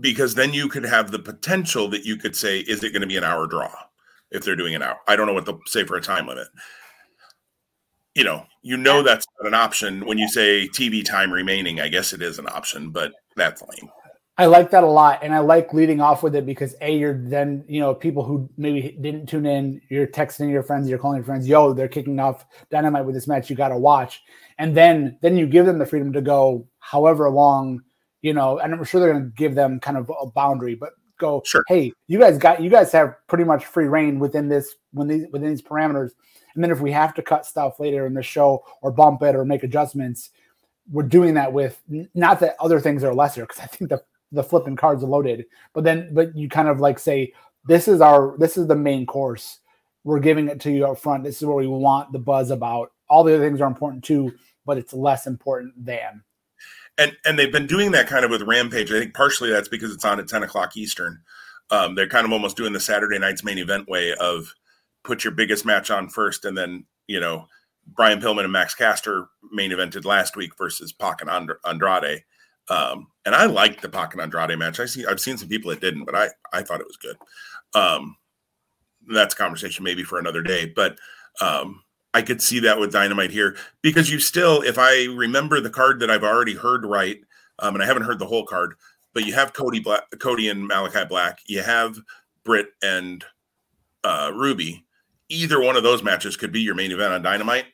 because 0.00 0.34
then 0.34 0.52
you 0.52 0.68
could 0.68 0.84
have 0.84 1.10
the 1.10 1.18
potential 1.18 1.88
that 1.88 2.04
you 2.04 2.16
could 2.16 2.36
say, 2.36 2.60
is 2.60 2.84
it 2.84 2.92
going 2.92 3.02
to 3.02 3.08
be 3.08 3.16
an 3.16 3.24
hour 3.24 3.46
draw 3.46 3.72
if 4.30 4.44
they're 4.44 4.56
doing 4.56 4.74
an 4.74 4.82
hour? 4.82 4.98
I 5.08 5.16
don't 5.16 5.26
know 5.26 5.32
what 5.34 5.46
they'll 5.46 5.60
say 5.66 5.84
for 5.84 5.96
a 5.96 6.00
time 6.00 6.26
limit. 6.26 6.48
You 8.18 8.24
know, 8.24 8.44
you 8.62 8.76
know 8.76 9.04
that's 9.04 9.24
not 9.40 9.46
an 9.46 9.54
option 9.54 10.04
when 10.04 10.18
you 10.18 10.26
say 10.26 10.68
TV 10.74 11.04
time 11.04 11.32
remaining. 11.32 11.78
I 11.78 11.86
guess 11.86 12.12
it 12.12 12.20
is 12.20 12.40
an 12.40 12.48
option, 12.48 12.90
but 12.90 13.12
that's 13.36 13.62
lame. 13.62 13.88
I 14.36 14.46
like 14.46 14.72
that 14.72 14.82
a 14.82 14.88
lot, 14.88 15.20
and 15.22 15.32
I 15.32 15.38
like 15.38 15.72
leading 15.72 16.00
off 16.00 16.24
with 16.24 16.34
it 16.34 16.44
because 16.44 16.74
a 16.80 16.96
you're 16.96 17.16
then 17.16 17.64
you 17.68 17.78
know 17.78 17.94
people 17.94 18.24
who 18.24 18.50
maybe 18.56 18.98
didn't 19.00 19.26
tune 19.26 19.46
in, 19.46 19.80
you're 19.88 20.08
texting 20.08 20.50
your 20.50 20.64
friends, 20.64 20.88
you're 20.88 20.98
calling 20.98 21.18
your 21.18 21.24
friends, 21.24 21.46
yo, 21.46 21.72
they're 21.72 21.86
kicking 21.86 22.18
off 22.18 22.44
dynamite 22.72 23.04
with 23.04 23.14
this 23.14 23.28
match, 23.28 23.48
you 23.50 23.54
got 23.54 23.68
to 23.68 23.78
watch, 23.78 24.20
and 24.58 24.76
then 24.76 25.16
then 25.22 25.36
you 25.36 25.46
give 25.46 25.64
them 25.64 25.78
the 25.78 25.86
freedom 25.86 26.12
to 26.14 26.20
go 26.20 26.66
however 26.80 27.30
long, 27.30 27.80
you 28.22 28.34
know, 28.34 28.58
and 28.58 28.74
I'm 28.74 28.82
sure 28.82 29.00
they're 29.00 29.12
going 29.12 29.26
to 29.26 29.36
give 29.36 29.54
them 29.54 29.78
kind 29.78 29.96
of 29.96 30.10
a 30.20 30.26
boundary, 30.26 30.74
but 30.74 30.90
go, 31.18 31.42
sure. 31.44 31.62
hey, 31.68 31.92
you 32.08 32.18
guys 32.18 32.36
got 32.36 32.60
you 32.60 32.70
guys 32.70 32.90
have 32.90 33.14
pretty 33.28 33.44
much 33.44 33.66
free 33.66 33.86
rein 33.86 34.18
within 34.18 34.48
this 34.48 34.74
when 34.92 35.06
these 35.06 35.26
within 35.30 35.50
these 35.50 35.62
parameters, 35.62 36.10
and 36.58 36.64
then 36.64 36.72
if 36.72 36.80
we 36.80 36.90
have 36.90 37.14
to 37.14 37.22
cut 37.22 37.46
stuff 37.46 37.78
later 37.78 38.04
in 38.04 38.14
the 38.14 38.20
show 38.20 38.64
or 38.82 38.90
bump 38.90 39.22
it 39.22 39.36
or 39.36 39.44
make 39.44 39.62
adjustments, 39.62 40.30
we're 40.90 41.04
doing 41.04 41.34
that 41.34 41.52
with 41.52 41.80
not 42.14 42.40
that 42.40 42.56
other 42.58 42.80
things 42.80 43.04
are 43.04 43.14
lesser 43.14 43.42
because 43.42 43.60
I 43.60 43.66
think 43.66 43.90
the 43.90 44.02
the 44.32 44.42
flipping 44.42 44.74
cards 44.74 45.04
are 45.04 45.06
loaded, 45.06 45.46
but 45.72 45.84
then 45.84 46.12
but 46.12 46.36
you 46.36 46.48
kind 46.48 46.66
of 46.66 46.80
like 46.80 46.98
say 46.98 47.32
this 47.68 47.86
is 47.86 48.00
our 48.00 48.36
this 48.38 48.56
is 48.56 48.66
the 48.66 48.74
main 48.74 49.06
course. 49.06 49.60
We're 50.02 50.18
giving 50.18 50.48
it 50.48 50.58
to 50.62 50.72
you 50.72 50.84
up 50.84 50.98
front. 50.98 51.22
This 51.22 51.36
is 51.36 51.46
where 51.46 51.54
we 51.54 51.68
want 51.68 52.10
the 52.10 52.18
buzz 52.18 52.50
about. 52.50 52.90
All 53.08 53.22
the 53.22 53.36
other 53.36 53.46
things 53.46 53.60
are 53.60 53.68
important 53.68 54.02
too, 54.02 54.34
but 54.66 54.78
it's 54.78 54.92
less 54.92 55.28
important 55.28 55.74
than. 55.86 56.24
And 56.98 57.16
and 57.24 57.38
they've 57.38 57.52
been 57.52 57.68
doing 57.68 57.92
that 57.92 58.08
kind 58.08 58.24
of 58.24 58.32
with 58.32 58.42
Rampage. 58.42 58.90
I 58.90 58.98
think 58.98 59.14
partially 59.14 59.50
that's 59.50 59.68
because 59.68 59.94
it's 59.94 60.04
on 60.04 60.18
at 60.18 60.26
ten 60.26 60.42
o'clock 60.42 60.76
Eastern. 60.76 61.20
Um, 61.70 61.94
they're 61.94 62.08
kind 62.08 62.26
of 62.26 62.32
almost 62.32 62.56
doing 62.56 62.72
the 62.72 62.80
Saturday 62.80 63.20
night's 63.20 63.44
main 63.44 63.58
event 63.58 63.88
way 63.88 64.12
of 64.14 64.52
put 65.08 65.24
your 65.24 65.32
biggest 65.32 65.64
match 65.64 65.90
on 65.90 66.08
first, 66.08 66.44
and 66.44 66.56
then 66.56 66.84
you 67.08 67.18
know 67.18 67.48
Brian 67.86 68.20
Pillman 68.20 68.44
and 68.44 68.52
Max 68.52 68.74
Caster 68.74 69.26
main 69.50 69.72
evented 69.72 70.04
last 70.04 70.36
week 70.36 70.56
versus 70.56 70.92
Pac 70.92 71.22
and 71.22 71.50
Andrade. 71.64 72.22
Um, 72.68 73.08
and 73.24 73.34
I 73.34 73.46
liked 73.46 73.80
the 73.80 73.88
Pac 73.88 74.12
and 74.12 74.20
Andrade 74.20 74.58
match. 74.58 74.78
I 74.78 74.84
see 74.84 75.06
I've 75.06 75.18
seen 75.18 75.38
some 75.38 75.48
people 75.48 75.70
that 75.70 75.80
didn't, 75.80 76.04
but 76.04 76.14
I 76.14 76.28
I 76.52 76.62
thought 76.62 76.80
it 76.80 76.86
was 76.86 76.98
good. 76.98 77.16
Um, 77.74 78.16
that's 79.12 79.34
conversation 79.34 79.82
maybe 79.82 80.04
for 80.04 80.18
another 80.18 80.42
day, 80.42 80.70
but 80.76 80.98
um, 81.40 81.82
I 82.12 82.20
could 82.20 82.42
see 82.42 82.60
that 82.60 82.78
with 82.78 82.92
Dynamite 82.92 83.30
here 83.30 83.56
because 83.80 84.10
you 84.10 84.20
still, 84.20 84.60
if 84.60 84.78
I 84.78 85.04
remember 85.06 85.60
the 85.60 85.70
card 85.70 86.00
that 86.00 86.10
I've 86.10 86.24
already 86.24 86.54
heard 86.54 86.84
right, 86.84 87.18
um, 87.58 87.74
and 87.74 87.82
I 87.82 87.86
haven't 87.86 88.02
heard 88.02 88.18
the 88.18 88.26
whole 88.26 88.44
card, 88.44 88.74
but 89.14 89.24
you 89.24 89.32
have 89.32 89.54
Cody 89.54 89.80
Black, 89.80 90.04
Cody 90.20 90.48
and 90.48 90.68
Malakai 90.68 91.08
Black, 91.08 91.38
you 91.46 91.62
have 91.62 91.98
Britt 92.44 92.68
and 92.82 93.24
uh, 94.04 94.30
Ruby. 94.34 94.84
Either 95.28 95.60
one 95.60 95.76
of 95.76 95.82
those 95.82 96.02
matches 96.02 96.36
could 96.36 96.52
be 96.52 96.60
your 96.60 96.74
main 96.74 96.92
event 96.92 97.12
on 97.12 97.22
Dynamite, 97.22 97.66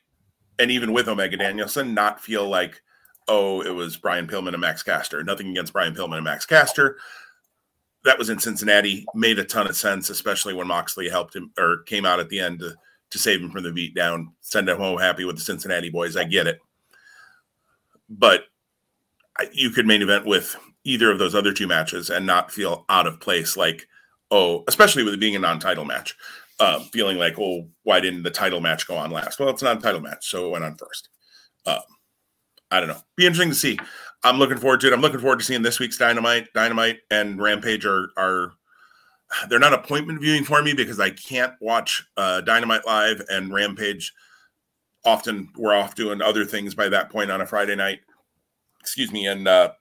and 0.59 0.71
even 0.71 0.93
with 0.93 1.07
Omega 1.07 1.37
Danielson, 1.37 1.93
not 1.93 2.21
feel 2.21 2.47
like, 2.47 2.81
oh, 3.27 3.61
it 3.61 3.69
was 3.69 3.97
Brian 3.97 4.27
Pillman 4.27 4.53
and 4.53 4.61
Max 4.61 4.83
Caster. 4.83 5.23
Nothing 5.23 5.49
against 5.49 5.73
Brian 5.73 5.95
Pillman 5.95 6.15
and 6.15 6.23
Max 6.23 6.45
Caster. 6.45 6.97
That 8.03 8.19
was 8.19 8.29
in 8.29 8.39
Cincinnati. 8.39 9.05
Made 9.15 9.39
a 9.39 9.43
ton 9.43 9.67
of 9.67 9.75
sense, 9.75 10.09
especially 10.09 10.53
when 10.53 10.67
Moxley 10.67 11.09
helped 11.09 11.35
him 11.35 11.51
or 11.57 11.83
came 11.83 12.05
out 12.05 12.19
at 12.19 12.29
the 12.29 12.39
end 12.39 12.59
to, 12.59 12.75
to 13.09 13.19
save 13.19 13.41
him 13.41 13.51
from 13.51 13.63
the 13.63 13.71
beat 13.71 13.95
down, 13.95 14.33
send 14.41 14.69
him 14.69 14.77
home 14.77 14.99
happy 14.99 15.25
with 15.25 15.37
the 15.37 15.41
Cincinnati 15.41 15.89
boys. 15.89 16.15
I 16.15 16.25
get 16.25 16.47
it. 16.47 16.59
But 18.09 18.43
you 19.51 19.71
could 19.71 19.87
main 19.87 20.01
event 20.01 20.25
with 20.25 20.55
either 20.83 21.11
of 21.11 21.19
those 21.19 21.35
other 21.35 21.51
two 21.51 21.67
matches 21.67 22.09
and 22.09 22.25
not 22.25 22.51
feel 22.51 22.85
out 22.89 23.07
of 23.07 23.19
place, 23.19 23.57
like, 23.57 23.87
oh, 24.31 24.63
especially 24.67 25.03
with 25.03 25.13
it 25.13 25.19
being 25.19 25.35
a 25.35 25.39
non 25.39 25.59
title 25.59 25.85
match, 25.85 26.15
uh, 26.59 26.79
feeling 26.91 27.17
like, 27.17 27.37
oh, 27.39 27.67
why 27.83 27.99
didn't 27.99 28.23
the 28.23 28.31
title 28.31 28.61
match 28.61 28.87
go 28.87 28.95
on 28.95 29.11
last? 29.11 29.39
Well, 29.39 29.49
it's 29.49 29.63
not 29.63 29.77
a 29.77 29.81
title 29.81 30.01
match, 30.01 30.29
so 30.29 30.47
it 30.47 30.51
went 30.51 30.63
on 30.63 30.75
first. 30.75 31.09
Um, 31.65 31.79
I 32.71 32.79
don't 32.79 32.89
know. 32.89 33.01
Be 33.15 33.25
interesting 33.25 33.49
to 33.49 33.55
see. 33.55 33.79
I'm 34.23 34.39
looking 34.39 34.57
forward 34.57 34.81
to 34.81 34.87
it. 34.87 34.93
I'm 34.93 35.01
looking 35.01 35.19
forward 35.19 35.39
to 35.39 35.45
seeing 35.45 35.61
this 35.61 35.79
week's 35.79 35.97
Dynamite. 35.97 36.47
Dynamite 36.53 36.99
and 37.11 37.41
Rampage 37.41 37.85
are 37.85 38.09
are 38.17 38.53
they're 39.49 39.59
not 39.59 39.73
appointment 39.73 40.21
viewing 40.21 40.43
for 40.43 40.61
me 40.61 40.73
because 40.73 40.99
I 40.99 41.11
can't 41.11 41.53
watch 41.61 42.03
uh, 42.17 42.41
Dynamite 42.41 42.85
live 42.85 43.21
and 43.29 43.53
Rampage. 43.53 44.13
Often 45.05 45.49
we're 45.55 45.75
off 45.75 45.93
doing 45.93 46.21
other 46.21 46.45
things 46.45 46.73
by 46.73 46.89
that 46.89 47.11
point 47.11 47.29
on 47.29 47.41
a 47.41 47.45
Friday 47.45 47.75
night. 47.75 47.99
Excuse 48.79 49.11
me, 49.11 49.27
and 49.27 49.47
uh, 49.47 49.71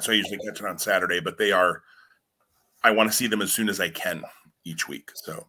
so 0.00 0.12
I 0.12 0.16
usually 0.16 0.38
catch 0.38 0.60
it 0.60 0.66
on 0.66 0.78
Saturday. 0.78 1.20
But 1.20 1.38
they 1.38 1.52
are. 1.52 1.82
I 2.82 2.92
want 2.92 3.10
to 3.10 3.16
see 3.16 3.26
them 3.26 3.42
as 3.42 3.52
soon 3.52 3.68
as 3.68 3.80
I 3.80 3.90
can 3.90 4.22
each 4.64 4.88
week. 4.88 5.10
So 5.14 5.46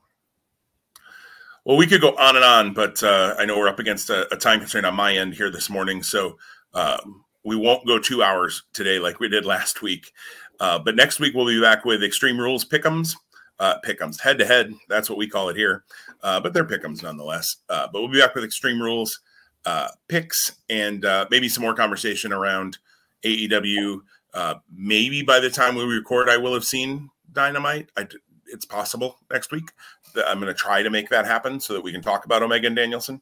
well, 1.70 1.78
we 1.78 1.86
could 1.86 2.02
go 2.02 2.16
on 2.16 2.36
and 2.36 2.44
on, 2.44 2.74
but 2.74 3.04
uh, 3.04 3.36
I 3.38 3.46
know 3.46 3.56
we're 3.56 3.68
up 3.68 3.78
against 3.78 4.10
a, 4.10 4.28
a, 4.34 4.36
time 4.36 4.58
constraint 4.58 4.88
on 4.88 4.96
my 4.96 5.14
end 5.14 5.36
here 5.36 5.52
this 5.52 5.70
morning, 5.70 6.02
so 6.02 6.36
um, 6.74 7.24
we 7.44 7.56
won't 7.56 7.86
go 7.86 8.00
two 8.00 8.24
hours 8.24 8.64
today 8.74 8.98
like 8.98 9.20
we 9.20 9.30
did 9.30 9.46
last 9.46 9.84
week. 9.84 10.12
Uh, 10.60 10.80
but 10.80 10.96
next 10.96 11.20
week 11.20 11.36
we'll 11.36 11.46
be 11.46 11.62
back 11.62 11.86
with 11.86 12.04
Extreme 12.04 12.40
Rules 12.40 12.66
Pick'ems, 12.66 13.16
uh, 13.60 13.76
Pick'ems 13.86 14.20
head 14.20 14.40
to 14.40 14.48
head. 14.48 14.74
That's 14.88 15.12
what 15.12 15.20
we 15.20 15.30
call 15.30 15.50
it 15.50 15.56
here, 15.56 15.84
uh, 16.24 16.40
but 16.40 16.56
they're 16.56 16.66
Pick'ems 16.66 17.04
nonetheless. 17.04 17.58
Uh, 17.70 17.88
but 17.94 18.02
we'll 18.02 18.10
be 18.10 18.20
back 18.20 18.34
with 18.34 18.44
Extreme 18.44 18.82
Rules 18.82 19.20
uh, 19.68 19.90
picks 20.08 20.54
and 20.72 21.06
uh, 21.06 21.28
maybe 21.30 21.48
some 21.48 21.62
more 21.62 21.76
conversation 21.76 22.34
around 22.34 22.80
AEW. 23.24 24.02
Uh, 24.34 24.56
maybe 24.76 25.22
by 25.22 25.40
the 25.40 25.52
time 25.52 25.76
we 25.76 25.84
record, 25.84 26.30
I 26.30 26.38
will 26.38 26.56
have 26.56 26.66
seen 26.66 27.12
Dynamite. 27.32 27.92
I, 27.96 28.08
it's 28.52 28.66
possible 28.66 29.18
next 29.32 29.52
week. 29.52 29.72
I'm 30.16 30.40
going 30.40 30.54
to 30.54 30.60
try 30.60 30.84
to 30.84 30.90
make 30.90 31.10
that 31.10 31.26
happen 31.26 31.60
so 31.60 31.74
that 31.74 31.82
we 31.82 31.92
can 31.92 32.02
talk 32.02 32.26
about 32.26 32.44
Omega 32.44 32.68
and 32.68 32.76
Danielson. 32.76 33.22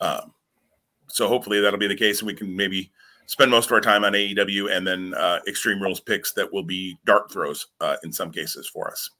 Um, 0.00 0.32
so 1.08 1.28
hopefully 1.28 1.60
that'll 1.60 1.78
be 1.78 1.88
the 1.88 1.96
case, 1.96 2.20
and 2.20 2.26
we 2.26 2.34
can 2.34 2.54
maybe 2.54 2.90
spend 3.26 3.50
most 3.50 3.66
of 3.66 3.72
our 3.72 3.80
time 3.80 4.04
on 4.04 4.12
AEW 4.12 4.74
and 4.74 4.86
then 4.86 5.14
uh, 5.14 5.38
Extreme 5.46 5.82
Rules 5.82 6.00
picks 6.00 6.32
that 6.32 6.50
will 6.50 6.62
be 6.62 6.98
dart 7.04 7.30
throws 7.30 7.68
uh, 7.80 7.96
in 8.02 8.12
some 8.12 8.30
cases 8.32 8.66
for 8.66 8.90
us. 8.90 9.10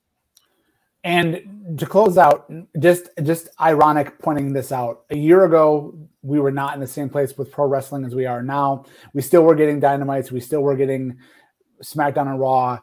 And 1.05 1.79
to 1.79 1.87
close 1.87 2.19
out, 2.19 2.51
just 2.81 3.09
just 3.23 3.49
ironic 3.61 4.19
pointing 4.19 4.53
this 4.53 4.73
out. 4.73 5.05
A 5.11 5.17
year 5.17 5.45
ago, 5.45 5.97
we 6.23 6.41
were 6.41 6.51
not 6.51 6.75
in 6.75 6.81
the 6.81 6.89
same 6.89 7.09
place 7.09 7.39
with 7.39 7.53
pro 7.53 7.67
wrestling 7.67 8.05
as 8.05 8.15
we 8.15 8.27
are 8.27 8.43
now. 8.43 8.85
We 9.15 9.23
still 9.23 9.43
were 9.43 9.55
getting 9.55 9.79
dynamites. 9.79 10.33
We 10.33 10.41
still 10.41 10.61
were 10.61 10.77
getting 10.77 11.17
SmackDown 11.83 12.29
and 12.29 12.41
Raw 12.41 12.81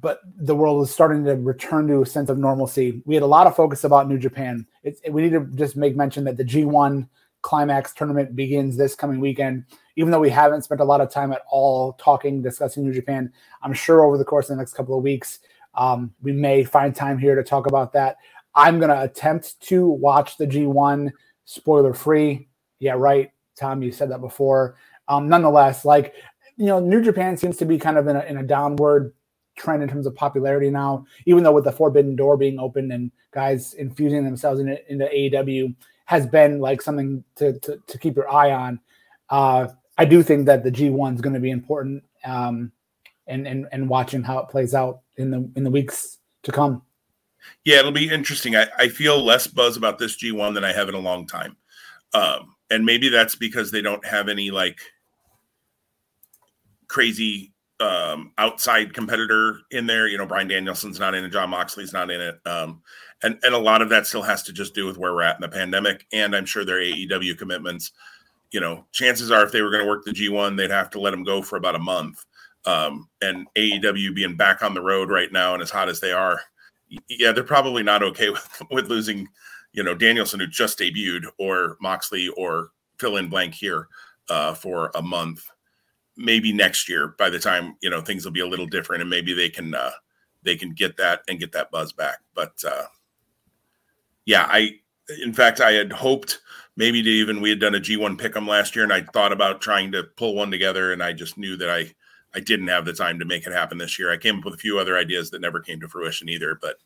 but 0.00 0.20
the 0.36 0.54
world 0.54 0.82
is 0.82 0.92
starting 0.92 1.24
to 1.24 1.34
return 1.36 1.86
to 1.88 2.02
a 2.02 2.06
sense 2.06 2.30
of 2.30 2.38
normalcy. 2.38 3.02
We 3.04 3.14
had 3.14 3.22
a 3.22 3.26
lot 3.26 3.46
of 3.46 3.56
focus 3.56 3.84
about 3.84 4.08
New 4.08 4.18
Japan. 4.18 4.66
It's, 4.82 5.00
we 5.08 5.22
need 5.22 5.32
to 5.32 5.46
just 5.54 5.76
make 5.76 5.96
mention 5.96 6.24
that 6.24 6.36
the 6.36 6.44
G1 6.44 7.08
Climax 7.42 7.92
tournament 7.92 8.34
begins 8.34 8.76
this 8.76 8.94
coming 8.94 9.20
weekend. 9.20 9.64
Even 9.96 10.10
though 10.10 10.20
we 10.20 10.30
haven't 10.30 10.62
spent 10.62 10.80
a 10.80 10.84
lot 10.84 11.00
of 11.00 11.10
time 11.10 11.32
at 11.32 11.42
all 11.50 11.92
talking, 11.94 12.40
discussing 12.40 12.84
New 12.84 12.94
Japan, 12.94 13.32
I'm 13.62 13.72
sure 13.72 14.04
over 14.04 14.16
the 14.16 14.24
course 14.24 14.48
of 14.48 14.56
the 14.56 14.60
next 14.60 14.74
couple 14.74 14.96
of 14.96 15.02
weeks, 15.02 15.40
um, 15.74 16.14
we 16.22 16.32
may 16.32 16.64
find 16.64 16.94
time 16.94 17.18
here 17.18 17.34
to 17.34 17.42
talk 17.42 17.66
about 17.66 17.92
that. 17.92 18.16
I'm 18.54 18.78
going 18.78 18.90
to 18.90 19.02
attempt 19.02 19.60
to 19.68 19.88
watch 19.88 20.36
the 20.36 20.46
G1 20.46 21.10
spoiler 21.44 21.94
free. 21.94 22.48
Yeah, 22.78 22.94
right. 22.94 23.30
Tom, 23.56 23.82
you 23.82 23.92
said 23.92 24.10
that 24.10 24.20
before. 24.20 24.76
Um, 25.08 25.28
nonetheless, 25.28 25.84
like, 25.84 26.14
you 26.56 26.66
know, 26.66 26.80
New 26.80 27.02
Japan 27.02 27.36
seems 27.36 27.56
to 27.58 27.64
be 27.64 27.78
kind 27.78 27.98
of 27.98 28.08
in 28.08 28.16
a, 28.16 28.20
in 28.20 28.36
a 28.38 28.42
downward 28.42 29.14
trend 29.56 29.82
in 29.82 29.88
terms 29.88 30.06
of 30.06 30.14
popularity 30.14 30.70
now, 30.70 31.04
even 31.26 31.42
though 31.42 31.52
with 31.52 31.64
the 31.64 31.72
forbidden 31.72 32.16
door 32.16 32.36
being 32.36 32.58
open 32.58 32.92
and 32.92 33.10
guys 33.32 33.74
infusing 33.74 34.24
themselves 34.24 34.60
into, 34.60 34.90
into 34.90 35.06
AEW 35.06 35.74
has 36.06 36.26
been 36.26 36.60
like 36.60 36.82
something 36.82 37.24
to, 37.36 37.58
to, 37.60 37.80
to 37.86 37.98
keep 37.98 38.16
your 38.16 38.30
eye 38.30 38.52
on. 38.52 38.80
Uh, 39.30 39.68
I 39.98 40.04
do 40.04 40.22
think 40.22 40.46
that 40.46 40.64
the 40.64 40.70
G1 40.70 41.14
is 41.14 41.20
going 41.20 41.34
to 41.34 41.40
be 41.40 41.50
important 41.50 42.02
um, 42.24 42.72
and, 43.26 43.46
and, 43.46 43.66
and 43.72 43.88
watching 43.88 44.22
how 44.22 44.38
it 44.38 44.48
plays 44.48 44.74
out 44.74 45.00
in 45.16 45.30
the, 45.30 45.48
in 45.56 45.64
the 45.64 45.70
weeks 45.70 46.18
to 46.42 46.52
come. 46.52 46.82
Yeah, 47.64 47.78
it'll 47.78 47.92
be 47.92 48.10
interesting. 48.10 48.56
I, 48.56 48.66
I 48.78 48.88
feel 48.88 49.22
less 49.22 49.46
buzz 49.46 49.76
about 49.76 49.98
this 49.98 50.16
G1 50.16 50.54
than 50.54 50.64
I 50.64 50.72
have 50.72 50.88
in 50.88 50.94
a 50.94 51.00
long 51.00 51.26
time. 51.26 51.56
Um, 52.14 52.54
and 52.70 52.84
maybe 52.84 53.08
that's 53.08 53.34
because 53.34 53.70
they 53.70 53.82
don't 53.82 54.04
have 54.04 54.28
any 54.28 54.50
like 54.50 54.80
crazy 56.88 57.51
um, 57.82 58.32
outside 58.38 58.94
competitor 58.94 59.58
in 59.72 59.86
there. 59.86 60.06
You 60.06 60.16
know, 60.16 60.26
Bryan 60.26 60.48
Danielson's 60.48 61.00
not 61.00 61.14
in 61.14 61.24
it, 61.24 61.30
Jon 61.30 61.50
Moxley's 61.50 61.92
not 61.92 62.10
in 62.10 62.20
it. 62.20 62.38
Um, 62.46 62.80
and, 63.24 63.38
and 63.42 63.54
a 63.54 63.58
lot 63.58 63.82
of 63.82 63.88
that 63.88 64.06
still 64.06 64.22
has 64.22 64.42
to 64.44 64.52
just 64.52 64.74
do 64.74 64.86
with 64.86 64.96
where 64.96 65.12
we're 65.12 65.22
at 65.22 65.36
in 65.36 65.42
the 65.42 65.48
pandemic. 65.48 66.06
And 66.12 66.34
I'm 66.34 66.46
sure 66.46 66.64
their 66.64 66.80
AEW 66.80 67.36
commitments, 67.36 67.92
you 68.52 68.60
know, 68.60 68.86
chances 68.92 69.30
are 69.30 69.44
if 69.44 69.52
they 69.52 69.62
were 69.62 69.70
going 69.70 69.82
to 69.82 69.88
work 69.88 70.04
the 70.04 70.12
G1, 70.12 70.56
they'd 70.56 70.70
have 70.70 70.90
to 70.90 71.00
let 71.00 71.10
them 71.10 71.24
go 71.24 71.42
for 71.42 71.56
about 71.56 71.74
a 71.74 71.80
month. 71.80 72.24
Um, 72.64 73.08
and 73.20 73.48
AEW 73.56 74.14
being 74.14 74.36
back 74.36 74.62
on 74.62 74.74
the 74.74 74.80
road 74.80 75.10
right 75.10 75.32
now 75.32 75.54
and 75.54 75.62
as 75.62 75.70
hot 75.70 75.88
as 75.88 75.98
they 75.98 76.12
are, 76.12 76.40
yeah, 77.08 77.32
they're 77.32 77.42
probably 77.42 77.82
not 77.82 78.02
okay 78.04 78.30
with, 78.30 78.62
with 78.70 78.88
losing, 78.88 79.28
you 79.72 79.82
know, 79.82 79.94
Danielson 79.94 80.38
who 80.38 80.46
just 80.46 80.78
debuted 80.78 81.24
or 81.38 81.76
Moxley 81.80 82.28
or 82.36 82.68
fill 83.00 83.16
in 83.16 83.28
blank 83.28 83.54
here 83.54 83.88
uh, 84.28 84.54
for 84.54 84.92
a 84.94 85.02
month 85.02 85.44
maybe 86.22 86.52
next 86.52 86.88
year 86.88 87.14
by 87.18 87.28
the 87.28 87.38
time 87.38 87.76
you 87.82 87.90
know 87.90 88.00
things 88.00 88.24
will 88.24 88.32
be 88.32 88.40
a 88.40 88.46
little 88.46 88.66
different 88.66 89.02
and 89.02 89.10
maybe 89.10 89.34
they 89.34 89.50
can 89.50 89.74
uh 89.74 89.90
they 90.44 90.56
can 90.56 90.72
get 90.72 90.96
that 90.96 91.20
and 91.28 91.38
get 91.38 91.52
that 91.52 91.70
buzz 91.70 91.92
back. 91.92 92.18
But 92.34 92.52
uh 92.66 92.84
yeah 94.24 94.46
i 94.48 94.70
in 95.22 95.32
fact 95.32 95.60
i 95.60 95.72
had 95.72 95.92
hoped 95.92 96.40
maybe 96.76 97.02
to 97.02 97.10
even 97.10 97.40
we 97.40 97.50
had 97.50 97.60
done 97.60 97.74
a 97.74 97.80
g1 97.80 98.18
pick 98.18 98.36
'em 98.36 98.46
last 98.46 98.74
year 98.76 98.84
and 98.84 98.92
i 98.92 99.02
thought 99.12 99.32
about 99.32 99.60
trying 99.60 99.90
to 99.92 100.04
pull 100.16 100.34
one 100.34 100.50
together 100.50 100.92
and 100.92 101.02
i 101.02 101.12
just 101.12 101.36
knew 101.36 101.56
that 101.56 101.70
i 101.70 101.92
i 102.34 102.40
didn't 102.40 102.68
have 102.68 102.84
the 102.84 102.92
time 102.92 103.18
to 103.18 103.24
make 103.24 103.46
it 103.46 103.52
happen 103.52 103.78
this 103.78 103.98
year. 103.98 104.10
I 104.10 104.16
came 104.16 104.38
up 104.38 104.44
with 104.44 104.54
a 104.54 104.58
few 104.58 104.78
other 104.78 104.96
ideas 104.96 105.30
that 105.30 105.40
never 105.40 105.60
came 105.60 105.80
to 105.80 105.88
fruition 105.88 106.28
either 106.28 106.58
but 106.60 106.76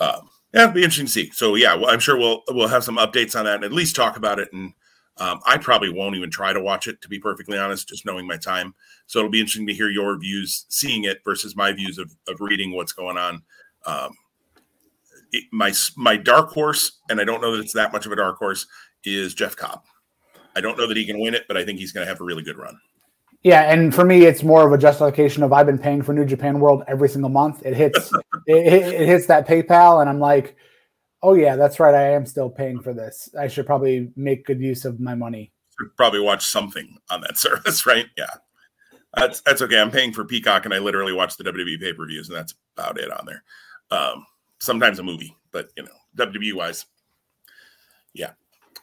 um 0.00 0.30
yeah 0.54 0.62
it'll 0.62 0.74
be 0.74 0.84
interesting 0.84 1.06
to 1.06 1.12
see. 1.12 1.30
So 1.32 1.56
yeah 1.56 1.74
well, 1.74 1.90
i'm 1.90 2.00
sure 2.00 2.16
we'll 2.16 2.42
we'll 2.50 2.68
have 2.68 2.84
some 2.84 2.96
updates 2.96 3.36
on 3.38 3.44
that 3.44 3.56
and 3.56 3.64
at 3.64 3.72
least 3.72 3.96
talk 3.96 4.16
about 4.16 4.38
it 4.38 4.52
and 4.52 4.72
um, 5.18 5.40
I 5.46 5.56
probably 5.56 5.90
won't 5.90 6.14
even 6.14 6.30
try 6.30 6.52
to 6.52 6.60
watch 6.60 6.86
it, 6.86 7.00
to 7.02 7.08
be 7.08 7.18
perfectly 7.18 7.58
honest, 7.58 7.88
just 7.88 8.04
knowing 8.04 8.26
my 8.26 8.36
time. 8.36 8.74
So 9.06 9.18
it'll 9.18 9.30
be 9.30 9.40
interesting 9.40 9.66
to 9.66 9.74
hear 9.74 9.88
your 9.88 10.18
views 10.18 10.66
seeing 10.68 11.04
it 11.04 11.18
versus 11.24 11.56
my 11.56 11.72
views 11.72 11.98
of, 11.98 12.14
of 12.28 12.40
reading 12.40 12.72
what's 12.72 12.92
going 12.92 13.16
on. 13.16 13.42
Um, 13.86 14.16
it, 15.32 15.44
my 15.52 15.72
my 15.96 16.16
dark 16.16 16.50
horse, 16.50 17.00
and 17.08 17.20
I 17.20 17.24
don't 17.24 17.40
know 17.40 17.52
that 17.52 17.62
it's 17.62 17.72
that 17.72 17.92
much 17.92 18.06
of 18.06 18.12
a 18.12 18.16
dark 18.16 18.36
horse, 18.36 18.66
is 19.04 19.34
Jeff 19.34 19.56
Cobb. 19.56 19.82
I 20.54 20.60
don't 20.60 20.78
know 20.78 20.86
that 20.86 20.96
he 20.96 21.06
can 21.06 21.20
win 21.20 21.34
it, 21.34 21.44
but 21.48 21.56
I 21.56 21.64
think 21.64 21.78
he's 21.78 21.92
going 21.92 22.04
to 22.04 22.08
have 22.08 22.20
a 22.20 22.24
really 22.24 22.42
good 22.42 22.56
run. 22.56 22.78
Yeah, 23.42 23.70
and 23.72 23.94
for 23.94 24.04
me, 24.04 24.24
it's 24.24 24.42
more 24.42 24.66
of 24.66 24.72
a 24.72 24.78
justification 24.78 25.42
of 25.42 25.52
I've 25.52 25.66
been 25.66 25.78
paying 25.78 26.02
for 26.02 26.12
New 26.12 26.24
Japan 26.24 26.58
World 26.60 26.82
every 26.88 27.08
single 27.08 27.30
month. 27.30 27.62
It 27.64 27.74
hits 27.74 28.12
it, 28.46 28.66
it 28.66 29.06
hits 29.06 29.26
that 29.26 29.46
PayPal, 29.48 30.00
and 30.00 30.10
I'm 30.10 30.20
like, 30.20 30.56
oh 31.26 31.34
yeah, 31.34 31.56
that's 31.56 31.80
right. 31.80 31.94
I 31.94 32.12
am 32.12 32.24
still 32.24 32.48
paying 32.48 32.80
for 32.80 32.94
this. 32.94 33.28
I 33.38 33.48
should 33.48 33.66
probably 33.66 34.12
make 34.14 34.46
good 34.46 34.60
use 34.60 34.84
of 34.84 35.00
my 35.00 35.16
money. 35.16 35.52
Should 35.78 35.96
probably 35.96 36.20
watch 36.20 36.46
something 36.46 36.96
on 37.10 37.20
that 37.22 37.36
service, 37.38 37.84
right? 37.84 38.06
Yeah. 38.16 38.30
That's 39.14 39.40
that's 39.40 39.60
okay. 39.62 39.80
I'm 39.80 39.90
paying 39.90 40.12
for 40.12 40.24
Peacock 40.24 40.64
and 40.64 40.72
I 40.72 40.78
literally 40.78 41.12
watch 41.12 41.36
the 41.36 41.44
WWE 41.44 41.80
pay-per-views, 41.80 42.28
and 42.28 42.36
that's 42.36 42.54
about 42.76 43.00
it 43.00 43.10
on 43.10 43.26
there. 43.26 43.42
Um, 43.90 44.24
sometimes 44.60 44.98
a 44.98 45.02
movie, 45.02 45.36
but 45.52 45.70
you 45.76 45.82
know, 45.82 45.90
WWE 46.16 46.52
wise. 46.54 46.86
Yeah. 48.14 48.32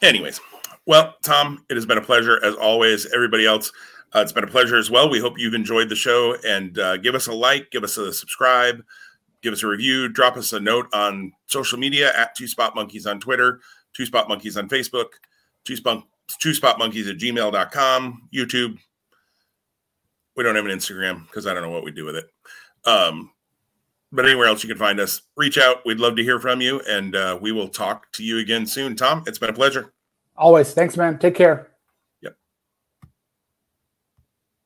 Anyways, 0.02 0.42
well, 0.86 1.16
Tom, 1.24 1.64
it 1.70 1.76
has 1.76 1.86
been 1.86 1.98
a 1.98 2.04
pleasure 2.04 2.44
as 2.44 2.56
always. 2.56 3.06
Everybody 3.14 3.46
else, 3.46 3.72
uh, 4.14 4.20
it's 4.20 4.34
been 4.34 4.44
a 4.44 4.48
pleasure 4.48 4.78
as 4.78 4.92
well. 4.92 5.10
We 5.10 5.20
hope 5.20 5.38
you've 5.38 5.54
enjoyed 5.54 5.88
the 5.88 5.96
show 5.96 6.36
and 6.46 6.78
uh, 6.78 6.98
give 6.98 7.16
us 7.16 7.28
a 7.28 7.34
like, 7.34 7.72
give 7.72 7.84
us 7.84 7.98
a 7.98 8.12
subscribe 8.12 8.84
give 9.44 9.54
us 9.54 9.62
a 9.62 9.68
review, 9.68 10.10
drop 10.10 10.38
us 10.38 10.54
a 10.54 10.60
note 10.60 10.88
on 10.94 11.32
social 11.46 11.78
media 11.78 12.12
at 12.18 12.36
Two 12.36 12.48
Spot 12.48 12.74
Monkeys 12.74 13.06
on 13.06 13.20
Twitter, 13.20 13.60
Two 13.96 14.06
Spot 14.06 14.28
Monkeys 14.28 14.58
on 14.58 14.68
Facebook, 14.68 15.10
Two 15.66 15.76
Spot, 15.76 16.04
two 16.40 16.54
spot 16.54 16.80
monkeys 16.80 17.08
at 17.08 17.18
gmail.com, 17.18 18.30
YouTube. 18.34 18.78
We 20.36 20.44
don't 20.44 20.56
have 20.56 20.66
an 20.66 20.72
Instagram 20.72 21.24
because 21.28 21.46
I 21.46 21.54
don't 21.54 21.64
know 21.64 21.70
what 21.70 21.84
we 21.84 21.92
do 21.92 22.06
with 22.06 22.16
it. 22.16 22.26
Um, 22.86 23.32
but 24.12 24.26
anywhere 24.26 24.48
else 24.48 24.64
you 24.64 24.70
can 24.70 24.78
find 24.78 25.00
us, 25.00 25.22
reach 25.36 25.58
out. 25.58 25.86
We'd 25.86 26.00
love 26.00 26.16
to 26.16 26.24
hear 26.24 26.40
from 26.40 26.62
you, 26.62 26.82
and 26.82 27.16
uh, 27.16 27.38
we 27.42 27.52
will 27.52 27.68
talk 27.68 28.12
to 28.14 28.24
you 28.24 28.40
again 28.40 28.66
soon. 28.66 28.96
Tom, 28.96 29.24
it's 29.28 29.40
been 29.40 29.50
a 29.50 29.54
pleasure. 29.54 29.94
Always. 30.36 30.74
Thanks, 30.74 30.98
man. 30.98 31.20
Take 31.20 31.36
care. 31.36 31.73